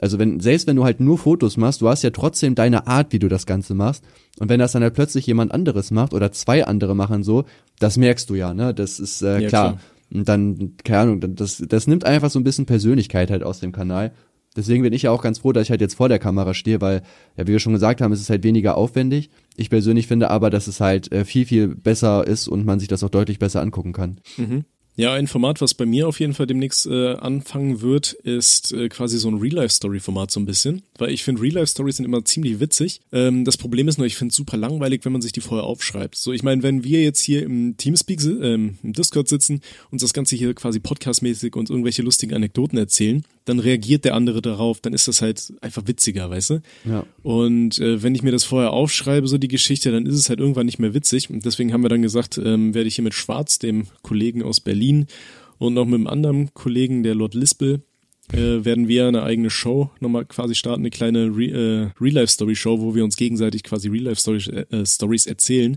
also 0.00 0.18
wenn, 0.18 0.40
selbst 0.40 0.66
wenn 0.66 0.76
du 0.76 0.84
halt 0.84 1.00
nur 1.00 1.16
Fotos 1.18 1.56
machst, 1.56 1.80
du 1.80 1.88
hast 1.88 2.02
ja 2.02 2.10
trotzdem 2.10 2.54
deine 2.54 2.86
Art, 2.86 3.12
wie 3.12 3.18
du 3.18 3.28
das 3.28 3.46
Ganze 3.46 3.74
machst. 3.74 4.04
Und 4.38 4.48
wenn 4.48 4.58
das 4.58 4.72
dann 4.72 4.82
halt 4.82 4.94
plötzlich 4.94 5.26
jemand 5.26 5.52
anderes 5.52 5.90
macht 5.90 6.12
oder 6.12 6.32
zwei 6.32 6.66
andere 6.66 6.96
machen 6.96 7.22
so, 7.22 7.44
das 7.78 7.96
merkst 7.96 8.28
du 8.28 8.34
ja, 8.34 8.52
ne? 8.52 8.74
Das 8.74 8.98
ist 8.98 9.22
äh, 9.22 9.40
Ja, 9.42 9.48
klar. 9.48 9.72
klar. 9.72 9.80
Und 10.12 10.28
dann, 10.28 10.74
keine 10.84 10.98
Ahnung, 10.98 11.36
das, 11.36 11.62
das 11.66 11.86
nimmt 11.86 12.04
einfach 12.04 12.30
so 12.30 12.38
ein 12.38 12.44
bisschen 12.44 12.66
Persönlichkeit 12.66 13.30
halt 13.30 13.42
aus 13.42 13.60
dem 13.60 13.72
Kanal. 13.72 14.12
Deswegen 14.56 14.82
bin 14.82 14.92
ich 14.92 15.02
ja 15.02 15.10
auch 15.10 15.22
ganz 15.22 15.38
froh, 15.38 15.52
dass 15.52 15.64
ich 15.64 15.70
halt 15.70 15.80
jetzt 15.80 15.94
vor 15.94 16.08
der 16.08 16.18
Kamera 16.18 16.52
stehe, 16.54 16.80
weil, 16.80 17.02
ja, 17.36 17.46
wie 17.46 17.52
wir 17.52 17.58
schon 17.58 17.72
gesagt 17.72 18.00
haben, 18.00 18.12
es 18.12 18.20
ist 18.20 18.30
halt 18.30 18.44
weniger 18.44 18.76
aufwendig. 18.76 19.30
Ich 19.56 19.70
persönlich 19.70 20.06
finde 20.06 20.30
aber, 20.30 20.50
dass 20.50 20.66
es 20.66 20.80
halt 20.80 21.10
äh, 21.12 21.24
viel, 21.24 21.46
viel 21.46 21.68
besser 21.68 22.26
ist 22.26 22.48
und 22.48 22.66
man 22.66 22.78
sich 22.78 22.88
das 22.88 23.02
auch 23.02 23.10
deutlich 23.10 23.38
besser 23.38 23.62
angucken 23.62 23.92
kann. 23.92 24.20
Ja, 24.94 25.14
ein 25.14 25.26
Format, 25.26 25.62
was 25.62 25.72
bei 25.72 25.86
mir 25.86 26.06
auf 26.06 26.20
jeden 26.20 26.34
Fall 26.34 26.46
demnächst 26.46 26.86
äh, 26.86 27.14
anfangen 27.14 27.80
wird, 27.80 28.12
ist 28.12 28.72
äh, 28.72 28.90
quasi 28.90 29.16
so 29.16 29.28
ein 29.30 29.38
Real-Life-Story-Format 29.38 30.30
so 30.30 30.38
ein 30.38 30.44
bisschen. 30.44 30.82
Weil 30.98 31.10
ich 31.10 31.24
finde, 31.24 31.40
Real-Life-Stories 31.40 31.96
sind 31.96 32.04
immer 32.04 32.22
ziemlich 32.26 32.60
witzig. 32.60 33.00
Ähm, 33.10 33.46
das 33.46 33.56
Problem 33.56 33.88
ist 33.88 33.96
nur, 33.96 34.06
ich 34.06 34.16
finde 34.16 34.32
es 34.32 34.36
super 34.36 34.58
langweilig, 34.58 35.06
wenn 35.06 35.12
man 35.12 35.22
sich 35.22 35.32
die 35.32 35.40
vorher 35.40 35.64
aufschreibt. 35.64 36.16
So, 36.16 36.32
ich 36.32 36.42
meine, 36.42 36.62
wenn 36.62 36.84
wir 36.84 37.02
jetzt 37.02 37.20
hier 37.20 37.42
im 37.42 37.78
Teamspeak, 37.78 38.22
ähm, 38.22 38.76
im 38.82 38.92
Discord 38.92 39.28
sitzen, 39.28 39.62
uns 39.90 40.02
das 40.02 40.12
Ganze 40.12 40.36
hier 40.36 40.52
quasi 40.52 40.78
podcastmäßig 40.78 41.56
und 41.56 41.70
irgendwelche 41.70 42.02
lustigen 42.02 42.34
Anekdoten 42.34 42.76
erzählen, 42.76 43.24
dann 43.44 43.58
reagiert 43.58 44.04
der 44.04 44.14
andere 44.14 44.42
darauf, 44.42 44.80
dann 44.80 44.92
ist 44.92 45.08
das 45.08 45.22
halt 45.22 45.52
einfach 45.60 45.82
witziger, 45.86 46.30
weißt 46.30 46.50
du? 46.50 46.62
Ja. 46.84 47.04
Und 47.22 47.78
äh, 47.78 48.02
wenn 48.02 48.14
ich 48.14 48.22
mir 48.22 48.32
das 48.32 48.44
vorher 48.44 48.72
aufschreibe, 48.72 49.26
so 49.26 49.38
die 49.38 49.48
Geschichte, 49.48 49.90
dann 49.92 50.06
ist 50.06 50.16
es 50.16 50.28
halt 50.28 50.40
irgendwann 50.40 50.66
nicht 50.66 50.78
mehr 50.78 50.94
witzig. 50.94 51.30
Und 51.30 51.44
deswegen 51.44 51.72
haben 51.72 51.82
wir 51.82 51.88
dann 51.88 52.02
gesagt, 52.02 52.38
ähm, 52.38 52.74
werde 52.74 52.88
ich 52.88 52.96
hier 52.96 53.04
mit 53.04 53.14
Schwarz, 53.14 53.58
dem 53.58 53.86
Kollegen 54.02 54.42
aus 54.42 54.60
Berlin, 54.60 55.06
und 55.58 55.74
noch 55.74 55.84
mit 55.84 55.94
einem 55.94 56.08
anderen 56.08 56.52
Kollegen, 56.54 57.04
der 57.04 57.14
Lord 57.14 57.34
Lispel, 57.34 57.82
äh, 58.32 58.64
werden 58.64 58.88
wir 58.88 59.06
eine 59.06 59.22
eigene 59.22 59.50
Show 59.50 59.90
nochmal 60.00 60.24
quasi 60.24 60.54
starten, 60.54 60.82
eine 60.82 60.90
kleine 60.90 61.26
Re 61.36 61.44
äh, 61.44 62.02
Real-Life-Story-Show, 62.02 62.80
wo 62.80 62.94
wir 62.94 63.04
uns 63.04 63.16
gegenseitig 63.16 63.62
quasi 63.62 63.88
Real-Life-Stories 63.88 64.48
äh, 64.48 64.86
Stories 64.86 65.26
erzählen. 65.26 65.76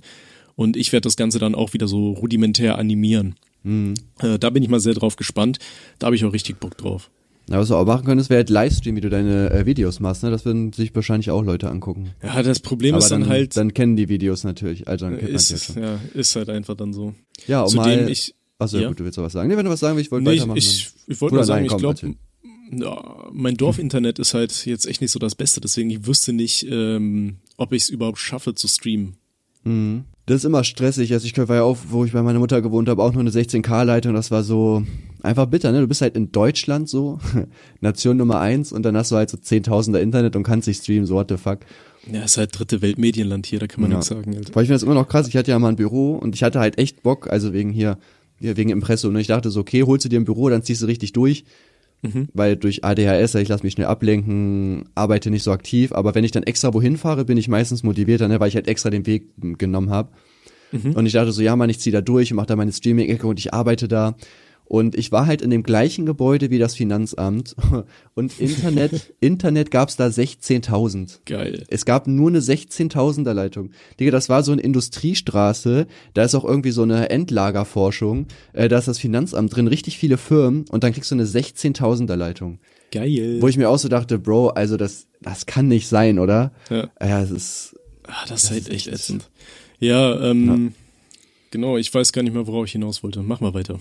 Und 0.56 0.78
ich 0.78 0.92
werde 0.92 1.04
das 1.04 1.18
Ganze 1.18 1.38
dann 1.38 1.54
auch 1.54 1.74
wieder 1.74 1.88
so 1.88 2.12
rudimentär 2.14 2.78
animieren. 2.80 3.36
Äh, 4.20 4.40
da 4.40 4.50
bin 4.50 4.64
ich 4.64 4.70
mal 4.70 4.80
sehr 4.80 4.94
drauf 4.94 5.16
gespannt. 5.18 5.60
Da 6.00 6.08
habe 6.08 6.16
ich 6.16 6.24
auch 6.24 6.34
richtig 6.34 6.60
Bock 6.60 6.78
drauf. 6.78 7.10
Na, 7.48 7.60
was 7.60 7.68
du 7.68 7.76
auch 7.76 7.86
machen 7.86 8.06
könntest, 8.06 8.30
wäre 8.30 8.40
halt 8.40 8.50
Livestream, 8.50 8.96
wie 8.96 9.02
du 9.02 9.10
deine 9.10 9.52
äh, 9.52 9.66
Videos 9.66 10.00
machst, 10.00 10.24
ne? 10.24 10.32
Das 10.32 10.46
würden 10.46 10.74
sich 10.74 10.96
wahrscheinlich 10.96 11.30
auch 11.30 11.44
Leute 11.44 11.70
angucken. 11.70 12.10
Ja, 12.24 12.42
das 12.42 12.60
Problem 12.60 12.96
Aber 12.96 13.04
ist 13.04 13.12
dann, 13.12 13.22
dann 13.22 13.30
halt, 13.30 13.56
dann 13.56 13.74
kennen 13.74 13.96
die 13.96 14.10
Videos 14.10 14.44
natürlich, 14.44 14.88
also 14.88 15.06
dann 15.06 15.18
kennt 15.18 15.30
man 15.30 15.36
ist, 15.36 15.52
ja 15.52 15.58
schon. 15.58 15.84
ja, 15.84 16.00
ist 16.14 16.36
halt 16.36 16.50
einfach 16.50 16.76
dann 16.76 16.92
so. 16.94 17.14
Ja, 17.46 17.62
um 17.62 17.70
Zudem 17.70 18.04
mal, 18.04 18.10
ich, 18.10 18.34
Achso, 18.58 18.80
ja. 18.80 18.88
gut, 18.88 19.00
du 19.00 19.04
willst 19.04 19.18
noch 19.18 19.26
was 19.26 19.34
sagen. 19.34 19.50
Nee, 19.50 19.58
wenn 19.58 19.66
du 19.66 19.72
was 19.72 19.80
sagen 19.80 19.96
willst, 19.96 20.08
ich 20.08 20.12
wollte 20.12 20.24
Nee, 20.24 20.34
ich, 20.36 20.40
weitermachen. 20.40 20.58
ich, 20.58 20.90
ich 21.08 21.22
wollte 21.22 21.34
Oder 21.34 21.42
nur 21.42 21.46
sagen, 21.46 21.66
nein, 21.66 21.76
ich 21.76 21.78
glaube, 21.78 22.16
ja, 22.72 23.30
mein 23.32 23.58
Dorfinternet 23.58 24.18
ist 24.18 24.34
halt 24.34 24.66
jetzt 24.66 24.88
echt 24.88 25.02
nicht 25.02 25.12
so 25.12 25.20
das 25.20 25.36
Beste, 25.36 25.62
deswegen 25.62 25.92
ich 25.92 26.08
wüsste 26.08 26.34
nicht, 26.34 26.66
ähm, 26.70 27.38
ob 27.58 27.74
ich 27.74 27.84
es 27.84 27.90
überhaupt 27.90 28.18
schaffe 28.18 28.56
zu 28.56 28.68
streamen. 28.68 29.18
Das 30.28 30.38
ist 30.38 30.46
immer 30.46 30.64
stressig. 30.64 31.12
Also 31.12 31.26
ich 31.26 31.36
war 31.36 31.56
ja 31.56 31.64
auch, 31.64 31.78
wo 31.90 32.06
ich 32.06 32.12
bei 32.12 32.22
meiner 32.22 32.38
Mutter 32.38 32.62
gewohnt 32.62 32.88
habe, 32.88 33.02
auch 33.02 33.14
nur 33.14 33.22
eine 33.22 33.32
16K-Leitung. 33.32 34.14
Das 34.14 34.30
war 34.30 34.44
so 34.44 34.86
einfach 35.26 35.48
bitter, 35.48 35.72
ne? 35.72 35.82
Du 35.82 35.88
bist 35.88 36.02
halt 36.02 36.16
in 36.16 36.32
Deutschland 36.32 36.88
so, 36.90 37.20
Nation 37.82 38.18
Nummer 38.18 38.40
eins 38.40 38.72
und 38.72 38.84
dann 38.84 38.96
hast 38.96 39.12
du 39.12 39.16
halt 39.16 39.30
so 39.30 39.38
Zehntausender 39.38 40.02
Internet 40.02 40.36
und 40.36 40.44
kannst 40.44 40.68
nicht 40.68 40.82
streamen, 40.82 41.06
so 41.06 41.16
what 41.16 41.28
the 41.30 41.38
fuck. 41.38 41.60
Ja, 42.12 42.24
ist 42.24 42.38
halt 42.38 42.58
dritte 42.58 42.82
Weltmedienland 42.82 43.46
hier, 43.48 43.60
da 43.60 43.68
kann 43.68 43.82
man 43.82 43.92
Ja. 43.92 43.98
nichts 43.98 44.10
sagen. 44.10 44.36
Alter. 44.36 44.52
Aber 44.52 44.62
ich 44.62 44.68
finde 44.68 44.76
das 44.76 44.84
immer 44.84 44.94
noch 44.94 45.08
krass. 45.08 45.28
Ich 45.28 45.36
hatte 45.36 45.52
ja 45.52 45.60
mal 45.60 45.70
ein 45.70 45.76
Büro 45.76 46.14
und 46.16 46.36
ich 46.36 46.44
hatte 46.44 46.60
halt 46.60 46.78
echt 46.78 47.02
Bock, 47.04 47.28
also 47.32 47.52
wegen 47.54 47.72
hier, 47.72 47.98
wegen 48.40 48.70
Impressum. 48.70 49.14
Und 49.16 49.20
ich 49.20 49.28
dachte 49.28 49.50
so, 49.50 49.60
okay, 49.62 49.84
holst 49.84 50.06
du 50.06 50.10
dir 50.10 50.20
ein 50.20 50.26
Büro, 50.26 50.50
dann 50.50 50.62
ziehst 50.62 50.82
du 50.82 50.86
richtig 50.86 51.14
durch. 51.14 51.44
Weil 52.34 52.56
durch 52.56 52.84
ADHS, 52.86 53.34
ich 53.34 53.48
lasse 53.48 53.64
mich 53.64 53.74
schnell 53.74 53.88
ablenken, 53.88 54.86
arbeite 54.94 55.32
nicht 55.32 55.42
so 55.42 55.52
aktiv. 55.52 55.92
Aber 55.92 56.14
wenn 56.14 56.24
ich 56.24 56.30
dann 56.30 56.44
extra 56.44 56.72
wohin 56.76 56.98
fahre, 56.98 57.26
bin 57.26 57.36
ich 57.38 57.48
meistens 57.48 57.82
motivierter, 57.82 58.28
ne, 58.28 58.40
weil 58.40 58.50
ich 58.50 58.56
halt 58.56 58.68
extra 58.68 58.92
den 58.92 59.08
Weg 59.08 59.30
genommen 59.58 59.90
habe. 59.90 60.10
Und 60.94 61.06
ich 61.08 61.14
dachte 61.14 61.32
so, 61.32 61.42
ja, 61.42 61.56
Mann, 61.56 61.70
ich 61.72 61.80
ziehe 61.80 61.94
da 61.94 62.02
durch 62.02 62.32
und 62.32 62.36
mache 62.36 62.48
da 62.48 62.56
meine 62.56 62.72
Streaming-Ecke 62.74 63.26
und 63.26 63.40
ich 63.40 63.54
arbeite 63.56 63.88
da. 63.88 64.16
Und 64.66 64.96
ich 64.96 65.12
war 65.12 65.28
halt 65.28 65.42
in 65.42 65.52
dem 65.52 65.64
gleichen 65.64 66.06
Gebäude 66.06 66.50
wie 66.50 66.58
das 66.58 66.76
Finanzamt 66.76 67.56
und 68.16 68.40
Internet, 68.40 69.14
Internet 69.20 69.72
gab's 69.72 69.96
da 69.96 70.08
16.000. 70.08 71.20
Geil. 71.26 71.64
Es 71.70 71.86
gab 71.86 72.08
nur 72.08 72.30
eine 72.30 72.40
16.000er 72.40 73.34
Leitung. 73.34 73.72
Digga, 74.00 74.12
das 74.12 74.28
war 74.28 74.44
so 74.44 74.52
eine 74.52 74.62
Industriestraße, 74.62 75.88
da 76.14 76.24
ist 76.24 76.36
auch 76.36 76.46
irgendwie 76.46 76.72
so 76.72 76.82
eine 76.82 77.10
Endlagerforschung, 77.10 78.28
äh, 78.54 78.68
da 78.68 78.80
ist 78.80 78.88
das 78.88 79.00
Finanzamt 79.00 79.56
drin, 79.56 79.68
richtig 79.68 79.98
viele 79.98 80.18
Firmen 80.18 80.66
und 80.70 80.84
dann 80.84 80.94
kriegst 80.94 81.12
du 81.12 81.16
eine 81.16 81.26
16.000er 81.26 82.16
Leitung. 82.16 82.60
Geil. 82.92 83.42
Wo 83.42 83.48
ich 83.48 83.58
mir 83.58 83.70
auch 83.70 83.78
so 83.78 83.88
dachte, 83.88 84.18
Bro, 84.18 84.50
also 84.50 84.78
das, 84.78 85.08
das 85.22 85.46
kann 85.46 85.68
nicht 85.68 85.88
sein, 85.88 86.18
oder? 86.18 86.52
Ja. 86.70 86.90
Ja, 87.02 87.22
es 87.22 87.32
ist, 87.32 87.76
ah, 88.08 88.26
das 88.28 88.46
ist 88.46 88.52
halt 88.52 88.70
echt 88.70 88.88
ätzend. 88.88 89.30
Ja, 89.80 90.20
ähm, 90.22 90.74
genau, 91.52 91.78
ich 91.78 91.94
weiß 91.94 92.14
gar 92.14 92.24
nicht 92.24 92.34
mehr, 92.34 92.48
worauf 92.48 92.66
ich 92.66 92.72
hinaus 92.72 93.04
wollte. 93.04 93.22
Mach 93.22 93.42
mal 93.42 93.54
weiter. 93.54 93.80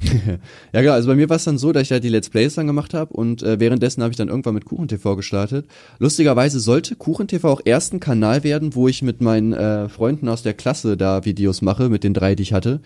Ja, 0.72 0.80
genau. 0.82 0.92
Also 0.92 1.08
bei 1.08 1.14
mir 1.14 1.28
war 1.28 1.36
es 1.36 1.44
dann 1.44 1.58
so, 1.58 1.72
dass 1.72 1.84
ich 1.84 1.92
halt 1.92 2.04
die 2.04 2.08
Let's 2.08 2.30
Plays 2.30 2.54
dann 2.54 2.66
gemacht 2.66 2.94
habe 2.94 3.12
und 3.14 3.42
äh, 3.42 3.58
währenddessen 3.58 4.02
habe 4.02 4.12
ich 4.12 4.16
dann 4.16 4.28
irgendwann 4.28 4.54
mit 4.54 4.64
KuchenTV 4.64 5.16
gestartet. 5.16 5.66
Lustigerweise 5.98 6.60
sollte 6.60 6.96
KuchenTV 6.96 7.44
auch 7.44 7.60
erst 7.64 7.92
ein 7.92 8.00
Kanal 8.00 8.44
werden, 8.44 8.74
wo 8.74 8.88
ich 8.88 9.02
mit 9.02 9.20
meinen 9.20 9.52
äh, 9.52 9.88
Freunden 9.88 10.28
aus 10.28 10.42
der 10.42 10.54
Klasse 10.54 10.96
da 10.96 11.24
Videos 11.24 11.62
mache, 11.62 11.88
mit 11.88 12.04
den 12.04 12.14
drei, 12.14 12.34
die 12.34 12.42
ich 12.42 12.52
hatte. 12.52 12.80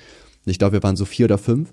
Ich 0.44 0.58
glaube, 0.58 0.74
wir 0.74 0.82
waren 0.82 0.96
so 0.96 1.04
vier 1.04 1.26
oder 1.26 1.38
fünf. 1.38 1.72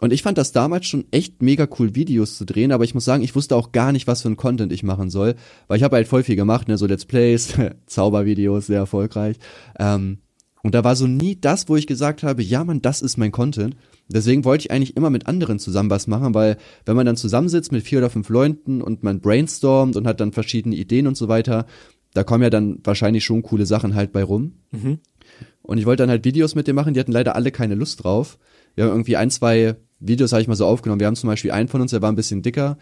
Und 0.00 0.12
ich 0.12 0.22
fand 0.22 0.36
das 0.36 0.52
damals 0.52 0.86
schon 0.86 1.06
echt 1.10 1.40
mega 1.40 1.66
cool, 1.78 1.94
Videos 1.94 2.36
zu 2.36 2.44
drehen, 2.44 2.70
aber 2.70 2.84
ich 2.84 2.94
muss 2.94 3.06
sagen, 3.06 3.22
ich 3.22 3.34
wusste 3.34 3.56
auch 3.56 3.72
gar 3.72 3.92
nicht, 3.92 4.06
was 4.06 4.22
für 4.22 4.28
ein 4.28 4.36
Content 4.36 4.70
ich 4.70 4.82
machen 4.82 5.08
soll, 5.08 5.36
weil 5.68 5.78
ich 5.78 5.82
habe 5.82 5.96
halt 5.96 6.06
voll 6.06 6.22
viel 6.22 6.36
gemacht, 6.36 6.68
ne, 6.68 6.76
so 6.76 6.86
Let's 6.86 7.06
Plays, 7.06 7.54
Zaubervideos, 7.86 8.66
sehr 8.66 8.80
erfolgreich. 8.80 9.38
Ähm, 9.78 10.18
und 10.62 10.74
da 10.74 10.84
war 10.84 10.96
so 10.96 11.06
nie 11.06 11.40
das, 11.40 11.68
wo 11.70 11.76
ich 11.76 11.86
gesagt 11.86 12.24
habe, 12.24 12.42
ja 12.42 12.62
Mann, 12.62 12.82
das 12.82 13.00
ist 13.00 13.16
mein 13.16 13.32
Content. 13.32 13.74
Deswegen 14.08 14.44
wollte 14.44 14.62
ich 14.62 14.70
eigentlich 14.70 14.96
immer 14.96 15.10
mit 15.10 15.26
anderen 15.26 15.58
zusammen 15.58 15.90
was 15.90 16.06
machen, 16.06 16.34
weil 16.34 16.56
wenn 16.84 16.96
man 16.96 17.06
dann 17.06 17.16
zusammensitzt 17.16 17.72
mit 17.72 17.82
vier 17.82 17.98
oder 17.98 18.10
fünf 18.10 18.28
Leuten 18.28 18.80
und 18.80 19.02
man 19.02 19.20
brainstormt 19.20 19.96
und 19.96 20.06
hat 20.06 20.20
dann 20.20 20.32
verschiedene 20.32 20.76
Ideen 20.76 21.06
und 21.06 21.16
so 21.16 21.28
weiter, 21.28 21.66
da 22.14 22.22
kommen 22.22 22.42
ja 22.42 22.50
dann 22.50 22.78
wahrscheinlich 22.84 23.24
schon 23.24 23.42
coole 23.42 23.66
Sachen 23.66 23.94
halt 23.94 24.12
bei 24.12 24.22
rum. 24.22 24.54
Und 25.62 25.78
ich 25.78 25.86
wollte 25.86 26.04
dann 26.04 26.10
halt 26.10 26.24
Videos 26.24 26.54
mit 26.54 26.68
dem 26.68 26.76
machen, 26.76 26.94
die 26.94 27.00
hatten 27.00 27.12
leider 27.12 27.34
alle 27.34 27.50
keine 27.50 27.74
Lust 27.74 28.04
drauf. 28.04 28.38
Wir 28.76 28.84
haben 28.84 28.92
irgendwie 28.92 29.16
ein, 29.16 29.30
zwei 29.30 29.74
Videos, 29.98 30.32
habe 30.32 30.42
ich 30.42 30.48
mal 30.48 30.54
so 30.54 30.66
aufgenommen. 30.66 31.00
Wir 31.00 31.08
haben 31.08 31.16
zum 31.16 31.28
Beispiel 31.28 31.50
einen 31.50 31.68
von 31.68 31.80
uns, 31.80 31.90
der 31.90 32.02
war 32.02 32.12
ein 32.12 32.16
bisschen 32.16 32.42
dicker. 32.42 32.78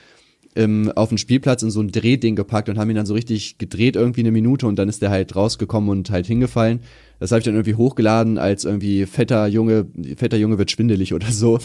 Im, 0.55 0.91
auf 0.93 1.09
den 1.09 1.19
Spielplatz 1.19 1.63
in 1.63 1.71
so 1.71 1.81
ein 1.81 1.91
Drehding 1.91 2.37
gepackt 2.37 2.69
und 2.69 2.79
haben 2.79 2.89
ihn 2.91 2.97
dann 2.97 3.07
so 3.07 3.15
richtig 3.15 3.59
gedreht 3.59 3.97
irgendwie 3.97 4.21
eine 4.21 4.31
Minute 4.31 4.67
und 4.67 4.77
dann 4.79 4.89
ist 4.89 5.03
der 5.03 5.11
halt 5.11 5.35
rausgekommen 5.35 5.91
und 5.91 6.11
halt 6.11 6.27
hingefallen. 6.27 6.81
Das 7.21 7.31
habe 7.33 7.41
ich 7.41 7.45
dann 7.45 7.55
irgendwie 7.55 7.75
hochgeladen 7.75 8.39
als 8.39 8.65
irgendwie 8.65 9.07
fetter 9.07 9.47
Junge, 9.47 9.87
fetter 10.17 10.37
Junge 10.37 10.59
wird 10.59 10.71
schwindelig 10.71 11.13
oder 11.15 11.31
so. 11.31 11.59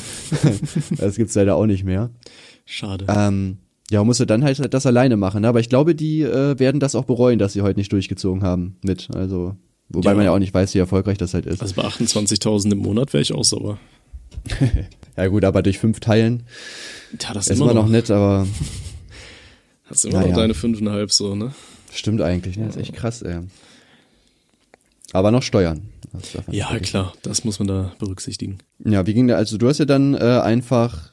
das 0.98 1.16
gibt's 1.18 1.36
leider 1.36 1.56
auch 1.56 1.66
nicht 1.66 1.84
mehr. 1.84 2.10
Schade. 2.66 3.06
Ähm, 3.10 3.58
ja, 3.92 4.04
musste 4.04 4.26
dann 4.28 4.44
halt 4.44 4.74
das 4.74 4.86
alleine 4.86 5.18
machen. 5.18 5.42
Ne? 5.42 5.48
Aber 5.48 5.60
ich 5.60 5.70
glaube, 5.70 5.96
die 5.96 6.22
äh, 6.22 6.58
werden 6.60 6.80
das 6.80 6.96
auch 6.96 7.06
bereuen, 7.06 7.40
dass 7.40 7.54
sie 7.54 7.62
heute 7.62 7.80
nicht 7.80 7.92
durchgezogen 7.92 8.44
haben 8.44 8.76
mit. 8.84 9.10
Also, 9.16 9.56
wobei 9.90 10.12
Ja. 10.12 10.16
man 10.16 10.26
ja 10.26 10.32
auch 10.32 10.40
nicht 10.40 10.54
weiß, 10.54 10.74
wie 10.76 10.80
erfolgreich 10.80 11.18
das 11.18 11.34
halt 11.34 11.46
ist. 11.48 11.62
Also 11.62 11.76
bei 11.76 11.84
28.000 11.84 12.72
im 12.72 12.78
Monat 12.80 13.14
wäre 13.14 13.22
ich 13.22 13.34
auch 13.34 13.44
sauer. 13.44 13.80
ja 15.18 15.28
gut, 15.28 15.44
aber 15.44 15.62
durch 15.62 15.80
fünf 15.80 16.00
Teilen 16.00 16.44
Ja, 17.22 17.34
das 17.34 17.48
ist 17.48 17.60
immer 17.60 17.74
noch 17.74 17.88
nett, 17.88 18.10
aber 18.12 18.48
Hast 19.90 20.06
immer 20.06 20.20
Naja. 20.20 20.28
noch 20.30 20.38
deine 20.38 20.54
fünfeinhalb 20.54 21.12
so, 21.12 21.36
ne? 21.36 21.52
stimmt 21.92 22.22
eigentlich. 22.22 22.56
Ne? 22.58 22.68
Das 22.68 22.76
ist 22.76 22.82
echt 22.84 22.94
krass, 22.96 23.22
ey. 23.24 23.40
Aber 25.12 25.32
noch 25.32 25.42
Steuern. 25.42 25.82
Ja, 26.52 26.78
klar, 26.80 27.14
das 27.24 27.44
muss 27.44 27.58
man 27.60 27.68
da 27.68 27.94
berücksichtigen. 28.00 28.60
Ja, 28.86 29.06
wie 29.08 29.14
ging 29.14 29.28
der? 29.28 29.38
Also 29.38 29.58
du 29.58 29.68
hast 29.68 29.80
ja 29.80 29.86
dann 29.86 30.14
äh, 30.14 30.20
einfach. 30.20 31.09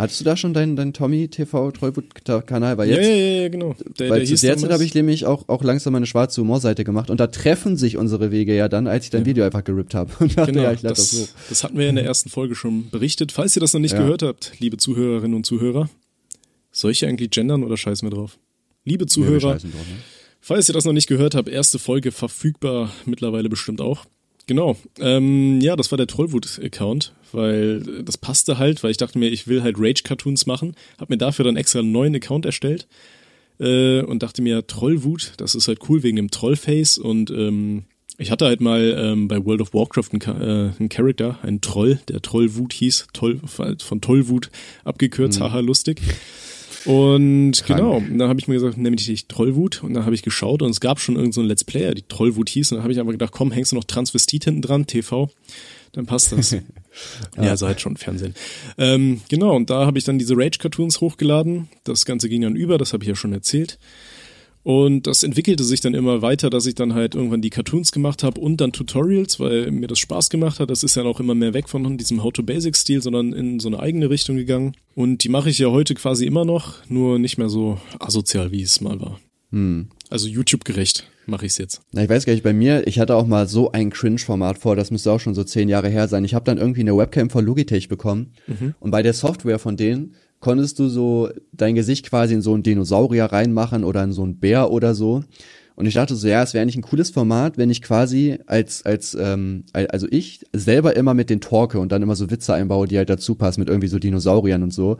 Hattest 0.00 0.20
du 0.20 0.24
da 0.24 0.36
schon 0.36 0.54
deinen 0.54 0.76
dein 0.76 0.92
Tommy 0.92 1.28
TV? 1.28 1.72
Weil 1.80 2.88
jetzt, 2.88 3.06
ja, 3.06 3.14
ja, 3.14 3.42
ja, 3.42 3.48
genau. 3.48 3.74
Der, 3.98 4.08
weil 4.10 4.24
der 4.24 4.36
zu 4.36 4.46
der 4.46 4.56
Zeit 4.56 4.70
habe 4.70 4.84
ich 4.84 4.94
nämlich 4.94 5.26
auch, 5.26 5.48
auch 5.48 5.62
langsam 5.62 5.92
meine 5.92 6.06
schwarze 6.06 6.40
Humorseite 6.40 6.84
gemacht 6.84 7.10
und 7.10 7.20
da 7.20 7.26
treffen 7.26 7.76
sich 7.76 7.96
unsere 7.98 8.30
Wege 8.30 8.56
ja 8.56 8.68
dann, 8.68 8.86
als 8.86 9.04
ich 9.04 9.10
dein 9.10 9.26
Video 9.26 9.44
einfach 9.44 9.62
gerippt 9.62 9.94
habe. 9.94 10.10
Und 10.20 10.36
dachte, 10.38 10.52
Genau, 10.52 10.64
ja, 10.64 10.72
ich 10.72 10.80
das, 10.80 11.10
das, 11.10 11.12
hoch. 11.20 11.28
das 11.50 11.64
hatten 11.64 11.76
wir 11.76 11.84
ja 11.84 11.90
in 11.90 11.96
der 11.96 12.04
ersten 12.06 12.30
Folge 12.30 12.54
schon 12.54 12.88
berichtet. 12.90 13.30
Falls 13.32 13.54
ihr 13.56 13.60
das 13.60 13.74
noch 13.74 13.80
nicht 13.80 13.92
Ja. 13.92 13.98
gehört 13.98 14.22
habt, 14.22 14.52
liebe 14.58 14.78
Zuhörerinnen 14.78 15.34
und 15.34 15.44
Zuhörer, 15.44 15.90
soll 16.72 16.92
ich 16.92 17.04
eigentlich 17.04 17.30
gendern 17.30 17.62
oder 17.62 17.76
scheiß 17.76 18.02
mir 18.02 18.10
drauf? 18.10 18.38
Liebe 18.84 19.02
Ja, 19.02 19.06
wir 19.06 19.08
Zuhörer, 19.08 19.40
scheißen 19.52 19.70
drauf, 19.70 19.86
ne? 19.86 19.96
falls 20.40 20.68
ihr 20.68 20.72
das 20.72 20.84
noch 20.86 20.92
nicht 20.94 21.08
gehört 21.08 21.34
habt, 21.34 21.48
erste 21.48 21.78
Folge 21.78 22.10
verfügbar, 22.10 22.90
mittlerweile 23.04 23.48
bestimmt 23.50 23.80
auch. 23.82 24.06
Genau, 24.50 24.76
ähm, 24.98 25.60
ja, 25.60 25.76
das 25.76 25.92
war 25.92 25.96
der 25.96 26.08
Trollwut-Account, 26.08 27.12
weil 27.30 28.02
das 28.02 28.18
passte 28.18 28.58
halt, 28.58 28.82
weil 28.82 28.90
ich 28.90 28.96
dachte 28.96 29.16
mir, 29.16 29.28
ich 29.28 29.46
will 29.46 29.62
halt 29.62 29.76
Rage-Cartoons 29.78 30.46
machen, 30.46 30.74
hab 30.98 31.08
mir 31.08 31.18
dafür 31.18 31.44
dann 31.44 31.56
extra 31.56 31.78
einen 31.78 31.92
neuen 31.92 32.16
Account 32.16 32.46
erstellt 32.46 32.88
äh, 33.60 34.02
und 34.02 34.24
dachte 34.24 34.42
mir, 34.42 34.66
Trollwut, 34.66 35.34
das 35.36 35.54
ist 35.54 35.68
halt 35.68 35.88
cool 35.88 36.02
wegen 36.02 36.16
dem 36.16 36.32
Trollface 36.32 36.98
und 36.98 37.30
ähm, 37.30 37.84
ich 38.18 38.32
hatte 38.32 38.46
halt 38.46 38.60
mal 38.60 38.92
ähm, 38.98 39.28
bei 39.28 39.44
World 39.44 39.60
of 39.60 39.72
Warcraft 39.72 40.08
einen, 40.14 40.42
äh, 40.42 40.72
einen 40.80 40.88
Charakter, 40.88 41.38
einen 41.42 41.60
Troll, 41.60 42.00
der 42.08 42.20
Trollwut 42.20 42.72
hieß, 42.72 43.06
Toll, 43.12 43.38
von 43.46 44.00
Tollwut 44.00 44.50
abgekürzt, 44.82 45.40
haha, 45.40 45.60
lustig. 45.60 46.00
Und 46.86 47.52
Krank. 47.52 47.78
genau, 47.78 47.96
und 47.96 48.18
dann 48.18 48.28
habe 48.28 48.40
ich 48.40 48.48
mir 48.48 48.54
gesagt, 48.54 48.78
nehme 48.78 48.96
ich 48.96 49.06
dich 49.06 49.26
Trollwut 49.26 49.82
und 49.82 49.94
dann 49.94 50.04
habe 50.04 50.14
ich 50.14 50.22
geschaut 50.22 50.62
und 50.62 50.70
es 50.70 50.80
gab 50.80 50.98
schon 50.98 51.16
irgendeinen 51.16 51.32
so 51.32 51.40
einen 51.40 51.48
Let's 51.48 51.64
Player, 51.64 51.94
die 51.94 52.02
Trollwut 52.02 52.48
hieß 52.48 52.72
und 52.72 52.76
dann 52.76 52.82
habe 52.82 52.92
ich 52.92 53.00
einfach 53.00 53.12
gedacht, 53.12 53.32
komm, 53.32 53.52
hängst 53.52 53.72
du 53.72 53.76
noch 53.76 53.84
Transvestit 53.84 54.44
hinten 54.44 54.62
dran, 54.62 54.86
TV, 54.86 55.30
dann 55.92 56.06
passt 56.06 56.32
das. 56.32 56.52
ja, 56.52 56.62
also 57.36 57.66
halt 57.66 57.80
schon 57.80 57.96
Fernsehen. 57.96 58.34
Ähm, 58.78 59.20
genau, 59.28 59.54
und 59.56 59.70
da 59.70 59.86
habe 59.86 59.98
ich 59.98 60.04
dann 60.04 60.18
diese 60.18 60.36
Rage-Cartoons 60.36 61.00
hochgeladen. 61.00 61.68
Das 61.84 62.04
Ganze 62.04 62.28
ging 62.28 62.42
dann 62.42 62.56
über, 62.56 62.78
das 62.78 62.92
habe 62.92 63.04
ich 63.04 63.08
ja 63.08 63.16
schon 63.16 63.32
erzählt. 63.32 63.78
Und 64.62 65.06
das 65.06 65.22
entwickelte 65.22 65.64
sich 65.64 65.80
dann 65.80 65.94
immer 65.94 66.20
weiter, 66.20 66.50
dass 66.50 66.66
ich 66.66 66.74
dann 66.74 66.92
halt 66.94 67.14
irgendwann 67.14 67.40
die 67.40 67.50
Cartoons 67.50 67.92
gemacht 67.92 68.22
habe 68.22 68.40
und 68.40 68.60
dann 68.60 68.72
Tutorials, 68.72 69.40
weil 69.40 69.70
mir 69.70 69.86
das 69.86 69.98
Spaß 69.98 70.28
gemacht 70.28 70.60
hat. 70.60 70.68
Das 70.68 70.82
ist 70.82 70.96
ja 70.96 71.02
auch 71.04 71.18
immer 71.18 71.34
mehr 71.34 71.54
weg 71.54 71.68
von 71.68 71.96
diesem 71.96 72.22
How-to-Basic-Stil, 72.22 73.00
sondern 73.00 73.32
in 73.32 73.58
so 73.58 73.68
eine 73.68 73.80
eigene 73.80 74.10
Richtung 74.10 74.36
gegangen. 74.36 74.74
Und 74.94 75.24
die 75.24 75.30
mache 75.30 75.48
ich 75.48 75.58
ja 75.58 75.68
heute 75.68 75.94
quasi 75.94 76.26
immer 76.26 76.44
noch, 76.44 76.74
nur 76.88 77.18
nicht 77.18 77.38
mehr 77.38 77.48
so 77.48 77.78
asozial, 77.98 78.52
wie 78.52 78.62
es 78.62 78.80
mal 78.80 79.00
war. 79.00 79.18
Also 80.10 80.28
YouTube-gerecht 80.28 81.08
mache 81.26 81.46
ich 81.46 81.52
es 81.52 81.58
jetzt. 81.58 81.80
Na, 81.92 82.04
ich 82.04 82.08
weiß 82.08 82.24
gar 82.24 82.34
nicht, 82.34 82.42
bei 82.42 82.52
mir, 82.52 82.86
ich 82.86 83.00
hatte 83.00 83.16
auch 83.16 83.26
mal 83.26 83.48
so 83.48 83.72
ein 83.72 83.90
Cringe-Format 83.90 84.58
vor, 84.58 84.76
das 84.76 84.90
müsste 84.90 85.10
auch 85.10 85.20
schon 85.20 85.34
so 85.34 85.42
zehn 85.42 85.68
Jahre 85.68 85.88
her 85.88 86.06
sein. 86.06 86.24
Ich 86.24 86.34
habe 86.34 86.44
dann 86.44 86.58
irgendwie 86.58 86.80
eine 86.82 86.96
Webcam 86.96 87.30
von 87.30 87.44
Logitech 87.44 87.88
bekommen 87.88 88.32
und 88.78 88.90
bei 88.90 89.02
der 89.02 89.14
Software 89.14 89.58
von 89.58 89.76
denen 89.76 90.14
konntest 90.40 90.78
du 90.78 90.88
so 90.88 91.28
dein 91.52 91.74
Gesicht 91.74 92.08
quasi 92.08 92.34
in 92.34 92.42
so 92.42 92.54
einen 92.54 92.62
Dinosaurier 92.62 93.26
reinmachen 93.26 93.84
oder 93.84 94.02
in 94.02 94.12
so 94.12 94.22
einen 94.22 94.36
Bär 94.38 94.70
oder 94.70 94.94
so. 94.94 95.22
Und 95.76 95.86
ich 95.86 95.94
dachte 95.94 96.14
so, 96.14 96.28
ja, 96.28 96.42
es 96.42 96.52
wäre 96.52 96.62
eigentlich 96.62 96.76
ein 96.76 96.82
cooles 96.82 97.10
Format, 97.10 97.56
wenn 97.56 97.70
ich 97.70 97.80
quasi 97.80 98.38
als, 98.46 98.84
als, 98.84 99.16
ähm, 99.18 99.64
al- 99.72 99.86
also 99.86 100.06
ich 100.10 100.40
selber 100.52 100.94
immer 100.96 101.14
mit 101.14 101.30
den 101.30 101.40
Torke 101.40 101.78
und 101.78 101.90
dann 101.92 102.02
immer 102.02 102.16
so 102.16 102.30
Witze 102.30 102.52
einbaue, 102.52 102.86
die 102.86 102.98
halt 102.98 103.08
dazu 103.08 103.34
passen, 103.34 103.60
mit 103.60 103.68
irgendwie 103.70 103.88
so 103.88 103.98
Dinosauriern 103.98 104.62
und 104.62 104.74
so. 104.74 104.98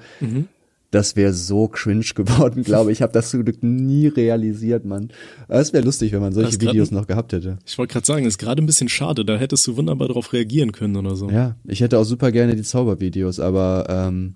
Das 0.90 1.14
wäre 1.14 1.32
so 1.32 1.68
cringe 1.68 2.04
geworden, 2.16 2.64
glaube 2.64 2.90
ich. 2.90 2.98
Ich 2.98 3.02
habe 3.02 3.12
das 3.12 3.30
zum 3.30 3.44
Glück 3.44 3.62
nie 3.62 4.08
realisiert, 4.08 4.84
Mann. 4.84 5.10
Es 5.48 5.72
wäre 5.72 5.84
lustig, 5.84 6.10
wenn 6.12 6.20
man 6.20 6.32
solche 6.32 6.58
Das 6.58 6.60
Videos 6.60 6.90
noch 6.90 7.06
gehabt 7.06 7.32
hätte. 7.32 7.58
Ich 7.64 7.78
wollte 7.78 7.92
gerade 7.92 8.06
sagen, 8.06 8.24
ist 8.24 8.38
gerade 8.38 8.60
ein 8.60 8.66
bisschen 8.66 8.88
schade, 8.88 9.24
da 9.24 9.36
hättest 9.36 9.66
du 9.68 9.76
wunderbar 9.76 10.08
darauf 10.08 10.32
reagieren 10.32 10.72
können 10.72 10.96
oder 10.96 11.14
so. 11.14 11.30
Ja, 11.30 11.54
ich 11.64 11.80
hätte 11.80 11.96
auch 11.98 12.04
super 12.04 12.32
gerne 12.32 12.56
die 12.56 12.62
Zaubervideos, 12.62 13.38
aber 13.38 13.86
ähm, 13.88 14.34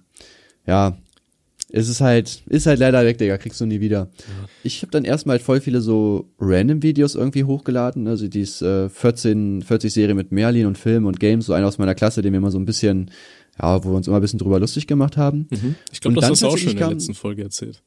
ja, 0.67 0.97
es 1.71 1.89
ist 1.89 2.01
halt, 2.01 2.43
ist 2.47 2.67
halt 2.67 2.79
leider 2.79 3.05
weg, 3.05 3.19
Digga, 3.19 3.37
kriegst 3.37 3.61
du 3.61 3.67
nie 3.67 3.81
wieder. 3.81 4.09
Ich 4.63 4.83
habe 4.83 4.93
dann 4.93 5.05
erstmal 5.05 5.39
halt 5.39 5.43
voll 5.43 5.61
viele 5.61 5.81
so 5.81 6.29
random 6.39 6.83
Videos 6.85 7.17
irgendwie 7.17 7.45
hochgeladen, 7.45 8.07
also 8.07 8.29
dies 8.29 8.63
äh, 8.63 8.89
14, 8.89 9.63
40 9.63 9.93
Serie 9.93 10.15
mit 10.15 10.31
Merlin 10.31 10.67
und 10.67 10.79
Film 10.79 11.07
und 11.07 11.19
Games, 11.19 11.47
so 11.47 11.53
einer 11.53 11.67
aus 11.67 11.79
meiner 11.79 11.97
Klasse, 11.97 12.23
den 12.23 12.33
wir 12.33 12.39
immer 12.39 12.53
so 12.53 12.59
ein 12.59 12.65
bisschen, 12.65 13.11
ja, 13.61 13.83
wo 13.85 13.91
wir 13.91 13.97
uns 13.97 14.07
immer 14.07 14.17
ein 14.17 14.23
bisschen 14.23 14.39
drüber 14.39 14.61
lustig 14.61 14.87
gemacht 14.87 15.17
haben. 15.17 15.49
Mhm. 15.51 15.75
Ich 15.91 16.01
glaube, 16.01 16.21
das 16.21 16.31
hast 16.31 16.43
du 16.43 16.47
auch 16.47 16.57
schon 16.57 16.73
in 16.73 16.77
der 16.77 16.91
letzten 16.91 17.15
Folge 17.15 17.43
erzählt. 17.43 17.83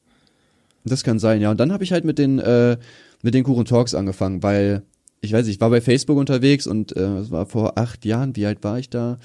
Das 0.84 1.02
kann 1.02 1.18
sein, 1.18 1.40
ja. 1.40 1.50
Und 1.50 1.58
dann 1.58 1.72
habe 1.72 1.82
ich 1.82 1.92
halt 1.92 2.04
mit 2.04 2.18
den 2.18 2.38
äh, 2.38 2.76
mit 3.22 3.34
den 3.34 3.44
Kuchen 3.44 3.64
Talks 3.64 3.94
angefangen, 3.94 4.42
weil 4.42 4.82
ich 5.20 5.32
weiß, 5.32 5.46
nicht, 5.46 5.56
ich 5.56 5.60
war 5.60 5.70
bei 5.70 5.80
Facebook 5.80 6.18
unterwegs 6.18 6.66
und 6.66 6.96
äh, 6.96 7.18
es 7.18 7.30
war 7.30 7.46
vor 7.46 7.78
acht 7.78 8.04
Jahren. 8.04 8.36
Wie 8.36 8.46
alt 8.46 8.62
war 8.62 8.78
ich 8.78 8.90
da? 8.90 9.18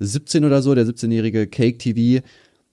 17 0.00 0.44
oder 0.44 0.62
so. 0.62 0.74
Der 0.74 0.86
17-jährige 0.86 1.46
Cake 1.46 1.78
TV. 1.78 2.24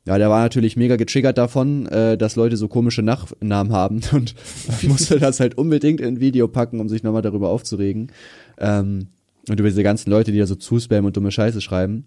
Ja, 0.05 0.17
der 0.17 0.29
war 0.29 0.41
natürlich 0.41 0.75
mega 0.75 0.97
getriggert 0.97 1.37
davon, 1.37 1.87
äh, 1.87 2.17
dass 2.17 2.35
Leute 2.35 2.57
so 2.57 2.67
komische 2.67 3.01
Nachnamen 3.01 3.71
haben 3.71 4.01
und 4.11 4.35
musste 4.83 5.19
das 5.19 5.39
halt 5.39 5.57
unbedingt 5.57 6.01
in 6.01 6.15
ein 6.15 6.19
Video 6.19 6.47
packen, 6.47 6.79
um 6.79 6.89
sich 6.89 7.03
nochmal 7.03 7.21
darüber 7.21 7.49
aufzuregen. 7.49 8.11
Ähm, 8.57 9.07
und 9.49 9.59
über 9.59 9.69
diese 9.69 9.83
ganzen 9.83 10.09
Leute, 10.09 10.31
die 10.31 10.39
da 10.39 10.45
so 10.45 10.55
zuspammen 10.55 11.05
und 11.05 11.17
dumme 11.17 11.31
Scheiße 11.31 11.59
schreiben. 11.61 12.05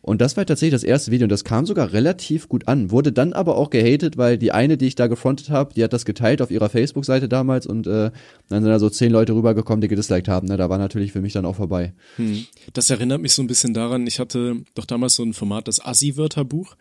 Und 0.00 0.20
das 0.20 0.36
war 0.36 0.44
tatsächlich 0.44 0.72
das 0.72 0.82
erste 0.82 1.12
Video 1.12 1.26
und 1.26 1.32
das 1.32 1.44
kam 1.44 1.64
sogar 1.64 1.92
relativ 1.92 2.48
gut 2.48 2.66
an. 2.66 2.90
Wurde 2.90 3.12
dann 3.12 3.32
aber 3.32 3.56
auch 3.56 3.70
gehatet, 3.70 4.16
weil 4.16 4.36
die 4.36 4.50
eine, 4.50 4.76
die 4.76 4.88
ich 4.88 4.96
da 4.96 5.06
gefrontet 5.06 5.50
habe, 5.50 5.74
die 5.74 5.84
hat 5.84 5.92
das 5.92 6.04
geteilt 6.04 6.42
auf 6.42 6.50
ihrer 6.50 6.68
Facebook-Seite 6.68 7.28
damals 7.28 7.66
und 7.68 7.86
äh, 7.86 8.10
dann 8.48 8.62
sind 8.62 8.66
da 8.66 8.80
so 8.80 8.90
zehn 8.90 9.12
Leute 9.12 9.32
rübergekommen, 9.32 9.80
die 9.80 9.86
gedisliked 9.86 10.26
haben. 10.26 10.48
Ne? 10.48 10.56
Da 10.56 10.68
war 10.68 10.78
natürlich 10.78 11.12
für 11.12 11.20
mich 11.20 11.32
dann 11.34 11.44
auch 11.44 11.54
vorbei. 11.54 11.92
Hm. 12.16 12.46
Das 12.72 12.90
erinnert 12.90 13.22
mich 13.22 13.32
so 13.32 13.42
ein 13.42 13.46
bisschen 13.46 13.74
daran, 13.74 14.04
ich 14.08 14.18
hatte 14.18 14.56
doch 14.74 14.86
damals 14.86 15.14
so 15.14 15.22
ein 15.22 15.34
Format, 15.34 15.68
das 15.68 15.84
Assi-Wörterbuch, 15.84 16.74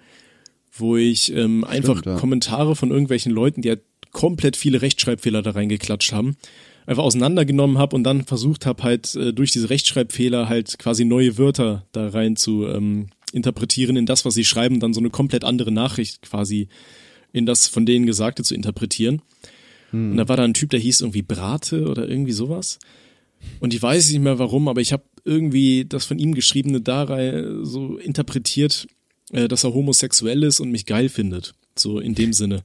wo 0.71 0.97
ich 0.97 1.33
ähm, 1.33 1.63
einfach 1.63 2.05
ja. 2.05 2.15
Kommentare 2.17 2.75
von 2.75 2.91
irgendwelchen 2.91 3.31
Leuten, 3.31 3.61
die 3.61 3.69
halt 3.69 3.81
komplett 4.11 4.55
viele 4.55 4.81
Rechtschreibfehler 4.81 5.41
da 5.41 5.51
reingeklatscht 5.51 6.13
haben, 6.13 6.37
einfach 6.85 7.03
auseinandergenommen 7.03 7.77
habe 7.77 7.95
und 7.95 8.03
dann 8.03 8.23
versucht 8.23 8.65
habe, 8.65 8.83
halt 8.83 9.15
äh, 9.15 9.33
durch 9.33 9.51
diese 9.51 9.69
Rechtschreibfehler 9.69 10.49
halt 10.49 10.79
quasi 10.79 11.05
neue 11.05 11.37
Wörter 11.37 11.85
da 11.91 12.09
rein 12.09 12.35
zu 12.35 12.67
ähm, 12.67 13.07
interpretieren 13.33 13.95
in 13.95 14.05
das, 14.05 14.25
was 14.25 14.33
sie 14.33 14.45
schreiben, 14.45 14.79
dann 14.79 14.93
so 14.93 14.99
eine 14.99 15.09
komplett 15.09 15.43
andere 15.43 15.71
Nachricht 15.71 16.21
quasi 16.21 16.67
in 17.31 17.45
das 17.45 17.67
von 17.67 17.85
denen 17.85 18.05
Gesagte 18.05 18.43
zu 18.43 18.55
interpretieren. 18.55 19.21
Und 19.93 20.17
da 20.17 20.27
war 20.27 20.37
da 20.37 20.43
ein 20.43 20.53
Typ, 20.53 20.69
der 20.69 20.79
hieß 20.79 21.01
irgendwie 21.01 21.21
Brate 21.21 21.87
oder 21.87 22.07
irgendwie 22.07 22.31
sowas. 22.31 22.79
Und 23.59 23.73
ich 23.73 23.81
weiß 23.81 24.09
nicht 24.11 24.21
mehr 24.21 24.39
warum, 24.39 24.67
aber 24.67 24.81
ich 24.81 24.93
habe 24.93 25.03
irgendwie 25.25 25.85
das 25.85 26.05
von 26.05 26.19
ihm 26.19 26.33
geschriebene 26.33 26.81
da 26.81 27.03
rein 27.03 27.63
so 27.63 27.97
interpretiert, 27.97 28.87
äh, 29.31 29.47
dass 29.47 29.63
er 29.63 29.73
homosexuell 29.73 30.43
ist 30.43 30.59
und 30.59 30.71
mich 30.71 30.85
geil 30.85 31.09
findet. 31.09 31.53
So 31.75 31.99
in 31.99 32.15
dem 32.15 32.33
Sinne. 32.33 32.63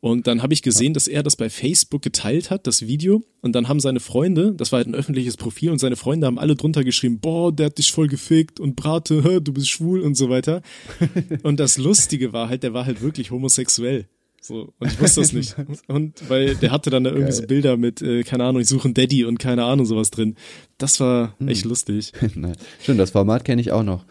Und 0.00 0.26
dann 0.26 0.42
habe 0.42 0.52
ich 0.54 0.62
gesehen, 0.62 0.94
dass 0.94 1.08
er 1.08 1.22
das 1.22 1.36
bei 1.36 1.48
Facebook 1.48 2.02
geteilt 2.02 2.50
hat, 2.50 2.66
das 2.66 2.86
Video. 2.86 3.24
Und 3.40 3.54
dann 3.54 3.66
haben 3.66 3.80
seine 3.80 4.00
Freunde, 4.00 4.52
das 4.54 4.70
war 4.70 4.78
halt 4.78 4.88
ein 4.88 4.94
öffentliches 4.94 5.36
Profil, 5.36 5.70
und 5.70 5.78
seine 5.78 5.96
Freunde 5.96 6.26
haben 6.26 6.38
alle 6.38 6.54
drunter 6.54 6.84
geschrieben, 6.84 7.18
boah, 7.18 7.52
der 7.52 7.66
hat 7.66 7.78
dich 7.78 7.90
voll 7.90 8.06
gefickt 8.06 8.60
und 8.60 8.76
Brate, 8.76 9.40
du 9.42 9.52
bist 9.52 9.68
schwul 9.68 10.00
und 10.00 10.14
so 10.14 10.28
weiter. 10.28 10.62
Und 11.42 11.58
das 11.58 11.78
Lustige 11.78 12.32
war 12.32 12.48
halt, 12.48 12.62
der 12.62 12.72
war 12.72 12.86
halt 12.86 13.02
wirklich 13.02 13.30
homosexuell. 13.30 14.06
So, 14.40 14.72
und 14.78 14.92
ich 14.92 15.00
wusste 15.00 15.22
das 15.22 15.32
nicht. 15.32 15.56
Und 15.88 16.28
weil 16.28 16.54
der 16.54 16.70
hatte 16.70 16.88
dann 16.88 17.02
da 17.02 17.10
irgendwie 17.10 17.32
so 17.32 17.42
Bilder 17.42 17.76
mit, 17.76 18.00
äh, 18.00 18.22
keine 18.22 18.44
Ahnung, 18.44 18.62
ich 18.62 18.68
suche 18.68 18.84
einen 18.84 18.94
Daddy 18.94 19.24
und 19.24 19.38
keine 19.38 19.64
Ahnung, 19.64 19.86
sowas 19.86 20.12
drin. 20.12 20.36
Das 20.78 21.00
war 21.00 21.34
echt 21.44 21.64
lustig. 21.64 22.12
Nein. 22.36 22.56
Stimmt, 22.80 23.00
das 23.00 23.10
Format 23.10 23.44
kenne 23.44 23.60
ich 23.60 23.72
auch 23.72 23.82
noch. 23.82 24.04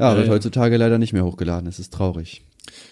Ja, 0.00 0.16
wird 0.16 0.28
heutzutage 0.28 0.76
leider 0.76 0.98
nicht 0.98 1.12
mehr 1.12 1.24
hochgeladen. 1.24 1.68
Es 1.68 1.78
ist 1.78 1.92
traurig. 1.92 2.42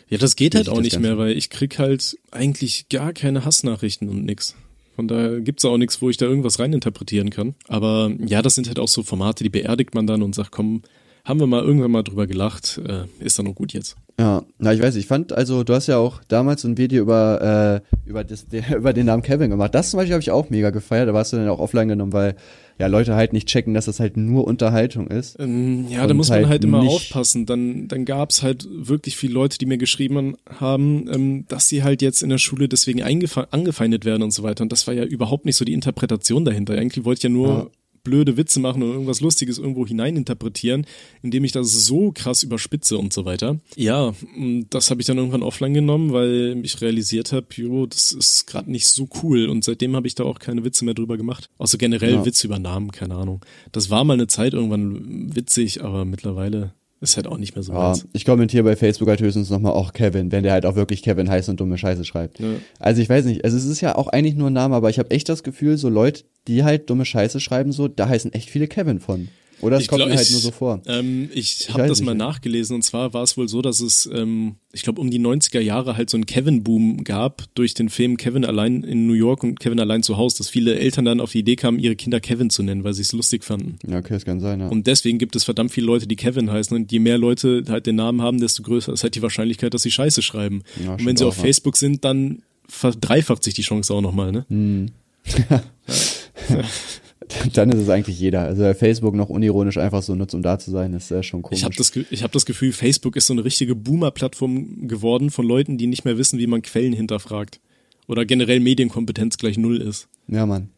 Ja, 0.08 0.18
das 0.18 0.36
geht 0.36 0.54
halt 0.54 0.68
auch 0.68 0.80
nicht 0.80 0.98
mehr, 0.98 1.18
weil 1.18 1.36
ich 1.36 1.50
krieg 1.50 1.78
halt 1.78 2.18
eigentlich 2.30 2.88
gar 2.88 3.12
keine 3.12 3.44
Hassnachrichten 3.44 4.08
und 4.08 4.24
nix. 4.24 4.54
Von 4.96 5.06
daher 5.06 5.40
gibt's 5.40 5.64
auch 5.64 5.76
nichts, 5.76 6.02
wo 6.02 6.10
ich 6.10 6.16
da 6.16 6.26
irgendwas 6.26 6.58
reininterpretieren 6.58 7.30
kann. 7.30 7.54
Aber 7.68 8.10
ja, 8.18 8.42
das 8.42 8.54
sind 8.54 8.66
halt 8.66 8.78
auch 8.78 8.88
so 8.88 9.02
Formate, 9.02 9.44
die 9.44 9.50
beerdigt 9.50 9.94
man 9.94 10.06
dann 10.06 10.22
und 10.22 10.34
sagt, 10.34 10.50
komm, 10.50 10.82
haben 11.24 11.40
wir 11.40 11.46
mal 11.46 11.62
irgendwann 11.62 11.90
mal 11.90 12.02
drüber 12.02 12.26
gelacht. 12.26 12.80
Äh, 12.84 13.04
ist 13.24 13.38
dann 13.38 13.46
noch 13.46 13.54
gut 13.54 13.72
jetzt. 13.72 13.96
Ja, 14.18 14.42
na 14.58 14.72
ich 14.72 14.82
weiß, 14.82 14.96
ich 14.96 15.06
fand, 15.06 15.32
also 15.32 15.62
du 15.62 15.74
hast 15.74 15.86
ja 15.86 15.98
auch 15.98 16.20
damals 16.26 16.64
ein 16.64 16.78
Video 16.78 17.02
über, 17.02 17.82
äh, 17.84 18.08
über, 18.08 18.24
das, 18.24 18.46
der, 18.48 18.76
über 18.76 18.92
den 18.92 19.06
Namen 19.06 19.22
Kevin 19.22 19.50
gemacht. 19.50 19.74
Das 19.74 19.90
zum 19.90 19.98
Beispiel 19.98 20.14
habe 20.14 20.22
ich 20.22 20.30
auch 20.30 20.50
mega 20.50 20.70
gefeiert, 20.70 21.08
da 21.08 21.14
warst 21.14 21.32
du 21.32 21.36
dann 21.36 21.48
auch 21.48 21.60
offline 21.60 21.88
genommen, 21.88 22.12
weil 22.12 22.34
ja 22.78 22.86
Leute 22.86 23.14
halt 23.14 23.32
nicht 23.32 23.48
checken, 23.48 23.74
dass 23.74 23.86
das 23.86 24.00
halt 24.00 24.16
nur 24.16 24.46
Unterhaltung 24.46 25.08
ist. 25.08 25.36
Ähm, 25.40 25.86
ja, 25.88 26.06
da 26.06 26.14
muss 26.14 26.28
man 26.28 26.38
halt 26.38 26.48
halt 26.48 26.64
immer 26.64 26.80
aufpassen. 26.80 27.44
Dann, 27.44 27.88
dann 27.88 28.04
gab's 28.04 28.42
halt 28.42 28.68
wirklich 28.70 29.16
viele 29.16 29.34
Leute, 29.34 29.58
die 29.58 29.66
mir 29.66 29.78
geschrieben 29.78 30.36
haben, 30.60 31.08
ähm, 31.12 31.44
dass 31.48 31.68
sie 31.68 31.82
halt 31.82 32.02
jetzt 32.02 32.22
in 32.22 32.28
der 32.28 32.38
Schule 32.38 32.68
deswegen 32.68 33.02
angefeindet 33.02 34.04
werden 34.04 34.22
und 34.22 34.32
so 34.32 34.42
weiter. 34.42 34.62
Und 34.62 34.72
das 34.72 34.86
war 34.86 34.94
ja 34.94 35.04
überhaupt 35.04 35.44
nicht 35.44 35.56
so 35.56 35.64
die 35.64 35.72
Interpretation 35.72 36.44
dahinter. 36.44 36.74
Eigentlich 36.74 37.04
wollte 37.04 37.18
ich 37.18 37.24
ja 37.24 37.30
nur 37.30 37.48
Ja. 37.48 37.66
Blöde 38.02 38.36
Witze 38.36 38.60
machen 38.60 38.82
und 38.82 38.90
irgendwas 38.90 39.20
Lustiges 39.20 39.58
irgendwo 39.58 39.86
hineininterpretieren, 39.86 40.86
indem 41.22 41.44
ich 41.44 41.52
das 41.52 41.86
so 41.86 42.12
krass 42.12 42.42
überspitze 42.42 42.98
und 42.98 43.12
so 43.12 43.24
weiter. 43.24 43.58
Ja, 43.76 44.14
und 44.36 44.66
das 44.70 44.90
habe 44.90 45.00
ich 45.00 45.06
dann 45.06 45.18
irgendwann 45.18 45.42
offline 45.42 45.74
genommen, 45.74 46.12
weil 46.12 46.60
ich 46.62 46.80
realisiert 46.80 47.32
habe, 47.32 47.46
jo, 47.54 47.86
das 47.86 48.12
ist 48.12 48.46
gerade 48.46 48.70
nicht 48.70 48.88
so 48.88 49.08
cool. 49.22 49.48
Und 49.48 49.64
seitdem 49.64 49.96
habe 49.96 50.06
ich 50.06 50.14
da 50.14 50.24
auch 50.24 50.38
keine 50.38 50.64
Witze 50.64 50.84
mehr 50.84 50.94
drüber 50.94 51.16
gemacht. 51.16 51.48
Außer 51.58 51.78
generell 51.78 52.14
Ja. 52.14 52.24
Witze 52.24 52.46
über 52.46 52.58
Namen, 52.58 52.90
keine 52.92 53.14
Ahnung. 53.14 53.44
Das 53.72 53.90
war 53.90 54.04
mal 54.04 54.14
eine 54.14 54.26
Zeit 54.26 54.54
irgendwann 54.54 55.34
witzig, 55.34 55.82
aber 55.82 56.04
mittlerweile 56.04 56.72
ist 57.00 57.16
halt 57.16 57.26
auch 57.26 57.38
nicht 57.38 57.54
mehr 57.54 57.62
so 57.62 57.72
Ja, 57.72 57.88
meins. 57.88 58.06
ich 58.12 58.24
kommentiere 58.24 58.64
bei 58.64 58.74
Facebook 58.76 59.08
halt 59.08 59.20
höchstens 59.20 59.50
nochmal 59.50 59.72
auch 59.72 59.92
Kevin, 59.92 60.32
wenn 60.32 60.42
der 60.42 60.52
halt 60.52 60.66
auch 60.66 60.74
wirklich 60.74 61.02
Kevin 61.02 61.30
heißt 61.30 61.48
und 61.48 61.60
dumme 61.60 61.78
Scheiße 61.78 62.04
schreibt. 62.04 62.40
Ja. 62.40 62.46
Also 62.80 63.00
ich 63.02 63.08
weiß 63.08 63.24
nicht, 63.26 63.44
also 63.44 63.56
es 63.56 63.64
ist 63.64 63.80
ja 63.80 63.94
auch 63.96 64.08
eigentlich 64.08 64.34
nur 64.34 64.50
ein 64.50 64.52
Name, 64.54 64.74
aber 64.74 64.90
ich 64.90 64.98
habe 64.98 65.10
echt 65.10 65.28
das 65.28 65.42
Gefühl, 65.42 65.76
so 65.76 65.88
Leute, 65.88 66.24
die 66.48 66.64
halt 66.64 66.90
dumme 66.90 67.04
Scheiße 67.04 67.40
schreiben, 67.40 67.72
so, 67.72 67.88
da 67.88 68.08
heißen 68.08 68.32
echt 68.32 68.50
viele 68.50 68.66
Kevin 68.68 69.00
von. 69.00 69.28
Oder 69.60 69.76
es 69.76 69.82
Ich 69.82 69.88
kommt 69.88 69.98
glaub, 69.98 70.08
mir 70.10 70.16
halt 70.16 70.26
ich- 70.26 70.32
nur 70.32 70.40
so 70.40 70.50
vor. 70.52 70.80
Ähm, 70.86 71.28
ich 71.34 71.60
Ich 71.62 71.70
habe 71.74 71.88
das 71.88 72.00
mal 72.00 72.12
ja. 72.12 72.18
nachgelesen 72.18 72.76
und 72.76 72.82
zwar 72.82 73.12
war 73.12 73.22
es 73.24 73.36
wohl 73.36 73.48
so, 73.48 73.60
dass 73.60 73.80
es, 73.80 74.08
ähm, 74.12 74.54
ich 74.72 74.82
glaube, 74.82 75.00
um 75.00 75.10
die 75.10 75.18
90er 75.18 75.60
Jahre 75.60 75.96
halt 75.96 76.10
so 76.10 76.16
einen 76.16 76.26
Kevin-Boom 76.26 77.02
gab 77.04 77.42
durch 77.54 77.74
den 77.74 77.88
Film 77.88 78.16
Kevin 78.16 78.44
allein 78.44 78.82
in 78.84 79.06
New 79.06 79.14
York 79.14 79.42
und 79.42 79.58
Kevin 79.58 79.80
allein 79.80 80.02
zu 80.02 80.16
Hause, 80.16 80.38
dass 80.38 80.48
viele 80.48 80.78
Eltern 80.78 81.04
dann 81.06 81.20
auf 81.20 81.32
die 81.32 81.40
Idee 81.40 81.56
kamen, 81.56 81.78
ihre 81.78 81.96
Kinder 81.96 82.20
Kevin 82.20 82.50
zu 82.50 82.62
nennen, 82.62 82.84
weil 82.84 82.94
sie 82.94 83.02
es 83.02 83.12
lustig 83.12 83.42
fanden. 83.44 83.78
Ja, 83.88 83.98
okay, 83.98 84.14
das 84.14 84.24
kann 84.24 84.38
sein, 84.40 84.60
ja. 84.60 84.68
Und 84.68 84.86
deswegen 84.86 85.18
gibt 85.18 85.34
es 85.34 85.44
verdammt 85.44 85.72
viele 85.72 85.86
Leute, 85.86 86.06
die 86.06 86.16
Kevin 86.16 86.50
heißen. 86.52 86.76
Und 86.76 86.92
je 86.92 86.98
mehr 87.00 87.18
Leute 87.18 87.64
halt 87.68 87.86
den 87.86 87.96
Namen 87.96 88.22
haben, 88.22 88.38
desto 88.40 88.62
größer 88.62 88.92
ist 88.92 89.02
halt 89.02 89.14
die 89.16 89.22
Wahrscheinlichkeit, 89.22 89.74
dass 89.74 89.82
sie 89.82 89.90
Scheiße 89.90 90.22
schreiben. 90.22 90.62
Ja, 90.84 90.92
und 90.94 91.04
wenn 91.04 91.16
sie 91.16 91.24
auch, 91.24 91.28
auf 91.28 91.36
ja. 91.38 91.42
Facebook 91.42 91.76
sind, 91.76 92.04
dann 92.04 92.42
verdreifacht 92.68 93.42
sich 93.42 93.54
die 93.54 93.62
Chance 93.62 93.92
auch 93.94 94.02
nochmal, 94.02 94.30
ne? 94.30 94.46
Dann 97.52 97.70
ist 97.70 97.82
es 97.82 97.88
eigentlich 97.88 98.18
jeder. 98.18 98.42
Also 98.42 98.72
Facebook 98.74 99.14
noch 99.14 99.28
unironisch 99.28 99.78
einfach 99.78 100.02
so 100.02 100.14
nutzt, 100.14 100.34
um 100.34 100.42
da 100.42 100.58
zu 100.58 100.70
sein, 100.70 100.92
ist 100.94 101.10
äh, 101.10 101.22
schon 101.22 101.42
komisch. 101.42 101.60
Ich 101.60 101.64
habe 101.64 101.74
das, 101.76 101.92
ich 101.94 102.22
hab 102.22 102.32
das 102.32 102.46
Gefühl, 102.46 102.72
Facebook 102.72 103.16
ist 103.16 103.26
so 103.26 103.34
eine 103.34 103.44
richtige 103.44 103.74
Boomer-Plattform 103.74 104.88
geworden 104.88 105.30
von 105.30 105.46
Leuten, 105.46 105.78
die 105.78 105.86
nicht 105.86 106.04
mehr 106.04 106.18
wissen, 106.18 106.38
wie 106.38 106.46
man 106.46 106.62
Quellen 106.62 106.92
hinterfragt. 106.92 107.60
Oder 108.06 108.24
generell 108.24 108.60
Medienkompetenz 108.60 109.36
gleich 109.36 109.58
null 109.58 109.80
ist. 109.80 110.08
ja, 110.28 110.46
Mann. 110.46 110.70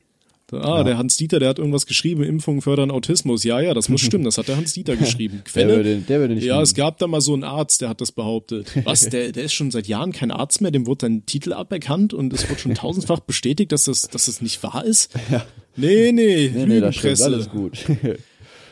Ah, 0.53 0.83
der 0.85 0.99
Hans 0.99 1.17
Dieter, 1.17 1.39
der 1.39 1.49
hat 1.51 1.59
irgendwas 1.59 1.87
geschrieben, 1.87 2.23
Impfungen 2.23 2.61
fördern 2.63 2.91
Autismus. 2.91 3.45
Ja, 3.45 3.61
ja, 3.61 3.75
das 3.75 3.89
muss 3.89 4.01
stimmen, 4.03 4.25
das 4.25 4.39
hat 4.39 4.49
der 4.49 4.57
Hans 4.57 4.73
Dieter 4.73 4.97
geschrieben. 4.97 5.43
Der 5.45 5.53
Quelle? 5.53 5.77
würde, 5.77 5.97
der 5.99 6.21
würde 6.21 6.35
nicht 6.35 6.45
ja, 6.45 6.55
lügen. 6.55 6.63
es 6.65 6.75
gab 6.75 6.99
da 6.99 7.07
mal 7.07 7.21
so 7.21 7.33
einen 7.35 7.45
Arzt, 7.45 7.81
der 7.81 7.89
hat 7.89 8.01
das 8.01 8.13
behauptet. 8.13 8.73
Was, 8.85 9.09
der, 9.09 9.33
der 9.33 9.45
ist 9.45 9.53
schon 9.53 9.71
seit 9.71 9.87
Jahren 9.87 10.13
kein 10.13 10.31
Arzt 10.31 10.61
mehr, 10.61 10.71
dem 10.71 10.87
wurde 10.87 11.07
sein 11.07 11.25
Titel 11.27 11.53
aberkannt 11.53 12.13
und 12.15 12.33
es 12.33 12.49
wurde 12.49 12.61
schon 12.61 12.75
tausendfach 12.75 13.21
bestätigt, 13.21 13.73
dass 13.73 13.85
das, 13.85 14.03
dass 14.03 14.27
das 14.27 14.41
nicht 14.43 14.63
wahr 14.63 14.85
ist. 14.85 15.11
Ja. 15.31 15.45
Nee, 15.77 16.11
nee, 16.13 16.51
Nee, 16.53 16.67
nee, 16.67 16.81
das 16.81 16.97
stimmt, 16.97 17.19
Lügenpresse. 17.21 17.25
alles 17.25 17.49
gut. 17.51 17.79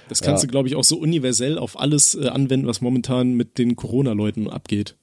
Das 0.08 0.22
kannst 0.22 0.42
Ja. 0.42 0.46
du, 0.46 0.50
glaube 0.50 0.68
ich, 0.68 0.74
auch 0.74 0.84
so 0.84 0.96
universell 0.96 1.58
auf 1.58 1.78
alles 1.78 2.14
äh, 2.14 2.28
anwenden, 2.28 2.66
was 2.66 2.80
momentan 2.80 3.34
mit 3.34 3.58
den 3.58 3.76
Corona-Leuten 3.76 4.48
abgeht. 4.48 4.96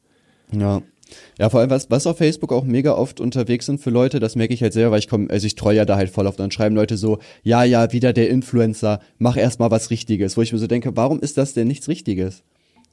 Ja. 0.52 0.82
Ja, 1.40 1.50
vor 1.50 1.60
allem, 1.60 1.70
was, 1.70 1.90
was 1.92 2.08
auf 2.08 2.18
Facebook 2.18 2.52
auch 2.52 2.64
mega 2.64 2.94
oft 2.94 3.20
unterwegs 3.20 3.66
sind 3.68 3.80
für 3.80 3.90
Leute, 3.90 4.20
das 4.20 4.36
merke 4.36 4.54
ich 4.54 4.62
halt 4.62 4.74
selber, 4.74 4.92
weil 4.92 5.00
ich 5.00 5.08
komme, 5.08 5.30
also 5.30 5.46
ich 5.46 5.56
treue 5.56 5.76
ja 5.78 5.86
da 5.86 5.98
halt 5.98 6.10
voll 6.10 6.28
auf, 6.28 6.36
dann 6.36 6.52
schreiben 6.52 6.76
Leute 6.76 6.98
so, 6.98 7.20
ja, 7.44 7.64
ja, 7.64 7.92
wieder 7.92 8.14
der 8.14 8.30
Influencer, 8.30 9.00
mach 9.18 9.38
erstmal 9.38 9.72
was 9.72 9.90
Richtiges, 9.92 10.36
wo 10.38 10.42
ich 10.42 10.52
mir 10.52 10.60
so 10.60 10.68
denke, 10.68 10.96
warum 10.96 11.20
ist 11.20 11.38
das 11.38 11.54
denn 11.54 11.68
nichts 11.68 11.88
Richtiges? 11.88 12.44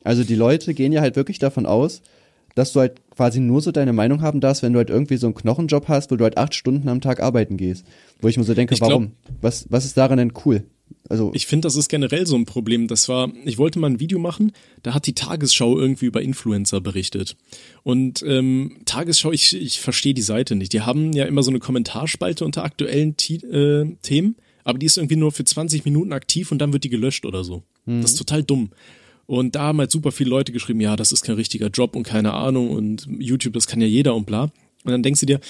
Also 0.05 0.25
die 0.25 0.35
Leute 0.35 0.75
gehen 0.75 0.93
ja 0.93 1.01
halt 1.01 1.17
wirklich 1.17 1.39
davon 1.39 1.65
aus, 1.67 2.03
dass 2.55 2.73
du 2.73 2.81
halt 2.81 3.01
quasi 3.15 3.41
nur 3.41 3.61
so 3.63 3.73
deine 3.73 3.93
Meinung 3.93 4.21
haben 4.21 4.41
darfst, 4.41 4.63
wenn 4.63 4.73
du 4.73 4.79
halt 4.79 4.91
irgendwie 4.91 5.17
so 5.17 5.27
einen 5.27 5.35
Knochenjob 5.35 5.89
hast, 5.89 6.11
wo 6.11 6.17
du 6.17 6.25
halt 6.25 6.37
acht 6.37 6.55
Stunden 6.55 6.89
am 6.89 7.01
Tag 7.01 7.21
arbeiten 7.23 7.57
gehst. 7.57 7.87
Wo 8.21 8.29
ich 8.29 8.37
mir 8.37 8.45
so 8.45 8.53
denke, 8.55 8.75
Ich 8.75 8.81
glaub- 8.81 8.91
warum? 8.91 9.13
Was, 9.41 9.67
was 9.71 9.85
ist 9.85 9.97
daran 9.97 10.19
denn 10.19 10.33
cool? 10.45 10.65
Also, 11.09 11.31
Ich 11.35 11.47
finde, 11.47 11.67
das 11.67 11.77
ist 11.77 11.89
generell 11.89 12.27
so 12.27 12.37
ein 12.37 12.45
Problem. 12.45 12.89
Das 12.89 13.09
war, 13.09 13.31
ich 13.45 13.59
wollte 13.59 13.79
mal 13.79 13.91
ein 13.91 14.01
Video 14.01 14.19
machen, 14.19 14.53
da 14.83 14.95
hat 14.95 15.07
die 15.07 15.15
Tagesschau 15.15 15.79
irgendwie 15.79 16.07
über 16.07 16.23
Influencer 16.23 16.81
berichtet. 16.81 17.37
Und 17.83 18.23
ähm, 18.27 18.79
Tagesschau, 18.85 19.33
ich, 19.33 19.55
ich 19.55 19.81
verstehe 19.81 20.15
die 20.15 20.23
Seite 20.23 20.55
nicht. 20.55 20.73
Die 20.73 20.83
haben 20.83 21.13
ja 21.13 21.25
immer 21.25 21.43
so 21.43 21.51
eine 21.51 21.59
Kommentarspalte 21.59 22.45
unter 22.45 22.65
aktuellen 22.65 23.17
Ti 23.17 23.37
äh, 23.37 23.97
Themen, 24.03 24.37
aber 24.65 24.79
die 24.79 24.87
ist 24.87 24.97
irgendwie 24.97 25.17
nur 25.17 25.33
für 25.33 25.45
20 25.45 25.85
Minuten 25.85 26.13
aktiv 26.13 26.53
und 26.53 26.59
dann 26.59 26.73
wird 26.73 26.85
die 26.85 26.91
gelöscht 26.91 27.27
oder 27.27 27.45
so. 27.45 27.63
Das 28.03 28.13
ist 28.13 28.19
total 28.19 28.43
dumm. 28.45 28.71
Und 29.27 29.55
da 29.55 29.63
haben 29.63 29.79
halt 29.79 29.91
super 29.91 30.13
viele 30.13 30.31
Leute 30.31 30.53
geschrieben, 30.53 30.81
ja, 30.81 30.95
das 30.97 31.13
ist 31.13 31.23
kein 31.23 31.37
richtiger 31.37 31.69
Job 31.69 31.97
und 31.97 32.03
keine 32.03 32.35
Ahnung 32.35 32.71
und 32.71 33.09
YouTube, 33.19 33.55
das 33.55 33.67
kann 33.67 33.81
ja 33.81 33.87
jeder 33.87 34.15
und 34.15 34.27
bla. 34.27 34.45
Und 34.85 34.91
dann 34.91 35.03
denkst 35.03 35.21
du 35.21 35.27
dir, 35.27 35.41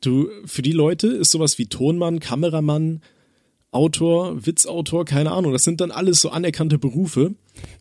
du, 0.00 0.28
für 0.44 0.62
die 0.62 0.72
Leute 0.72 1.08
ist 1.08 1.30
sowas 1.30 1.58
wie 1.58 1.66
Tonmann, 1.66 2.20
Kameramann, 2.20 3.00
Autor, 3.70 4.46
Witzautor, 4.46 5.04
keine 5.04 5.32
Ahnung, 5.32 5.52
das 5.52 5.64
sind 5.64 5.80
dann 5.80 5.90
alles 5.90 6.20
so 6.20 6.30
anerkannte 6.30 6.78
Berufe. 6.78 7.34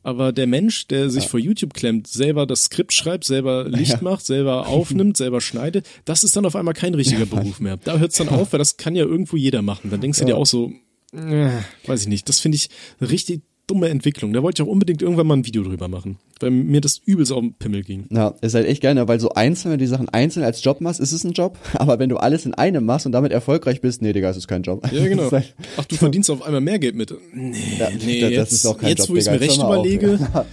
Aber 0.03 0.31
der 0.33 0.47
Mensch, 0.47 0.87
der 0.87 1.09
sich 1.09 1.27
vor 1.27 1.39
YouTube 1.39 1.73
klemmt, 1.73 2.07
selber 2.07 2.45
das 2.47 2.63
Skript 2.63 2.93
schreibt, 2.93 3.23
selber 3.25 3.65
Licht 3.69 3.91
Ja. 3.93 4.01
macht, 4.01 4.25
selber 4.25 4.67
aufnimmt, 4.67 5.17
selber 5.17 5.39
schneidet, 5.39 5.85
das 6.05 6.23
ist 6.23 6.35
dann 6.35 6.45
auf 6.45 6.55
einmal 6.55 6.73
kein 6.73 6.93
richtiger 6.95 7.25
Beruf 7.25 7.59
mehr. 7.59 7.77
Da 7.77 7.97
hört 7.99 8.11
es 8.11 8.17
dann 8.17 8.29
auf, 8.29 8.51
weil 8.53 8.57
das 8.59 8.77
kann 8.77 8.95
ja 8.95 9.05
irgendwo 9.05 9.37
jeder 9.37 9.61
machen. 9.61 9.89
Dann 9.91 10.01
denkst 10.01 10.19
du 10.19 10.25
dir 10.25 10.35
auch 10.37 10.45
so, 10.47 10.71
äh, 11.13 11.49
weiß 11.85 12.01
ich 12.01 12.07
nicht, 12.07 12.27
das 12.27 12.39
finde 12.39 12.55
ich 12.57 12.69
richtig 12.99 13.43
dumme 13.67 13.89
Entwicklung. 13.89 14.33
Da 14.33 14.41
wollte 14.41 14.61
ich 14.63 14.67
auch 14.67 14.71
unbedingt 14.71 15.01
irgendwann 15.01 15.27
mal 15.27 15.35
ein 15.37 15.45
Video 15.45 15.61
drüber 15.63 15.87
machen, 15.89 16.17
weil 16.39 16.51
mir 16.51 16.79
das 16.81 16.99
übelst 17.05 17.31
auf 17.33 17.41
den 17.41 17.53
Pimmel 17.53 17.83
ging. 17.83 18.05
Ja, 18.09 18.33
ist 18.41 18.55
halt 18.55 18.65
echt 18.65 18.81
geil, 18.81 18.95
ne? 18.95 19.07
weil 19.07 19.19
so 19.19 19.29
einzeln, 19.33 19.71
wenn 19.71 19.79
du 19.79 19.83
die 19.85 19.89
Sachen 19.89 20.07
einzeln 20.09 20.43
als 20.45 20.63
Job 20.63 20.79
machst, 20.81 20.99
ist 21.01 21.11
es 21.11 21.23
ein 21.25 21.33
Job, 21.33 21.57
aber 21.73 21.99
wenn 21.99 22.09
du 22.09 22.17
alles 22.17 22.45
in 22.45 22.53
einem 22.53 22.85
machst 22.85 23.05
und 23.05 23.11
damit 23.11 23.31
erfolgreich 23.31 23.81
bist, 23.81 24.01
nee, 24.01 24.13
Digga, 24.13 24.29
es 24.29 24.37
ist 24.37 24.47
kein 24.47 24.63
Job. 24.63 24.89
Ja, 24.91 25.05
genau. 25.07 25.23
Das 25.29 25.31
halt- 25.33 25.55
Ach, 25.75 25.85
du 25.85 25.95
verdienst 25.95 26.29
auf 26.31 26.41
einmal 26.43 26.61
mehr 26.61 26.79
Geld 26.79 26.95
mit. 26.95 27.13
Nee, 27.33 27.53
Ja, 27.77 27.89
nee, 27.89 28.21
das 28.21 28.31
jetzt, 28.31 28.51
ist 28.53 28.65
auch 28.65 28.77
kein 28.77 28.89
jetzt 28.89 28.99
Job, 28.99 29.09
wo 29.09 29.13
ich 29.15 29.25
es 29.25 29.31
mir 29.31 29.41
recht 29.41 29.59
auf, 29.59 29.65
überlege, 29.73 30.17
ja. 30.33 30.45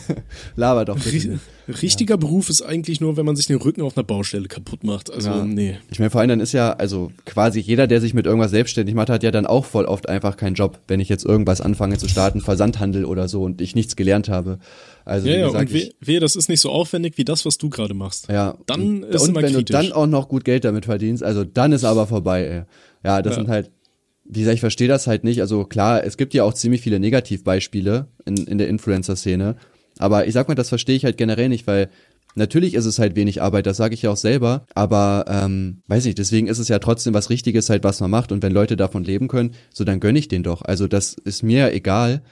Laber 0.56 0.84
doch. 0.84 0.98
bitte 0.98 1.40
richtiger 1.72 2.16
Beruf 2.16 2.50
ist 2.50 2.62
eigentlich 2.62 3.00
nur, 3.00 3.16
wenn 3.16 3.24
man 3.26 3.36
sich 3.36 3.46
den 3.46 3.56
Rücken 3.56 3.82
auf 3.82 3.96
einer 3.96 4.04
Baustelle 4.04 4.48
kaputt 4.48 4.84
macht. 4.84 5.10
Also, 5.12 5.30
Ja. 5.30 5.44
nee. 5.44 5.76
Ich 5.90 5.98
meine, 5.98 6.10
vor 6.10 6.20
allem 6.20 6.28
dann 6.28 6.40
ist 6.40 6.52
ja, 6.52 6.72
also 6.72 7.10
quasi 7.24 7.60
jeder, 7.60 7.86
der 7.86 8.00
sich 8.00 8.14
mit 8.14 8.26
irgendwas 8.26 8.50
selbstständig 8.50 8.94
macht, 8.94 9.08
hat 9.10 9.22
ja 9.22 9.30
dann 9.30 9.46
auch 9.46 9.64
voll 9.64 9.84
oft 9.86 10.08
einfach 10.08 10.36
keinen 10.36 10.54
Job, 10.54 10.78
wenn 10.88 11.00
ich 11.00 11.08
jetzt 11.08 11.24
irgendwas 11.24 11.60
anfange 11.60 11.98
zu 11.98 12.08
starten, 12.08 12.40
Versandhandel 12.40 13.04
oder 13.04 13.28
so 13.28 13.42
und 13.42 13.60
ich 13.60 13.74
nichts 13.74 13.96
gelernt 13.96 14.28
habe. 14.28 14.58
Also 15.04 15.28
Ja, 15.28 15.34
wie 15.34 15.38
ja, 15.40 15.46
gesagt, 15.46 15.68
und 15.70 15.74
weh, 15.74 15.78
ich, 16.00 16.06
weh, 16.06 16.18
das 16.20 16.36
ist 16.36 16.48
nicht 16.48 16.60
so 16.60 16.70
aufwendig 16.70 17.18
wie 17.18 17.24
das, 17.24 17.44
was 17.46 17.58
du 17.58 17.68
gerade 17.70 17.94
machst. 17.94 18.28
ja, 18.28 18.56
Dann 18.66 18.80
und, 18.80 19.02
ist 19.04 19.22
und 19.22 19.28
immer 19.30 19.42
wenn 19.42 19.52
kritisch. 19.54 19.64
du 19.64 19.72
dann 19.72 19.92
auch 19.92 20.06
noch 20.06 20.28
gut 20.28 20.44
Geld 20.44 20.64
damit 20.64 20.84
verdienst, 20.84 21.22
also 21.22 21.44
dann 21.44 21.72
ist 21.72 21.84
aber 21.84 22.06
vorbei, 22.06 22.44
ey. 22.46 22.62
Ja, 23.04 23.20
das 23.22 23.32
Ja. 23.36 23.40
sind 23.40 23.48
halt, 23.48 23.70
wie 24.24 24.38
gesagt, 24.40 24.54
ich 24.54 24.60
verstehe 24.60 24.86
das 24.86 25.08
halt 25.08 25.24
nicht. 25.24 25.40
Also 25.40 25.64
klar, 25.64 26.04
es 26.04 26.16
gibt 26.16 26.32
ja 26.34 26.44
auch 26.44 26.54
ziemlich 26.54 26.80
viele 26.80 27.00
Negativbeispiele 27.00 28.06
in, 28.24 28.36
in 28.46 28.58
der 28.58 28.68
Influencer-Szene. 28.68 29.56
Aber 29.98 30.26
ich 30.26 30.34
sag 30.34 30.48
mal, 30.48 30.54
das 30.54 30.68
verstehe 30.68 30.96
ich 30.96 31.04
halt 31.04 31.16
generell 31.16 31.48
nicht, 31.48 31.66
weil 31.66 31.88
natürlich 32.34 32.74
ist 32.74 32.86
es 32.86 32.98
halt 32.98 33.16
wenig 33.16 33.42
Arbeit, 33.42 33.66
das 33.66 33.76
sage 33.76 33.94
ich 33.94 34.02
ja 34.02 34.10
auch 34.10 34.16
selber. 34.16 34.66
Aber 34.74 35.24
ähm, 35.28 35.82
weiß 35.88 36.04
nicht, 36.04 36.18
deswegen 36.18 36.46
ist 36.46 36.58
es 36.58 36.68
ja 36.68 36.78
trotzdem 36.78 37.14
was 37.14 37.30
Richtiges 37.30 37.70
halt, 37.70 37.84
was 37.84 38.00
man 38.00 38.10
macht. 38.10 38.32
Und 38.32 38.42
wenn 38.42 38.52
Leute 38.52 38.76
davon 38.76 39.04
leben 39.04 39.28
können, 39.28 39.54
so 39.72 39.84
dann 39.84 40.00
gönn 40.00 40.16
ich 40.16 40.28
den 40.28 40.42
doch. 40.42 40.62
Also 40.62 40.88
das 40.88 41.14
ist 41.14 41.42
mir 41.42 41.72
egal, 41.72 42.22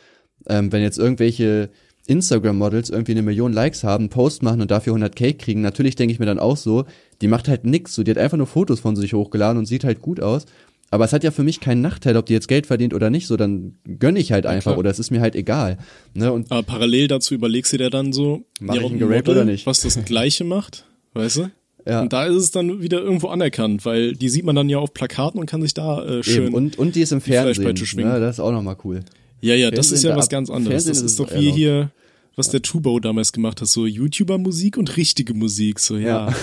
ähm, 0.48 0.72
wenn 0.72 0.82
jetzt 0.82 0.98
irgendwelche 0.98 1.70
Instagram-Models 2.06 2.90
irgendwie 2.90 3.12
eine 3.12 3.22
Million 3.22 3.52
Likes 3.52 3.84
haben, 3.84 4.08
Post 4.08 4.42
machen 4.42 4.60
und 4.60 4.70
dafür 4.70 4.94
100k 4.94 5.36
kriegen, 5.36 5.60
natürlich 5.60 5.96
denke 5.96 6.12
ich 6.12 6.18
mir 6.18 6.26
dann 6.26 6.38
auch 6.38 6.56
so, 6.56 6.84
die 7.20 7.28
macht 7.28 7.46
halt 7.46 7.64
nix, 7.64 7.94
so, 7.94 8.02
die 8.02 8.10
hat 8.10 8.18
einfach 8.18 8.38
nur 8.38 8.46
Fotos 8.46 8.80
von 8.80 8.96
sich 8.96 9.12
hochgeladen 9.12 9.58
und 9.58 9.66
sieht 9.66 9.84
halt 9.84 10.00
gut 10.00 10.20
aus. 10.20 10.46
Aber 10.92 11.04
es 11.04 11.12
hat 11.12 11.22
ja 11.22 11.30
für 11.30 11.44
mich 11.44 11.60
keinen 11.60 11.82
Nachteil, 11.82 12.16
ob 12.16 12.26
die 12.26 12.32
jetzt 12.32 12.48
Geld 12.48 12.66
verdient 12.66 12.94
oder 12.94 13.10
nicht, 13.10 13.26
so, 13.28 13.36
dann 13.36 13.76
gönn 14.00 14.16
ich 14.16 14.32
halt 14.32 14.44
einfach 14.44 14.72
klar. 14.72 14.78
oder 14.78 14.90
es 14.90 14.98
ist 14.98 15.10
mir 15.12 15.20
halt 15.20 15.36
egal. 15.36 15.78
Ne? 16.14 16.32
Und 16.32 16.50
Aber 16.50 16.64
parallel 16.64 17.06
dazu 17.06 17.34
überlegst 17.34 17.72
du 17.72 17.78
dir 17.78 17.90
dann 17.90 18.12
so, 18.12 18.42
Mach 18.60 18.74
ich 18.74 18.82
auch 18.82 18.90
ein 18.90 18.98
Model, 18.98 19.28
oder 19.28 19.44
nicht? 19.44 19.66
was 19.66 19.82
das 19.82 20.04
Gleiche 20.04 20.42
macht, 20.44 20.84
weißt 21.14 21.36
du? 21.36 21.50
Ja. 21.86 22.02
Und 22.02 22.12
da 22.12 22.26
ist 22.26 22.34
es 22.36 22.50
dann 22.50 22.82
wieder 22.82 23.00
irgendwo 23.00 23.28
anerkannt, 23.28 23.84
weil 23.86 24.14
die 24.14 24.28
sieht 24.28 24.44
man 24.44 24.54
dann 24.56 24.68
ja 24.68 24.78
auf 24.78 24.92
Plakaten 24.92 25.40
und 25.40 25.46
kann 25.46 25.62
sich 25.62 25.74
da 25.74 26.04
äh, 26.04 26.22
schön. 26.22 26.46
eben, 26.48 26.54
und, 26.54 26.78
und 26.78 26.94
die 26.96 27.02
ist 27.02 27.12
im 27.12 27.20
Fernsehen. 27.20 27.54
Fleischpeitsche 27.54 27.86
schwingen. 27.86 28.12
Ne? 28.12 28.20
Das 28.20 28.36
ist 28.36 28.40
auch 28.40 28.52
nochmal 28.52 28.76
cool. 28.84 29.00
ja, 29.40 29.54
ja, 29.54 29.70
das 29.70 29.86
Fernsehen 29.88 29.94
ist 29.96 30.02
ja 30.04 30.10
da 30.10 30.16
was 30.16 30.28
ganz 30.28 30.50
anderes. 30.50 30.84
Fernsehen 30.84 31.04
Das 31.04 31.12
ist 31.12 31.20
doch 31.20 31.32
wie 31.34 31.50
hier, 31.52 31.90
was 32.36 32.50
der 32.50 32.62
Tubo 32.62 32.98
damals 33.00 33.32
gemacht 33.32 33.60
hat, 33.60 33.68
so 33.68 33.86
YouTuber-Musik 33.86 34.76
und 34.76 34.96
richtige 34.96 35.34
Musik. 35.34 35.78
So, 35.78 35.96
ja. 35.96 36.28
Ja. 36.28 36.34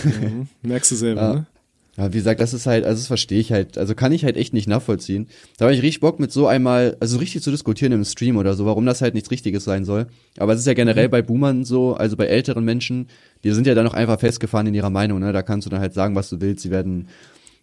Merkst 0.64 0.92
du 0.92 0.96
selber, 0.96 1.22
Ja. 1.22 1.34
ne? 1.34 1.46
Ja, 1.98 2.14
wie 2.14 2.18
gesagt, 2.18 2.40
das 2.40 2.54
ist 2.54 2.68
halt, 2.68 2.86
also 2.86 3.00
das 3.00 3.08
verstehe 3.08 3.40
ich 3.40 3.52
halt, 3.52 3.80
also 3.80 3.96
kann 3.96 4.12
ich 4.12 4.24
halt 4.24 4.38
echt 4.38 4.54
nicht 4.54 4.68
nachvollziehen. 4.68 5.28
Da 5.58 5.66
habe 5.66 5.74
ich 5.74 5.82
richtig 5.82 6.00
Bock 6.00 6.20
mit 6.20 6.32
so 6.32 6.46
einmal, 6.46 6.96
also 7.00 7.18
richtig 7.18 7.42
zu 7.42 7.50
diskutieren 7.50 7.92
im 7.92 8.06
Stream 8.06 8.38
oder 8.38 8.54
so, 8.54 8.68
warum 8.68 8.86
das 8.86 9.02
halt 9.02 9.16
nichts 9.16 9.32
Richtiges 9.32 9.64
sein 9.64 9.84
soll. 9.84 10.06
Aber 10.38 10.54
es 10.54 10.60
ist 10.60 10.68
ja 10.68 10.76
generell 10.76 11.08
mhm. 11.08 11.12
bei 11.12 11.22
Boomern 11.24 11.66
so, 11.66 11.96
also 11.96 12.16
bei 12.16 12.28
älteren 12.28 12.64
Menschen, 12.64 13.08
die 13.44 13.52
sind 13.52 13.66
ja 13.66 13.74
dann 13.74 13.86
noch 13.86 13.96
einfach 13.96 14.20
festgefahren 14.20 14.68
in 14.68 14.76
ihrer 14.76 14.92
Meinung, 14.92 15.20
ne? 15.20 15.34
Da 15.34 15.42
kannst 15.42 15.66
du 15.66 15.72
dann 15.72 15.80
halt 15.80 15.96
sagen, 15.96 16.14
was 16.14 16.30
du 16.30 16.40
willst. 16.40 16.62
Sie 16.62 16.70
werden, 16.70 17.08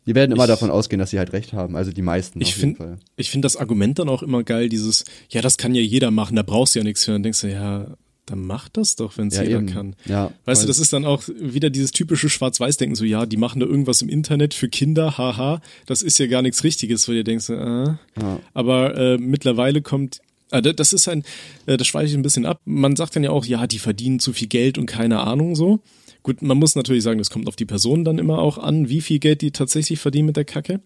die 0.05 0.17
werden 0.17 0.33
immer 0.33 0.45
ich, 0.45 0.49
davon 0.49 0.71
ausgehen, 0.71 0.99
dass 0.99 1.11
sie 1.11 1.19
halt 1.19 1.33
recht 1.33 1.53
haben. 1.53 1.77
Also 1.77 1.93
die 1.93 2.03
meisten. 2.03 2.41
Ich 2.41 2.57
finde, 2.57 2.99
ich 3.17 3.31
finde 3.31 3.47
das 3.47 3.57
Argument 3.57 4.01
dann 4.01 4.09
auch 4.09 4.25
immer 4.25 4.43
geil, 4.43 4.69
dieses, 4.69 5.05
ja, 5.29 5.43
das 5.43 5.59
kann 5.59 5.77
ja 5.77 5.81
jeder 5.81 6.11
machen, 6.11 6.35
da 6.35 6.43
brauchst 6.43 6.75
du 6.75 6.81
ja 6.81 6.85
nichts 6.85 7.05
für. 7.05 7.13
Dann 7.13 7.23
denkst 7.23 7.41
du, 7.43 7.53
ja, 7.53 7.87
dann 8.27 8.47
macht 8.47 8.77
das 8.77 8.97
doch, 8.97 9.19
wenn 9.19 9.29
es 9.29 9.37
ja, 9.37 9.43
jeder 9.43 9.59
eben. 9.59 9.67
kann. 9.67 9.97
Ja, 10.07 10.33
weißt 10.45 10.63
du, 10.63 10.67
das 10.67 10.79
ist 10.79 10.93
dann 10.93 11.05
auch 11.05 11.23
wieder 11.29 11.71
dieses 11.71 11.93
typische 11.93 12.29
Schwarz-Weiß-Denken, 12.29 12.95
so 12.95 13.05
ja, 13.05 13.27
die 13.27 13.37
machen 13.37 13.61
da 13.61 13.67
irgendwas 13.67 14.03
im 14.03 14.09
Internet 14.09 14.55
für 14.55 14.69
Kinder, 14.69 15.19
haha, 15.19 15.61
das 15.87 16.03
ist 16.03 16.19
ja 16.19 16.27
gar 16.27 16.43
nichts 16.43 16.65
Richtiges, 16.65 17.07
wo 17.09 17.13
ihr 17.13 17.25
denkst, 17.25 17.51
äh. 17.51 17.55
Ja. 17.55 18.41
aber 18.55 18.97
äh, 18.97 19.19
mittlerweile 19.19 19.83
kommt 19.83 20.21
äh, 20.51 20.63
das 20.63 20.93
ist 20.93 21.09
ein, 21.09 21.25
äh, 21.67 21.77
das 21.77 21.87
schweife 21.87 22.07
ich 22.07 22.15
ein 22.15 22.23
bisschen 22.23 22.47
ab. 22.47 22.61
Man 22.65 22.97
sagt 22.97 23.17
dann 23.17 23.25
ja 23.25 23.31
auch, 23.31 23.45
ja, 23.45 23.67
die 23.67 23.79
verdienen 23.79 24.21
zu 24.21 24.33
viel 24.33 24.49
Geld 24.49 24.79
und 24.79 24.87
keine 24.87 25.21
Ahnung 25.21 25.57
so. 25.57 25.81
Gut, 26.23 26.41
man 26.41 26.57
muss 26.57 26.75
natürlich 26.75 27.03
sagen, 27.03 27.19
das 27.19 27.31
kommt 27.31 27.49
auf 27.49 27.57
die 27.57 27.67
Person 27.67 28.05
dann 28.05 28.19
immer 28.19 28.39
auch 28.39 28.57
an, 28.57 28.89
wie 28.89 29.03
viel 29.03 29.19
Geld 29.19 29.43
die 29.43 29.51
tatsächlich 29.51 30.01
verdienen 30.01 30.27
mit 30.27 30.37
der 30.37 30.47
Kacke. 30.47 30.81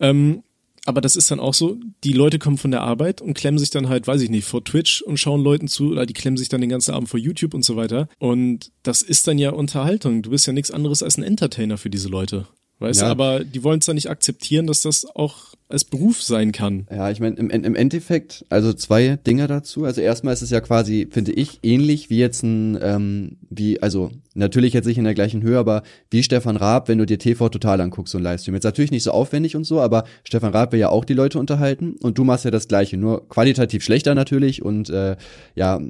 Ähm, 0.00 0.42
aber 0.86 1.00
das 1.00 1.16
ist 1.16 1.30
dann 1.30 1.40
auch 1.40 1.54
so, 1.54 1.78
die 2.04 2.12
Leute 2.12 2.38
kommen 2.38 2.58
von 2.58 2.70
der 2.70 2.82
Arbeit 2.82 3.20
und 3.20 3.34
klemmen 3.34 3.58
sich 3.58 3.70
dann 3.70 3.88
halt, 3.88 4.06
weiß 4.06 4.22
ich 4.22 4.30
nicht, 4.30 4.46
vor 4.46 4.64
Twitch 4.64 5.02
und 5.02 5.18
schauen 5.18 5.42
Leuten 5.42 5.68
zu 5.68 5.90
oder 5.90 6.06
die 6.06 6.14
klemmen 6.14 6.36
sich 6.36 6.48
dann 6.48 6.60
den 6.60 6.70
ganzen 6.70 6.94
Abend 6.94 7.08
vor 7.08 7.20
YouTube 7.20 7.54
und 7.54 7.64
so 7.64 7.76
weiter. 7.76 8.08
Und 8.18 8.70
das 8.82 9.02
ist 9.02 9.26
dann 9.26 9.38
ja 9.38 9.50
Unterhaltung. 9.50 10.22
Du 10.22 10.30
bist 10.30 10.46
ja 10.46 10.52
nichts 10.52 10.70
anderes 10.70 11.02
als 11.02 11.18
ein 11.18 11.24
Entertainer 11.24 11.76
für 11.76 11.90
diese 11.90 12.08
Leute. 12.08 12.46
Weißt 12.78 13.00
ja. 13.00 13.06
du, 13.06 13.10
aber 13.10 13.44
die 13.44 13.64
wollen 13.64 13.80
es 13.80 13.86
dann 13.86 13.94
nicht 13.94 14.10
akzeptieren, 14.10 14.66
dass 14.66 14.82
das 14.82 15.06
auch 15.06 15.54
als 15.68 15.84
Beruf 15.84 16.22
sein 16.22 16.52
kann. 16.52 16.86
Ja, 16.90 17.10
ich 17.10 17.20
meine, 17.20 17.36
im, 17.36 17.50
im 17.50 17.74
Endeffekt, 17.74 18.44
also 18.50 18.72
zwei 18.72 19.16
Dinge 19.26 19.46
dazu. 19.46 19.84
Also 19.84 20.00
erstmal 20.02 20.34
ist 20.34 20.42
es 20.42 20.50
ja 20.50 20.60
quasi, 20.60 21.08
finde 21.10 21.32
ich, 21.32 21.58
ähnlich 21.62 22.10
wie 22.10 22.18
jetzt 22.18 22.42
ein, 22.42 22.78
ähm, 22.80 23.38
wie, 23.48 23.82
also 23.82 24.10
natürlich 24.34 24.74
jetzt 24.74 24.84
nicht 24.84 24.98
in 24.98 25.04
der 25.04 25.14
gleichen 25.14 25.42
Höhe, 25.42 25.58
aber 25.58 25.82
wie 26.10 26.22
Stefan 26.22 26.56
Raab, 26.56 26.88
wenn 26.88 26.98
du 26.98 27.06
dir 27.06 27.18
TV 27.18 27.48
total 27.48 27.80
anguckst, 27.80 28.12
so 28.12 28.18
ein 28.18 28.24
Livestream. 28.24 28.54
Jetzt 28.54 28.64
natürlich 28.64 28.90
nicht 28.90 29.02
so 29.02 29.10
aufwendig 29.10 29.56
und 29.56 29.64
so, 29.64 29.80
aber 29.80 30.04
Stefan 30.22 30.52
Raab 30.52 30.72
will 30.72 30.80
ja 30.80 30.90
auch 30.90 31.06
die 31.06 31.14
Leute 31.14 31.38
unterhalten 31.38 31.96
und 32.02 32.18
du 32.18 32.24
machst 32.24 32.44
ja 32.44 32.50
das 32.50 32.68
Gleiche, 32.68 32.98
nur 32.98 33.26
qualitativ 33.28 33.82
schlechter 33.82 34.14
natürlich 34.14 34.62
und 34.62 34.90
äh, 34.90 35.16
ja, 35.54 35.80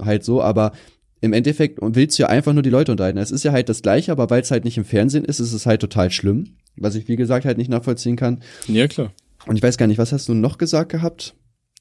halt 0.00 0.24
so, 0.24 0.42
aber 0.42 0.72
im 1.26 1.32
Endeffekt 1.32 1.78
willst 1.82 2.18
du 2.18 2.22
ja 2.22 2.28
einfach 2.28 2.52
nur 2.52 2.62
die 2.62 2.70
Leute 2.70 2.92
unterhalten. 2.92 3.18
Es 3.18 3.30
ist 3.30 3.44
ja 3.44 3.52
halt 3.52 3.68
das 3.68 3.82
Gleiche, 3.82 4.12
aber 4.12 4.30
weil 4.30 4.40
es 4.40 4.50
halt 4.50 4.64
nicht 4.64 4.78
im 4.78 4.84
Fernsehen 4.84 5.24
ist, 5.24 5.40
ist 5.40 5.52
es 5.52 5.66
halt 5.66 5.80
total 5.80 6.10
schlimm. 6.10 6.56
Was 6.76 6.94
ich, 6.94 7.08
wie 7.08 7.16
gesagt, 7.16 7.44
halt 7.44 7.58
nicht 7.58 7.70
nachvollziehen 7.70 8.16
kann. 8.16 8.40
Ja, 8.66 8.86
klar. 8.86 9.12
Und 9.46 9.56
ich 9.56 9.62
weiß 9.62 9.76
gar 9.78 9.86
nicht, 9.86 9.98
was 9.98 10.12
hast 10.12 10.28
du 10.28 10.34
noch 10.34 10.58
gesagt 10.58 10.90
gehabt? 10.90 11.34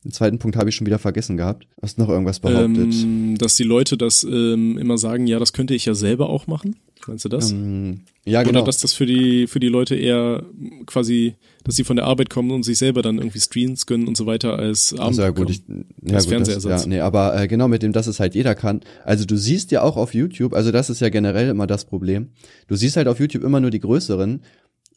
Den 0.03 0.11
zweiten 0.11 0.37
Punkt 0.37 0.55
habe 0.55 0.69
ich 0.69 0.75
schon 0.75 0.85
wieder 0.85 0.99
vergessen 0.99 1.35
gehabt. 1.35 1.67
Hast 1.81 1.97
du 1.97 2.03
noch 2.03 2.09
irgendwas 2.09 2.39
behauptet? 2.39 2.93
Ähm, 2.93 3.37
dass 3.39 3.55
die 3.55 3.63
Leute 3.63 3.97
das 3.97 4.23
ähm, 4.23 4.77
immer 4.77 4.99
sagen, 4.99 5.25
ja, 5.25 5.39
das 5.39 5.51
könnte 5.51 5.73
ich 5.73 5.85
ja 5.85 5.95
selber 5.95 6.29
auch 6.29 6.45
machen. 6.45 6.75
Meinst 7.07 7.25
du 7.25 7.29
das? 7.29 7.51
Ähm, 7.51 8.01
ja, 8.25 8.41
genau. 8.43 8.59
Oder 8.59 8.65
dass 8.65 8.79
das 8.79 8.93
für 8.93 9.05
die, 9.05 9.47
für 9.47 9.59
die 9.59 9.67
Leute 9.67 9.95
eher 9.95 10.43
quasi, 10.85 11.35
dass 11.63 11.75
sie 11.75 11.83
von 11.83 11.95
der 11.95 12.05
Arbeit 12.05 12.29
kommen 12.29 12.51
und 12.51 12.63
sich 12.63 12.77
selber 12.77 13.01
dann 13.01 13.17
irgendwie 13.17 13.39
streamen 13.39 13.77
können 13.85 14.07
und 14.07 14.17
so 14.17 14.25
weiter 14.25 14.57
als 14.57 14.93
Abend. 14.93 15.19
Also 15.19 15.21
ja, 15.21 15.29
gut, 15.29 15.49
ich, 15.49 15.63
ja, 15.67 16.15
als 16.15 16.25
gut, 16.25 16.33
Fernsehersatz. 16.33 16.83
ja, 16.83 16.87
nee, 16.87 16.99
aber 16.99 17.39
äh, 17.39 17.47
genau 17.47 17.67
mit 17.67 17.83
dem, 17.83 17.93
dass 17.93 18.07
es 18.07 18.19
halt 18.19 18.35
jeder 18.35 18.55
kann. 18.55 18.81
Also 19.03 19.25
du 19.25 19.37
siehst 19.37 19.71
ja 19.71 19.81
auch 19.81 19.97
auf 19.97 20.13
YouTube, 20.13 20.53
also 20.53 20.71
das 20.71 20.89
ist 20.89 21.01
ja 21.01 21.09
generell 21.09 21.49
immer 21.49 21.67
das 21.67 21.85
Problem. 21.85 22.29
Du 22.67 22.75
siehst 22.75 22.97
halt 22.97 23.07
auf 23.07 23.19
YouTube 23.19 23.43
immer 23.43 23.59
nur 23.59 23.71
die 23.71 23.79
größeren, 23.79 24.41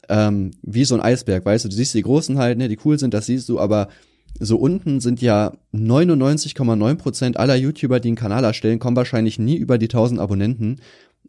ähm, 0.09 0.53
wie 0.63 0.85
so 0.85 0.95
ein 0.95 1.03
Eisberg, 1.03 1.45
weißt 1.45 1.67
du, 1.67 1.69
du 1.69 1.75
siehst 1.75 1.95
die 1.95 2.03
großen 2.03 2.39
halt, 2.39 2.57
ne, 2.57 2.69
die 2.69 2.79
cool 2.85 2.99
sind, 2.99 3.13
das 3.13 3.27
siehst 3.27 3.49
du, 3.49 3.61
aber 3.61 3.89
so 4.41 4.57
unten 4.57 5.01
sind 5.01 5.21
ja 5.21 5.53
99,9 5.75 6.95
Prozent 6.97 7.37
aller 7.37 7.57
YouTuber, 7.57 8.01
die 8.01 8.09
einen 8.09 8.17
Kanal 8.17 8.45
erstellen, 8.45 8.79
kommen 8.79 8.97
wahrscheinlich 8.97 9.39
nie 9.39 9.57
über 9.57 9.79
die 9.79 9.87
1000 9.87 10.21
Abonnenten 10.21 10.81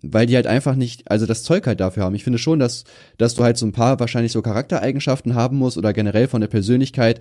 weil 0.01 0.25
die 0.25 0.35
halt 0.35 0.47
einfach 0.47 0.75
nicht, 0.75 1.09
also 1.09 1.25
das 1.25 1.43
Zeug 1.43 1.67
halt 1.67 1.79
dafür 1.79 2.03
haben. 2.03 2.15
Ich 2.15 2.23
finde 2.23 2.39
schon, 2.39 2.59
dass, 2.59 2.85
dass 3.17 3.35
du 3.35 3.43
halt 3.43 3.57
so 3.57 3.65
ein 3.65 3.71
paar 3.71 3.99
wahrscheinlich 3.99 4.31
so 4.31 4.41
Charaktereigenschaften 4.41 5.35
haben 5.35 5.57
musst 5.57 5.77
oder 5.77 5.93
generell 5.93 6.27
von 6.27 6.41
der 6.41 6.47
Persönlichkeit 6.47 7.19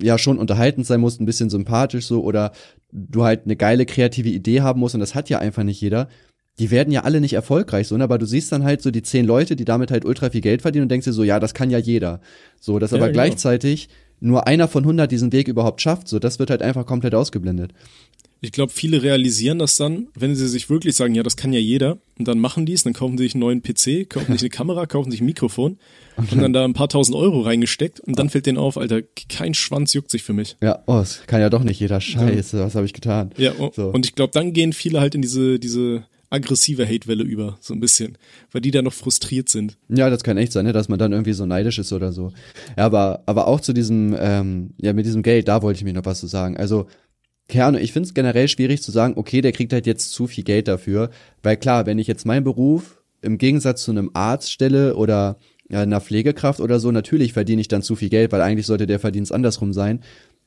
ja 0.00 0.18
schon 0.18 0.38
unterhaltend 0.38 0.86
sein 0.86 1.00
musst, 1.00 1.20
ein 1.20 1.26
bisschen 1.26 1.50
sympathisch 1.50 2.06
so 2.06 2.22
oder 2.22 2.52
du 2.92 3.24
halt 3.24 3.42
eine 3.44 3.56
geile 3.56 3.86
kreative 3.86 4.28
Idee 4.28 4.60
haben 4.60 4.80
musst 4.80 4.94
und 4.94 5.00
das 5.00 5.14
hat 5.14 5.28
ja 5.30 5.38
einfach 5.38 5.62
nicht 5.62 5.80
jeder. 5.80 6.08
Die 6.58 6.70
werden 6.70 6.92
ja 6.92 7.04
alle 7.04 7.20
nicht 7.20 7.34
erfolgreich, 7.34 7.86
so, 7.86 7.96
ne? 7.96 8.02
aber 8.02 8.18
du 8.18 8.26
siehst 8.26 8.50
dann 8.50 8.64
halt 8.64 8.82
so 8.82 8.90
die 8.90 9.02
zehn 9.02 9.24
Leute, 9.24 9.54
die 9.54 9.64
damit 9.64 9.90
halt 9.90 10.04
ultra 10.04 10.30
viel 10.30 10.40
Geld 10.40 10.62
verdienen 10.62 10.84
und 10.84 10.88
denkst 10.88 11.04
dir 11.04 11.12
so, 11.12 11.22
ja, 11.22 11.38
das 11.38 11.54
kann 11.54 11.70
ja 11.70 11.78
jeder. 11.78 12.20
So, 12.60 12.78
dass 12.80 12.90
ja, 12.90 12.96
aber 12.96 13.06
genau. 13.06 13.14
gleichzeitig 13.14 13.88
nur 14.20 14.48
einer 14.48 14.66
von 14.66 14.84
hundert 14.84 15.12
diesen 15.12 15.32
Weg 15.32 15.46
überhaupt 15.46 15.80
schafft, 15.80 16.08
so, 16.08 16.18
das 16.18 16.40
wird 16.40 16.50
halt 16.50 16.62
einfach 16.62 16.84
komplett 16.84 17.14
ausgeblendet. 17.14 17.72
Ich 18.40 18.52
glaube, 18.52 18.72
viele 18.72 19.02
realisieren 19.02 19.58
das 19.58 19.76
dann, 19.76 20.08
wenn 20.14 20.36
sie 20.36 20.46
sich 20.46 20.70
wirklich 20.70 20.94
sagen, 20.94 21.14
ja, 21.14 21.22
das 21.22 21.36
kann 21.36 21.52
ja 21.52 21.58
jeder, 21.58 21.98
und 22.18 22.28
dann 22.28 22.38
machen 22.38 22.66
die 22.66 22.72
es, 22.72 22.84
dann 22.84 22.92
kaufen 22.92 23.18
sie 23.18 23.24
sich 23.24 23.34
einen 23.34 23.40
neuen 23.40 23.62
PC, 23.62 24.08
kaufen 24.08 24.32
sich 24.32 24.42
eine 24.42 24.50
Kamera, 24.50 24.86
kaufen 24.86 25.10
sich 25.10 25.20
ein 25.20 25.26
Mikrofon 25.26 25.78
und 26.16 26.40
dann 26.40 26.52
da 26.52 26.64
ein 26.64 26.72
paar 26.72 26.88
tausend 26.88 27.16
Euro 27.16 27.40
reingesteckt 27.40 28.00
und 28.00 28.18
dann 28.18 28.30
fällt 28.30 28.46
denen 28.46 28.58
auf, 28.58 28.76
Alter, 28.76 29.02
kein 29.28 29.54
Schwanz 29.54 29.92
juckt 29.92 30.10
sich 30.10 30.22
für 30.22 30.32
mich. 30.32 30.56
Ja, 30.60 30.82
oh, 30.86 30.94
das 30.94 31.22
kann 31.26 31.40
ja 31.40 31.50
doch 31.50 31.64
nicht 31.64 31.80
jeder. 31.80 32.00
Scheiße, 32.00 32.60
was 32.60 32.74
habe 32.74 32.86
ich 32.86 32.92
getan? 32.92 33.30
Ja, 33.36 33.52
oh, 33.58 33.72
so. 33.74 33.88
und 33.88 34.06
ich 34.06 34.14
glaube, 34.14 34.32
dann 34.32 34.52
gehen 34.52 34.72
viele 34.72 35.00
halt 35.00 35.14
in 35.14 35.22
diese, 35.22 35.58
diese 35.58 36.04
aggressive 36.30 36.86
Hatewelle 36.86 37.24
über, 37.24 37.56
so 37.60 37.74
ein 37.74 37.80
bisschen, 37.80 38.18
weil 38.52 38.60
die 38.60 38.70
da 38.70 38.82
noch 38.82 38.92
frustriert 38.92 39.48
sind. 39.48 39.78
Ja, 39.88 40.10
das 40.10 40.22
kann 40.22 40.36
echt 40.36 40.52
sein, 40.52 40.66
ne, 40.66 40.72
dass 40.72 40.88
man 40.88 40.98
dann 40.98 41.12
irgendwie 41.12 41.32
so 41.32 41.46
neidisch 41.46 41.78
ist 41.78 41.92
oder 41.92 42.12
so. 42.12 42.32
Ja, 42.76 42.84
aber, 42.84 43.22
aber 43.26 43.46
auch 43.46 43.60
zu 43.60 43.72
diesem, 43.72 44.14
ähm, 44.18 44.70
ja, 44.78 44.92
mit 44.92 45.06
diesem 45.06 45.22
Geld, 45.22 45.48
da 45.48 45.62
wollte 45.62 45.78
ich 45.78 45.84
mir 45.84 45.94
noch 45.94 46.04
was 46.04 46.20
zu 46.20 46.26
sagen. 46.26 46.56
Also, 46.56 46.86
keine 47.48 47.80
ich 47.80 47.92
finde 47.92 48.06
es 48.06 48.14
generell 48.14 48.48
schwierig 48.48 48.82
zu 48.82 48.90
sagen, 48.90 49.14
okay, 49.16 49.40
der 49.40 49.52
kriegt 49.52 49.72
halt 49.72 49.86
jetzt 49.86 50.12
zu 50.12 50.26
viel 50.26 50.44
Geld 50.44 50.68
dafür. 50.68 51.10
Weil 51.42 51.56
klar, 51.56 51.86
wenn 51.86 51.98
ich 51.98 52.06
jetzt 52.06 52.26
meinen 52.26 52.44
Beruf 52.44 53.02
im 53.22 53.38
Gegensatz 53.38 53.82
zu 53.82 53.90
einem 53.90 54.10
Arzt 54.14 54.52
stelle 54.52 54.94
oder 54.96 55.38
ja, 55.70 55.80
einer 55.82 56.00
Pflegekraft 56.00 56.60
oder 56.60 56.80
so, 56.80 56.90
natürlich 56.92 57.32
verdiene 57.32 57.60
ich 57.60 57.68
dann 57.68 57.82
zu 57.82 57.96
viel 57.96 58.08
Geld, 58.08 58.32
weil 58.32 58.40
eigentlich 58.40 58.66
sollte 58.66 58.86
der 58.86 59.00
Verdienst 59.00 59.32
andersrum 59.32 59.72
sein. 59.72 60.00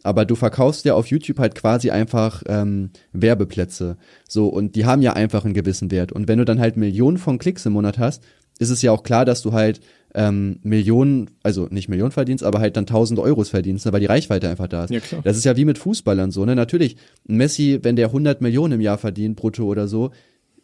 Aber 0.04 0.26
du 0.26 0.36
verkaufst 0.36 0.86
ja 0.86 0.95
auf 0.95 1.08
YouTube 1.08 1.38
halt 1.38 1.54
quasi 1.54 1.91
einfach 1.91 2.41
ähm, 2.47 2.89
Werbeplätze. 3.14 3.97
So, 4.28 4.47
und 4.47 4.76
die 4.76 4.86
haben 4.86 5.04
ja 5.04 5.14
einfach 5.14 5.45
einen 5.45 5.54
gewissen 5.54 5.91
Wert. 5.91 6.12
Und 6.12 6.28
wenn 6.28 6.39
du 6.39 6.45
dann 6.45 6.60
halt 6.60 6.76
Millionen 6.76 7.18
von 7.18 7.38
Klicks 7.38 7.66
im 7.68 7.74
Monat 7.74 7.99
hast, 7.99 8.24
ist 8.58 8.72
es 8.72 8.82
ja 8.82 8.91
auch 8.91 9.04
klar, 9.04 9.26
dass 9.26 9.41
du 9.41 9.54
halt 9.54 9.80
ähm, 10.14 10.59
Millionen, 10.64 11.30
also 11.43 11.68
nicht 11.70 11.89
Millionen 11.89 12.12
verdienst, 12.12 12.43
aber 12.43 12.59
halt 12.59 12.76
dann 12.78 12.86
tausende 12.86 13.22
Euros 13.22 13.49
verdienst, 13.49 13.86
ne, 13.86 13.93
weil 13.93 14.01
die 14.01 14.07
Reichweite 14.07 14.49
einfach 14.49 14.68
da 14.68 14.84
ist. 14.84 14.91
Ja, 14.91 14.99
klar. 14.99 15.22
Das 15.24 15.38
ist 15.38 15.45
ja 15.45 15.55
wie 15.55 15.66
mit 15.66 15.78
Fußballern 15.78 16.32
so, 16.32 16.45
ne? 16.45 16.55
Natürlich, 16.55 16.97
Messi, 17.28 17.80
wenn 17.82 17.95
der 17.95 18.07
100 18.07 18.41
Millionen 18.41 18.74
im 18.74 18.82
Jahr 18.82 18.97
verdient, 18.97 19.38
brutto 19.38 19.66
oder 19.66 19.88
so, 19.88 20.12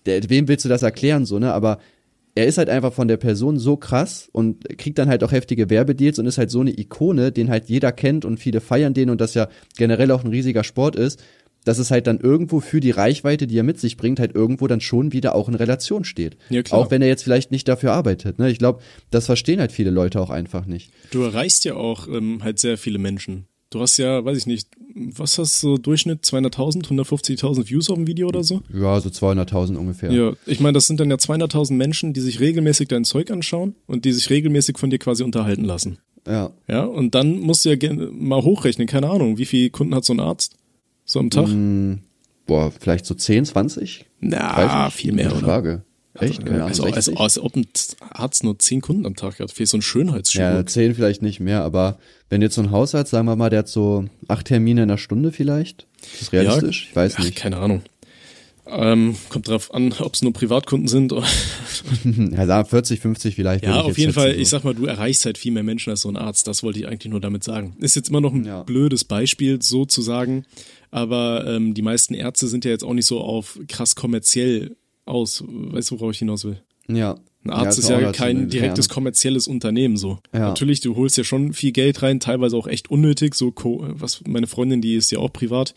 der, 0.06 0.30
wem 0.30 0.48
willst 0.48 0.66
du 0.66 0.70
das 0.70 0.84
erklären, 0.84 1.26
so, 1.26 1.40
ne? 1.40 1.54
Aber 1.54 1.80
er 2.36 2.46
ist 2.46 2.60
halt 2.60 2.70
einfach 2.70 2.94
von 2.94 3.08
der 3.08 3.18
Person 3.18 3.58
so 3.58 3.78
krass 3.78 4.30
und 4.32 4.78
kriegt 4.78 5.00
dann 5.00 5.10
halt 5.10 5.24
auch 5.24 5.32
heftige 5.32 5.72
Werbedeals 5.72 6.20
und 6.20 6.28
ist 6.28 6.38
halt 6.38 6.52
so 6.52 6.60
eine 6.60 6.78
Ikone, 6.78 7.32
den 7.32 7.50
halt 7.50 7.68
jeder 7.68 7.92
kennt 7.92 8.26
und 8.26 8.40
viele 8.40 8.62
feiern 8.62 8.94
den 8.94 9.10
und 9.10 9.20
das 9.22 9.34
ja 9.34 9.48
generell 9.76 10.12
auch 10.12 10.24
ein 10.24 10.30
riesiger 10.30 10.64
Sport 10.64 10.96
ist, 10.96 11.20
dass 11.68 11.80
es 11.80 11.92
halt 11.92 12.08
dann 12.08 12.20
irgendwo 12.20 12.62
für 12.62 12.80
die 12.80 12.92
Reichweite, 12.92 13.46
die 13.46 13.58
er 13.58 13.64
mit 13.64 13.80
sich 13.80 13.98
bringt, 13.98 14.20
halt 14.20 14.34
irgendwo 14.34 14.68
dann 14.68 14.80
schon 14.80 15.12
wieder 15.12 15.36
auch 15.36 15.50
in 15.50 15.56
Relation 15.56 16.06
steht. 16.06 16.38
Ja, 16.50 16.64
klar. 16.64 16.80
Auch 16.80 16.92
wenn 16.92 17.02
er 17.02 17.10
jetzt 17.10 17.24
vielleicht 17.24 17.52
nicht 17.52 17.68
dafür 17.68 17.92
arbeitet. 17.92 18.40
Ne? 18.40 18.50
Ich 18.50 18.58
glaube, 18.58 18.82
das 19.12 19.26
verstehen 19.26 19.60
halt 19.60 19.74
viele 19.74 19.90
Leute 19.90 20.22
auch 20.22 20.30
einfach 20.30 20.66
nicht. 20.66 20.92
Du 21.12 21.24
erreichst 21.24 21.66
ja 21.66 21.76
auch 21.76 22.08
ähm, 22.08 22.42
halt 22.42 22.60
sehr 22.60 22.78
viele 22.78 23.00
Menschen. 23.00 23.48
Du 23.70 23.82
hast 23.82 23.98
ja, 23.98 24.24
weiß 24.24 24.38
ich 24.38 24.46
nicht, 24.46 24.70
was 24.96 25.38
hast 25.38 25.62
du 25.62 25.72
so 25.72 25.78
Durchschnitt? 25.78 26.24
200.000, 26.24 26.86
150.000 26.86 27.70
Views 27.70 27.90
auf 27.90 27.98
dem 27.98 28.08
Video 28.08 28.30
oder 28.30 28.46
so? 28.46 28.62
Ja, 28.74 28.98
so 29.02 29.10
200.000 29.10 29.76
ungefähr. 29.76 30.10
Ja, 30.10 30.34
ich 30.46 30.62
meine, 30.62 30.74
das 30.74 30.88
sind 30.88 31.02
dann 31.02 31.10
ja 31.10 31.18
200.000 31.18 31.74
Menschen, 31.74 32.14
die 32.14 32.22
sich 32.22 32.40
regelmäßig 32.40 32.88
dein 32.88 33.04
Zeug 33.04 33.30
anschauen 33.30 33.76
und 33.88 34.06
die 34.06 34.14
sich 34.14 34.30
regelmäßig 34.30 34.78
von 34.78 34.90
dir 34.90 35.00
quasi 35.00 35.24
unterhalten 35.24 35.66
lassen. 35.66 35.98
Ja. 36.26 36.52
Ja, 36.70 36.86
und 36.86 37.14
dann 37.14 37.40
musst 37.40 37.66
du 37.66 37.76
ja 37.76 37.94
mal 37.94 38.42
hochrechnen, 38.42 38.88
keine 38.88 39.10
Ahnung, 39.10 39.38
wie 39.38 39.46
viele 39.46 39.70
Kunden 39.70 39.94
hat 39.94 40.06
so 40.06 40.14
ein 40.14 40.22
Arzt? 40.22 40.56
So 41.08 41.20
am 41.20 41.30
Tag? 41.30 41.48
Mm, 41.48 42.00
boah, 42.46 42.72
vielleicht 42.78 43.06
so 43.06 43.16
10, 43.16 43.46
20? 43.46 44.06
Na, 44.20 44.90
viel 44.90 45.14
mehr, 45.14 45.32
oder? 45.32 45.40
Frage. 45.40 45.82
Echt? 46.20 46.46
Keine 46.46 46.66
also, 46.66 46.84
also, 46.84 47.16
als 47.16 47.40
ob 47.40 47.56
ein 47.56 47.66
Arzt 48.00 48.44
nur 48.44 48.58
10 48.58 48.82
Kunden 48.82 49.06
am 49.06 49.16
Tag 49.16 49.40
hat. 49.40 49.52
Für 49.52 49.66
so 49.66 49.78
ein 49.78 49.82
Schönheitschirurg. 49.82 50.54
Ja, 50.54 50.66
10 50.66 50.96
vielleicht 50.96 51.22
nicht 51.22 51.40
mehr, 51.40 51.64
aber 51.64 51.98
wenn 52.30 52.42
jetzt 52.42 52.56
so 52.56 52.62
ein 52.62 52.72
Hausarzt, 52.72 53.12
sagen 53.12 53.26
wir 53.28 53.36
mal, 53.36 53.50
der 53.50 53.60
hat 53.60 53.70
so 53.70 54.06
acht 54.28 54.48
Termine 54.48 54.84
in 54.84 54.90
einer 54.90 54.98
Stunde 54.98 55.32
vielleicht. 55.32 55.88
Ist 56.02 56.24
das 56.24 56.34
realistisch? 56.34 56.84
Ja, 56.86 56.90
ich 56.90 56.96
weiß 56.96 57.20
nicht. 57.20 57.36
Keine 57.36 57.58
Ahnung. 57.58 57.84
Ähm, 58.70 59.16
kommt 59.30 59.48
drauf 59.48 59.74
an, 59.74 59.94
ob 60.00 60.14
es 60.14 60.22
nur 60.22 60.34
Privatkunden 60.34 60.88
sind 60.88 61.14
oder. 61.14 61.28
ja, 62.32 62.64
40, 62.64 63.00
50 63.00 63.36
vielleicht. 63.36 63.64
Ja, 63.64 63.82
auf 63.82 63.98
jeden 63.98 64.14
Fall. 64.14 64.34
So. 64.34 64.40
Ich 64.40 64.50
sag 64.50 64.64
mal, 64.64 64.76
du 64.76 64.86
erreichst 64.86 65.26
halt 65.26 65.38
viel 65.38 65.54
mehr 65.54 65.64
Menschen 65.64 65.92
als 65.92 66.02
so 66.02 66.10
ein 66.10 66.18
Arzt. 66.18 66.48
Das 66.48 66.64
wollte 66.64 66.80
ich 66.80 66.88
eigentlich 66.88 67.10
nur 67.10 67.22
damit 67.22 67.44
sagen. 67.44 67.76
Ist 67.80 67.96
jetzt 67.96 68.10
immer 68.10 68.22
noch 68.22 68.34
ein 68.34 68.46
ja. 68.46 68.64
blödes 68.64 69.06
Beispiel, 69.06 69.62
so 69.62 69.86
zu 69.86 70.02
sagen. 70.02 70.46
Aber 70.92 71.46
ähm, 71.48 71.74
die 71.74 71.82
meisten 71.82 72.14
Ärzte 72.14 72.48
sind 72.48 72.66
ja 72.66 72.72
jetzt 72.72 72.84
auch 72.84 72.94
nicht 72.94 73.06
so 73.06 73.20
auf 73.20 73.60
krass 73.68 73.96
kommerziell 73.96 74.78
aus. 75.06 75.44
Weißt 75.48 75.92
du, 75.92 76.00
worauf 76.00 76.12
ich 76.14 76.20
hinaus 76.20 76.46
will? 76.46 76.62
Ja. 76.88 77.18
Ein 77.44 77.50
Arzt 77.52 77.78
Ja, 77.90 77.96
ist 77.98 78.02
ja 78.02 78.12
kein 78.12 78.50
direktes 78.50 78.90
kommerzielles 78.90 79.48
Unternehmen 79.48 79.96
so. 79.98 80.20
Ja. 80.34 80.40
Natürlich, 80.50 80.82
du 80.82 80.96
holst 80.96 81.18
ja 81.18 81.24
schon 81.24 81.54
viel 81.54 81.72
Geld 81.72 82.02
rein, 82.02 82.20
teilweise 82.20 82.58
auch 82.58 82.68
echt 82.68 82.90
unnötig. 82.92 83.36
So, 83.36 83.52
Co- 83.52 83.86
was 83.90 84.22
meine 84.28 84.48
Freundin, 84.48 84.82
die 84.82 84.96
ist 84.96 85.12
ja 85.12 85.20
auch 85.20 85.32
privat. 85.32 85.74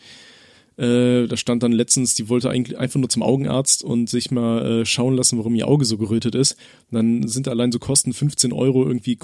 Äh, 0.77 1.27
da 1.27 1.37
stand 1.37 1.63
dann 1.63 1.73
letztens, 1.73 2.15
die 2.15 2.27
wollte 2.29 2.49
eigentlich 2.49 2.77
einfach 2.77 2.99
nur 2.99 3.09
zum 3.09 3.23
Augenarzt 3.23 3.83
und 3.83 4.09
sich 4.09 4.31
mal 4.31 4.81
äh, 4.81 4.85
schauen 4.85 5.15
lassen, 5.15 5.37
warum 5.37 5.53
ihr 5.55 5.67
Auge 5.67 5.85
so 5.85 5.97
gerötet 5.97 6.33
ist. 6.35 6.53
Und 6.89 6.95
dann 6.95 7.27
sind 7.27 7.47
allein 7.47 7.71
so 7.71 7.79
Kosten 7.79 8.13
15 8.13 8.51
Euro 8.53 8.85
irgendwie 8.85 9.15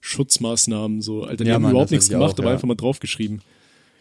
Corona-Schutzmaßnahmen. 0.00 1.02
So, 1.02 1.24
Alter, 1.24 1.44
die 1.44 1.48
Ja, 1.48 1.54
haben 1.56 1.62
Mann, 1.62 1.72
überhaupt 1.72 1.90
nichts 1.90 2.08
gemacht, 2.08 2.34
auch, 2.36 2.38
aber 2.44 2.50
einfach 2.52 2.66
mal 2.68 2.74
draufgeschrieben. 2.76 3.42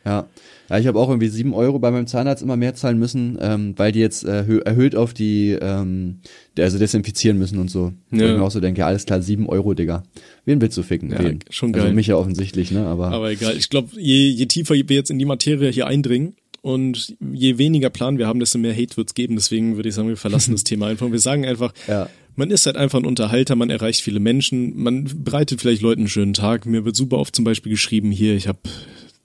Ja. 0.06 0.28
Ja, 0.70 0.78
ich 0.78 0.86
habe 0.86 1.00
auch 1.00 1.10
irgendwie 1.10 1.30
sieben 1.30 1.54
Euro 1.56 1.80
bei 1.80 1.90
meinem 1.90 2.06
Zahnarzt 2.06 2.44
immer 2.44 2.56
mehr 2.56 2.76
zahlen 2.76 3.00
müssen, 3.00 3.38
ähm, 3.42 3.74
weil 3.76 3.92
die 3.92 4.00
jetzt 4.00 4.24
erhö 4.24 4.60
erhöht 4.60 4.96
auf 4.96 5.14
die, 5.16 5.58
ähm, 5.60 6.20
also 6.58 6.78
desinfizieren 6.78 7.40
müssen 7.40 7.58
und 7.58 7.70
so. 7.72 7.92
Wo 8.12 8.18
Ja. 8.18 8.32
ich 8.32 8.38
mir 8.38 8.44
auch 8.44 8.52
so 8.52 8.60
denke, 8.60 8.80
ja, 8.82 8.88
alles 8.88 9.06
klar, 9.06 9.22
sieben 9.22 9.48
Euro, 9.50 9.74
Digga. 9.74 10.04
Wen 10.46 10.62
willst 10.62 10.78
du 10.78 10.84
ficken? 10.84 11.12
Ja, 11.12 11.24
Wen? 11.24 11.40
schon 11.50 11.74
Also 11.74 11.86
geil. 11.88 11.94
mich 11.96 12.08
ja 12.08 12.16
offensichtlich, 12.18 12.70
ne? 12.72 12.86
Aber, 12.86 13.08
Aber 13.12 13.32
egal. 13.32 13.56
Ich 13.58 13.70
glaube, 13.70 13.90
je, 14.00 14.28
je 14.30 14.46
tiefer 14.46 14.76
wir 14.76 14.84
jetzt 14.96 15.10
in 15.10 15.18
die 15.18 15.26
Materie 15.26 15.72
hier 15.72 15.88
eindringen 15.88 16.36
und 16.62 17.16
je 17.34 17.58
weniger 17.58 17.90
Plan 17.90 18.18
wir 18.20 18.28
haben, 18.28 18.40
desto 18.40 18.60
mehr 18.60 18.76
Hate 18.76 18.96
wird's 18.96 19.16
geben. 19.16 19.36
Deswegen 19.36 19.76
würde 19.76 19.90
ich 19.90 19.96
sagen, 19.96 20.08
wir 20.08 20.18
verlassen 20.18 20.52
das 20.52 20.64
Thema 20.66 20.86
einfach. 20.88 21.12
Wir 21.12 21.20
sagen 21.20 21.46
einfach, 21.46 21.74
Ja. 21.88 22.10
man 22.36 22.52
ist 22.52 22.68
halt 22.68 22.76
einfach 22.78 23.00
ein 23.00 23.06
Unterhalter, 23.06 23.56
man 23.56 23.72
erreicht 23.72 24.02
viele 24.02 24.20
Menschen, 24.20 24.78
man 24.82 25.10
bereitet 25.24 25.62
vielleicht 25.62 25.82
Leuten 25.82 26.02
einen 26.02 26.10
schönen 26.10 26.34
Tag. 26.34 26.68
Mir 26.68 26.86
wird 26.86 26.96
super 26.96 27.18
oft 27.18 27.36
zum 27.36 27.44
Beispiel 27.44 27.72
geschrieben, 27.72 28.12
hier, 28.12 28.36
ich 28.36 28.48
habe 28.48 28.60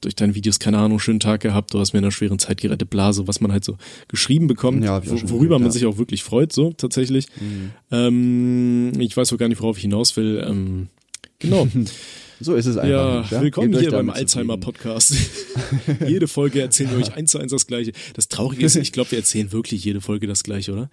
durch 0.05 0.15
deine 0.15 0.35
Videos, 0.35 0.59
keine 0.59 0.79
Ahnung, 0.79 0.99
schönen 0.99 1.21
Tag 1.21 1.41
gehabt, 1.41 1.75
du 1.75 1.81
hast 1.81 1.93
mir 1.93 1.99
in 1.99 2.05
einer 2.05 2.13
schweren 2.13 2.39
Zeit 2.39 2.61
gerettet, 2.61 2.91
Blase, 2.91 3.27
was 3.27 3.41
man 3.41 3.53
halt 3.53 3.65
so 3.65 3.77
geschrieben 4.09 4.47
bekommt, 4.47 4.85
Ja, 4.85 5.05
worüber 5.05 5.29
gehört, 5.29 5.51
man 5.51 5.63
ja. 5.65 5.71
sich 5.71 5.87
auch 5.87 5.99
wirklich 5.99 6.23
freut, 6.23 6.53
so 6.53 6.73
tatsächlich. 6.73 7.27
Ähm, 7.91 8.93
ich 8.99 9.17
weiß 9.17 9.33
auch 9.33 9.39
gar 9.39 9.49
nicht, 9.49 9.61
worauf 9.61 9.77
ich 9.77 9.83
hinaus 9.83 10.17
will. 10.17 10.45
Ähm, 10.47 10.89
genau. 11.39 11.67
so 12.41 12.55
ist 12.55 12.67
es 12.67 12.77
einfach. 12.77 12.89
Ja, 12.89 13.25
ja? 13.31 13.43
willkommen 13.43 13.73
Gebt 13.73 13.83
hier 13.83 13.91
beim. 13.91 14.11
Alzheimer-Podcast. 14.11 15.15
jede 16.07 16.29
Folge 16.29 16.61
erzählen 16.61 16.91
wir 16.91 16.99
euch 16.99 17.15
eins 17.15 17.31
zu 17.31 17.39
eins 17.39 17.53
das 17.53 17.67
Gleiche. 17.67 17.93
Das 18.15 18.29
Traurige 18.29 18.67
ist, 18.67 18.77
ich 18.77 18.93
glaube, 18.93 19.13
wir 19.13 19.19
erzählen 19.19 19.53
wirklich 19.53 19.85
jede 19.85 20.01
Folge 20.01 20.27
das 20.27 20.43
Gleiche, 20.43 20.73
oder? 20.73 20.91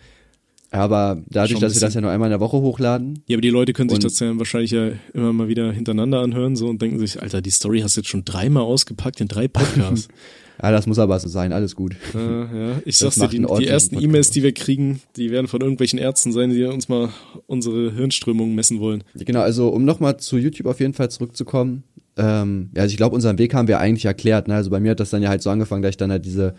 Aber 0.74 1.22
dadurch, 1.30 1.60
dass 1.60 1.74
wir 1.74 1.82
das 1.82 1.94
ja 1.94 2.02
nur 2.02 2.12
einmal 2.12 2.28
in 2.28 2.32
der 2.32 2.40
Woche 2.40 2.58
hochladen, 2.58 3.24
Ja, 3.28 3.36
aber 3.36 3.42
die 3.42 3.50
Leute 3.50 3.74
können 3.74 3.90
sich 3.90 4.00
das 4.00 4.18
ja 4.20 4.38
wahrscheinlich 4.40 4.72
ja 4.72 4.92
immer 5.14 5.34
mal 5.34 5.50
wieder 5.50 5.74
hintereinander 5.74 6.22
anhören 6.22 6.56
so 6.56 6.70
und 6.70 6.82
denken 6.82 6.98
sich, 6.98 7.22
Alter, 7.22 7.42
die 7.42 7.50
Story 7.50 7.82
hast 7.82 7.98
du 7.98 8.02
jetzt 8.02 8.10
schon 8.10 8.24
dreimal 8.24 8.64
ausgepackt 8.64 9.20
in 9.20 9.28
drei 9.28 9.50
Podcasts. 9.50 10.08
ja, 10.64 10.72
das 10.72 10.88
muss 10.88 10.98
aber 10.98 11.20
so 11.20 11.28
sein, 11.28 11.52
alles 11.52 11.76
gut. 11.76 11.96
äh, 12.16 12.18
ja, 12.18 12.82
ich 12.86 12.98
Das 12.98 13.16
sag's 13.16 13.32
dir, 13.32 13.40
die, 13.40 13.46
die 13.60 13.68
ersten. 13.68 14.02
E-Mails, 14.02 14.30
die 14.30 14.44
wir 14.44 14.54
kriegen, 14.54 15.02
die 15.18 15.30
werden 15.30 15.48
von 15.48 15.60
irgendwelchen 15.60 16.00
Ärzten 16.00 16.32
sein, 16.32 16.52
die 16.52 16.64
uns 16.64 16.88
mal 16.88 17.10
unsere 17.48 17.92
Hirnströmungen 17.92 18.56
messen 18.56 18.80
wollen. 18.80 19.04
Genau, 19.16 19.42
also 19.42 19.68
um 19.68 19.84
nochmal 19.84 20.18
zu 20.18 20.38
YouTube 20.38 20.68
auf 20.68 20.80
jeden 20.80 20.94
Fall 20.94 21.12
zurückzukommen. 21.12 21.84
Ähm, 22.16 22.70
ja, 22.76 22.84
also 22.84 22.92
ich 22.92 22.98
glaube, 22.98 23.16
unseren 23.16 23.38
Weg 23.40 23.54
haben 23.54 23.68
wir 23.68 23.80
eigentlich 23.80 24.06
erklärt. 24.06 24.48
Ne? 24.48 24.56
Also 24.56 24.70
bei 24.70 24.80
mir 24.80 24.92
hat 24.92 25.02
das 25.02 25.10
dann 25.10 25.22
ja 25.22 25.30
halt 25.30 25.42
so 25.42 25.50
angefangen, 25.50 25.82
dass 25.82 25.92
ich 25.92 25.98
dann 25.98 26.12
halt 26.12 26.26
diese 26.26 26.56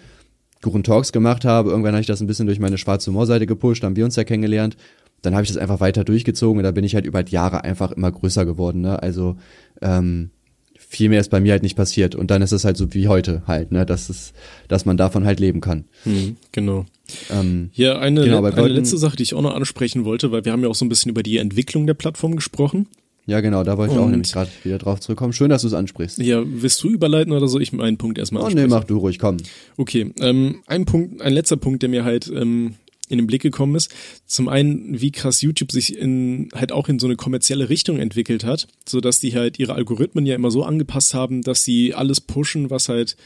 Gurren 0.62 0.82
Talks 0.82 1.12
gemacht 1.12 1.44
habe. 1.44 1.70
Irgendwann 1.70 1.92
habe 1.92 2.00
ich 2.00 2.06
das 2.06 2.20
ein 2.20 2.26
bisschen 2.26 2.46
durch 2.46 2.58
meine 2.58 2.78
schwarze 2.78 3.10
Humorseite 3.10 3.46
gepusht, 3.46 3.84
haben 3.84 3.96
wir 3.96 4.04
uns 4.04 4.16
ja 4.16 4.24
kennengelernt. 4.24 4.76
Dann 5.20 5.34
habe 5.34 5.44
ich 5.44 5.48
das 5.48 5.58
einfach 5.58 5.80
weiter 5.80 6.04
durchgezogen 6.04 6.58
und 6.58 6.64
da 6.64 6.70
bin 6.70 6.84
ich 6.84 6.94
halt 6.94 7.04
über 7.04 7.22
die 7.22 7.32
Jahre 7.32 7.62
einfach 7.64 7.92
immer 7.92 8.10
größer 8.10 8.44
geworden. 8.44 8.80
Ne? 8.80 9.00
Also 9.02 9.36
ähm, 9.80 10.30
viel 10.76 11.08
mehr 11.08 11.20
ist 11.20 11.30
bei 11.30 11.40
mir 11.40 11.52
halt 11.52 11.62
nicht 11.62 11.76
passiert. 11.76 12.14
Und 12.14 12.30
dann 12.30 12.42
ist 12.42 12.52
es 12.52 12.64
halt 12.64 12.76
so 12.76 12.92
wie 12.92 13.08
heute 13.08 13.42
halt, 13.46 13.72
ne? 13.72 13.86
dass, 13.86 14.08
es, 14.08 14.32
dass 14.68 14.84
man 14.84 14.96
davon 14.96 15.24
halt 15.24 15.40
leben 15.40 15.60
kann. 15.60 15.84
Hm, 16.04 16.36
genau. 16.50 16.86
Ähm, 17.30 17.70
Hier 17.72 17.98
eine, 18.00 18.24
Genau, 18.24 18.44
eine 18.44 18.68
letzte 18.68 18.98
Sache, 18.98 19.16
die 19.16 19.22
ich 19.22 19.34
auch 19.34 19.42
noch 19.42 19.54
ansprechen 19.54 20.04
wollte, 20.04 20.32
weil 20.32 20.44
wir 20.44 20.52
haben 20.52 20.62
ja 20.62 20.68
auch 20.68 20.74
so 20.74 20.84
ein 20.84 20.88
bisschen 20.88 21.10
über 21.10 21.22
die 21.22 21.38
Entwicklung 21.38 21.86
der 21.86 21.94
Plattform 21.94 22.36
gesprochen. 22.36 22.88
Ja, 23.26 23.40
genau, 23.40 23.62
da 23.64 23.78
wollte 23.78 23.94
ich 23.94 24.00
auch 24.00 24.08
nämlich 24.08 24.32
gerade 24.32 24.50
wieder 24.64 24.78
drauf 24.78 25.00
zurückkommen. 25.00 25.32
Schön, 25.32 25.48
dass 25.50 25.62
du 25.62 25.68
es 25.68 25.74
ansprichst. 25.74 26.18
Ja, 26.18 26.42
willst 26.44 26.82
du 26.82 26.88
überleiten 26.88 27.32
oder 27.32 27.46
soll 27.48 27.62
ich 27.62 27.72
meinen 27.72 27.96
Punkt 27.98 28.18
erstmal 28.18 28.42
Oh 28.42 28.46
ansprechen? 28.46 28.68
nee, 28.68 28.74
mach 28.74 28.84
du 28.84 28.98
ruhig, 28.98 29.18
komm. 29.18 29.36
Okay, 29.76 30.12
ähm, 30.20 30.62
ein 30.66 30.84
Punkt, 30.84 31.20
ein 31.22 31.32
letzter 31.32 31.56
Punkt, 31.56 31.82
der 31.82 31.88
mir 31.88 32.04
halt 32.04 32.30
ähm, 32.34 32.74
in 33.08 33.18
den 33.18 33.26
Blick 33.26 33.42
gekommen 33.42 33.74
ist. 33.74 33.90
Zum 34.26 34.48
einen, 34.48 35.00
wie 35.00 35.12
krass 35.12 35.42
YouTube 35.42 35.70
sich 35.70 35.96
in 35.96 36.48
halt 36.54 36.72
auch 36.72 36.88
in 36.88 36.98
so 36.98 37.06
eine 37.06 37.16
kommerzielle 37.16 37.68
Richtung 37.68 37.98
entwickelt 37.98 38.44
hat, 38.44 38.68
so 38.88 39.00
dass 39.00 39.20
die 39.20 39.34
halt 39.34 39.58
ihre 39.58 39.74
Algorithmen 39.74 40.24
ja 40.26 40.34
immer 40.34 40.50
so 40.50 40.64
angepasst 40.64 41.12
haben, 41.14 41.42
dass 41.42 41.62
sie 41.64 41.94
alles 41.94 42.20
pushen, 42.20 42.70
was 42.70 42.88
halt 42.88 43.16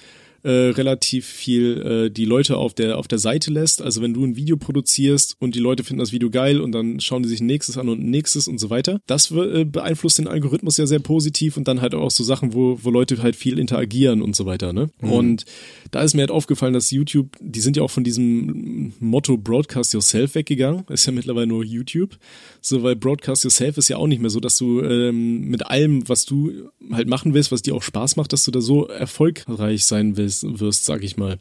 äh, 0.42 0.50
relativ 0.50 1.26
viel 1.26 2.06
äh, 2.06 2.10
die 2.10 2.24
Leute 2.24 2.56
auf 2.56 2.74
der 2.74 2.98
auf 2.98 3.08
der 3.08 3.18
Seite 3.18 3.50
lässt. 3.50 3.82
Also 3.82 4.02
wenn 4.02 4.14
du 4.14 4.24
ein 4.24 4.36
Video 4.36 4.56
produzierst 4.56 5.36
und 5.38 5.54
die 5.54 5.60
Leute 5.60 5.84
finden 5.84 6.00
das 6.00 6.12
Video 6.12 6.30
geil 6.30 6.60
und 6.60 6.72
dann 6.72 7.00
schauen 7.00 7.22
die 7.22 7.28
sich 7.28 7.40
ein 7.40 7.46
nächstes 7.46 7.78
an 7.78 7.88
und 7.88 8.00
ein 8.00 8.10
nächstes 8.10 8.48
und 8.48 8.58
so 8.58 8.70
weiter. 8.70 9.00
Das 9.06 9.30
äh, 9.30 9.64
beeinflusst 9.64 10.18
den 10.18 10.28
Algorithmus 10.28 10.76
ja 10.76 10.86
sehr 10.86 11.00
positiv 11.00 11.56
und 11.56 11.68
dann 11.68 11.80
halt 11.80 11.94
auch 11.94 12.10
so 12.10 12.24
Sachen, 12.24 12.54
wo 12.54 12.78
wo 12.82 12.90
Leute 12.90 13.22
halt 13.22 13.36
viel 13.36 13.58
interagieren 13.58 14.22
und 14.22 14.36
so 14.36 14.46
weiter. 14.46 14.72
Ne? 14.72 14.90
Und 15.00 15.44
da 15.90 16.02
ist 16.02 16.14
mir 16.14 16.22
halt 16.22 16.30
aufgefallen, 16.30 16.74
dass 16.74 16.90
YouTube, 16.90 17.36
die 17.40 17.60
sind 17.60 17.76
ja 17.76 17.82
auch 17.82 17.90
von 17.90 18.04
diesem 18.04 18.92
Motto 19.00 19.36
Broadcast 19.36 19.92
Yourself 19.94 20.34
weggegangen. 20.34 20.84
Ist 20.88 21.06
ja 21.06 21.12
mittlerweile 21.12 21.46
nur 21.46 21.64
YouTube. 21.64 22.16
So, 22.60 22.82
weil 22.82 22.96
Broadcast 22.96 23.44
Yourself 23.44 23.78
ist 23.78 23.88
ja 23.88 23.96
auch 23.96 24.06
nicht 24.06 24.20
mehr 24.20 24.30
so, 24.30 24.40
dass 24.40 24.56
du 24.56 24.82
ähm, 24.82 25.48
mit 25.48 25.66
allem, 25.66 26.08
was 26.08 26.24
du 26.24 26.70
halt 26.92 27.08
machen 27.08 27.34
willst, 27.34 27.52
was 27.52 27.62
dir 27.62 27.74
auch 27.74 27.82
Spaß 27.82 28.16
macht, 28.16 28.32
dass 28.32 28.44
du 28.44 28.50
da 28.50 28.60
so 28.60 28.86
erfolgreich 28.86 29.84
sein 29.84 30.16
willst, 30.16 30.25
wirst, 30.28 30.84
sag 30.84 31.02
ich 31.02 31.16
mal. 31.16 31.38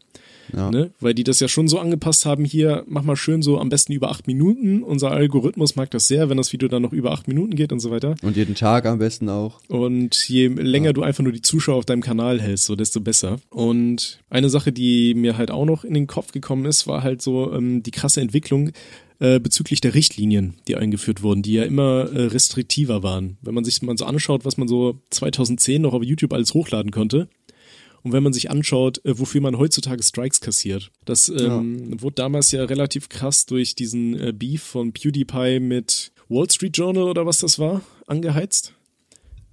Ja. 0.53 0.69
Ne? 0.69 0.91
Weil 0.99 1.13
die 1.13 1.23
das 1.23 1.39
ja 1.39 1.47
schon 1.47 1.67
so 1.67 1.79
angepasst 1.79 2.25
haben, 2.25 2.45
hier, 2.45 2.83
mach 2.87 3.03
mal 3.03 3.15
schön 3.15 3.41
so 3.41 3.59
am 3.59 3.69
besten 3.69 3.93
über 3.93 4.09
acht 4.09 4.27
Minuten. 4.27 4.83
Unser 4.83 5.11
Algorithmus 5.11 5.75
mag 5.75 5.91
das 5.91 6.07
sehr, 6.07 6.29
wenn 6.29 6.37
das 6.37 6.53
Video 6.53 6.67
dann 6.67 6.81
noch 6.81 6.93
über 6.93 7.11
acht 7.11 7.27
Minuten 7.27 7.55
geht 7.55 7.71
und 7.71 7.79
so 7.79 7.91
weiter. 7.91 8.15
Und 8.21 8.37
jeden 8.37 8.55
Tag 8.55 8.85
am 8.85 8.99
besten 8.99 9.29
auch. 9.29 9.59
Und 9.67 10.15
je 10.27 10.47
länger 10.47 10.93
du 10.93 11.01
einfach 11.01 11.23
nur 11.23 11.33
die 11.33 11.41
Zuschauer 11.41 11.77
auf 11.77 11.85
deinem 11.85 12.01
Kanal 12.01 12.41
hältst, 12.41 12.65
so 12.65 12.75
desto 12.75 13.01
besser. 13.01 13.37
Und 13.49 14.19
eine 14.29 14.49
Sache, 14.49 14.71
die 14.71 15.13
mir 15.15 15.37
halt 15.37 15.51
auch 15.51 15.65
noch 15.65 15.83
in 15.83 15.93
den 15.93 16.07
Kopf 16.07 16.31
gekommen 16.31 16.65
ist, 16.65 16.87
war 16.87 17.03
halt 17.03 17.21
so 17.21 17.53
ähm, 17.53 17.83
die 17.83 17.91
krasse 17.91 18.21
Entwicklung 18.21 18.71
äh, 19.19 19.39
bezüglich 19.39 19.81
der 19.81 19.93
Richtlinien, 19.93 20.55
die 20.67 20.75
eingeführt 20.75 21.23
wurden, 21.23 21.41
die 21.41 21.53
ja 21.53 21.63
immer 21.63 22.09
äh, 22.11 22.25
restriktiver 22.25 23.01
waren. 23.01 23.37
Wenn 23.41 23.53
man 23.53 23.63
sich 23.63 23.81
mal 23.81 23.97
so 23.97 24.05
anschaut, 24.05 24.45
was 24.45 24.57
man 24.57 24.67
so 24.67 24.99
2010 25.11 25.81
noch 25.81 25.93
auf 25.93 26.03
YouTube 26.03 26.33
alles 26.33 26.53
hochladen 26.53 26.91
konnte, 26.91 27.29
und 28.05 28.13
wenn 28.13 28.23
man 28.23 28.31
sich 28.31 28.49
anschaut, 28.49 29.03
äh, 29.03 29.19
wofür 29.19 29.41
man 29.41 29.57
heutzutage 29.57 30.01
Strikes 30.01 30.39
kassiert, 30.39 30.91
das 31.03 31.27
ähm, 31.27 32.01
wurde 32.01 32.15
damals 32.15 32.51
ja 32.51 32.63
relativ 32.63 33.09
krass 33.09 33.45
durch 33.45 33.75
diesen 33.75 34.17
äh, 34.17 34.31
Beef 34.31 34.63
von 34.63 34.93
PewDiePie 34.93 35.59
mit 35.59 36.13
Wall 36.29 36.49
Street 36.49 36.77
Journal 36.77 37.03
oder 37.03 37.25
was 37.25 37.39
das 37.39 37.59
war, 37.59 37.81
angeheizt. 38.07 38.73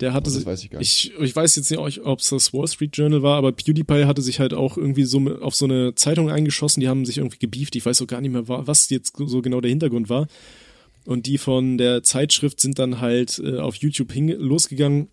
Der 0.00 0.12
hatte 0.14 0.24
Oh, 0.30 0.32
das 0.32 0.34
sich, 0.34 0.46
weiß 0.46 0.64
ich 0.64 0.70
gar 0.70 0.78
nicht. 0.80 1.12
ich, 1.14 1.20
ich 1.20 1.36
weiß 1.36 1.54
jetzt 1.56 1.70
nicht, 1.70 1.78
ob 2.04 2.18
es 2.18 2.28
das 2.30 2.52
Wall 2.52 2.66
Street 2.66 2.96
Journal 2.96 3.22
war, 3.22 3.36
aber 3.38 3.52
PewDiePie 3.52 4.04
hatte 4.04 4.20
sich 4.22 4.40
halt 4.40 4.52
auch 4.52 4.76
irgendwie 4.76 5.04
so 5.04 5.18
auf 5.40 5.54
so 5.54 5.64
eine 5.64 5.94
Zeitung 5.94 6.28
eingeschossen, 6.28 6.80
die 6.80 6.88
haben 6.88 7.04
sich 7.06 7.18
irgendwie 7.18 7.38
gebieft. 7.38 7.74
Ich 7.76 7.86
weiß 7.86 8.02
auch 8.02 8.06
gar 8.06 8.20
nicht 8.20 8.32
mehr, 8.32 8.48
wa- 8.48 8.62
was 8.66 8.90
jetzt 8.90 9.16
so 9.16 9.40
genau 9.42 9.60
der 9.60 9.70
Hintergrund 9.70 10.08
war. 10.08 10.26
Und 11.04 11.26
die 11.26 11.38
von 11.38 11.78
der 11.78 12.02
Zeitschrift 12.02 12.60
sind 12.60 12.78
dann 12.78 13.00
halt 13.00 13.40
äh, 13.44 13.58
auf 13.58 13.76
YouTube 13.76 14.12
losgegangen 14.14 15.08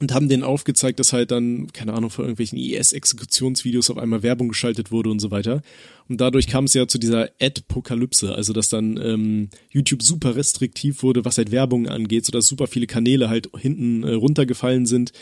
und 0.00 0.12
haben 0.12 0.28
denen 0.28 0.42
aufgezeigt, 0.42 0.98
dass 0.98 1.12
halt 1.12 1.30
dann, 1.30 1.72
keine 1.72 1.92
Ahnung, 1.94 2.10
vor 2.10 2.24
irgendwelchen 2.24 2.58
IS-Exekutionsvideos 2.58 3.90
auf 3.90 3.98
einmal 3.98 4.22
Werbung 4.22 4.48
geschaltet 4.48 4.90
wurde 4.90 5.10
und 5.10 5.20
so 5.20 5.30
weiter. 5.30 5.62
Und 6.08 6.20
dadurch 6.20 6.48
kam 6.48 6.64
es 6.64 6.74
ja 6.74 6.88
zu 6.88 6.98
dieser 6.98 7.30
Ad-Pokalypse, 7.40 8.34
also 8.34 8.52
dass 8.52 8.68
dann 8.68 8.96
ähm, 8.96 9.48
YouTube 9.70 10.02
super 10.02 10.34
restriktiv 10.34 11.02
wurde, 11.02 11.24
was 11.24 11.38
halt 11.38 11.52
Werbung 11.52 11.88
angeht, 11.88 12.26
sodass 12.26 12.46
super 12.46 12.66
viele 12.66 12.86
Kanäle 12.86 13.28
halt 13.28 13.50
hinten 13.56 14.02
äh, 14.02 14.14
runtergefallen 14.14 14.86
sind 14.86 15.12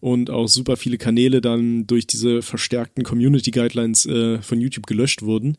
und 0.00 0.28
auch 0.28 0.48
super 0.48 0.76
viele 0.76 0.98
Kanäle 0.98 1.40
dann 1.40 1.86
durch 1.86 2.06
diese 2.06 2.42
verstärkten 2.42 3.04
Community 3.04 3.50
Guidelines 3.50 4.04
äh, 4.06 4.42
von 4.42 4.60
YouTube 4.60 4.86
gelöscht 4.86 5.22
wurden 5.22 5.56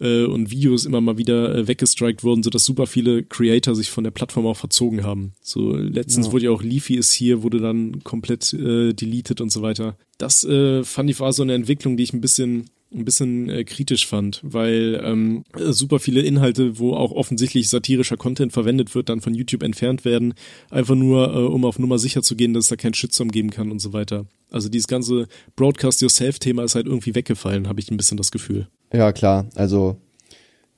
äh, 0.00 0.24
und 0.24 0.50
Videos 0.50 0.84
immer 0.84 1.00
mal 1.00 1.18
wieder 1.18 1.54
äh, 1.54 1.68
weggestrikt 1.68 2.24
wurden, 2.24 2.42
sodass 2.42 2.64
super 2.64 2.86
viele 2.86 3.22
Creator 3.22 3.74
sich 3.74 3.90
von 3.90 4.04
der 4.04 4.10
Plattform 4.10 4.46
auch 4.46 4.56
verzogen 4.56 5.04
haben. 5.04 5.32
So 5.42 5.74
letztens 5.76 6.26
Ja. 6.26 6.32
wurde 6.32 6.44
ja 6.46 6.50
auch 6.50 6.62
Leafy 6.62 6.96
ist 6.96 7.12
hier, 7.12 7.42
wurde 7.42 7.58
dann 7.60 8.02
komplett 8.04 8.52
äh, 8.52 8.92
deleted 8.92 9.40
und 9.40 9.50
so 9.50 9.62
weiter. 9.62 9.96
Das 10.18 10.44
äh, 10.44 10.82
fand 10.84 11.10
ich 11.10 11.20
war 11.20 11.32
so 11.32 11.42
eine 11.42 11.54
Entwicklung, 11.54 11.96
die 11.96 12.02
ich 12.04 12.12
ein 12.12 12.20
bisschen 12.20 12.70
ein 12.92 13.04
bisschen 13.04 13.48
äh, 13.48 13.64
kritisch 13.64 14.06
fand, 14.06 14.40
weil 14.44 15.00
ähm, 15.04 15.44
äh, 15.58 15.72
super 15.72 15.98
viele 15.98 16.20
Inhalte, 16.20 16.78
wo 16.78 16.94
auch 16.94 17.12
offensichtlich 17.12 17.68
satirischer 17.68 18.16
Content 18.16 18.52
verwendet 18.52 18.94
wird, 18.94 19.08
dann 19.08 19.20
von 19.20 19.34
YouTube 19.34 19.62
entfernt 19.62 20.04
werden, 20.04 20.34
einfach 20.70 20.94
nur, 20.94 21.34
äh, 21.34 21.38
um 21.38 21.64
auf 21.64 21.78
Nummer 21.78 21.98
sicher 21.98 22.22
zu 22.22 22.36
gehen, 22.36 22.54
dass 22.54 22.64
es 22.64 22.70
da 22.70 22.76
keinen 22.76 22.94
Shitstorm 22.94 23.30
geben 23.30 23.50
kann 23.50 23.70
und 23.72 23.80
so 23.80 23.92
weiter. 23.92 24.26
Also 24.50 24.68
dieses 24.68 24.86
ganze 24.86 25.26
Broadcast 25.56 26.00
Yourself-Thema 26.00 26.62
ist 26.62 26.76
halt 26.76 26.86
irgendwie 26.86 27.14
weggefallen, 27.14 27.68
habe 27.68 27.80
ich 27.80 27.90
ein 27.90 27.96
bisschen 27.96 28.16
das 28.16 28.30
Gefühl. 28.30 28.68
Ja, 28.92 29.12
klar. 29.12 29.46
Also, 29.56 29.96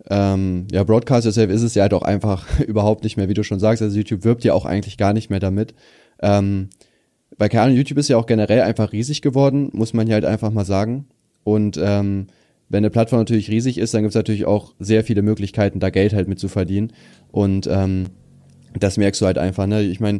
ähm, 0.08 0.66
ja, 0.72 0.84
Broadcast 0.84 1.26
Yourself 1.26 1.50
ist 1.50 1.62
es 1.62 1.74
ja 1.74 1.82
halt 1.82 1.92
auch 1.92 2.02
einfach 2.02 2.60
überhaupt 2.66 3.04
nicht 3.04 3.18
mehr, 3.18 3.28
wie 3.28 3.34
du 3.34 3.44
schon 3.44 3.60
sagst. 3.60 3.82
Also 3.82 3.96
YouTube 3.96 4.24
wirbt 4.24 4.44
ja 4.44 4.54
auch 4.54 4.64
eigentlich 4.64 4.96
gar 4.96 5.12
nicht 5.12 5.28
mehr 5.28 5.40
damit. 5.40 5.74
Ähm, 6.20 6.70
bei 7.36 7.48
keine 7.48 7.64
Ahnung, 7.64 7.76
YouTube 7.76 7.98
ist 7.98 8.08
ja 8.08 8.16
auch 8.16 8.26
generell 8.26 8.62
einfach 8.62 8.92
riesig 8.92 9.20
geworden, 9.20 9.68
muss 9.72 9.92
man 9.92 10.06
ja 10.06 10.14
halt 10.14 10.24
einfach 10.24 10.50
mal 10.50 10.64
sagen. 10.64 11.06
Und 11.48 11.80
ähm, 11.82 12.26
wenn 12.68 12.78
eine 12.78 12.90
Plattform 12.90 13.20
natürlich 13.20 13.50
riesig 13.50 13.78
ist, 13.78 13.94
dann 13.94 14.02
gibt 14.02 14.10
es 14.10 14.16
natürlich 14.16 14.44
auch 14.44 14.74
sehr 14.78 15.02
viele 15.02 15.22
Möglichkeiten, 15.22 15.80
da 15.80 15.88
Geld 15.88 16.12
halt 16.12 16.28
mit 16.28 16.38
zu 16.38 16.48
verdienen. 16.48 16.92
Und 17.32 17.66
ähm, 17.66 18.04
das 18.78 18.98
merkst 18.98 19.22
du 19.22 19.26
halt 19.26 19.38
einfach, 19.38 19.66
ne? 19.66 19.82
Ich 19.82 19.98
meine, 19.98 20.18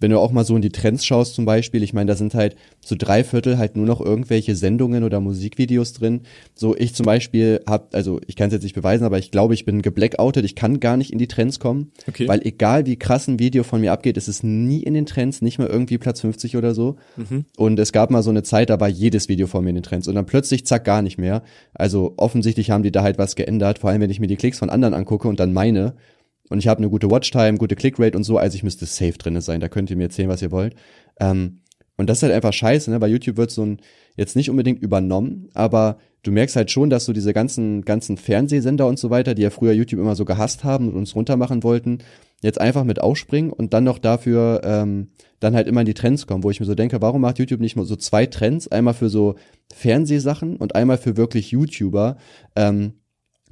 wenn 0.00 0.10
du 0.10 0.18
auch 0.18 0.32
mal 0.32 0.44
so 0.44 0.56
in 0.56 0.62
die 0.62 0.70
Trends 0.72 1.04
schaust 1.04 1.34
zum 1.34 1.44
Beispiel, 1.44 1.82
ich 1.82 1.92
meine, 1.92 2.08
da 2.08 2.16
sind 2.16 2.34
halt 2.34 2.56
so 2.80 2.96
drei 2.98 3.22
Viertel 3.22 3.58
halt 3.58 3.76
nur 3.76 3.86
noch 3.86 4.00
irgendwelche 4.00 4.56
Sendungen 4.56 5.04
oder 5.04 5.20
Musikvideos 5.20 5.92
drin. 5.92 6.22
So 6.54 6.74
ich 6.76 6.94
zum 6.94 7.06
Beispiel 7.06 7.60
hab, 7.66 7.94
also 7.94 8.20
ich 8.26 8.36
kann 8.36 8.48
es 8.48 8.54
jetzt 8.54 8.62
nicht 8.62 8.74
beweisen, 8.74 9.04
aber 9.04 9.18
ich 9.18 9.30
glaube, 9.30 9.54
ich 9.54 9.64
bin 9.64 9.82
geblackoutet, 9.82 10.44
ich 10.44 10.54
kann 10.56 10.80
gar 10.80 10.96
nicht 10.96 11.12
in 11.12 11.18
die 11.18 11.28
Trends 11.28 11.60
kommen, 11.60 11.92
Okay. 12.08 12.26
weil 12.26 12.40
egal 12.46 12.86
wie 12.86 12.96
krass 12.96 13.28
ein 13.28 13.38
Video 13.38 13.62
von 13.62 13.80
mir 13.80 13.92
abgeht, 13.92 14.16
ist 14.16 14.28
es 14.28 14.42
nie 14.42 14.82
in 14.82 14.94
den 14.94 15.06
Trends, 15.06 15.42
nicht 15.42 15.58
mal 15.58 15.68
irgendwie 15.68 15.98
Platz 15.98 16.20
50 16.22 16.56
oder 16.56 16.74
so. 16.74 16.96
Und 17.56 17.78
es 17.78 17.92
gab 17.92 18.10
mal 18.10 18.22
so 18.22 18.30
eine 18.30 18.42
Zeit, 18.42 18.70
da 18.70 18.80
war 18.80 18.88
jedes 18.88 19.28
Video 19.28 19.46
von 19.46 19.62
mir 19.62 19.70
in 19.70 19.76
den 19.76 19.82
Trends 19.82 20.08
und 20.08 20.14
dann 20.14 20.26
plötzlich 20.26 20.64
zack 20.66 20.84
gar 20.84 21.02
nicht 21.02 21.18
mehr. 21.18 21.42
Also 21.74 22.14
offensichtlich 22.16 22.70
haben 22.70 22.82
die 22.82 22.90
da 22.92 23.02
halt 23.02 23.18
was 23.18 23.36
geändert, 23.36 23.78
vor 23.80 23.90
allem 23.90 24.00
wenn 24.00 24.10
ich 24.10 24.20
mir 24.20 24.26
die 24.26 24.36
Klicks 24.36 24.58
von 24.58 24.70
anderen 24.70 24.94
angucke 24.94 25.28
und 25.28 25.38
dann 25.40 25.52
meine, 25.52 25.94
und 26.50 26.58
ich 26.58 26.68
habe 26.68 26.78
eine 26.78 26.90
gute 26.90 27.10
Watchtime, 27.10 27.56
gute 27.56 27.76
Clickrate 27.76 28.16
und 28.16 28.24
so, 28.24 28.36
also 28.36 28.54
ich 28.54 28.62
müsste 28.62 28.84
safe 28.84 29.16
drinne 29.16 29.40
sein. 29.40 29.60
Da 29.60 29.68
könnt 29.68 29.88
ihr 29.88 29.96
mir 29.96 30.04
erzählen, 30.04 30.28
was 30.28 30.42
ihr 30.42 30.50
wollt. 30.50 30.74
Ähm, 31.18 31.60
und 31.96 32.08
das 32.08 32.18
ist 32.18 32.22
halt 32.24 32.32
einfach 32.32 32.52
scheiße, 32.52 32.90
ne? 32.90 32.98
Bei 32.98 33.08
YouTube 33.08 33.36
wird 33.36 33.50
so 33.50 33.64
ein 33.64 33.80
jetzt 34.16 34.34
nicht 34.34 34.50
unbedingt 34.50 34.82
übernommen, 34.82 35.48
aber 35.54 35.98
du 36.22 36.32
merkst 36.32 36.56
halt 36.56 36.70
schon, 36.70 36.90
dass 36.90 37.04
so 37.04 37.12
diese 37.12 37.32
ganzen 37.32 37.82
ganzen 37.82 38.16
Fernsehsender 38.16 38.86
und 38.86 38.98
so 38.98 39.10
weiter, 39.10 39.34
die 39.34 39.42
ja 39.42 39.50
früher 39.50 39.72
YouTube 39.72 40.00
immer 40.00 40.16
so 40.16 40.24
gehasst 40.24 40.64
haben 40.64 40.88
und 40.88 40.96
uns 40.96 41.14
runtermachen 41.14 41.62
wollten, 41.62 41.98
jetzt 42.42 42.60
einfach 42.60 42.84
mit 42.84 43.00
aufspringen 43.00 43.52
und 43.52 43.72
dann 43.72 43.84
noch 43.84 43.98
dafür 43.98 44.62
ähm, 44.64 45.08
dann 45.40 45.54
halt 45.54 45.68
immer 45.68 45.80
in 45.80 45.86
die 45.86 45.94
Trends 45.94 46.26
kommen, 46.26 46.42
wo 46.42 46.50
ich 46.50 46.58
mir 46.58 46.66
so 46.66 46.74
denke, 46.74 47.00
warum 47.00 47.20
macht 47.20 47.38
YouTube 47.38 47.60
nicht 47.60 47.76
mal 47.76 47.84
so 47.84 47.96
zwei 47.96 48.26
Trends, 48.26 48.66
einmal 48.68 48.94
für 48.94 49.08
so 49.08 49.36
Fernsehsachen 49.72 50.56
und 50.56 50.74
einmal 50.74 50.98
für 50.98 51.16
wirklich 51.16 51.50
YouTuber, 51.50 52.16
ähm, 52.56 52.94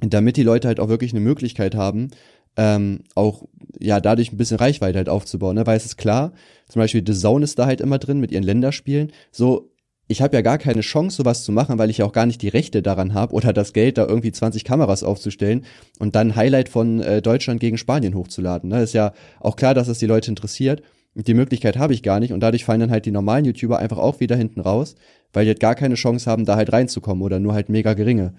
damit 0.01 0.37
die 0.37 0.43
Leute 0.43 0.67
halt 0.67 0.79
auch 0.79 0.89
wirklich 0.89 1.13
eine 1.13 1.19
Möglichkeit 1.19 1.75
haben, 1.75 2.09
ähm, 2.57 3.03
auch 3.15 3.43
ja 3.79 3.99
dadurch 4.01 4.31
ein 4.31 4.37
bisschen 4.37 4.57
Reichweite 4.57 4.97
halt 4.97 5.09
aufzubauen, 5.09 5.55
ne? 5.55 5.65
Weil 5.65 5.77
es 5.77 5.85
ist 5.85 5.97
klar, 5.97 6.33
zum 6.67 6.81
Beispiel 6.81 7.03
The 7.05 7.13
Zone 7.13 7.43
ist 7.43 7.57
da 7.59 7.65
halt 7.65 7.81
immer 7.81 7.99
drin 7.99 8.19
mit 8.19 8.31
ihren 8.31 8.43
Länderspielen. 8.43 9.11
So, 9.31 9.71
ich 10.11 10.23
habe 10.23 10.35
ja 10.35 10.41
gar 10.41 10.57
keine 10.57 10.81
Chance, 10.81 11.17
sowas 11.17 11.43
zu 11.43 11.51
machen, 11.51 11.77
weil 11.77 11.91
ich 11.91 11.99
ja 11.99 12.05
auch 12.05 12.11
gar 12.11 12.25
nicht 12.25 12.41
die 12.41 12.47
Rechte 12.47 12.81
daran 12.81 13.13
habe 13.13 13.33
oder 13.33 13.53
das 13.53 13.73
Geld, 13.73 13.99
da 13.99 14.07
irgendwie 14.07 14.31
20 14.31 14.63
Kameras 14.63 15.03
aufzustellen 15.03 15.65
und 15.99 16.15
dann 16.15 16.35
Highlight 16.35 16.67
von 16.67 16.99
äh, 16.99 17.21
Deutschland 17.21 17.59
gegen 17.59 17.77
Spanien 17.77 18.15
hochzuladen. 18.15 18.69
Ne? 18.69 18.81
Ist 18.81 18.93
ja 18.93 19.13
auch 19.39 19.55
klar, 19.55 19.75
dass 19.75 19.87
es 19.87 19.99
die 19.99 20.07
Leute 20.07 20.31
interessiert. 20.31 20.81
Die 21.13 21.33
Möglichkeit 21.35 21.77
habe 21.77 21.93
ich 21.93 22.01
gar 22.01 22.19
nicht 22.19 22.33
und 22.33 22.39
dadurch 22.39 22.65
fallen 22.65 22.79
dann 22.79 22.91
halt 22.91 23.05
die 23.05 23.11
normalen 23.11 23.45
YouTuber 23.45 23.77
einfach 23.77 23.99
auch 23.99 24.19
wieder 24.19 24.35
hinten 24.35 24.61
raus, 24.61 24.95
weil 25.31 25.45
die 25.45 25.49
halt 25.49 25.59
gar 25.59 25.75
keine 25.75 25.95
Chance 25.95 26.29
haben, 26.29 26.45
da 26.45 26.55
halt 26.55 26.73
reinzukommen 26.73 27.23
oder 27.23 27.39
nur 27.39 27.53
halt 27.53 27.69
mega 27.69 27.93
geringe. 27.93 28.33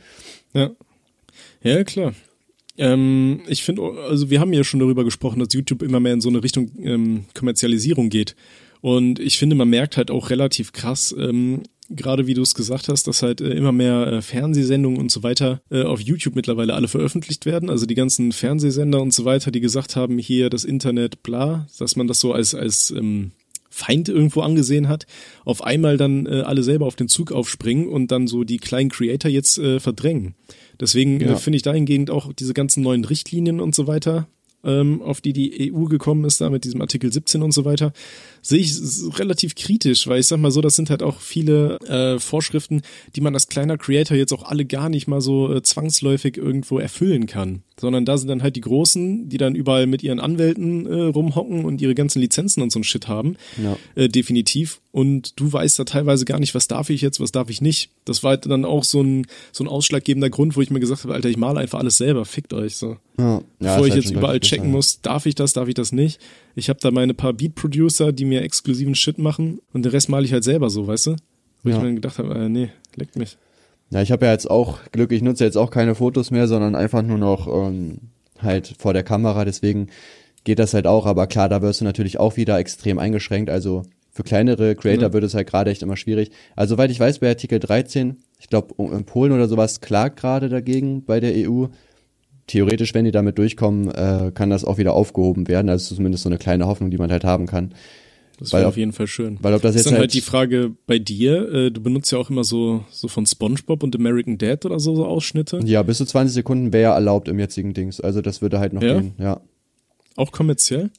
Ja. 0.52 0.70
Ja, 1.62 1.84
klar. 1.84 2.14
Ähm, 2.80 3.42
ich 3.46 3.62
finde, 3.62 3.82
also 4.08 4.30
wir 4.30 4.40
haben 4.40 4.54
ja 4.54 4.64
schon 4.64 4.80
darüber 4.80 5.04
gesprochen, 5.04 5.38
dass 5.38 5.52
YouTube 5.52 5.82
immer 5.82 6.00
mehr 6.00 6.14
in 6.14 6.22
so 6.22 6.30
eine 6.30 6.42
Richtung 6.42 6.70
ähm, 6.82 7.24
Kommerzialisierung 7.34 8.08
geht. 8.08 8.34
Und 8.80 9.20
ich 9.20 9.38
finde, 9.38 9.54
man 9.54 9.68
merkt 9.68 9.98
halt 9.98 10.10
auch 10.10 10.30
relativ 10.30 10.72
krass, 10.72 11.14
ähm, 11.18 11.62
gerade 11.90 12.26
wie 12.26 12.32
du 12.32 12.40
es 12.40 12.54
gesagt 12.54 12.88
hast, 12.88 13.06
dass 13.06 13.22
halt 13.22 13.42
äh, 13.42 13.50
immer 13.50 13.72
mehr 13.72 14.06
äh, 14.06 14.22
Fernsehsendungen 14.22 14.98
und 14.98 15.10
so 15.10 15.22
weiter 15.22 15.60
äh, 15.70 15.82
auf 15.82 16.00
YouTube 16.00 16.34
mittlerweile 16.34 16.72
alle 16.72 16.88
veröffentlicht 16.88 17.44
werden. 17.44 17.68
Also 17.68 17.84
die 17.84 17.94
ganzen 17.94 18.32
Fernsehsender 18.32 19.02
und 19.02 19.12
so 19.12 19.26
weiter, 19.26 19.50
die 19.50 19.60
gesagt 19.60 19.94
haben, 19.94 20.16
hier 20.16 20.48
das 20.48 20.64
Internet, 20.64 21.22
bla, 21.22 21.66
dass 21.78 21.96
man 21.96 22.06
das 22.06 22.20
so 22.20 22.32
als, 22.32 22.54
als 22.54 22.90
ähm, 22.92 23.32
Feind 23.68 24.08
irgendwo 24.08 24.40
angesehen 24.40 24.88
hat, 24.88 25.06
auf 25.44 25.62
einmal 25.62 25.98
dann 25.98 26.24
äh, 26.24 26.40
alle 26.46 26.62
selber 26.62 26.86
auf 26.86 26.96
den 26.96 27.08
Zug 27.08 27.30
aufspringen 27.30 27.88
und 27.88 28.10
dann 28.10 28.26
so 28.26 28.44
die 28.44 28.56
kleinen 28.56 28.88
Creator 28.88 29.30
jetzt 29.30 29.58
äh, 29.58 29.80
verdrängen. 29.80 30.34
Deswegen 30.80 31.20
Ja. 31.20 31.32
äh, 31.32 31.36
finde 31.36 31.56
ich 31.56 31.62
dahingehend 31.62 32.10
auch 32.10 32.32
diese 32.32 32.54
ganzen 32.54 32.82
neuen 32.82 33.04
Richtlinien 33.04 33.60
und 33.60 33.74
so 33.74 33.86
weiter, 33.86 34.26
ähm, 34.64 35.00
auf 35.02 35.20
die 35.20 35.32
die 35.32 35.72
EU 35.72 35.84
gekommen 35.84 36.24
ist, 36.24 36.40
da 36.40 36.50
mit 36.50 36.64
diesem 36.64 36.80
Artikel 36.80 37.12
17 37.12 37.42
und 37.42 37.52
so 37.52 37.64
weiter, 37.64 37.92
sehe 38.42 38.60
ich 38.60 38.72
relativ 39.18 39.54
kritisch, 39.54 40.06
weil 40.06 40.20
ich 40.20 40.26
sag 40.26 40.38
mal 40.38 40.50
so, 40.50 40.60
das 40.60 40.76
sind 40.76 40.90
halt 40.90 41.02
auch 41.02 41.20
viele 41.20 41.78
äh, 41.80 42.18
Vorschriften, 42.18 42.82
die 43.14 43.20
man 43.20 43.34
als 43.34 43.48
kleiner 43.48 43.78
Creator 43.78 44.16
jetzt 44.16 44.32
auch 44.32 44.44
alle 44.44 44.64
gar 44.64 44.88
nicht 44.88 45.06
mal 45.06 45.20
so 45.20 45.52
äh, 45.52 45.62
zwangsläufig 45.62 46.36
irgendwo 46.36 46.78
erfüllen 46.78 47.26
kann. 47.26 47.62
Sondern 47.78 48.04
da 48.04 48.18
sind 48.18 48.28
dann 48.28 48.42
halt 48.42 48.56
die 48.56 48.60
Großen, 48.60 49.28
die 49.28 49.38
dann 49.38 49.54
überall 49.54 49.86
mit 49.86 50.02
ihren 50.02 50.20
Anwälten 50.20 50.86
äh, 50.86 51.04
rumhocken 51.04 51.64
und 51.64 51.80
ihre 51.80 51.94
ganzen 51.94 52.20
Lizenzen 52.20 52.62
und 52.62 52.70
so 52.70 52.78
ein 52.78 52.84
Shit 52.84 53.08
haben. 53.08 53.36
Ja. 53.62 53.76
Äh, 53.94 54.08
definitiv. 54.08 54.80
Und 54.92 55.38
du 55.38 55.52
weißt 55.52 55.78
da 55.78 55.84
teilweise 55.84 56.24
gar 56.24 56.40
nicht, 56.40 56.54
was 56.54 56.66
darf 56.66 56.90
ich 56.90 57.00
jetzt, 57.00 57.20
was 57.20 57.32
darf 57.32 57.48
ich 57.48 57.60
nicht. 57.60 57.90
Das 58.04 58.22
war 58.22 58.30
halt 58.30 58.46
dann 58.46 58.64
auch 58.64 58.84
so 58.84 59.02
ein, 59.02 59.26
so 59.52 59.62
ein 59.62 59.68
ausschlaggebender 59.68 60.30
Grund, 60.30 60.56
wo 60.56 60.62
ich 60.62 60.70
mir 60.70 60.80
gesagt 60.80 61.04
habe, 61.04 61.14
Alter, 61.14 61.28
ich 61.28 61.36
male 61.36 61.60
einfach 61.60 61.78
alles 61.78 61.96
selber, 61.96 62.24
fickt 62.24 62.52
euch 62.52 62.76
so. 62.76 62.96
Ja, 63.16 63.34
ja, 63.34 63.42
Bevor 63.58 63.86
ich 63.86 63.92
halt 63.92 64.04
jetzt 64.04 64.12
überall 64.12 64.40
checken 64.40 64.70
muss, 64.70 65.00
darf 65.00 65.26
ich 65.26 65.34
das, 65.34 65.52
darf 65.52 65.68
ich 65.68 65.74
das 65.74 65.92
nicht. 65.92 66.20
Ich 66.54 66.68
habe 66.68 66.80
da 66.80 66.90
meine 66.90 67.14
paar 67.14 67.32
Beat-Producer, 67.32 68.12
die 68.12 68.24
mir 68.24 68.42
exklusiven 68.42 68.94
Shit 68.94 69.18
machen 69.18 69.60
und 69.72 69.84
den 69.84 69.90
Rest 69.92 70.08
male 70.08 70.24
ich 70.24 70.32
halt 70.32 70.44
selber 70.44 70.70
so, 70.70 70.86
weißt 70.86 71.08
du? 71.08 71.16
Wo 71.62 71.70
Ja. 71.70 71.76
ich 71.76 71.82
mir 71.82 71.94
gedacht 71.94 72.18
habe, 72.18 72.34
äh, 72.34 72.48
nee, 72.48 72.70
leckt 72.96 73.16
mich. 73.16 73.36
Ja, 73.90 74.02
ich 74.02 74.12
habe 74.12 74.26
ja 74.26 74.32
jetzt 74.32 74.50
auch 74.50 74.78
Glück, 74.92 75.12
ich 75.12 75.22
nutze 75.22 75.44
jetzt 75.44 75.56
auch 75.56 75.70
keine 75.70 75.94
Fotos 75.94 76.30
mehr, 76.30 76.46
sondern 76.48 76.74
einfach 76.74 77.02
nur 77.02 77.18
noch 77.18 77.46
ähm, 77.48 77.98
halt 78.38 78.74
vor 78.78 78.92
der 78.92 79.02
Kamera, 79.02 79.44
deswegen 79.44 79.88
geht 80.44 80.58
das 80.58 80.74
halt 80.74 80.86
auch, 80.86 81.06
aber 81.06 81.26
klar, 81.26 81.48
da 81.48 81.60
wirst 81.60 81.80
du 81.80 81.84
natürlich 81.84 82.18
auch 82.18 82.36
wieder 82.36 82.58
extrem 82.58 82.98
eingeschränkt, 82.98 83.50
also 83.50 83.82
für 84.12 84.22
kleinere 84.22 84.74
Creator 84.74 85.08
Ja. 85.08 85.12
wird 85.12 85.24
es 85.24 85.34
halt 85.34 85.48
gerade 85.48 85.70
echt 85.70 85.82
immer 85.82 85.96
schwierig. 85.96 86.30
Also 86.56 86.74
soweit 86.74 86.90
ich 86.90 86.98
weiß, 86.98 87.18
bei 87.20 87.28
Artikel 87.28 87.58
13, 87.60 88.16
ich 88.38 88.48
glaube 88.48 88.74
in 88.78 89.04
Polen 89.04 89.32
oder 89.32 89.48
sowas 89.48 89.80
klagt 89.80 90.18
gerade 90.18 90.48
dagegen 90.48 91.04
bei 91.04 91.20
der 91.20 91.32
EU. 91.48 91.66
Theoretisch, 92.50 92.94
wenn 92.94 93.04
die 93.04 93.12
damit 93.12 93.38
durchkommen, 93.38 93.88
äh, 93.90 94.32
kann 94.34 94.50
das 94.50 94.64
auch 94.64 94.76
wieder 94.76 94.94
aufgehoben 94.94 95.46
werden. 95.46 95.68
Also 95.68 95.84
es 95.84 95.90
ist 95.92 95.96
zumindest 95.96 96.24
so 96.24 96.28
eine 96.28 96.38
kleine 96.38 96.66
Hoffnung, 96.66 96.90
die 96.90 96.98
man 96.98 97.10
halt 97.12 97.22
haben 97.22 97.46
kann. 97.46 97.72
Das 98.40 98.52
wäre 98.52 98.66
auf 98.66 98.76
jeden 98.76 98.92
Fall 98.92 99.06
schön. 99.06 99.38
Weil 99.42 99.54
ob 99.54 99.62
das 99.62 99.74
ist 99.74 99.82
jetzt 99.82 99.86
dann 99.86 99.92
halt 99.94 100.00
halt, 100.00 100.14
die 100.14 100.20
Frage 100.22 100.72
bei 100.86 100.98
dir, 100.98 101.52
äh, 101.52 101.70
du 101.70 101.80
benutzt 101.80 102.10
ja 102.10 102.18
auch 102.18 102.30
immer 102.30 102.42
so, 102.42 102.84
so 102.90 103.06
von 103.06 103.26
Spongebob 103.26 103.82
und 103.82 103.94
American 103.94 104.38
Dad 104.38 104.64
oder 104.64 104.80
so, 104.80 104.96
so 104.96 105.04
Ausschnitte. 105.06 105.60
ja, 105.64 105.82
bis 105.82 105.98
zu 105.98 106.06
20 106.06 106.34
Sekunden 106.34 106.72
wäre 106.72 106.94
erlaubt 106.94 107.28
im 107.28 107.38
jetzigen 107.38 107.74
Dings. 107.74 108.00
Also 108.00 108.22
das 108.22 108.40
würde 108.42 108.58
halt 108.58 108.72
noch 108.72 108.82
Ja? 108.82 108.94
gehen, 108.94 109.12
ja. 109.18 109.40
Auch 110.16 110.32
kommerziell? 110.32 110.90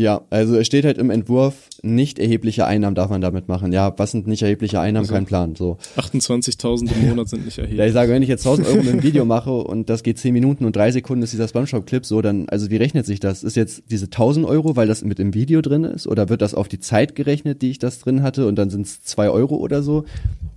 Ja, 0.00 0.22
also 0.30 0.56
es 0.56 0.66
steht 0.66 0.84
halt 0.86 0.96
im 0.98 1.10
Entwurf, 1.10 1.54
nicht 1.82 2.18
erhebliche 2.18 2.64
Einnahmen 2.66 2.94
darf 2.94 3.10
man 3.10 3.20
damit 3.20 3.48
machen. 3.48 3.70
Ja, 3.72 3.92
was 3.98 4.12
sind 4.12 4.26
nicht 4.26 4.40
erhebliche 4.42 4.80
Einnahmen? 4.80 5.04
Also- 5.04 5.14
Kein 5.14 5.26
Plan. 5.26 5.56
So. 5.56 5.76
28.000 5.96 6.90
im 6.92 7.08
Monat 7.10 7.28
sind 7.28 7.44
nicht 7.44 7.56
Ja, 7.58 7.64
erheblich. 7.64 7.86
ich 7.88 7.92
sage, 7.92 8.12
wenn 8.12 8.22
ich 8.22 8.28
jetzt 8.28 8.46
1000 8.46 8.66
Euro 8.68 8.78
mit 8.78 8.88
einem 8.88 9.02
Video 9.02 9.24
mache 9.24 9.52
und 9.52 9.90
das 9.90 10.02
geht 10.02 10.18
10 10.18 10.32
Minuten 10.32 10.64
und 10.64 10.74
3 10.74 10.92
Sekunden 10.92 11.22
ist 11.22 11.32
dieser 11.32 11.48
Spongebob-Clip 11.48 12.06
so, 12.06 12.22
dann, 12.22 12.48
also 12.48 12.70
wie 12.70 12.76
rechnet 12.76 13.04
sich 13.06 13.20
das? 13.20 13.42
Ist 13.44 13.56
jetzt 13.56 13.82
diese 13.90 14.06
1000 14.06 14.46
Euro, 14.46 14.76
weil 14.76 14.86
das 14.88 15.02
mit 15.04 15.18
im 15.20 15.34
Video 15.34 15.60
drin 15.60 15.84
ist? 15.84 16.06
Oder 16.06 16.28
wird 16.28 16.40
das 16.42 16.54
auf 16.54 16.68
die 16.68 16.80
Zeit 16.80 17.14
gerechnet, 17.14 17.60
die 17.62 17.70
ich 17.70 17.78
das 17.78 17.98
drin 17.98 18.22
hatte 18.22 18.46
und 18.46 18.56
dann 18.56 18.70
sind 18.70 18.86
es 18.86 19.02
2 19.02 19.28
Euro 19.30 19.56
oder 19.56 19.82
so? 19.82 20.04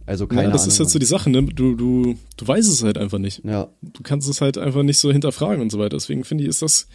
Also 0.06 0.28
keine 0.28 0.44
ja, 0.44 0.50
das 0.52 0.62
Ahnung. 0.64 0.72
ist 0.74 0.80
halt 0.80 0.90
so 0.90 1.00
die 1.00 1.06
Sache, 1.06 1.30
ne? 1.30 1.44
Du, 1.44 1.76
du, 1.76 2.16
du 2.38 2.48
weißt 2.48 2.70
es 2.70 2.84
halt 2.84 2.98
einfach 2.98 3.20
nicht. 3.20 3.42
ja, 3.46 3.68
Du 3.82 4.04
kannst 4.04 4.30
es 4.30 4.42
halt 4.42 4.58
einfach 4.58 4.84
nicht 4.84 4.98
so 5.00 5.12
hinterfragen 5.12 5.62
und 5.62 5.72
so 5.72 5.80
weiter. 5.80 5.98
Deswegen 5.98 6.24
finde 6.24 6.44
ich, 6.44 6.50
ist 6.50 6.62
das, 6.62 6.88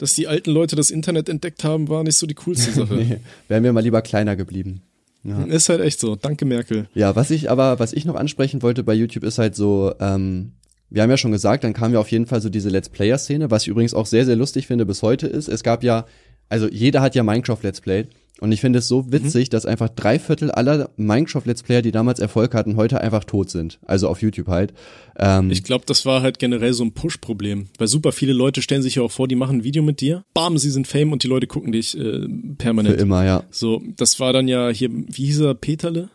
dass 0.00 0.14
die 0.14 0.26
alten 0.26 0.50
Leute 0.50 0.76
das 0.76 0.90
Internet 0.90 1.28
entdeckt 1.28 1.62
haben, 1.62 1.88
war 1.88 2.02
nicht 2.02 2.16
so 2.16 2.26
die 2.26 2.34
coolste 2.34 2.72
Sache. 2.72 2.94
nee, 2.96 3.18
wären 3.48 3.64
wir 3.64 3.72
mal 3.74 3.82
lieber 3.82 4.00
kleiner 4.00 4.34
geblieben. 4.34 4.80
Ja. 5.24 5.42
Ist 5.44 5.68
halt 5.68 5.82
echt 5.82 6.00
so. 6.00 6.16
Danke, 6.16 6.46
Merkel. 6.46 6.88
Ja, 6.94 7.14
was 7.14 7.30
ich 7.30 7.50
aber, 7.50 7.78
was 7.78 7.92
ich 7.92 8.06
noch 8.06 8.14
ansprechen 8.14 8.62
wollte 8.62 8.82
bei 8.82 8.94
YouTube 8.94 9.24
ist 9.24 9.36
halt 9.36 9.54
so, 9.54 9.92
ähm, 10.00 10.52
wir 10.88 11.02
haben 11.02 11.10
ja 11.10 11.18
schon 11.18 11.32
gesagt, 11.32 11.64
dann 11.64 11.74
kam 11.74 11.92
ja 11.92 12.00
auf 12.00 12.10
jeden 12.10 12.24
Fall 12.26 12.40
so 12.40 12.48
diese 12.48 12.70
Let's 12.70 12.88
Player-Szene, 12.88 13.50
was 13.50 13.62
ich 13.64 13.68
übrigens 13.68 13.92
auch 13.92 14.06
sehr, 14.06 14.24
sehr 14.24 14.36
lustig 14.36 14.66
finde 14.66 14.86
bis 14.86 15.02
heute 15.02 15.26
ist. 15.26 15.48
Es 15.48 15.62
gab 15.62 15.84
ja, 15.84 16.06
also 16.48 16.66
jeder 16.66 17.02
hat 17.02 17.14
ja 17.14 17.22
Minecraft 17.22 17.58
Let's 17.62 17.82
Played 17.82 18.08
und 18.40 18.52
ich 18.52 18.60
finde 18.60 18.78
es 18.78 18.88
so 18.88 19.12
witzig, 19.12 19.50
dass 19.50 19.66
einfach 19.66 19.88
drei 19.90 20.18
Viertel 20.18 20.50
aller 20.50 20.90
Minecraft 20.96 21.42
Let's 21.44 21.62
Player, 21.62 21.82
die 21.82 21.90
damals 21.90 22.20
Erfolg 22.20 22.54
hatten, 22.54 22.76
heute 22.76 23.00
einfach 23.00 23.24
tot 23.24 23.50
sind. 23.50 23.78
Also 23.86 24.08
auf 24.08 24.22
YouTube 24.22 24.46
halt. 24.48 24.72
Ähm, 25.18 25.50
Ich 25.50 25.62
glaube, 25.62 25.84
das 25.86 26.06
war 26.06 26.22
halt 26.22 26.38
generell 26.38 26.72
so 26.72 26.82
ein 26.84 26.92
Push-Problem. 26.92 27.66
Weil 27.78 27.88
super 27.88 28.12
viele 28.12 28.32
Leute 28.32 28.62
stellen 28.62 28.82
sich 28.82 28.94
ja 28.94 29.02
auch 29.02 29.10
vor, 29.10 29.28
die 29.28 29.34
machen 29.34 29.58
ein 29.58 29.64
Video 29.64 29.82
mit 29.82 30.00
dir. 30.00 30.24
Bam, 30.32 30.56
sie 30.56 30.70
sind 30.70 30.86
Fame 30.86 31.12
und 31.12 31.22
die 31.22 31.28
Leute 31.28 31.46
gucken 31.46 31.72
dich 31.72 31.94
äh, 31.98 32.00
für 32.00 32.28
permanent. 32.56 33.00
immer, 33.00 33.24
ja. 33.24 33.42
So, 33.50 33.82
das 33.96 34.18
war 34.20 34.32
dann 34.32 34.48
ja 34.48 34.70
hier, 34.70 34.88
wie 34.90 35.26
hieß 35.26 35.40
er, 35.40 35.54
Peterle 35.54 36.08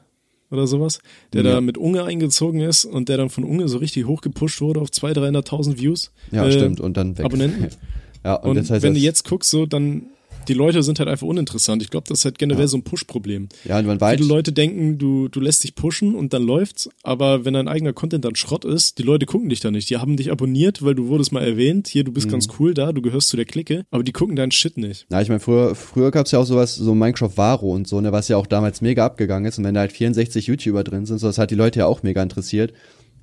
oder 0.50 0.66
sowas, 0.68 1.00
der 1.34 1.44
Ja. 1.44 1.54
da 1.54 1.62
mit 1.62 1.78
Unge 1.78 2.04
eingezogen 2.06 2.62
ist 2.62 2.86
und 2.86 3.10
der 3.10 3.18
dann 3.18 3.30
von 3.30 3.44
Unge 3.44 3.68
so 3.68 3.78
richtig 3.78 4.06
hochgepusht 4.08 4.62
wurde 4.62 4.80
auf 4.80 4.90
200.000, 4.90 5.44
300.000 5.46 5.78
Views. 5.80 6.12
Ja, 6.32 6.46
Äh, 6.46 6.52
stimmt. 6.52 6.80
Und 6.80 6.98
dann 6.98 7.18
weg. 7.18 7.26
Abonnenten. 7.26 7.68
Ja, 8.24 8.38
und, 8.38 8.50
Und 8.52 8.56
das 8.56 8.72
heißt, 8.72 8.82
wenn 8.82 8.96
du 8.96 9.00
jetzt 9.00 9.24
guckst, 9.30 9.52
so, 9.52 9.68
dann, 9.68 10.08
die 10.48 10.54
Leute 10.54 10.84
sind 10.84 11.00
halt 11.00 11.10
einfach 11.10 11.28
uninteressant. 11.28 11.82
Ich 11.82 11.90
glaube, 11.90 12.06
das 12.08 12.20
ist 12.20 12.26
halt 12.26 12.38
generell 12.38 12.68
so 12.68 12.78
ein 12.78 12.84
Push-Problem. 12.84 13.50
ja, 13.66 13.80
und 13.80 13.86
man 13.86 14.00
weiß, 14.00 14.18
Viele 14.18 14.28
Leute 14.28 14.52
denken, 14.54 14.98
du, 14.98 15.28
du 15.28 15.40
lässt 15.40 15.64
dich 15.64 15.76
pushen 15.76 16.16
und 16.16 16.34
dann 16.34 16.44
läuft's, 16.44 16.90
aber 17.04 17.46
wenn 17.46 17.54
dein 17.54 17.68
eigener 17.68 17.94
Content 17.94 18.26
dann 18.26 18.36
Schrott 18.36 18.66
ist, 18.66 18.98
die 18.98 19.04
Leute 19.04 19.26
gucken 19.26 19.50
dich 19.50 19.60
da 19.60 19.72
nicht. 19.72 19.90
Die 19.90 19.98
haben 19.98 20.18
dich 20.18 20.32
abonniert, 20.32 20.84
weil 20.84 20.96
du 20.96 21.08
wurdest 21.08 21.32
mal 21.32 21.44
erwähnt, 21.44 21.88
hier, 21.88 22.04
du 22.04 22.12
bist 22.12 22.30
ganz 22.30 22.48
cool 22.60 22.74
da, 22.74 22.92
du 22.92 23.02
gehörst 23.02 23.30
zu 23.30 23.36
der 23.38 23.46
Clique, 23.46 23.86
aber 23.92 24.04
die 24.04 24.12
gucken 24.12 24.36
deinen 24.36 24.52
Shit 24.52 24.78
nicht. 24.78 25.06
Na, 25.10 25.22
ich 25.22 25.28
meine, 25.28 25.40
früher, 25.40 25.76
früher 25.76 26.12
gab's 26.12 26.32
ja 26.32 26.40
auch 26.40 26.46
sowas, 26.46 26.76
so 26.76 26.96
Minecraft 26.96 27.32
Varo 27.36 27.74
und 27.74 27.88
so, 27.88 28.00
ne, 28.02 28.12
was 28.12 28.28
ja 28.28 28.38
auch 28.38 28.48
damals 28.48 28.82
mega 28.82 29.06
abgegangen 29.06 29.48
ist. 29.48 29.58
Und 29.58 29.64
wenn 29.64 29.74
da 29.74 29.82
halt 29.82 29.92
64 29.92 30.48
YouTuber 30.48 30.84
drin 30.84 31.06
sind, 31.06 31.20
so, 31.20 31.28
das 31.28 31.38
hat 31.38 31.52
die 31.52 31.56
Leute 31.56 31.80
ja 31.80 31.86
auch 31.86 32.04
mega 32.04 32.22
interessiert. 32.24 32.74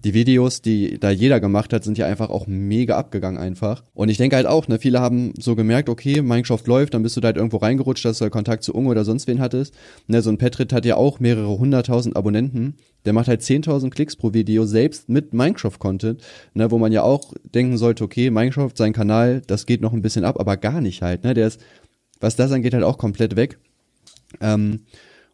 Die 0.05 0.15
Videos, 0.15 0.63
die 0.63 0.99
da 0.99 1.11
jeder 1.11 1.39
gemacht 1.39 1.73
hat, 1.73 1.85
sind 1.85 1.97
ja 1.97 2.07
einfach 2.07 2.31
auch 2.31 2.47
mega 2.47 2.97
abgegangen 2.97 3.41
einfach. 3.41 3.85
Und 3.95 4.09
ich 4.09 4.17
denke 4.17 4.37
halt 4.37 4.47
auch, 4.47 4.67
ne, 4.67 4.79
viele 4.79 5.01
haben 5.01 5.33
so 5.39 5.55
gemerkt, 5.55 5.89
okay, 5.89 6.23
Minecraft 6.23 6.63
läuft, 6.67 6.95
dann 6.95 7.03
bist 7.03 7.17
du 7.17 7.21
da 7.21 7.27
halt 7.27 7.37
irgendwo 7.37 7.59
reingerutscht, 7.59 8.05
dass 8.05 8.19
du 8.19 8.23
halt 8.23 8.33
Kontakt 8.33 8.65
zu 8.65 8.75
Unge 8.75 8.89
oder 8.89 9.05
sonst 9.05 9.29
wen 9.29 9.41
hattest. 9.41 9.75
Ne, 10.09 10.21
so 10.23 10.31
ein 10.31 10.39
Petrit 10.39 10.73
hat 10.73 10.85
ja 10.85 10.97
auch 10.97 11.21
mehrere 11.21 11.59
hunderttausend 11.59 12.17
Abonnenten. 12.17 12.77
Der 13.05 13.13
macht 13.13 13.29
halt 13.29 13.43
10.000 13.43 13.91
Klicks 13.91 14.17
pro 14.17 14.33
Video, 14.33 14.65
selbst 14.65 15.09
mit 15.09 15.33
Minecraft-Content, 15.35 16.21
ne, 16.55 16.71
wo 16.71 16.79
man 16.79 16.93
ja 16.93 17.03
auch 17.03 17.33
denken 17.55 17.79
sollte, 17.79 18.05
okay, 18.05 18.31
Minecraft, 18.31 18.73
sein 18.75 18.93
Kanal, 18.93 19.43
das 19.47 19.67
geht 19.67 19.81
noch 19.81 19.93
ein 19.93 20.03
bisschen 20.03 20.25
ab, 20.25 20.39
aber 20.39 20.57
gar 20.57 20.81
nicht 20.81 21.03
halt, 21.03 21.25
ne, 21.25 21.35
der 21.35 21.47
ist, 21.47 21.61
was 22.21 22.37
das 22.37 22.53
angeht, 22.53 22.75
halt 22.75 22.85
auch 22.85 22.99
komplett 22.99 23.37
weg. 23.37 23.59
Ähm, 24.41 24.81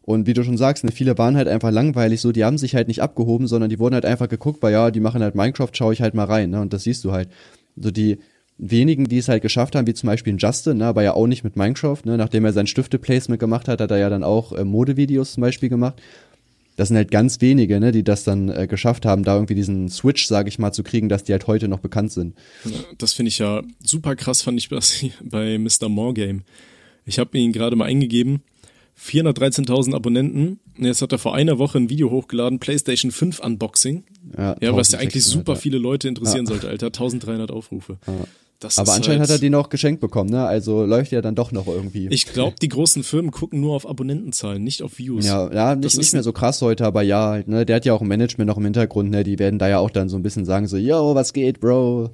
und 0.09 0.25
wie 0.25 0.33
du 0.33 0.43
schon 0.43 0.57
sagst, 0.57 0.83
ne, 0.83 0.91
viele 0.91 1.19
waren 1.19 1.37
halt 1.37 1.47
einfach 1.47 1.69
langweilig 1.69 2.19
so, 2.19 2.31
die 2.31 2.43
haben 2.43 2.57
sich 2.57 2.73
halt 2.73 2.87
nicht 2.87 2.99
abgehoben, 2.99 3.45
sondern 3.45 3.69
die 3.69 3.77
wurden 3.77 3.93
halt 3.93 4.05
einfach 4.05 4.27
geguckt, 4.27 4.63
weil 4.63 4.73
ja, 4.73 4.89
die 4.89 5.01
machen 5.01 5.21
halt 5.21 5.35
Minecraft, 5.35 5.69
schaue 5.73 5.93
ich 5.93 6.01
halt 6.01 6.15
mal 6.15 6.23
rein, 6.23 6.49
ne? 6.49 6.61
Und 6.61 6.73
das 6.73 6.81
siehst 6.85 7.03
du 7.05 7.11
halt. 7.11 7.29
So 7.75 7.91
die 7.91 8.17
wenigen, 8.57 9.05
die 9.05 9.19
es 9.19 9.29
halt 9.29 9.43
geschafft 9.43 9.75
haben, 9.75 9.85
wie 9.85 9.93
zum 9.93 10.07
Beispiel 10.07 10.35
Justin, 10.35 10.77
ne, 10.77 10.87
aber 10.87 11.03
ja 11.03 11.13
auch 11.13 11.27
nicht 11.27 11.43
mit 11.43 11.55
Minecraft, 11.55 11.99
ne, 12.05 12.17
nachdem 12.17 12.43
er 12.43 12.53
sein 12.53 12.65
Stifte-Placement 12.65 13.39
gemacht 13.39 13.67
hat, 13.67 13.81
hat 13.81 13.91
er 13.91 13.99
ja 13.99 14.09
dann 14.09 14.23
auch 14.23 14.51
äh, 14.51 14.63
Modevideos 14.63 15.33
zum 15.33 15.41
Beispiel 15.41 15.69
gemacht. 15.69 16.01
Das 16.75 16.87
sind 16.87 16.97
halt 16.97 17.11
ganz 17.11 17.39
wenige, 17.39 17.79
ne, 17.79 17.91
die 17.91 18.03
das 18.03 18.23
dann 18.23 18.49
äh, 18.49 18.65
geschafft 18.65 19.05
haben, 19.05 19.23
da 19.23 19.35
irgendwie 19.35 19.53
diesen 19.53 19.89
Switch, 19.89 20.25
sage 20.25 20.49
ich 20.49 20.57
mal, 20.57 20.71
zu 20.71 20.81
kriegen, 20.81 21.07
dass 21.07 21.23
die 21.23 21.33
halt 21.33 21.45
heute 21.45 21.67
noch 21.67 21.81
bekannt 21.81 22.13
sind. 22.13 22.35
Das 22.97 23.13
finde 23.13 23.29
ich 23.29 23.37
ja 23.37 23.61
super 23.83 24.15
krass, 24.15 24.41
fand 24.41 24.57
ich 24.57 24.69
bei 24.69 25.59
Mr. 25.59 25.87
More 25.87 26.15
Game. 26.15 26.41
Ich 27.05 27.19
habe 27.19 27.37
ihn 27.37 27.51
gerade 27.51 27.75
mal 27.75 27.85
eingegeben 27.85 28.41
413.000 28.99 29.95
Abonnenten. 29.95 30.59
Jetzt 30.77 31.01
hat 31.01 31.11
er 31.11 31.17
vor 31.17 31.33
einer 31.33 31.57
Woche 31.57 31.77
ein 31.77 31.89
Video 31.89 32.11
hochgeladen, 32.11 32.59
PlayStation 32.59 33.11
5 33.11 33.39
Unboxing. 33.39 34.03
Ja, 34.37 34.55
ja 34.61 34.75
was 34.75 34.91
ja 34.91 34.99
eigentlich 34.99 35.23
super 35.23 35.55
viele 35.55 35.77
Leute 35.77 36.07
interessieren 36.07 36.45
ja. 36.45 36.51
sollte, 36.51 36.67
Alter. 36.67 36.87
1300 36.87 37.51
Aufrufe. 37.51 37.97
Ja. 38.05 38.13
Aber 38.75 38.91
anscheinend 38.91 39.21
halt, 39.21 39.29
hat 39.29 39.37
er 39.37 39.39
die 39.39 39.49
noch 39.49 39.69
geschenkt 39.69 40.01
bekommen, 40.01 40.29
ne? 40.29 40.45
Also 40.45 40.83
läuft 40.83 41.13
ja 41.13 41.21
dann 41.21 41.33
doch 41.33 41.53
noch 41.53 41.67
irgendwie. 41.67 42.09
Ich 42.09 42.25
glaube, 42.25 42.57
die 42.61 42.67
großen 42.67 43.03
Firmen 43.03 43.31
gucken 43.31 43.61
nur 43.61 43.73
auf 43.73 43.87
Abonnentenzahlen, 43.87 44.61
nicht 44.61 44.83
auf 44.83 44.97
Views. 44.97 45.25
Ja, 45.25 45.49
ja 45.53 45.75
nicht, 45.75 45.97
nicht 45.97 46.11
mehr 46.11 46.23
so 46.23 46.33
krass 46.33 46.61
heute, 46.61 46.85
aber 46.85 47.01
ja, 47.01 47.41
ne, 47.45 47.65
der 47.65 47.77
hat 47.77 47.85
ja 47.85 47.93
auch 47.93 48.01
ein 48.01 48.07
Management 48.09 48.49
noch 48.49 48.57
im 48.57 48.65
Hintergrund, 48.65 49.11
ne? 49.11 49.23
Die 49.23 49.39
werden 49.39 49.59
da 49.59 49.69
ja 49.69 49.79
auch 49.79 49.89
dann 49.89 50.09
so 50.09 50.17
ein 50.17 50.23
bisschen 50.23 50.43
sagen, 50.43 50.67
so, 50.67 50.75
yo, 50.75 51.15
was 51.15 51.31
geht, 51.31 51.61
Bro? 51.61 52.09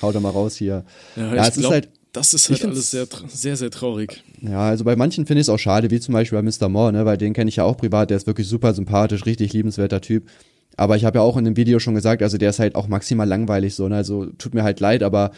Hau 0.00 0.10
da 0.10 0.20
mal 0.20 0.30
raus 0.30 0.56
hier. 0.56 0.84
Ja, 1.16 1.34
ja 1.34 1.46
es 1.46 1.54
glaub, 1.54 1.64
ist 1.64 1.70
halt 1.70 1.88
das 2.14 2.32
ist 2.32 2.48
halt 2.48 2.64
alles 2.64 2.90
sehr, 2.90 3.06
sehr, 3.28 3.56
sehr 3.56 3.70
traurig. 3.70 4.22
Ja, 4.40 4.60
also 4.60 4.84
bei 4.84 4.96
manchen 4.96 5.26
finde 5.26 5.40
ich 5.40 5.46
es 5.46 5.48
auch 5.48 5.58
schade, 5.58 5.90
wie 5.90 6.00
zum 6.00 6.14
Beispiel 6.14 6.40
bei 6.40 6.42
Mr. 6.42 6.68
Moore, 6.68 6.92
ne, 6.92 7.04
weil 7.04 7.18
den 7.18 7.32
kenne 7.32 7.48
ich 7.48 7.56
ja 7.56 7.64
auch 7.64 7.76
privat, 7.76 8.10
der 8.10 8.16
ist 8.16 8.26
wirklich 8.26 8.48
super 8.48 8.72
sympathisch, 8.72 9.26
richtig 9.26 9.52
liebenswerter 9.52 10.00
Typ. 10.00 10.28
Aber 10.76 10.96
ich 10.96 11.04
habe 11.04 11.18
ja 11.18 11.22
auch 11.22 11.36
in 11.36 11.44
dem 11.44 11.56
Video 11.56 11.78
schon 11.78 11.94
gesagt, 11.94 12.22
also 12.22 12.38
der 12.38 12.50
ist 12.50 12.60
halt 12.60 12.76
auch 12.76 12.88
maximal 12.88 13.28
langweilig 13.28 13.74
so, 13.74 13.88
ne? 13.88 13.96
Also 13.96 14.26
tut 14.38 14.54
mir 14.54 14.62
halt 14.62 14.80
leid, 14.80 15.02
aber 15.02 15.32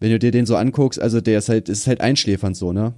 wenn 0.00 0.10
du 0.10 0.18
dir 0.18 0.30
den 0.30 0.46
so 0.46 0.56
anguckst, 0.56 1.00
also 1.00 1.20
der 1.20 1.38
ist 1.38 1.48
halt, 1.48 1.68
ist 1.68 1.86
halt 1.86 2.00
einschläfernd 2.00 2.56
so, 2.56 2.72
ne? 2.72 2.94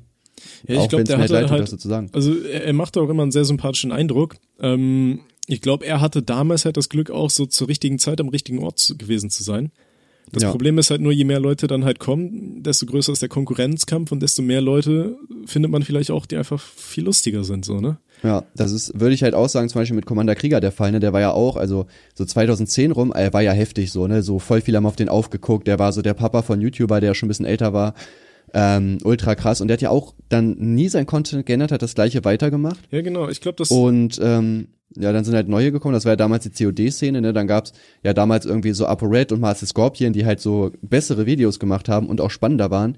Ja, 0.67 0.83
ich 0.83 0.89
glaube, 0.89 1.05
der 1.05 1.19
hat 1.19 1.31
halt, 1.31 1.51
halt 1.51 1.69
so 1.69 2.09
also 2.13 2.35
er, 2.41 2.65
er 2.65 2.73
macht 2.73 2.97
auch 2.97 3.09
immer 3.09 3.23
einen 3.23 3.33
sehr 3.33 3.45
sympathischen 3.45 3.93
Eindruck. 3.93 4.37
Ähm, 4.61 5.21
ich 5.47 5.61
glaube, 5.61 5.87
er 5.87 6.01
hatte 6.01 6.23
damals 6.23 6.65
halt 6.65 6.77
das 6.77 6.89
Glück 6.89 7.11
auch 7.11 7.31
so 7.31 7.47
zur 7.47 7.69
richtigen 7.69 7.99
Zeit 7.99 8.21
am 8.21 8.29
richtigen 8.29 8.61
Ort 8.61 8.95
gewesen 8.99 9.31
zu 9.31 9.43
sein. 9.43 9.71
Das 10.33 10.43
ja. 10.43 10.51
Problem 10.51 10.79
ist 10.79 10.91
halt 10.91 11.01
nur, 11.01 11.13
je 11.13 11.25
mehr 11.25 11.41
Leute 11.41 11.67
dann 11.67 11.85
halt 11.85 11.99
kommen, 11.99 12.63
desto 12.63 12.87
größer 12.87 13.13
ist 13.13 13.23
der 13.23 13.29
Konkurrenzkampf 13.29 14.11
und 14.11 14.21
desto 14.21 14.43
mehr 14.43 14.61
Leute 14.61 15.17
findet 15.47 15.71
man 15.71 15.83
vielleicht 15.83 16.11
auch, 16.11 16.27
die 16.27 16.37
einfach 16.37 16.61
viel 16.61 17.05
lustiger 17.05 17.45
sind, 17.45 17.65
so, 17.65 17.81
ne? 17.81 17.99
Ja, 18.23 18.45
das 18.57 18.73
ist, 18.73 18.99
würde 18.99 19.15
ich 19.15 19.23
halt 19.23 19.35
auch 19.35 19.49
sagen, 19.49 19.69
zum 19.69 19.81
Beispiel 19.81 19.97
mit 19.97 20.07
Commander 20.07 20.35
Krieger 20.35 20.61
der 20.61 20.73
Fall, 20.73 20.93
ne? 20.93 21.01
Der 21.01 21.13
war 21.13 21.21
ja 21.21 21.33
auch, 21.33 21.57
also 21.57 21.87
so 22.15 22.25
2010 22.25 22.91
rum, 22.93 23.13
er 23.13 23.33
war 23.33 23.43
ja 23.43 23.53
heftig 23.53 23.93
so, 23.93 24.07
ne? 24.07 24.23
So 24.23 24.39
voll 24.39 24.61
viel 24.61 24.75
haben 24.77 24.87
auf 24.87 24.97
den 24.97 25.09
aufgeguckt, 25.09 25.67
der 25.67 25.79
war 25.79 25.93
so 25.93 26.03
der 26.03 26.15
Papa 26.15 26.43
von 26.43 26.61
YouTuber, 26.61 27.01
der 27.01 27.15
schon 27.15 27.27
ein 27.27 27.29
bisschen 27.29 27.47
älter 27.47 27.73
war. 27.73 27.95
Ähm, 28.57 28.99
ultra 29.03 29.35
krass. 29.35 29.61
Und 29.61 29.67
der 29.67 29.75
hat 29.75 29.83
ja 29.83 29.91
auch 29.91 30.15
dann 30.29 30.53
nie 30.57 30.89
sein 30.89 31.07
Content 31.07 31.45
geändert, 31.45 31.73
hat 31.73 31.83
das 31.83 31.97
gleiche 31.97 32.25
weitergemacht. 32.25 32.79
Ja, 32.93 33.03
genau. 33.03 33.29
Ich 33.29 33.41
glaube, 33.41 33.57
das. 33.57 33.71
Und 33.71 34.21
ähm, 34.23 34.69
ja, 34.97 35.13
dann 35.13 35.25
sind 35.25 35.35
halt 35.35 35.49
neue 35.49 35.73
gekommen. 35.73 35.95
Das 35.95 36.05
war 36.05 36.13
ja 36.13 36.17
damals 36.17 36.49
die 36.49 36.65
COD-Szene, 36.65 37.21
ne? 37.21 37.33
Dann 37.33 37.47
gab's 37.47 37.73
ja 38.03 38.13
damals 38.13 38.47
irgendwie 38.47 38.73
so 38.73 38.87
ApoRed 38.87 39.33
und 39.33 39.41
Master 39.41 39.67
Scorpion, 39.67 40.13
die 40.13 40.25
halt 40.25 40.41
so 40.41 40.71
bessere 40.83 41.27
Videos 41.27 41.59
gemacht 41.59 41.89
haben 41.89 42.09
und 42.09 42.21
auch 42.21 42.31
spannender 42.31 42.71
waren. 42.71 42.97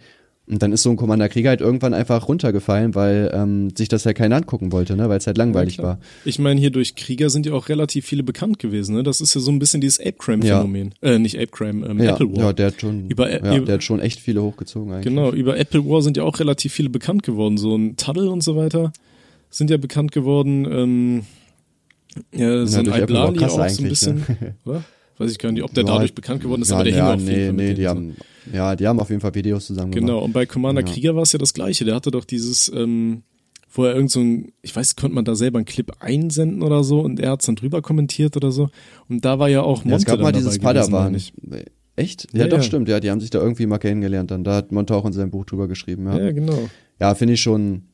Und 0.49 0.63
dann 0.63 0.71
ist 0.71 0.85
so 0.85 0.91
ein 0.91 0.97
Commander 0.97 1.29
Krieger 1.29 1.49
halt 1.49 1.61
irgendwann 1.61 1.93
einfach 1.93 2.29
runtergefallen, 2.29 2.95
weil 2.95 3.33
ähm, 3.35 3.71
sich 3.75 3.89
das 3.89 4.07
halt 4.07 4.17
keiner 4.17 4.37
angucken 4.37 4.71
wollte, 4.71 4.95
ne? 4.97 5.09
weil 5.09 5.19
es 5.19 5.27
halt 5.27 5.37
langweilig 5.37 5.79
ja, 5.79 5.83
war. 5.83 5.99
Ich 6.25 6.39
meine, 6.39 6.61
hier 6.61 6.71
durch 6.71 6.95
Krieger 6.95 7.31
sind 7.31 7.47
ja 7.47 7.53
auch 7.53 7.69
relativ 7.69 8.07
viele 8.07 8.23
bekannt 8.23 8.61
gewesen. 8.61 8.95
Ne? 8.95 9.03
Das 9.03 9.21
ist 9.21 9.35
ja 9.35 9.41
so 9.41 9.51
ein 9.51 9.59
bisschen 9.59 9.81
dieses 9.81 9.99
Ape-Crime-Phänomen. 9.99 10.95
Ja. 11.03 11.15
Äh, 11.15 11.19
nicht 11.19 11.37
Ape-Crime, 11.37 11.85
ähm, 11.89 12.01
ja, 12.01 12.13
Apple 12.13 12.31
War. 12.31 12.45
Ja, 12.45 12.53
der 12.53 12.67
hat 12.67 12.81
schon, 12.81 13.09
über, 13.09 13.29
ja, 13.29 13.59
der 13.59 13.75
hat 13.75 13.83
schon 13.83 13.99
echt 13.99 14.21
viele 14.21 14.41
hochgezogen 14.41 14.93
eigentlich. 14.93 15.07
Genau, 15.07 15.33
über 15.33 15.59
Apple 15.59 15.85
War 15.85 16.01
sind 16.03 16.17
ja 16.17 16.23
auch 16.23 16.39
relativ 16.39 16.73
viele 16.73 16.91
bekannt 16.91 17.25
geworden. 17.25 17.57
So 17.57 17.75
ein 17.75 17.97
Tuddle 17.97 18.31
und 18.31 18.45
so 18.45 18.55
weiter 18.55 18.93
sind 19.51 19.71
ja 19.71 19.79
bekannt 19.79 20.13
geworden. 20.13 20.65
Ähm, 20.71 21.23
ja, 22.35 22.67
so 22.67 22.79
ein 22.79 22.87
Iblali 22.87 23.45
auch 23.45 23.69
so 23.69 23.83
ein 23.83 23.89
bisschen, 23.89 24.17
ne? 24.17 24.55
oder? 24.65 24.85
Weiß 25.19 25.31
ich 25.31 25.39
gar 25.39 25.51
nicht, 25.51 25.63
ob 25.63 25.73
der 25.73 25.85
ja, 25.85 25.93
dadurch 25.93 26.15
bekannt 26.15 26.43
geworden 26.43 26.63
ist, 26.63 26.71
ja, 26.71 26.77
aber 26.77 26.85
der 26.85 26.95
ja, 26.95 27.13
hing 27.13 27.23
auf 27.23 27.29
jeden 27.29 27.57
nee, 27.57 27.69
nee, 27.69 27.75
die 27.75 27.89
haben, 27.89 28.17
ja, 28.53 28.77
die 28.77 28.87
haben 28.87 29.01
auf 29.01 29.09
jeden 29.09 29.23
Fall 29.23 29.35
Videos 29.35 29.67
zusammen 29.67 29.91
Genau, 29.91 30.07
gemacht. 30.07 30.25
und 30.25 30.33
bei 30.33 30.47
Commander. 30.47 30.83
Krieger 30.83 31.15
war 31.17 31.23
es 31.23 31.33
ja 31.33 31.39
das 31.39 31.55
Gleiche. 31.55 31.87
Der 31.87 31.95
hatte 31.95 32.11
doch 32.11 32.27
dieses, 32.27 32.71
ähm, 32.75 33.23
wo 33.73 33.85
er 33.85 33.95
irgend 33.95 34.11
so 34.11 34.21
ein, 34.21 34.53
ich 34.61 34.77
weiß, 34.77 34.95
konnte 34.97 35.15
man 35.15 35.25
da 35.25 35.35
selber 35.35 35.59
einen 35.59 35.65
Clip 35.65 35.91
einsenden 36.01 36.63
oder 36.63 36.85
so 36.85 37.01
und 37.01 37.19
er 37.19 37.31
hat's 37.31 37.47
dann 37.47 37.57
drüber 37.57 37.81
kommentiert 37.81 38.37
oder 38.37 38.51
so. 38.51 38.69
Und 39.09 39.25
da 39.25 39.39
war 39.39 39.49
ja 39.49 39.63
auch 39.63 39.85
Monte 39.85 39.91
ja, 39.91 39.97
Es 39.97 40.05
gab 40.05 40.21
mal 40.21 40.33
dieses 40.33 40.59
Padawan. 40.59 41.17
Echt? 41.97 42.29
Ja, 42.35 42.41
ja, 42.41 42.49
doch, 42.49 42.63
stimmt, 42.63 42.91
ja, 42.91 43.01
die 43.01 43.11
haben 43.11 43.21
sich 43.21 43.31
da 43.31 43.41
irgendwie 43.41 43.65
mal 43.65 43.79
kennengelernt 43.79 44.31
dann. 44.31 44.45
Da 44.45 44.57
hat 44.57 44.71
Monte 44.71 44.95
auch 44.95 45.07
in 45.07 45.15
seinem 45.15 45.31
Buch 45.31 45.47
drüber 45.47 45.67
geschrieben, 45.67 46.07
ja. 46.07 46.19
Ja, 46.19 46.33
genau. 46.33 46.69
Ja, 47.01 47.15
finde 47.15 47.35
ich 47.35 47.41
schon, 47.41 47.85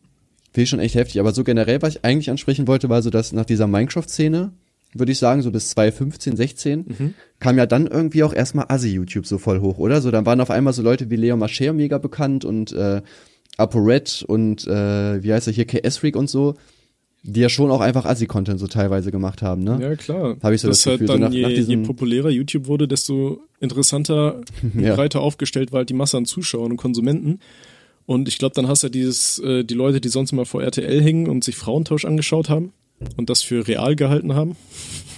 finde 0.53 0.65
ich 0.65 0.69
schon 0.69 0.81
echt 0.81 0.95
heftig. 0.95 1.21
Aber 1.21 1.33
so 1.33 1.45
generell, 1.45 1.81
was 1.83 1.97
ich 1.97 2.05
eigentlich 2.05 2.31
ansprechen 2.31 2.67
wollte, 2.69 2.89
war 2.89 3.03
so, 3.03 3.11
dass 3.11 3.33
nach 3.33 3.47
dieser 3.47 3.67
Minecraft-Szene, 3.67 4.53
würde 4.95 5.13
ich 5.13 5.19
sagen, 5.19 5.41
so 5.43 5.51
bis 5.51 5.71
2015, 5.71 6.37
16, 6.37 6.79
mhm. 6.87 7.15
kam 7.39 7.57
ja 7.57 7.67
dann 7.67 7.87
irgendwie 7.87 8.23
auch 8.23 8.35
erstmal 8.35 8.67
Assi-YouTube 8.69 9.27
so 9.27 9.39
voll 9.39 9.61
hoch, 9.61 9.79
oder? 9.79 10.03
So, 10.03 10.11
dann 10.11 10.27
waren 10.27 10.41
auf 10.41 10.51
einmal 10.51 10.75
so 10.75 10.83
Leute 10.83 11.11
wie 11.11 11.17
Leo 11.17 11.37
Mascher 11.37 11.73
mega 11.73 11.97
bekannt 11.97 12.45
und 12.45 12.73
äh, 12.73 13.01
ApoRed 13.57 14.25
und 14.29 14.67
äh, 14.67 15.23
wie 15.23 15.33
heißt 15.33 15.47
er 15.47 15.53
hier, 15.55 15.67
KS 15.67 15.97
Freak 15.97 16.17
und 16.17 16.29
so, 16.29 16.55
die 17.23 17.41
ja 17.41 17.49
schon 17.49 17.71
auch 17.71 17.81
einfach 17.81 18.05
Assi-Content 18.05 18.59
so 18.61 18.67
teilweise 18.67 19.11
gemacht 19.11 19.41
haben, 19.43 19.63
ne? 19.63 19.79
Ja, 19.81 19.95
klar. 19.95 20.37
Habe 20.43 20.55
ich 20.55 20.61
so 20.61 20.69
das, 20.69 20.83
das 20.83 20.93
Gefühl. 20.93 21.09
Halt 21.09 21.23
dann 21.23 21.33
so 21.33 21.39
nach, 21.39 21.51
je, 21.51 21.61
nach 21.61 21.69
je 21.69 21.77
populärer 21.79 22.31
YouTube 22.31 22.67
wurde, 22.67 22.89
desto 22.89 23.41
interessanter, 23.61 24.41
ja. 24.79 24.95
breiter 24.95 25.21
aufgestellt 25.21 25.73
war 25.73 25.79
halt 25.79 25.89
die 25.89 25.95
Masse 25.95 26.17
an 26.17 26.27
Zuschauern 26.27 26.73
und 26.73 26.77
Konsumenten. 26.77 27.39
Und 28.13 28.29
ich 28.29 28.39
glaube, 28.39 28.55
dann 28.55 28.69
hast 28.69 28.83
du 28.83 28.89
ja 28.89 28.91
dieses, 28.91 29.39
äh, 29.39 29.65
die 29.65 29.73
Leute, 29.73 29.99
die 29.99 30.11
sonst 30.11 30.33
immer 30.33 30.45
vor 30.45 30.63
RTL 30.63 31.03
hängen 31.03 31.29
und 31.29 31.45
sich 31.45 31.57
Frauentausch 31.57 32.05
angeschaut 32.05 32.51
haben, 32.51 32.73
und 33.17 33.31
das 33.31 33.43
für 33.43 33.67
real 33.67 33.97
gehalten 33.97 34.35
haben, 34.35 34.55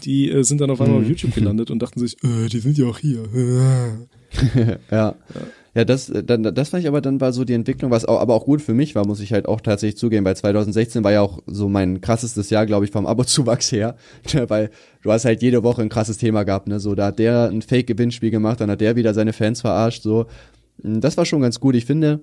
die 0.04 0.30
äh, 0.30 0.42
sind 0.42 0.60
dann 0.60 0.70
auf 0.70 0.80
einmal 0.80 0.98
auf 0.98 1.02
mhm. 1.02 1.10
YouTube 1.10 1.34
gelandet 1.34 1.70
und 1.70 1.80
dachten 1.80 2.00
sich, 2.00 2.16
äh, 2.22 2.48
die 2.48 2.60
sind 2.60 2.78
ja 2.78 2.86
auch 2.86 2.98
hier. 2.98 3.24
ja. 3.34 4.78
ja. 4.90 5.14
Ja, 5.76 5.84
das, 5.84 6.06
dann, 6.24 6.44
das 6.44 6.68
fand 6.68 6.84
ich 6.84 6.88
aber 6.88 7.00
dann 7.00 7.20
war 7.20 7.32
so 7.32 7.42
die 7.42 7.52
Entwicklung, 7.52 7.90
was 7.90 8.04
auch, 8.04 8.20
aber 8.20 8.34
auch 8.34 8.44
gut 8.44 8.62
für 8.62 8.74
mich 8.74 8.94
war, 8.94 9.04
muss 9.04 9.18
ich 9.18 9.32
halt 9.32 9.46
auch 9.46 9.60
tatsächlich 9.60 9.96
zugeben, 9.96 10.24
weil 10.24 10.36
2016 10.36 11.02
war 11.02 11.10
ja 11.10 11.20
auch 11.20 11.42
so 11.48 11.68
mein 11.68 12.00
krassestes 12.00 12.48
Jahr, 12.48 12.64
glaube 12.64 12.84
ich, 12.84 12.92
vom 12.92 13.06
Abo-Zuwachs 13.06 13.72
her, 13.72 13.96
weil 14.46 14.70
du 15.02 15.10
hast 15.10 15.24
halt 15.24 15.42
jede 15.42 15.64
Woche 15.64 15.82
ein 15.82 15.88
krasses 15.88 16.16
Thema 16.16 16.44
gehabt, 16.44 16.68
ne, 16.68 16.78
so, 16.78 16.94
da 16.94 17.06
hat 17.06 17.18
der 17.18 17.48
ein 17.48 17.60
Fake-Gewinnspiel 17.60 18.30
gemacht, 18.30 18.60
dann 18.60 18.70
hat 18.70 18.80
der 18.80 18.94
wieder 18.94 19.14
seine 19.14 19.32
Fans 19.32 19.62
verarscht, 19.62 20.04
so. 20.04 20.26
Das 20.78 21.16
war 21.16 21.24
schon 21.24 21.40
ganz 21.40 21.60
gut. 21.60 21.74
Ich 21.76 21.86
finde, 21.86 22.20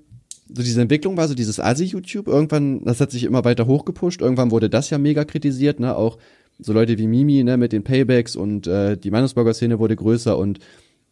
so 0.54 0.64
diese 0.64 0.82
Entwicklung 0.82 1.18
war 1.18 1.28
so 1.28 1.34
dieses 1.34 1.60
Asi-YouTube. 1.60 2.28
Irgendwann, 2.28 2.84
das 2.84 3.00
hat 3.00 3.12
sich 3.12 3.24
immer 3.24 3.46
weiter 3.46 3.68
hochgepusht. 3.68 4.22
Irgendwann 4.22 4.52
wurde 4.52 4.70
das 4.70 4.90
ja 4.90 4.98
mega 4.98 5.24
kritisiert, 5.24 5.80
ne? 5.80 5.96
Auch 5.96 6.18
so 6.60 6.74
Leute 6.74 6.98
wie 6.98 7.08
Mimi, 7.08 7.44
ne, 7.44 7.58
mit 7.58 7.72
den 7.72 7.84
Paybacks 7.84 8.36
und 8.36 8.68
äh, 8.68 8.96
die 8.98 9.10
Meinungsburger-Szene 9.10 9.80
wurde 9.80 9.96
größer 9.96 10.38
und 10.38 10.60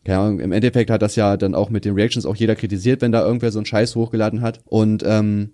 keine 0.05 0.19
Ahnung, 0.19 0.39
im 0.39 0.51
Endeffekt 0.51 0.89
hat 0.89 1.01
das 1.01 1.15
ja 1.15 1.35
dann 1.37 1.55
auch 1.55 1.69
mit 1.69 1.85
den 1.85 1.93
Reactions 1.93 2.25
auch 2.25 2.35
jeder 2.35 2.55
kritisiert, 2.55 3.01
wenn 3.01 3.11
da 3.11 3.25
irgendwer 3.25 3.51
so 3.51 3.59
einen 3.59 3.65
Scheiß 3.65 3.95
hochgeladen 3.95 4.41
hat. 4.41 4.61
Und 4.65 5.03
ähm, 5.05 5.51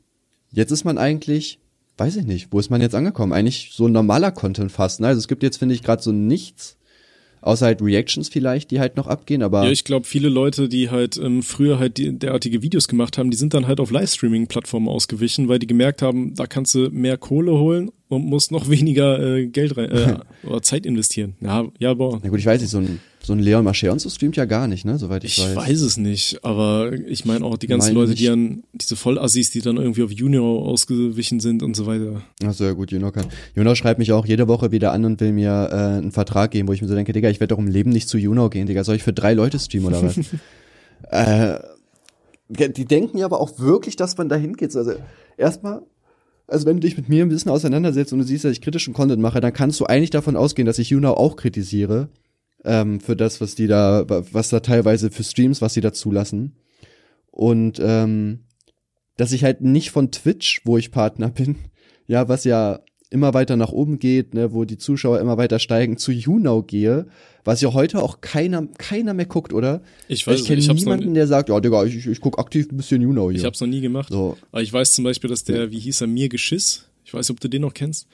jetzt 0.52 0.72
ist 0.72 0.84
man 0.84 0.98
eigentlich, 0.98 1.60
weiß 1.98 2.16
ich 2.18 2.26
nicht, 2.26 2.50
wo 2.52 2.60
ist 2.60 2.70
man 2.70 2.82
jetzt 2.82 2.94
angekommen? 2.94 3.34
Eigentlich 3.34 3.72
so 3.74 3.88
ein 3.88 3.92
normaler 3.92 4.32
Content 4.32 4.72
fast. 4.72 5.00
Ne? 5.00 5.08
Also 5.08 5.20
es 5.20 5.28
gibt 5.28 5.42
jetzt, 5.42 5.58
finde 5.58 5.74
ich, 5.74 5.82
gerade 5.82 6.04
so 6.04 6.12
nichts, 6.12 6.78
Außer 7.46 7.68
halt 7.68 7.80
Reactions 7.80 8.28
vielleicht, 8.28 8.72
die 8.72 8.80
halt 8.80 8.98
noch 8.98 9.06
abgehen, 9.06 9.44
aber. 9.44 9.66
Ja, 9.66 9.70
ich 9.70 9.84
glaube, 9.84 10.08
viele 10.08 10.30
Leute, 10.30 10.68
die 10.68 10.90
halt 10.90 11.18
ähm, 11.18 11.44
früher 11.44 11.78
halt 11.78 11.98
die, 11.98 12.18
derartige 12.18 12.64
Videos 12.64 12.88
gemacht 12.88 13.20
haben, 13.20 13.30
die 13.30 13.38
sind 13.38 13.54
dann 13.54 13.68
halt 13.68 13.80
auf 13.80 13.92
Livestreaming-Plattformen 13.92 14.90
ausgewichen, 14.90 15.48
weil 15.48 15.60
die 15.60 15.68
gemerkt 15.68 16.02
haben, 16.02 16.34
da 16.34 16.48
kannst 16.48 16.74
du 16.74 16.90
mehr 16.90 17.18
Kohle 17.18 17.52
holen 17.52 17.92
und 18.08 18.26
musst 18.26 18.52
noch 18.52 18.68
weniger 18.72 19.20
äh, 19.20 19.46
Geld 19.46 19.78
rein, 19.78 19.92
äh, 19.92 20.18
oder 20.48 20.64
Zeit 20.64 20.88
investieren. 20.88 21.36
Ja, 21.40 21.68
ja, 21.78 21.94
boah. 21.94 22.20
Na 22.24 22.30
gut, 22.30 22.40
ich 22.40 22.48
weiß 22.48 22.60
nicht, 22.62 22.72
so 22.72 22.80
ein, 22.80 23.00
So 23.26 23.34
ein 23.34 23.40
Leon 23.40 23.64
Mascher 23.64 23.92
und 23.92 24.00
so 24.00 24.08
streamt 24.08 24.36
ja 24.36 24.46
gar 24.46 24.68
nicht, 24.68 24.86
ne, 24.86 25.00
soweit 25.00 25.24
ich, 25.24 25.40
Ich 25.40 25.44
weiß. 25.44 25.56
weiß 25.56 25.82
es 25.82 25.98
nicht, 25.98 26.46
aber 26.46 26.94
ich 26.94 27.26
meine 27.26 27.44
auch 27.44 27.58
die 27.58 27.66
ganzen 27.66 27.96
Meine 27.96 28.06
Leute, 28.06 28.14
die 28.14 28.30
an 28.30 28.64
diese 28.74 28.96
Vollassis, 28.96 29.50
die 29.50 29.62
dann 29.62 29.78
irgendwie 29.78 30.04
auf 30.04 30.12
Junior 30.12 30.64
ausgewichen 30.64 31.40
sind 31.40 31.64
und 31.64 31.76
so 31.76 31.88
weiter. 31.88 32.22
Achso, 32.46 32.66
ja 32.66 32.74
gut, 32.74 32.92
Juno 32.92 33.12
kann. 33.12 33.26
Juno 33.56 33.74
schreibt 33.74 33.98
mich 33.98 34.12
auch 34.12 34.28
jede 34.28 34.48
Woche 34.48 34.72
wieder 34.72 34.92
an 34.92 35.06
und 35.06 35.20
will 35.22 35.34
mir 35.34 35.70
äh, 35.72 35.76
einen 35.76 36.12
Vertrag 36.12 36.52
geben, 36.52 36.68
wo 36.68 36.74
ich 36.74 36.84
mir 36.84 36.88
so 36.88 36.94
denke, 36.94 37.14
Digga, 37.14 37.32
ich 37.32 37.40
werde 37.40 37.56
doch 37.56 37.60
im 37.60 37.66
Leben 37.68 37.90
nicht 37.90 38.08
zu 38.08 38.20
Juno 38.20 38.52
gehen, 38.52 38.68
Digga. 38.68 38.84
Soll 38.84 38.98
ich 38.98 39.04
für 39.04 39.14
drei 39.14 39.34
Leute 39.34 39.58
streamen 39.58 39.88
oder 39.88 40.04
was? 40.04 40.20
äh, 41.10 41.60
die 42.48 42.86
denken 42.86 43.18
ja 43.18 43.26
aber 43.26 43.42
auch 43.42 43.58
wirklich, 43.58 43.96
dass 43.96 44.16
man 44.20 44.30
da 44.30 44.36
hingeht. 44.36 44.76
Also 44.76 44.94
erstmal, 45.36 45.82
also 46.46 46.68
wenn 46.68 46.76
du 46.76 46.82
dich 46.82 46.96
mit 46.96 47.10
mir 47.10 47.26
ein 47.26 47.30
bisschen 47.30 47.50
auseinandersetzt 47.50 48.14
und 48.14 48.20
du 48.20 48.26
siehst, 48.26 48.46
dass 48.46 48.52
ich 48.52 48.62
kritischen 48.62 48.94
Content 48.94 49.20
mache, 49.20 49.42
dann 49.42 49.52
kannst 49.52 49.80
du 49.80 49.86
eigentlich 49.86 50.12
davon 50.12 50.36
ausgehen, 50.36 50.68
dass 50.68 50.78
ich 50.78 50.92
Juno 50.92 51.14
auch 51.14 51.38
kritisiere 51.38 52.10
ähm, 52.66 53.00
für 53.00 53.16
das, 53.16 53.42
was 53.42 53.56
die 53.56 53.68
da, 53.68 54.06
was 54.08 54.50
da 54.50 54.60
teilweise 54.60 55.12
für 55.12 55.24
Streams, 55.24 55.62
was 55.62 55.74
sie 55.74 55.82
da 55.82 55.94
zulassen. 55.94 56.56
Und 57.32 57.80
ähm, 57.82 58.46
dass 59.18 59.32
ich 59.32 59.44
halt 59.44 59.62
nicht 59.62 59.92
von 59.92 60.12
Twitch, 60.12 60.62
wo 60.66 60.78
ich 60.78 60.92
Partner 60.92 61.30
bin, 61.36 61.58
ja, 62.08 62.28
was 62.28 62.44
ja 62.44 62.80
immer 63.12 63.34
weiter 63.34 63.56
nach 63.56 63.72
oben 63.72 64.00
geht, 64.00 64.34
ne, 64.34 64.52
wo 64.52 64.66
die 64.66 64.78
Zuschauer 64.78 65.20
immer 65.20 65.38
weiter 65.38 65.60
steigen, 65.60 65.98
zu 65.98 66.12
YouNow 66.12 66.66
gehe, 66.66 67.08
was 67.44 67.62
ja 67.62 67.74
heute 67.74 68.02
auch 68.02 68.20
keiner, 68.20 68.68
keiner 68.78 69.14
mehr 69.14 69.28
guckt, 69.28 69.54
oder? 69.54 69.82
Ich 70.08 70.26
weiß 70.26 70.42
ich 70.42 70.48
kenne 70.48 70.62
niemanden, 70.74 71.14
der 71.14 71.28
sagt, 71.28 71.50
ja, 71.50 71.60
Digga, 71.60 71.86
ich, 71.86 71.96
ich, 71.96 72.08
ich 72.08 72.20
guck 72.20 72.40
aktiv 72.40 72.68
ein 72.72 72.78
bisschen 72.78 73.02
YouNow 73.02 73.30
hier. 73.30 73.40
Ich 73.40 73.46
hab's 73.46 73.62
noch 73.62 73.68
nie 73.68 73.82
gemacht. 73.82 74.10
So. 74.12 74.38
Aber 74.52 74.62
ich 74.62 74.74
weiß 74.74 74.94
zum 74.94 75.04
Beispiel, 75.04 75.30
dass 75.30 75.44
der, 75.44 75.72
wie 75.72 75.80
hieß 75.80 76.02
er, 76.02 76.08
mir 76.08 76.30
Geschiss, 76.30 76.88
ich 77.06 77.14
weiß 77.14 77.30
ob 77.30 77.40
du 77.40 77.48
den 77.48 77.62
noch 77.62 77.74
kennst, 77.74 78.08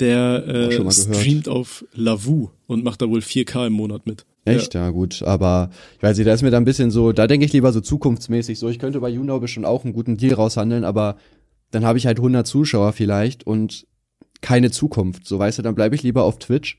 der 0.00 0.46
äh, 0.46 0.92
streamt 0.92 1.48
auf 1.48 1.84
Lavu 1.94 2.50
und 2.66 2.84
macht 2.84 3.02
da 3.02 3.08
wohl 3.08 3.20
4K 3.20 3.66
im 3.66 3.74
Monat 3.74 4.06
mit. 4.06 4.26
Echt, 4.44 4.74
ja. 4.74 4.90
gut, 4.90 5.22
aber 5.22 5.70
ich 5.96 6.02
weiß 6.02 6.16
nicht, 6.16 6.26
da 6.26 6.32
ist 6.32 6.42
mir 6.42 6.50
da 6.50 6.56
ein 6.56 6.64
bisschen 6.64 6.90
so, 6.90 7.12
da 7.12 7.26
denke 7.26 7.44
ich 7.44 7.52
lieber 7.52 7.72
so 7.72 7.80
zukunftsmäßig 7.80 8.58
so, 8.58 8.68
ich 8.68 8.78
könnte 8.78 9.00
bei 9.00 9.10
YouNow 9.10 9.40
bestimmt 9.40 9.66
auch 9.66 9.84
einen 9.84 9.92
guten 9.92 10.16
Deal 10.16 10.34
raushandeln, 10.34 10.84
aber 10.84 11.16
dann 11.70 11.84
habe 11.84 11.98
ich 11.98 12.06
halt 12.06 12.18
100 12.18 12.46
Zuschauer 12.46 12.92
vielleicht 12.92 13.46
und 13.46 13.86
keine 14.40 14.70
Zukunft, 14.70 15.26
so 15.26 15.38
weißt 15.38 15.58
du, 15.58 15.62
dann 15.62 15.74
bleibe 15.74 15.94
ich 15.94 16.02
lieber 16.02 16.24
auf 16.24 16.38
Twitch, 16.38 16.78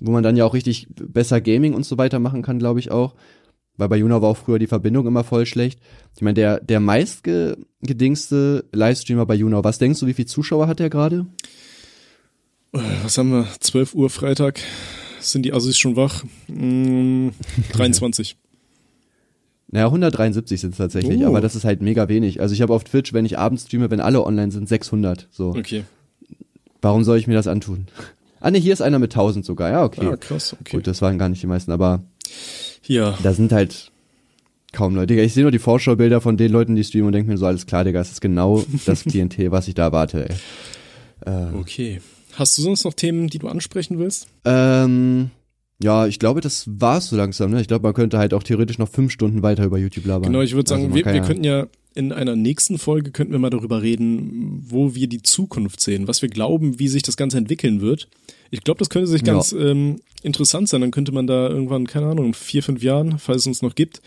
wo 0.00 0.10
man 0.10 0.24
dann 0.24 0.36
ja 0.36 0.44
auch 0.44 0.54
richtig 0.54 0.88
besser 0.90 1.40
Gaming 1.40 1.74
und 1.74 1.86
so 1.86 1.96
weiter 1.96 2.18
machen 2.18 2.42
kann, 2.42 2.58
glaube 2.58 2.80
ich 2.80 2.90
auch, 2.90 3.14
weil 3.76 3.88
bei 3.88 3.96
YouNow 3.96 4.22
war 4.22 4.30
auch 4.30 4.36
früher 4.36 4.58
die 4.58 4.66
Verbindung 4.66 5.06
immer 5.06 5.22
voll 5.22 5.46
schlecht. 5.46 5.80
Ich 6.16 6.22
meine, 6.22 6.34
der, 6.34 6.60
der 6.60 6.80
meistgedingste 6.80 8.64
Livestreamer 8.72 9.26
bei 9.26 9.34
YouNow, 9.34 9.62
was 9.64 9.78
denkst 9.78 10.00
du, 10.00 10.06
wie 10.06 10.14
viele 10.14 10.26
Zuschauer 10.26 10.66
hat 10.66 10.80
der 10.80 10.90
gerade? 10.90 11.26
Äh, 12.78 13.04
Was 13.04 13.18
haben 13.18 13.30
wir? 13.30 13.46
12 13.60 13.94
Uhr 13.94 14.10
Freitag. 14.10 14.60
Sind 15.20 15.42
die 15.42 15.52
Assis 15.52 15.76
schon 15.76 15.96
wach? 15.96 16.24
Mm, 16.48 17.28
23. 17.72 18.36
Naja, 19.68 19.86
173 19.86 20.60
sind 20.60 20.70
es 20.70 20.76
tatsächlich, 20.78 21.22
Oh. 21.22 21.26
aber 21.26 21.40
das 21.40 21.56
ist 21.56 21.64
halt 21.64 21.82
mega 21.82 22.08
wenig. 22.08 22.40
Also 22.40 22.54
ich 22.54 22.62
habe 22.62 22.72
auf 22.72 22.84
Twitch, 22.84 23.12
wenn 23.12 23.24
ich 23.26 23.36
abends 23.38 23.64
streame, 23.66 23.90
wenn 23.90 24.00
alle 24.00 24.24
online 24.24 24.52
sind, 24.52 24.68
600. 24.68 25.26
So, 25.32 25.48
Okay. 25.50 25.82
warum 26.82 27.02
soll 27.02 27.18
ich 27.18 27.26
mir 27.26 27.34
das 27.34 27.48
antun? 27.48 27.86
Ah 28.40 28.50
ne, 28.52 28.58
hier 28.58 28.72
ist 28.72 28.82
einer 28.82 29.00
mit 29.00 29.12
1000 29.12 29.44
sogar. 29.44 29.70
Ja, 29.70 29.82
okay. 29.84 30.06
Ah, 30.06 30.16
krass, 30.16 30.54
okay. 30.60 30.76
Gut, 30.76 30.86
das 30.86 31.02
waren 31.02 31.18
gar 31.18 31.28
nicht 31.28 31.42
die 31.42 31.46
meisten, 31.48 31.72
aber 31.72 32.02
Ja, 32.86 33.18
da 33.22 33.32
sind 33.32 33.50
halt 33.50 33.90
kaum 34.72 34.94
Leute. 34.94 35.08
Digga, 35.08 35.22
Ich 35.22 35.34
sehe 35.34 35.42
nur 35.42 35.50
die 35.50 35.58
Vorschaubilder 35.58 36.20
von 36.20 36.36
den 36.36 36.52
Leuten, 36.52 36.76
die 36.76 36.84
streamen 36.84 37.08
und 37.08 37.12
denke 37.14 37.30
mir 37.32 37.38
so, 37.38 37.46
alles 37.46 37.66
klar, 37.66 37.82
Digga, 37.82 37.98
das 37.98 38.12
ist 38.12 38.20
genau 38.20 38.64
das 38.84 39.02
Klientel, 39.04 39.50
was 39.50 39.66
ich 39.66 39.74
da 39.74 39.84
erwarte, 39.84 40.28
ey. 40.28 41.32
okay. 41.58 42.00
Hast 42.38 42.56
du 42.58 42.62
sonst 42.62 42.84
noch 42.84 42.94
Themen, 42.94 43.28
die 43.28 43.38
du 43.38 43.48
ansprechen 43.48 43.98
willst? 43.98 44.28
Ähm, 44.44 45.30
ja, 45.82 46.06
ich 46.06 46.18
glaube, 46.18 46.40
das 46.40 46.64
war's 46.68 47.08
so 47.08 47.16
langsam, 47.16 47.50
ne? 47.50 47.60
Ich 47.60 47.68
glaube, 47.68 47.82
man 47.82 47.94
könnte 47.94 48.18
halt 48.18 48.32
auch 48.34 48.42
theoretisch 48.42 48.78
noch 48.78 48.88
fünf 48.88 49.12
Stunden 49.12 49.42
weiter 49.42 49.64
über 49.64 49.78
YouTube 49.78 50.06
labern. 50.06 50.30
Genau, 50.32 50.42
ich 50.42 50.54
würde 50.54 50.68
sagen, 50.68 50.84
Also 50.84 50.94
wir, 50.94 51.04
wir 51.04 51.14
ja- 51.14 51.22
könnten 51.26 51.44
ja 51.44 51.66
in 51.94 52.12
einer 52.12 52.36
nächsten 52.36 52.76
Folge 52.78 53.10
könnten 53.10 53.32
wir 53.32 53.38
mal 53.38 53.48
darüber 53.48 53.80
reden, 53.80 54.62
wo 54.68 54.94
wir 54.94 55.06
die 55.06 55.22
Zukunft 55.22 55.80
sehen, 55.80 56.06
was 56.06 56.20
wir 56.20 56.28
glauben, 56.28 56.78
wie 56.78 56.88
sich 56.88 57.02
das 57.02 57.16
Ganze 57.16 57.38
entwickeln 57.38 57.80
wird. 57.80 58.08
Ich 58.50 58.62
glaube, 58.64 58.78
das 58.80 58.90
könnte 58.90 59.06
sich 59.08 59.22
Ja. 59.26 59.32
ganz 59.32 59.52
ähm, 59.52 59.96
interessant 60.22 60.68
sein. 60.68 60.82
Dann 60.82 60.90
könnte 60.90 61.12
man 61.12 61.26
da 61.26 61.48
irgendwann, 61.48 61.86
keine 61.86 62.06
Ahnung, 62.08 62.26
in 62.26 62.34
vier, 62.34 62.62
fünf 62.62 62.82
Jahren, 62.82 63.18
falls 63.18 63.42
es 63.42 63.46
uns 63.46 63.62
noch 63.62 63.74
gibt, 63.74 64.02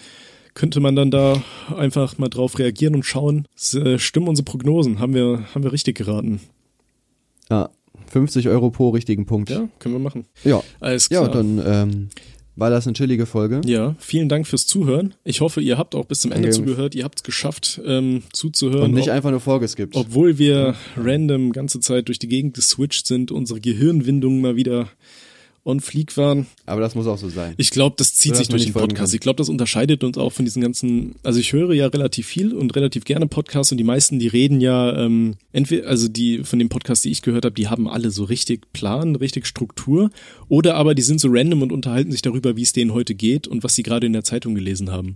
könnte 0.53 0.80
man 0.81 0.95
dann 0.95 1.10
da 1.10 1.41
einfach 1.76 2.19
mal 2.19 2.27
drauf 2.30 2.60
reagieren 2.60 2.93
und 2.93 3.06
schauen, 3.06 3.47
äh, 3.73 3.97
stimmen 3.97 4.27
unsere 4.27 4.45
Prognosen? 4.45 4.99
Haben 4.99 5.15
wir, 5.15 5.45
haben 5.56 5.64
wir 5.64 5.72
richtig 5.72 5.97
geraten? 5.97 6.41
Ja, 7.49 7.69
50 8.11 8.48
Euro 8.49 8.69
pro 8.72 8.90
richtigen 8.90 9.26
Punkt. 9.26 9.49
Ja, 9.49 9.68
können 9.80 9.95
wir 9.95 9.99
machen. 9.99 10.26
Ja, 10.44 10.61
Alles 10.80 11.10
ja 11.10 11.22
klar. 11.27 11.31
dann 11.31 11.61
ähm, 11.65 12.10
war 12.56 12.69
das 12.69 12.86
eine 12.88 12.94
chillige 12.94 13.26
Folge. 13.26 13.61
Ja, 13.65 13.95
vielen 13.99 14.27
Dank 14.27 14.45
fürs 14.48 14.68
Zuhören. 14.68 15.14
Ich 15.23 15.40
hoffe, 15.41 15.61
ihr 15.61 15.77
habt 15.77 15.95
auch 15.95 16.06
bis 16.06 16.19
zum 16.22 16.31
Ende 16.31 16.49
Danke. 16.49 16.57
zugehört. 16.65 16.94
Ihr 16.95 17.06
habt 17.06 17.19
es 17.19 17.23
geschafft, 17.23 17.80
ähm, 17.86 18.23
zuzuhören. 18.34 18.84
Und 18.86 18.94
nicht 18.95 19.07
ob- 19.10 19.15
einfach 19.15 19.31
nur 19.31 19.40
vorgeskippt. 19.40 19.95
Obwohl 19.95 20.38
wir 20.38 20.76
random 20.98 21.53
ganze 21.53 21.80
Zeit 21.80 22.07
durch 22.10 22.19
die 22.19 22.27
Gegend 22.27 22.56
geswitcht 22.56 23.07
sind, 23.07 23.31
unsere 23.31 23.61
Gehirnwindungen 23.61 24.41
mal 24.41 24.56
wieder 24.57 24.90
on 25.70 25.80
fleek 25.80 26.18
waren. 26.18 26.48
Aber 26.66 26.82
das 26.82 26.96
muss 26.96 27.08
auch 27.08 27.18
so 27.18 27.30
sein. 27.30 27.54
Ich 27.58 27.70
glaube, 27.70 27.96
das 27.98 28.14
zieht 28.16 28.34
So, 28.34 28.40
sich 28.40 28.48
durch 28.50 28.64
den 28.64 28.74
Podcast. 28.74 28.96
kann. 28.98 29.16
Ich 29.16 29.20
glaube, 29.22 29.38
das 29.38 29.50
unterscheidet 29.50 30.04
uns 30.04 30.18
auch 30.18 30.32
von 30.32 30.46
diesen 30.46 30.62
ganzen, 30.62 31.16
also 31.24 31.40
ich 31.40 31.54
höre 31.54 31.74
ja 31.74 31.88
relativ 31.88 32.28
viel 32.28 32.54
und 32.54 32.76
relativ 32.76 33.06
gerne 33.06 33.28
Podcasts 33.28 33.72
und 33.72 33.78
die 33.78 33.84
meisten, 33.84 34.20
die 34.20 34.28
reden 34.28 34.60
ja, 34.62 34.98
ähm, 34.98 35.36
entweder, 35.52 35.88
also 35.88 36.08
die 36.08 36.44
von 36.44 36.60
den 36.60 36.70
Podcasts, 36.70 37.04
die 37.04 37.12
ich 37.12 37.22
gehört 37.22 37.46
habe, 37.46 37.56
die 37.56 37.68
haben 37.68 37.88
alle 37.88 38.12
so 38.12 38.24
richtig 38.24 38.72
Plan, 38.74 39.16
richtig 39.16 39.46
Struktur 39.48 40.10
oder 40.48 40.76
aber 40.76 40.96
die 40.96 41.02
sind 41.02 41.22
so 41.22 41.28
random 41.32 41.62
und 41.62 41.72
unterhalten 41.72 42.12
sich 42.12 42.22
darüber, 42.22 42.56
wie 42.58 42.64
es 42.64 42.74
denen 42.74 42.94
heute 42.94 43.16
geht 43.16 43.48
und 43.48 43.64
was 43.64 43.76
sie 43.76 43.84
gerade 43.84 44.08
in 44.08 44.14
der 44.14 44.24
Zeitung 44.24 44.56
gelesen 44.56 44.91
haben. 44.91 45.14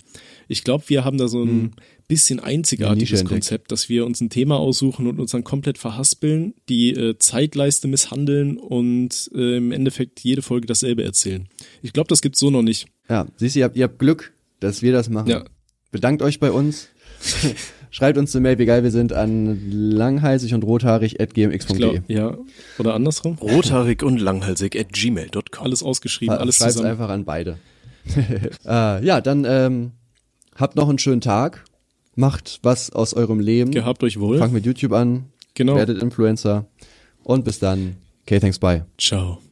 Ich 0.48 0.64
glaube, 0.64 0.84
wir 0.88 1.04
haben 1.04 1.18
da 1.18 1.28
so 1.28 1.44
ein 1.44 1.74
bisschen 2.14 2.40
einzigartiges. 2.40 3.26
Konzept, 3.26 3.72
dass 3.72 3.90
wir 3.90 4.06
uns 4.06 4.22
ein 4.22 4.30
Thema 4.30 4.60
aussuchen 4.60 5.07
und 5.07 5.19
uns 5.19 5.31
dann 5.31 5.44
komplett 5.44 5.80
verhaspeln, 5.80 6.53
die 6.69 6.91
äh, 6.91 7.18
Zeitleiste 7.18 7.88
misshandeln 7.88 8.57
und 8.57 9.31
äh, 9.34 9.57
im 9.57 9.72
Endeffekt 9.72 10.19
jede 10.19 10.44
Folge 10.44 10.68
dasselbe 10.68 11.03
erzählen. 11.03 11.48
Ich 11.81 11.91
glaube, 11.91 12.07
das 12.10 12.22
gibt's 12.22 12.40
so 12.40 12.52
noch 12.52 12.61
nicht. 12.61 12.85
Ja, 13.10 13.26
siehst 13.38 13.56
du, 13.56 13.60
ihr 13.60 13.65
habt, 13.65 13.76
ihr 13.77 13.85
habt 13.85 13.98
Glück, 13.98 14.34
dass 14.60 14.84
wir 14.84 14.91
das 14.91 15.10
machen. 15.10 15.30
Ja. 15.30 15.44
Bedankt 15.91 16.22
euch 16.22 16.40
bei 16.40 16.52
uns. 16.52 16.90
Schreibt 17.90 18.19
uns 18.19 18.35
eine 18.35 18.44
Mail, 18.44 18.60
wie 18.60 18.65
geil 18.65 18.84
wir 18.84 18.91
sind, 18.91 19.11
an 19.11 19.72
langhalsig 19.72 20.53
und 20.53 20.64
rothaarig 20.64 21.19
at 21.19 21.35
Ich 21.35 21.35
glaub, 21.35 21.52
gmx.de. 21.52 22.02
ja. 22.07 22.38
Oder 22.77 22.94
andersrum? 22.94 23.40
Rothaarig 23.40 24.03
und 24.03 24.19
langhalsig 24.19 24.80
at 24.80 24.94
gmail.com. 24.94 25.65
Alles 25.65 25.81
ausgeschrieben, 25.81 26.35
alles 26.35 26.57
Schreibt 26.57 26.73
zusammen. 26.73 26.91
einfach 26.91 27.10
an 27.10 27.26
beide. 27.26 27.57
äh, 28.65 29.03
ja, 29.03 29.19
dann 29.19 29.45
ähm, 29.48 29.91
habt 30.56 30.76
noch 30.76 30.90
einen 30.90 30.99
schönen 30.99 31.22
Tag. 31.22 31.65
Macht 32.15 32.60
was 32.64 32.91
aus 32.91 33.14
eurem 33.14 33.40
Leben. 33.40 33.72
Gehabt 33.72 34.03
euch 34.03 34.19
wohl. 34.19 34.38
Fangt 34.38 34.53
mit 34.53 34.65
YouTube 34.65 34.94
an. 34.94 35.26
Genau. 35.56 35.76
Werdet 35.76 36.02
Influencer. 36.02 36.65
Und 37.23 37.45
bis 37.45 37.60
dann. 37.60 37.95
Okay, 38.26 38.40
thanks, 38.40 38.60
bye. 38.60 38.85
Ciao. 38.98 39.43